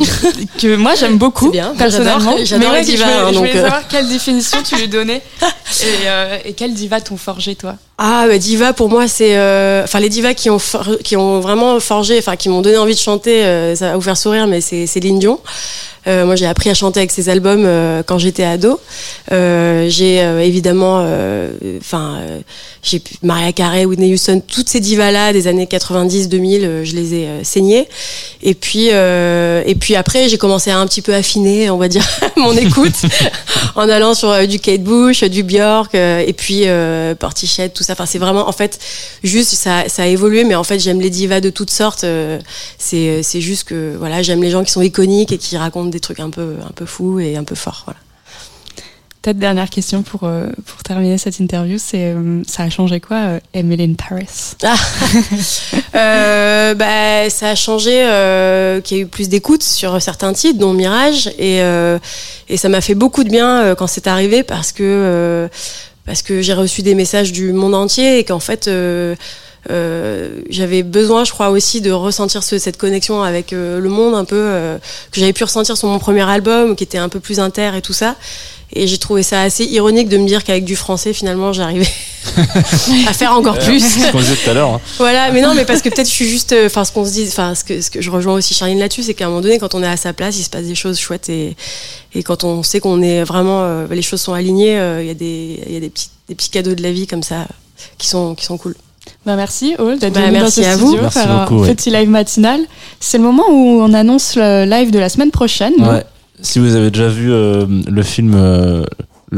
que 0.60 0.74
moi 0.76 0.94
j'aime 0.94 1.16
beaucoup 1.18 1.50
bien, 1.50 1.74
personnellement. 1.78 2.36
j'adore- 2.42 2.72
les 2.74 2.82
divas, 2.82 3.06
Je 3.06 3.12
voulais, 3.12 3.14
hein, 3.14 3.32
je 3.32 3.38
voulais 3.38 3.48
donc, 3.52 3.56
euh. 3.58 3.62
savoir 3.62 3.88
quelle 3.88 4.08
définition 4.08 4.58
tu 4.62 4.76
lui 4.76 4.88
donnais 4.88 5.22
et, 5.42 5.84
euh, 6.06 6.38
et 6.44 6.52
quelle 6.54 6.74
diva 6.74 7.00
t'ont 7.00 7.16
forgé 7.16 7.54
toi? 7.54 7.76
Ah, 7.98 8.24
bah, 8.26 8.38
diva 8.38 8.72
pour 8.72 8.88
moi 8.88 9.06
c'est, 9.08 9.36
euh, 9.36 9.84
enfin 9.84 10.00
les 10.00 10.08
divas 10.08 10.34
qui 10.34 10.50
ont 10.50 10.58
for- 10.58 10.98
qui 11.04 11.16
ont 11.16 11.40
vraiment 11.40 11.78
forgé, 11.80 12.18
enfin 12.18 12.36
qui 12.36 12.48
m'ont 12.48 12.62
donné 12.62 12.78
envie 12.78 12.94
de 12.94 12.98
chanter, 12.98 13.44
euh, 13.44 13.76
ça 13.76 13.90
va 13.90 13.94
vous 13.96 14.00
faire 14.02 14.16
sourire, 14.16 14.46
mais 14.46 14.60
c'est 14.60 14.86
Céline 14.86 15.18
Dion. 15.18 15.38
Euh, 16.06 16.24
moi, 16.24 16.34
j'ai 16.34 16.46
appris 16.46 16.70
à 16.70 16.74
chanter 16.74 17.00
avec 17.00 17.10
ses 17.10 17.28
albums 17.28 17.64
euh, 17.66 18.02
quand 18.02 18.16
j'étais 18.18 18.42
ado. 18.42 18.80
Euh, 19.32 19.84
j'ai 19.90 20.22
euh, 20.22 20.40
évidemment, 20.40 21.00
enfin, 21.78 22.16
euh, 22.20 22.40
j'ai 22.82 23.02
Mariah 23.22 23.52
Carey, 23.52 23.84
Whitney 23.84 24.14
Houston, 24.14 24.40
toutes 24.40 24.70
ces 24.70 24.80
divas-là 24.80 25.34
des 25.34 25.46
années 25.46 25.66
90-2000, 25.66 26.64
euh, 26.64 26.84
je 26.86 26.94
les 26.96 27.14
ai 27.16 27.26
euh, 27.26 27.44
saignées. 27.44 27.86
Et 28.42 28.49
puis, 28.54 28.88
euh, 28.92 29.62
et 29.66 29.74
puis 29.74 29.96
après, 29.96 30.28
j'ai 30.28 30.38
commencé 30.38 30.70
à 30.70 30.78
un 30.78 30.86
petit 30.86 31.02
peu 31.02 31.14
affiner, 31.14 31.70
on 31.70 31.76
va 31.76 31.88
dire, 31.88 32.04
mon 32.36 32.52
écoute, 32.52 32.94
en 33.74 33.88
allant 33.88 34.14
sur 34.14 34.30
euh, 34.30 34.46
du 34.46 34.58
Kate 34.58 34.82
Bush, 34.82 35.24
du 35.24 35.42
Björk, 35.42 35.94
euh, 35.94 36.24
et 36.26 36.32
puis 36.32 36.62
euh, 36.66 37.14
Portichet, 37.14 37.68
tout 37.68 37.82
ça. 37.82 37.92
Enfin, 37.92 38.06
c'est 38.06 38.18
vraiment, 38.18 38.48
en 38.48 38.52
fait, 38.52 38.78
juste 39.22 39.50
ça, 39.50 39.88
ça 39.88 40.04
a 40.04 40.06
évolué, 40.06 40.44
mais 40.44 40.54
en 40.54 40.64
fait, 40.64 40.78
j'aime 40.78 41.00
les 41.00 41.10
divas 41.10 41.40
de 41.40 41.50
toutes 41.50 41.70
sortes. 41.70 42.04
euh, 42.04 42.38
c'est, 42.78 43.22
c'est 43.22 43.40
juste 43.40 43.64
que, 43.64 43.94
voilà, 43.98 44.22
j'aime 44.22 44.42
les 44.42 44.50
gens 44.50 44.64
qui 44.64 44.72
sont 44.72 44.82
iconiques 44.82 45.32
et 45.32 45.38
qui 45.38 45.56
racontent 45.56 45.90
des 45.90 46.00
trucs 46.00 46.20
un 46.20 46.30
peu, 46.30 46.56
un 46.66 46.72
peu 46.72 46.86
fous 46.86 47.20
et 47.20 47.36
un 47.36 47.44
peu 47.44 47.54
forts. 47.54 47.82
Voilà. 47.86 48.00
Peut-être 49.22 49.38
dernière 49.38 49.68
question 49.68 50.02
pour, 50.02 50.24
euh, 50.24 50.46
pour 50.64 50.82
terminer 50.82 51.18
cette 51.18 51.40
interview, 51.40 51.76
c'est 51.78 52.14
euh, 52.14 52.42
ça 52.46 52.62
a 52.62 52.70
changé 52.70 53.00
quoi, 53.00 53.38
euh, 53.54 53.94
Paris? 53.98 54.26
Euh, 55.94 56.74
bah, 56.74 57.28
ça 57.28 57.50
a 57.50 57.54
changé 57.56 57.90
qu'il 58.84 58.96
y 58.96 59.00
a 59.00 59.02
eu 59.02 59.06
plus 59.06 59.28
d'écoute 59.28 59.62
sur 59.62 60.00
certains 60.00 60.32
titres, 60.32 60.58
dont 60.58 60.72
Mirage, 60.72 61.26
et, 61.38 61.58
et 62.48 62.56
ça 62.56 62.68
m'a 62.68 62.80
fait 62.80 62.94
beaucoup 62.94 63.24
de 63.24 63.28
bien 63.28 63.74
quand 63.74 63.88
c'est 63.88 64.06
arrivé 64.06 64.44
parce 64.44 64.70
que 64.70 65.48
parce 66.06 66.22
que 66.22 66.40
j'ai 66.40 66.54
reçu 66.54 66.82
des 66.82 66.94
messages 66.94 67.32
du 67.32 67.52
monde 67.52 67.74
entier 67.74 68.20
et 68.20 68.24
qu'en 68.24 68.38
fait 68.38 68.70
euh, 69.70 70.40
j'avais 70.48 70.82
besoin, 70.82 71.24
je 71.24 71.32
crois 71.32 71.50
aussi, 71.50 71.80
de 71.80 71.90
ressentir 71.90 72.42
ce- 72.42 72.58
cette 72.58 72.78
connexion 72.78 73.22
avec 73.22 73.52
euh, 73.52 73.78
le 73.80 73.88
monde 73.90 74.14
un 74.14 74.24
peu 74.24 74.36
euh, 74.38 74.78
que 75.12 75.20
j'avais 75.20 75.32
pu 75.34 75.44
ressentir 75.44 75.76
sur 75.76 75.88
mon 75.88 75.98
premier 75.98 76.22
album, 76.28 76.76
qui 76.76 76.84
était 76.84 76.98
un 76.98 77.08
peu 77.10 77.20
plus 77.20 77.40
inter 77.40 77.72
et 77.76 77.82
tout 77.82 77.92
ça. 77.92 78.16
Et 78.72 78.86
j'ai 78.86 78.98
trouvé 78.98 79.24
ça 79.24 79.42
assez 79.42 79.64
ironique 79.64 80.08
de 80.08 80.16
me 80.16 80.26
dire 80.28 80.44
qu'avec 80.44 80.64
du 80.64 80.76
français, 80.76 81.12
finalement, 81.12 81.52
j'arrivais 81.52 81.88
à 83.08 83.12
faire 83.12 83.32
encore 83.32 83.58
plus. 83.58 83.80
C'est 83.80 84.06
ce 84.06 84.12
qu'on 84.12 84.20
disait 84.20 84.36
tout 84.36 84.48
à 84.48 84.54
l'heure. 84.54 84.70
hein. 84.74 84.80
Voilà, 84.98 85.32
mais 85.32 85.40
non, 85.42 85.54
mais 85.54 85.64
parce 85.64 85.82
que 85.82 85.88
peut-être 85.88 86.06
je 86.06 86.12
suis 86.12 86.28
juste, 86.28 86.54
enfin, 86.66 86.84
ce 86.84 86.92
qu'on 86.92 87.04
se 87.04 87.10
dit, 87.10 87.26
enfin, 87.28 87.56
ce 87.56 87.64
que, 87.64 87.80
ce 87.80 87.90
que 87.90 88.00
je 88.00 88.10
rejoins 88.10 88.34
aussi 88.34 88.54
Charline 88.54 88.78
là-dessus, 88.78 89.02
c'est 89.02 89.14
qu'à 89.14 89.26
un 89.26 89.28
moment 89.28 89.40
donné, 89.40 89.58
quand 89.58 89.74
on 89.74 89.82
est 89.82 89.88
à 89.88 89.96
sa 89.96 90.12
place, 90.12 90.38
il 90.38 90.44
se 90.44 90.50
passe 90.50 90.66
des 90.66 90.76
choses 90.76 91.00
chouettes 91.00 91.28
et, 91.28 91.56
et 92.14 92.22
quand 92.22 92.44
on 92.44 92.62
sait 92.62 92.78
qu'on 92.78 93.02
est 93.02 93.24
vraiment, 93.24 93.62
euh, 93.64 93.86
les 93.90 94.02
choses 94.02 94.20
sont 94.20 94.34
alignées, 94.34 94.78
euh, 94.78 95.02
il 95.02 95.08
y 95.08 95.10
a 95.10 95.14
des, 95.14 95.60
il 95.66 95.72
y 95.74 95.76
a 95.76 95.80
des 95.80 95.90
petits, 95.90 96.10
des 96.28 96.36
petits 96.36 96.50
cadeaux 96.50 96.74
de 96.76 96.82
la 96.82 96.92
vie 96.92 97.08
comme 97.08 97.24
ça 97.24 97.48
qui 97.98 98.06
sont, 98.06 98.36
qui 98.36 98.44
sont 98.44 98.56
cool. 98.56 98.76
Bah 99.26 99.36
merci 99.36 99.74
Aude 99.78 99.98
d'être 99.98 100.14
Bah, 100.14 100.26
venu 100.28 100.38
dans 100.40 100.50
ce 100.50 100.60
à 100.60 100.72
studio 100.74 100.86
vous. 100.86 100.96
Merci 101.00 101.18
faire 101.18 101.30
un 101.30 101.46
ouais. 101.56 101.74
petit 101.74 101.90
live 101.90 102.08
matinal. 102.08 102.60
C'est 103.00 103.18
le 103.18 103.24
moment 103.24 103.44
où 103.50 103.80
on 103.82 103.92
annonce 103.92 104.36
le 104.36 104.64
live 104.64 104.90
de 104.90 104.98
la 104.98 105.08
semaine 105.08 105.30
prochaine. 105.30 105.74
Ouais. 105.78 106.04
Si 106.40 106.58
vous 106.58 106.74
avez 106.74 106.90
déjà 106.90 107.08
vu 107.08 107.30
euh, 107.32 107.66
le 107.86 108.02
film 108.02 108.32
euh, 108.34 108.84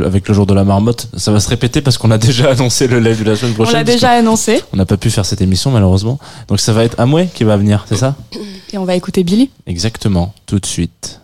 avec 0.05 0.29
le 0.29 0.35
jour 0.35 0.47
de 0.47 0.55
la 0.55 0.65
marmotte, 0.65 1.09
ça 1.17 1.33
va 1.33 1.41
se 1.41 1.49
répéter 1.49 1.81
parce 1.81 1.99
qu'on 1.99 2.11
a 2.13 2.19
déjà 2.19 2.51
annoncé 2.53 2.87
le 2.87 3.01
live 3.01 3.25
de 3.25 3.31
la 3.31 3.37
semaine 3.37 3.53
on 3.53 3.55
prochaine. 3.55 3.75
l'a 3.75 3.85
parce 3.85 3.97
déjà 3.97 4.11
annoncé 4.11 4.61
On 4.73 4.77
n'a 4.77 4.87
pas 4.87 4.97
pu 4.97 5.11
faire 5.11 5.27
cette 5.27 5.41
émission 5.41 5.71
malheureusement. 5.71 6.19
Donc 6.49 6.61
ça 6.61 6.73
va 6.73 6.85
être 6.85 6.99
Amway 7.01 7.29
qui 7.35 7.45
va 7.45 7.57
venir, 7.57 7.85
c'est 7.89 7.97
ça 7.97 8.15
et 8.73 8.79
on 8.79 8.85
va 8.85 8.95
écouter 8.95 9.23
Billy. 9.25 9.51
Exactement, 9.67 10.33
tout 10.47 10.59
de 10.59 10.67
suite. 10.67 11.21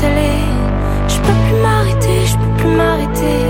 Je 0.00 1.16
peux 1.20 1.32
plus 1.32 1.60
m'arrêter, 1.60 2.24
je 2.24 2.36
peux 2.36 2.56
plus 2.58 2.76
m'arrêter. 2.76 3.47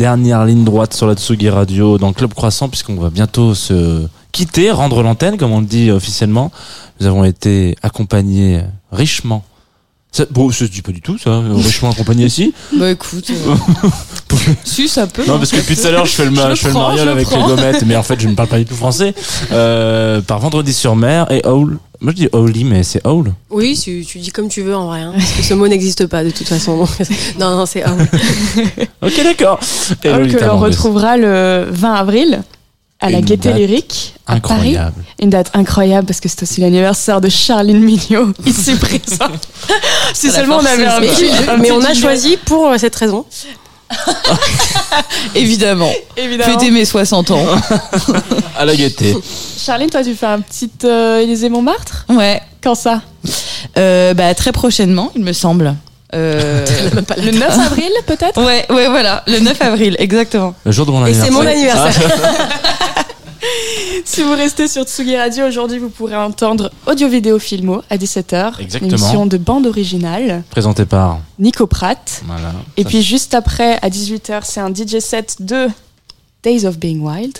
Dernière 0.00 0.46
ligne 0.46 0.64
droite 0.64 0.94
sur 0.94 1.06
la 1.06 1.14
Tsugi 1.14 1.50
Radio 1.50 1.98
dans 1.98 2.14
Club 2.14 2.32
Croissant 2.32 2.70
puisqu'on 2.70 2.94
va 2.94 3.10
bientôt 3.10 3.54
se 3.54 4.06
quitter, 4.32 4.70
rendre 4.70 5.02
l'antenne 5.02 5.36
comme 5.36 5.52
on 5.52 5.60
le 5.60 5.66
dit 5.66 5.90
officiellement. 5.90 6.50
Nous 7.00 7.06
avons 7.06 7.22
été 7.22 7.76
accompagnés 7.82 8.62
richement. 8.90 9.44
Ça, 10.10 10.24
bon, 10.30 10.50
ça 10.50 10.60
se 10.60 10.70
dit 10.70 10.80
pas 10.80 10.92
du 10.92 11.02
tout 11.02 11.18
ça, 11.18 11.42
richement 11.50 11.90
accompagnés 11.90 12.24
ici. 12.24 12.54
Bah 12.78 12.90
écoute, 12.90 13.30
euh, 13.30 13.54
si 14.64 14.88
ça 14.88 15.06
peut. 15.06 15.24
Non, 15.26 15.38
parce 15.38 15.50
que 15.50 15.56
depuis 15.56 15.76
tout 15.76 15.86
à 15.86 15.90
l'heure, 15.90 16.06
je 16.06 16.12
fais 16.12 16.24
le, 16.24 16.30
ma- 16.30 16.42
Je 16.44 16.48
le 16.48 16.54
je 16.54 16.60
fais 16.60 16.66
le 16.68 16.72
prends, 16.74 16.88
mariole 16.88 17.08
avec 17.08 17.30
les 17.30 17.36
prends. 17.36 17.48
gommettes, 17.48 17.84
mais 17.86 17.96
en 17.96 18.02
fait, 18.02 18.20
je 18.20 18.28
ne 18.28 18.34
parle 18.34 18.48
pas 18.48 18.58
du 18.58 18.64
tout 18.64 18.74
français. 18.76 19.14
Euh, 19.52 20.20
par 20.20 20.38
Vendredi 20.40 20.72
sur 20.72 20.96
mer 20.96 21.30
et 21.30 21.44
Owl. 21.46 21.78
Moi, 22.02 22.12
je 22.16 22.22
dis 22.22 22.28
Owly, 22.32 22.64
mais 22.64 22.82
c'est 22.82 23.06
Owl. 23.06 23.32
Oui, 23.50 23.78
tu, 23.78 24.04
tu 24.06 24.18
dis 24.20 24.30
comme 24.30 24.48
tu 24.48 24.62
veux 24.62 24.74
en 24.74 24.86
vrai, 24.86 25.00
hein, 25.00 25.12
parce 25.14 25.32
que 25.32 25.42
ce 25.42 25.52
mot 25.52 25.68
n'existe 25.68 26.06
pas 26.06 26.24
de 26.24 26.30
toute 26.30 26.48
façon. 26.48 26.78
donc- 26.78 26.88
non, 27.38 27.56
non, 27.56 27.66
c'est 27.66 27.84
oui. 27.86 28.64
Ok, 29.02 29.22
d'accord. 29.22 29.60
Lolita 30.04 30.38
que 30.38 30.44
l'on 30.44 30.58
retrouvera 30.58 31.16
le 31.18 31.66
20 31.70 31.92
avril 31.94 32.40
à 33.02 33.08
la 33.10 33.20
Gaieté 33.22 33.48
date 33.50 33.58
Lyrique 33.58 34.14
à 34.26 34.40
Paris. 34.40 34.58
Incroyable. 34.76 35.04
Une 35.22 35.30
date 35.30 35.50
incroyable 35.54 36.06
parce 36.06 36.20
que 36.20 36.28
c'est 36.28 36.42
aussi 36.42 36.60
l'anniversaire 36.60 37.20
de 37.20 37.28
Charline 37.30 37.80
Mignot, 37.80 38.32
ici 38.46 38.74
présent. 38.76 39.32
si 40.14 40.30
seulement 40.30 40.58
on 40.62 40.64
avait 40.66 40.84
un. 40.86 41.00
Mais, 41.00 41.56
mais 41.60 41.70
on 41.70 41.82
a 41.82 41.92
choisi 41.94 42.36
pour 42.38 42.68
euh, 42.68 42.78
cette 42.78 42.94
raison. 42.96 43.24
Évidemment. 45.34 45.90
Évidemment. 46.16 46.52
Fêter 46.58 46.70
mes 46.70 46.84
60 46.84 47.30
ans. 47.32 47.44
À 48.58 48.64
la 48.64 48.76
gaieté. 48.76 49.16
Charline, 49.58 49.88
toi, 49.88 50.02
tu 50.04 50.14
fais 50.14 50.26
un 50.26 50.40
petit 50.40 50.70
euh, 50.84 51.20
Élysée 51.20 51.48
Montmartre? 51.48 52.04
Ouais. 52.10 52.42
Quand 52.62 52.74
ça? 52.74 53.00
Euh, 53.78 54.12
bah, 54.12 54.34
très 54.34 54.52
prochainement, 54.52 55.10
il 55.16 55.24
me 55.24 55.32
semble. 55.32 55.74
Euh, 56.14 56.66
Le 57.16 57.30
9 57.30 57.58
avril, 57.58 57.90
peut-être? 58.06 58.42
Ouais, 58.44 58.66
ouais, 58.68 58.88
voilà. 58.88 59.22
Le 59.26 59.38
9 59.38 59.62
avril, 59.62 59.96
exactement. 59.98 60.54
Le 60.64 60.72
jour 60.72 60.84
de 60.84 60.90
mon 60.90 61.06
Et 61.06 61.14
c'est 61.14 61.28
anniversaire. 61.28 61.42
mon 61.42 61.48
anniversaire. 61.50 62.10
Si 64.04 64.22
vous 64.22 64.32
restez 64.32 64.68
sur 64.68 64.84
Tsugi 64.84 65.16
Radio, 65.16 65.46
aujourd'hui, 65.46 65.78
vous 65.78 65.90
pourrez 65.90 66.16
entendre 66.16 66.70
Audio 66.86 67.08
Vidéo 67.08 67.38
Filmo 67.38 67.82
à 67.90 67.96
17h. 67.96 68.60
Exactement. 68.60 68.90
L'émission 68.90 69.26
de 69.26 69.36
bande 69.36 69.66
originale, 69.66 70.42
Présenté 70.50 70.84
par. 70.86 71.20
Nico 71.38 71.66
Pratt. 71.66 72.22
Voilà. 72.26 72.52
Et 72.76 72.84
puis 72.84 73.02
juste 73.02 73.34
après, 73.34 73.78
à 73.82 73.88
18h, 73.88 74.40
c'est 74.44 74.60
un 74.60 74.72
DJ 74.72 74.98
set 75.00 75.36
de 75.40 75.68
Days 76.42 76.66
of 76.66 76.78
Being 76.78 77.00
Wild. 77.00 77.38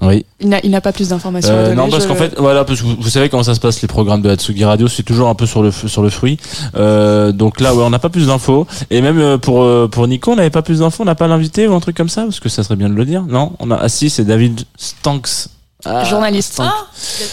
Oui. 0.00 0.24
Il 0.40 0.48
n'a, 0.48 0.58
il 0.64 0.70
n'a 0.70 0.80
pas 0.80 0.92
plus 0.92 1.10
d'informations 1.10 1.50
à 1.50 1.54
Euh, 1.54 1.62
donner. 1.64 1.76
non 1.76 1.88
parce 1.88 2.04
je- 2.04 2.08
qu'en 2.08 2.16
fait 2.16 2.34
voilà 2.36 2.64
parce 2.64 2.80
que 2.80 2.86
vous, 2.86 2.96
vous 2.98 3.08
savez 3.08 3.28
comment 3.28 3.44
ça 3.44 3.54
se 3.54 3.60
passe 3.60 3.80
les 3.82 3.88
programmes 3.88 4.20
de 4.22 4.30
Hatsugi 4.30 4.64
Radio 4.64 4.88
c'est 4.88 5.04
toujours 5.04 5.28
un 5.28 5.34
peu 5.36 5.46
sur 5.46 5.62
le 5.62 5.70
sur 5.70 6.02
le 6.02 6.10
fruit 6.10 6.38
euh, 6.74 7.30
donc 7.30 7.60
là 7.60 7.72
ouais 7.74 7.84
on 7.84 7.90
n'a 7.90 8.00
pas 8.00 8.08
plus 8.08 8.26
d'infos 8.26 8.66
et 8.90 9.00
même 9.00 9.20
euh, 9.20 9.38
pour 9.38 9.62
euh, 9.62 9.86
pour 9.88 10.08
Nico 10.08 10.32
on 10.32 10.36
n'avait 10.36 10.50
pas 10.50 10.62
plus 10.62 10.80
d'infos 10.80 11.02
on 11.04 11.06
n'a 11.06 11.14
pas 11.14 11.28
l'invité 11.28 11.68
ou 11.68 11.74
un 11.74 11.80
truc 11.80 11.96
comme 11.96 12.08
ça 12.08 12.22
parce 12.24 12.40
que 12.40 12.48
ça 12.48 12.64
serait 12.64 12.74
bien 12.76 12.88
de 12.88 12.94
le 12.94 13.04
dire 13.04 13.22
non? 13.22 13.52
On 13.60 13.70
a 13.70 13.76
ah 13.76 13.88
si 13.88 14.10
c'est 14.10 14.24
David 14.24 14.62
Stanks 14.76 15.48
ah, 15.84 16.04
Journaliste. 16.04 16.54
Stanks. 16.54 16.68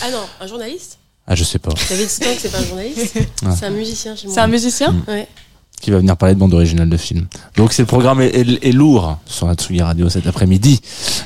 Ah 0.04 0.12
non, 0.12 0.22
un 0.42 0.48
journaliste? 0.48 0.98
Ah 1.28 1.36
je 1.36 1.44
sais 1.44 1.60
pas 1.60 1.72
David 1.90 2.10
Stank, 2.10 2.36
c'est 2.40 2.52
pas 2.52 2.60
un 2.60 2.66
journaliste? 2.66 3.18
Ah. 3.46 3.56
C'est 3.58 3.66
un 3.66 3.70
musicien 3.72 4.16
chez 4.16 4.28
moi. 4.28 4.34
C'est 4.36 4.42
un 4.42 4.48
musicien? 4.48 4.96
Ouais. 5.08 5.28
Qui 5.80 5.92
va 5.92 5.98
venir 6.00 6.16
parler 6.18 6.36
de 6.36 6.40
bande 6.40 6.54
originale 6.54 6.90
de 6.90 6.98
film. 6.98 7.26
Donc 7.58 7.74
c'est 7.74 7.82
le 7.82 7.88
programme 7.88 8.22
est, 8.22 8.36
est- 8.36 8.66
est 8.68 8.72
lourd 8.72 9.18
sur 9.26 9.48
Hatsugi 9.50 9.82
Radio 9.82 10.10
cet 10.10 10.28
après-midi 10.28 10.82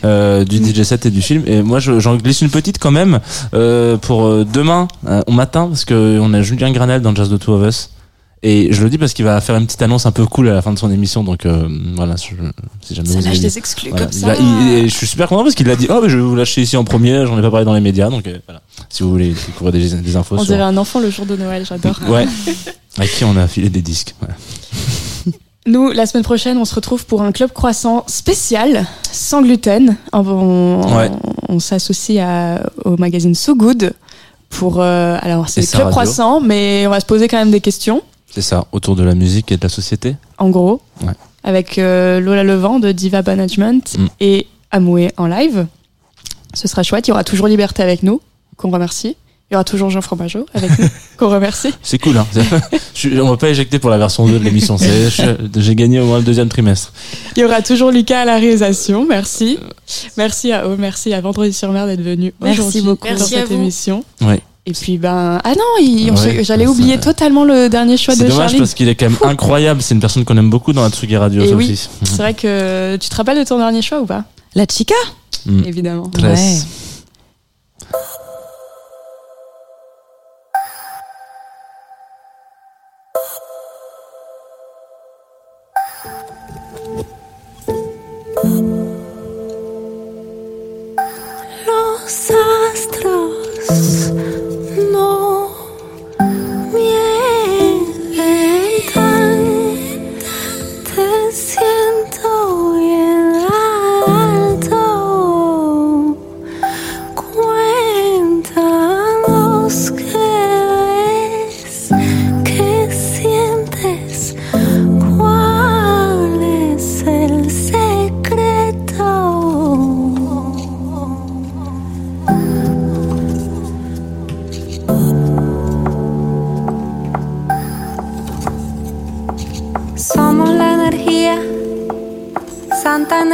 euh, 0.05 0.43
du 0.45 0.57
DJ 0.57 0.83
set 0.83 1.05
et 1.05 1.11
du 1.11 1.21
film. 1.21 1.43
Et 1.47 1.61
moi 1.61 1.79
je- 1.79 1.99
j'en 1.99 2.15
glisse 2.15 2.41
une 2.41 2.49
petite 2.49 2.77
quand 2.79 2.91
même 2.91 3.19
euh, 3.53 3.97
pour 3.97 4.25
euh, 4.25 4.45
demain 4.51 4.87
euh, 5.07 5.21
au 5.27 5.31
matin 5.31 5.67
parce 5.67 5.85
que 5.85 6.19
on 6.21 6.33
a 6.33 6.41
Julien 6.41 6.71
Granel 6.71 7.01
dans 7.01 7.13
Jazz 7.15 7.29
the 7.29 7.39
Two 7.39 7.53
of 7.55 7.67
Us. 7.67 7.89
Et 8.45 8.73
je 8.73 8.83
le 8.83 8.89
dis 8.89 8.97
parce 8.97 9.13
qu'il 9.13 9.23
va 9.23 9.39
faire 9.39 9.55
une 9.55 9.65
petite 9.65 9.81
annonce 9.83 10.05
un 10.05 10.11
peu 10.11 10.25
cool 10.25 10.49
à 10.49 10.53
la 10.53 10.61
fin 10.61 10.73
de 10.73 10.77
son 10.77 10.91
émission. 10.91 11.23
Donc 11.23 11.45
euh, 11.45 11.65
voilà, 11.95 12.15
je, 12.17 12.35
si 12.81 12.93
jamais 12.93 13.07
Ça 13.07 13.21
lâche 13.21 13.39
des 13.39 13.57
exclus 13.57 13.89
voilà. 13.91 14.05
comme 14.05 14.13
ça. 14.13 14.35
il- 14.35 14.89
je 14.89 14.93
suis 14.93 15.07
super 15.07 15.29
content 15.29 15.43
parce 15.43 15.55
qu'il 15.55 15.69
a 15.69 15.77
dit 15.77 15.87
oh 15.89 15.99
mais 16.03 16.09
je 16.09 16.17
vais 16.17 16.23
vous 16.23 16.35
lâcher 16.35 16.61
ici 16.61 16.75
en 16.75 16.83
premier. 16.83 17.25
J'en 17.25 17.39
ai 17.39 17.41
pas 17.41 17.51
parlé 17.51 17.65
dans 17.65 17.73
les 17.73 17.79
médias. 17.79 18.09
Donc 18.09 18.27
euh, 18.27 18.37
voilà, 18.45 18.61
si 18.89 19.01
vous 19.01 19.09
voulez 19.11 19.29
découvrir 19.29 19.71
des, 19.71 19.89
des 19.95 20.15
infos. 20.17 20.35
On 20.35 20.39
sur- 20.39 20.47
dirait 20.47 20.61
un 20.63 20.75
enfant 20.75 20.99
le 20.99 21.09
jour 21.09 21.25
de 21.25 21.37
Noël, 21.37 21.65
j'adore. 21.65 21.97
Ouais. 22.09 22.25
À 22.97 23.07
qui 23.07 23.23
on 23.23 23.35
a 23.37 23.47
filé 23.47 23.69
des 23.69 23.81
disques. 23.81 24.13
Voilà. 24.19 24.35
Nous, 25.65 25.91
la 25.91 26.05
semaine 26.05 26.23
prochaine, 26.23 26.57
on 26.57 26.65
se 26.65 26.75
retrouve 26.75 27.05
pour 27.05 27.21
un 27.21 27.31
club 27.31 27.51
croissant 27.53 28.03
spécial, 28.07 28.85
sans 29.11 29.41
gluten. 29.41 29.95
On, 30.11 30.19
on- 30.19 30.97
Ouais. 30.97 31.09
on 31.47 31.59
s'associe 31.59 32.21
au 32.83 32.97
magazine 32.97 33.33
So 33.33 33.55
Good 33.55 33.93
pour. 34.49 34.81
euh, 34.81 35.17
alors, 35.21 35.47
c'est 35.49 35.61
club 35.61 35.83
radio. 35.83 35.91
croissant, 35.91 36.41
mais 36.41 36.85
on 36.85 36.89
va 36.89 36.99
se 36.99 37.05
poser 37.05 37.27
quand 37.29 37.37
même 37.37 37.51
des 37.51 37.61
questions, 37.61 38.01
C'est 38.29 38.41
ça, 38.41 38.65
autour 38.73 38.95
de 38.97 39.03
la 39.03 39.15
musique 39.15 39.51
et 39.53 39.57
de 39.57 39.63
la 39.63 39.69
société. 39.69 40.15
en 40.37 40.49
gros, 40.49 40.81
Ouais. 41.01 41.13
avec 41.45 41.77
euh, 41.77 42.19
Lola 42.19 42.43
Levent 42.43 42.79
de 42.79 42.91
Diva 42.91 43.21
Management 43.21 43.95
Mm. 43.97 44.05
et 44.19 44.47
Amoué 44.71 45.11
en 45.17 45.27
live. 45.27 45.65
Ce 46.53 46.67
sera 46.67 46.83
chouette. 46.83 47.07
Il 47.07 47.11
y 47.11 47.13
aura 47.13 47.23
toujours 47.23 47.47
Liberté 47.47 47.81
avec 47.83 48.03
nous, 48.03 48.19
qu'on 48.57 48.69
remercie. 48.69 49.15
Il 49.49 49.53
y 49.53 49.55
aura 49.55 49.63
toujours 49.63 49.89
Jean 49.91 50.01
Fromageau 50.01 50.45
avec 50.53 50.77
nous, 50.79 50.87
qu'on 51.17 51.29
remercie. 51.29 51.73
C'est 51.81 51.99
cool, 51.99 52.17
hein. 52.17 52.25
Je 52.95 53.09
on 53.19 53.29
va 53.29 53.37
pas 53.37 53.49
éjecter 53.49 53.79
pour 53.79 53.89
la 53.89 53.97
version 53.97 54.25
2 54.27 54.39
de 54.39 54.43
l'émission. 54.43 54.77
C'est- 54.77 55.09
J'ai 55.57 55.75
gagné 55.75 55.99
au 55.99 56.05
moins 56.05 56.17
le 56.17 56.23
deuxième 56.23 56.49
trimestre. 56.49 56.91
Il 57.35 57.41
y 57.41 57.43
aura 57.45 57.61
toujours 57.61 57.91
Lucas 57.91 58.21
à 58.21 58.25
la 58.25 58.35
réalisation. 58.37 59.05
Merci. 59.07 59.57
Merci 60.17 60.51
à 60.51 60.65
eux. 60.65 60.75
Merci 60.77 61.13
à 61.13 61.21
Vendredi 61.21 61.53
sur 61.53 61.71
Mer 61.71 61.85
d'être 61.87 62.01
venu 62.01 62.33
Merci 62.41 62.59
aujourd'hui 62.59 62.81
beaucoup. 62.81 63.07
dans 63.07 63.13
Merci 63.15 63.35
à 63.35 63.39
cette 63.39 63.47
vous. 63.49 63.55
émission. 63.55 64.03
Ouais. 64.21 64.41
Et 64.65 64.71
puis, 64.71 64.97
ben, 64.97 65.39
ah 65.43 65.53
non, 65.55 65.85
Ouais, 66.15 66.43
j'allais 66.43 66.67
oublier 66.67 66.97
totalement 66.97 67.43
le 67.43 67.67
dernier 67.67 67.97
choix 67.97 68.15
C'est 68.15 68.23
de 68.23 68.29
dommage 68.29 68.43
Charlie. 68.45 68.59
parce 68.59 68.73
qu'il 68.73 68.87
est 68.87 68.95
quand 68.95 69.09
même 69.09 69.17
incroyable. 69.23 69.81
C'est 69.81 69.93
une 69.93 69.99
personne 69.99 70.23
qu'on 70.23 70.37
aime 70.37 70.49
beaucoup 70.49 70.71
dans 70.71 70.83
la 70.83 70.89
Tsugi 70.89 71.17
Radio, 71.17 71.41
Et 71.43 71.53
oui, 71.53 71.71
aussi. 71.73 71.89
c'est 72.03 72.15
vrai 72.17 72.33
que 72.33 72.95
tu 72.95 73.09
te 73.09 73.15
rappelles 73.15 73.39
de 73.39 73.43
ton 73.43 73.57
dernier 73.57 73.81
choix 73.81 73.99
ou 73.99 74.05
pas? 74.05 74.23
La 74.55 74.65
chica? 74.71 74.95
Mm. 75.45 75.63
Évidemment. 75.65 76.07
Tresse. 76.07 76.65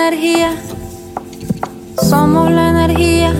Energía. 0.10 0.50
Somos 2.02 2.50
la 2.50 2.70
energía, 2.70 3.32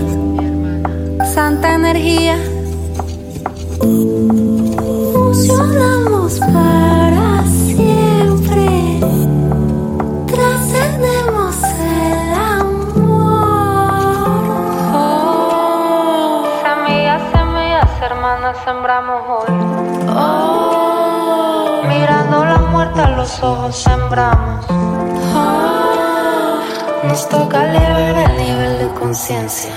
santa 1.34 1.74
energía. 1.74 2.36
Funcionamos 5.12 6.38
para 6.38 7.42
siempre. 7.66 9.00
Trascendemos 10.28 11.56
el 11.96 12.34
amor. 12.34 13.10
Oh, 14.94 16.44
semillas, 16.62 17.22
semillas, 17.32 17.90
hermanas, 18.00 18.56
sembramos 18.64 19.22
hoy. 19.28 19.52
Oh, 20.16 21.82
mirando 21.88 22.44
la 22.44 22.58
muerte 22.70 23.00
a 23.00 23.08
los 23.16 23.42
ojos 23.42 23.74
sembramos. 23.74 24.79
Nos 27.10 27.28
toca 27.28 27.68
elevar 27.68 28.30
el 28.30 28.36
nivel 28.36 28.78
de 28.78 28.94
conciencia. 28.94 29.74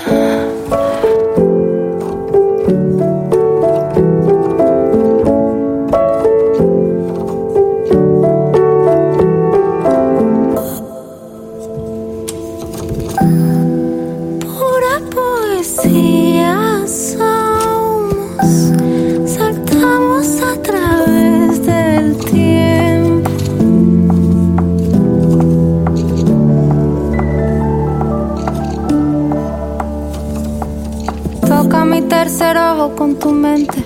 Tu 33.24 33.32
mente. 33.32 33.82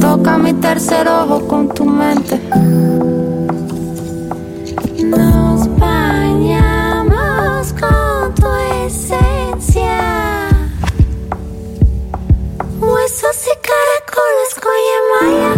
Toca 0.00 0.36
mi 0.36 0.52
tercer 0.54 1.06
ojo 1.06 1.46
con 1.46 1.68
tu 1.68 1.84
mente. 1.84 2.40
Nos 5.04 5.60
bañamos 5.78 7.72
con 7.80 8.34
tu 8.34 8.48
esencia. 8.84 10.48
Huesos 12.80 13.38
y 13.46 13.54
caracoles 13.68 14.50
con 14.64 14.78
Yemaya. 14.88 15.52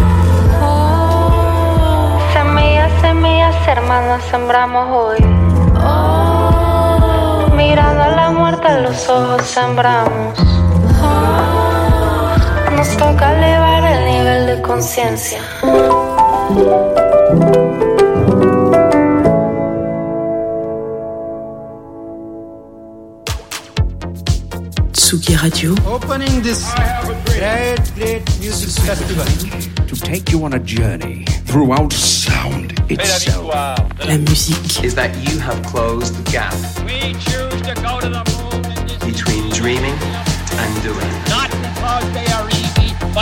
Oh, 0.63 2.19
semillas, 2.35 2.93
semillas, 3.01 3.57
hermanas, 3.67 4.23
sembramos 4.31 4.87
hoy. 4.95 5.21
Oh, 5.87 7.49
mirando 7.57 8.03
a 8.03 8.09
la 8.09 8.31
muerte 8.31 8.67
a 8.67 8.81
los 8.81 9.09
ojos 9.09 9.43
sembramos. 9.47 10.42
Nos 12.93 12.99
toca 12.99 13.33
elevar 13.33 13.85
el 13.85 14.05
nivel 14.05 14.47
de 14.49 14.63
conciencia. 14.63 15.41
Tsugi 24.93 25.37
Radio, 25.37 25.75
Opening 25.87 26.43
this 26.43 26.73
great, 27.27 27.81
great 27.95 28.23
music 28.41 28.71
festival. 28.85 29.27
to 29.87 29.95
take 29.97 30.31
you 30.33 30.45
on 30.45 30.55
a 30.55 30.59
journey 30.59 31.25
throughout 31.47 31.93
sound 31.93 32.73
itself. 32.91 33.49
la 33.53 34.19
musique, 34.19 34.83
is 34.85 34.95
that 34.95 35.11
you 35.29 35.39
have 35.39 35.63
closed 35.65 36.15
the 36.17 36.31
gap 36.31 36.55
We 36.85 37.13
choose 37.15 37.61
to 37.63 37.75
go 37.83 38.01
to 38.01 38.09
the 38.09 38.23
moon 38.33 38.63
between 39.07 39.49
dreaming 39.51 39.97
and 40.59 40.83
doing. 40.83 41.13
not 41.29 41.51
because 41.51 42.13
they 42.13 42.27
are 42.33 42.42
easy, 42.42 42.42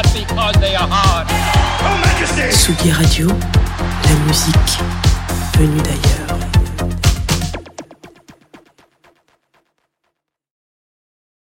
but 0.03 0.13
because 0.15 0.55
they 0.61 0.75
are 0.75 0.89
hard. 0.89 1.27
Tsugi 2.51 2.93
Radio, 2.93 3.29
la 3.29 4.15
musique 4.27 4.79
venue 5.59 5.81
d'ailleurs. 5.83 6.20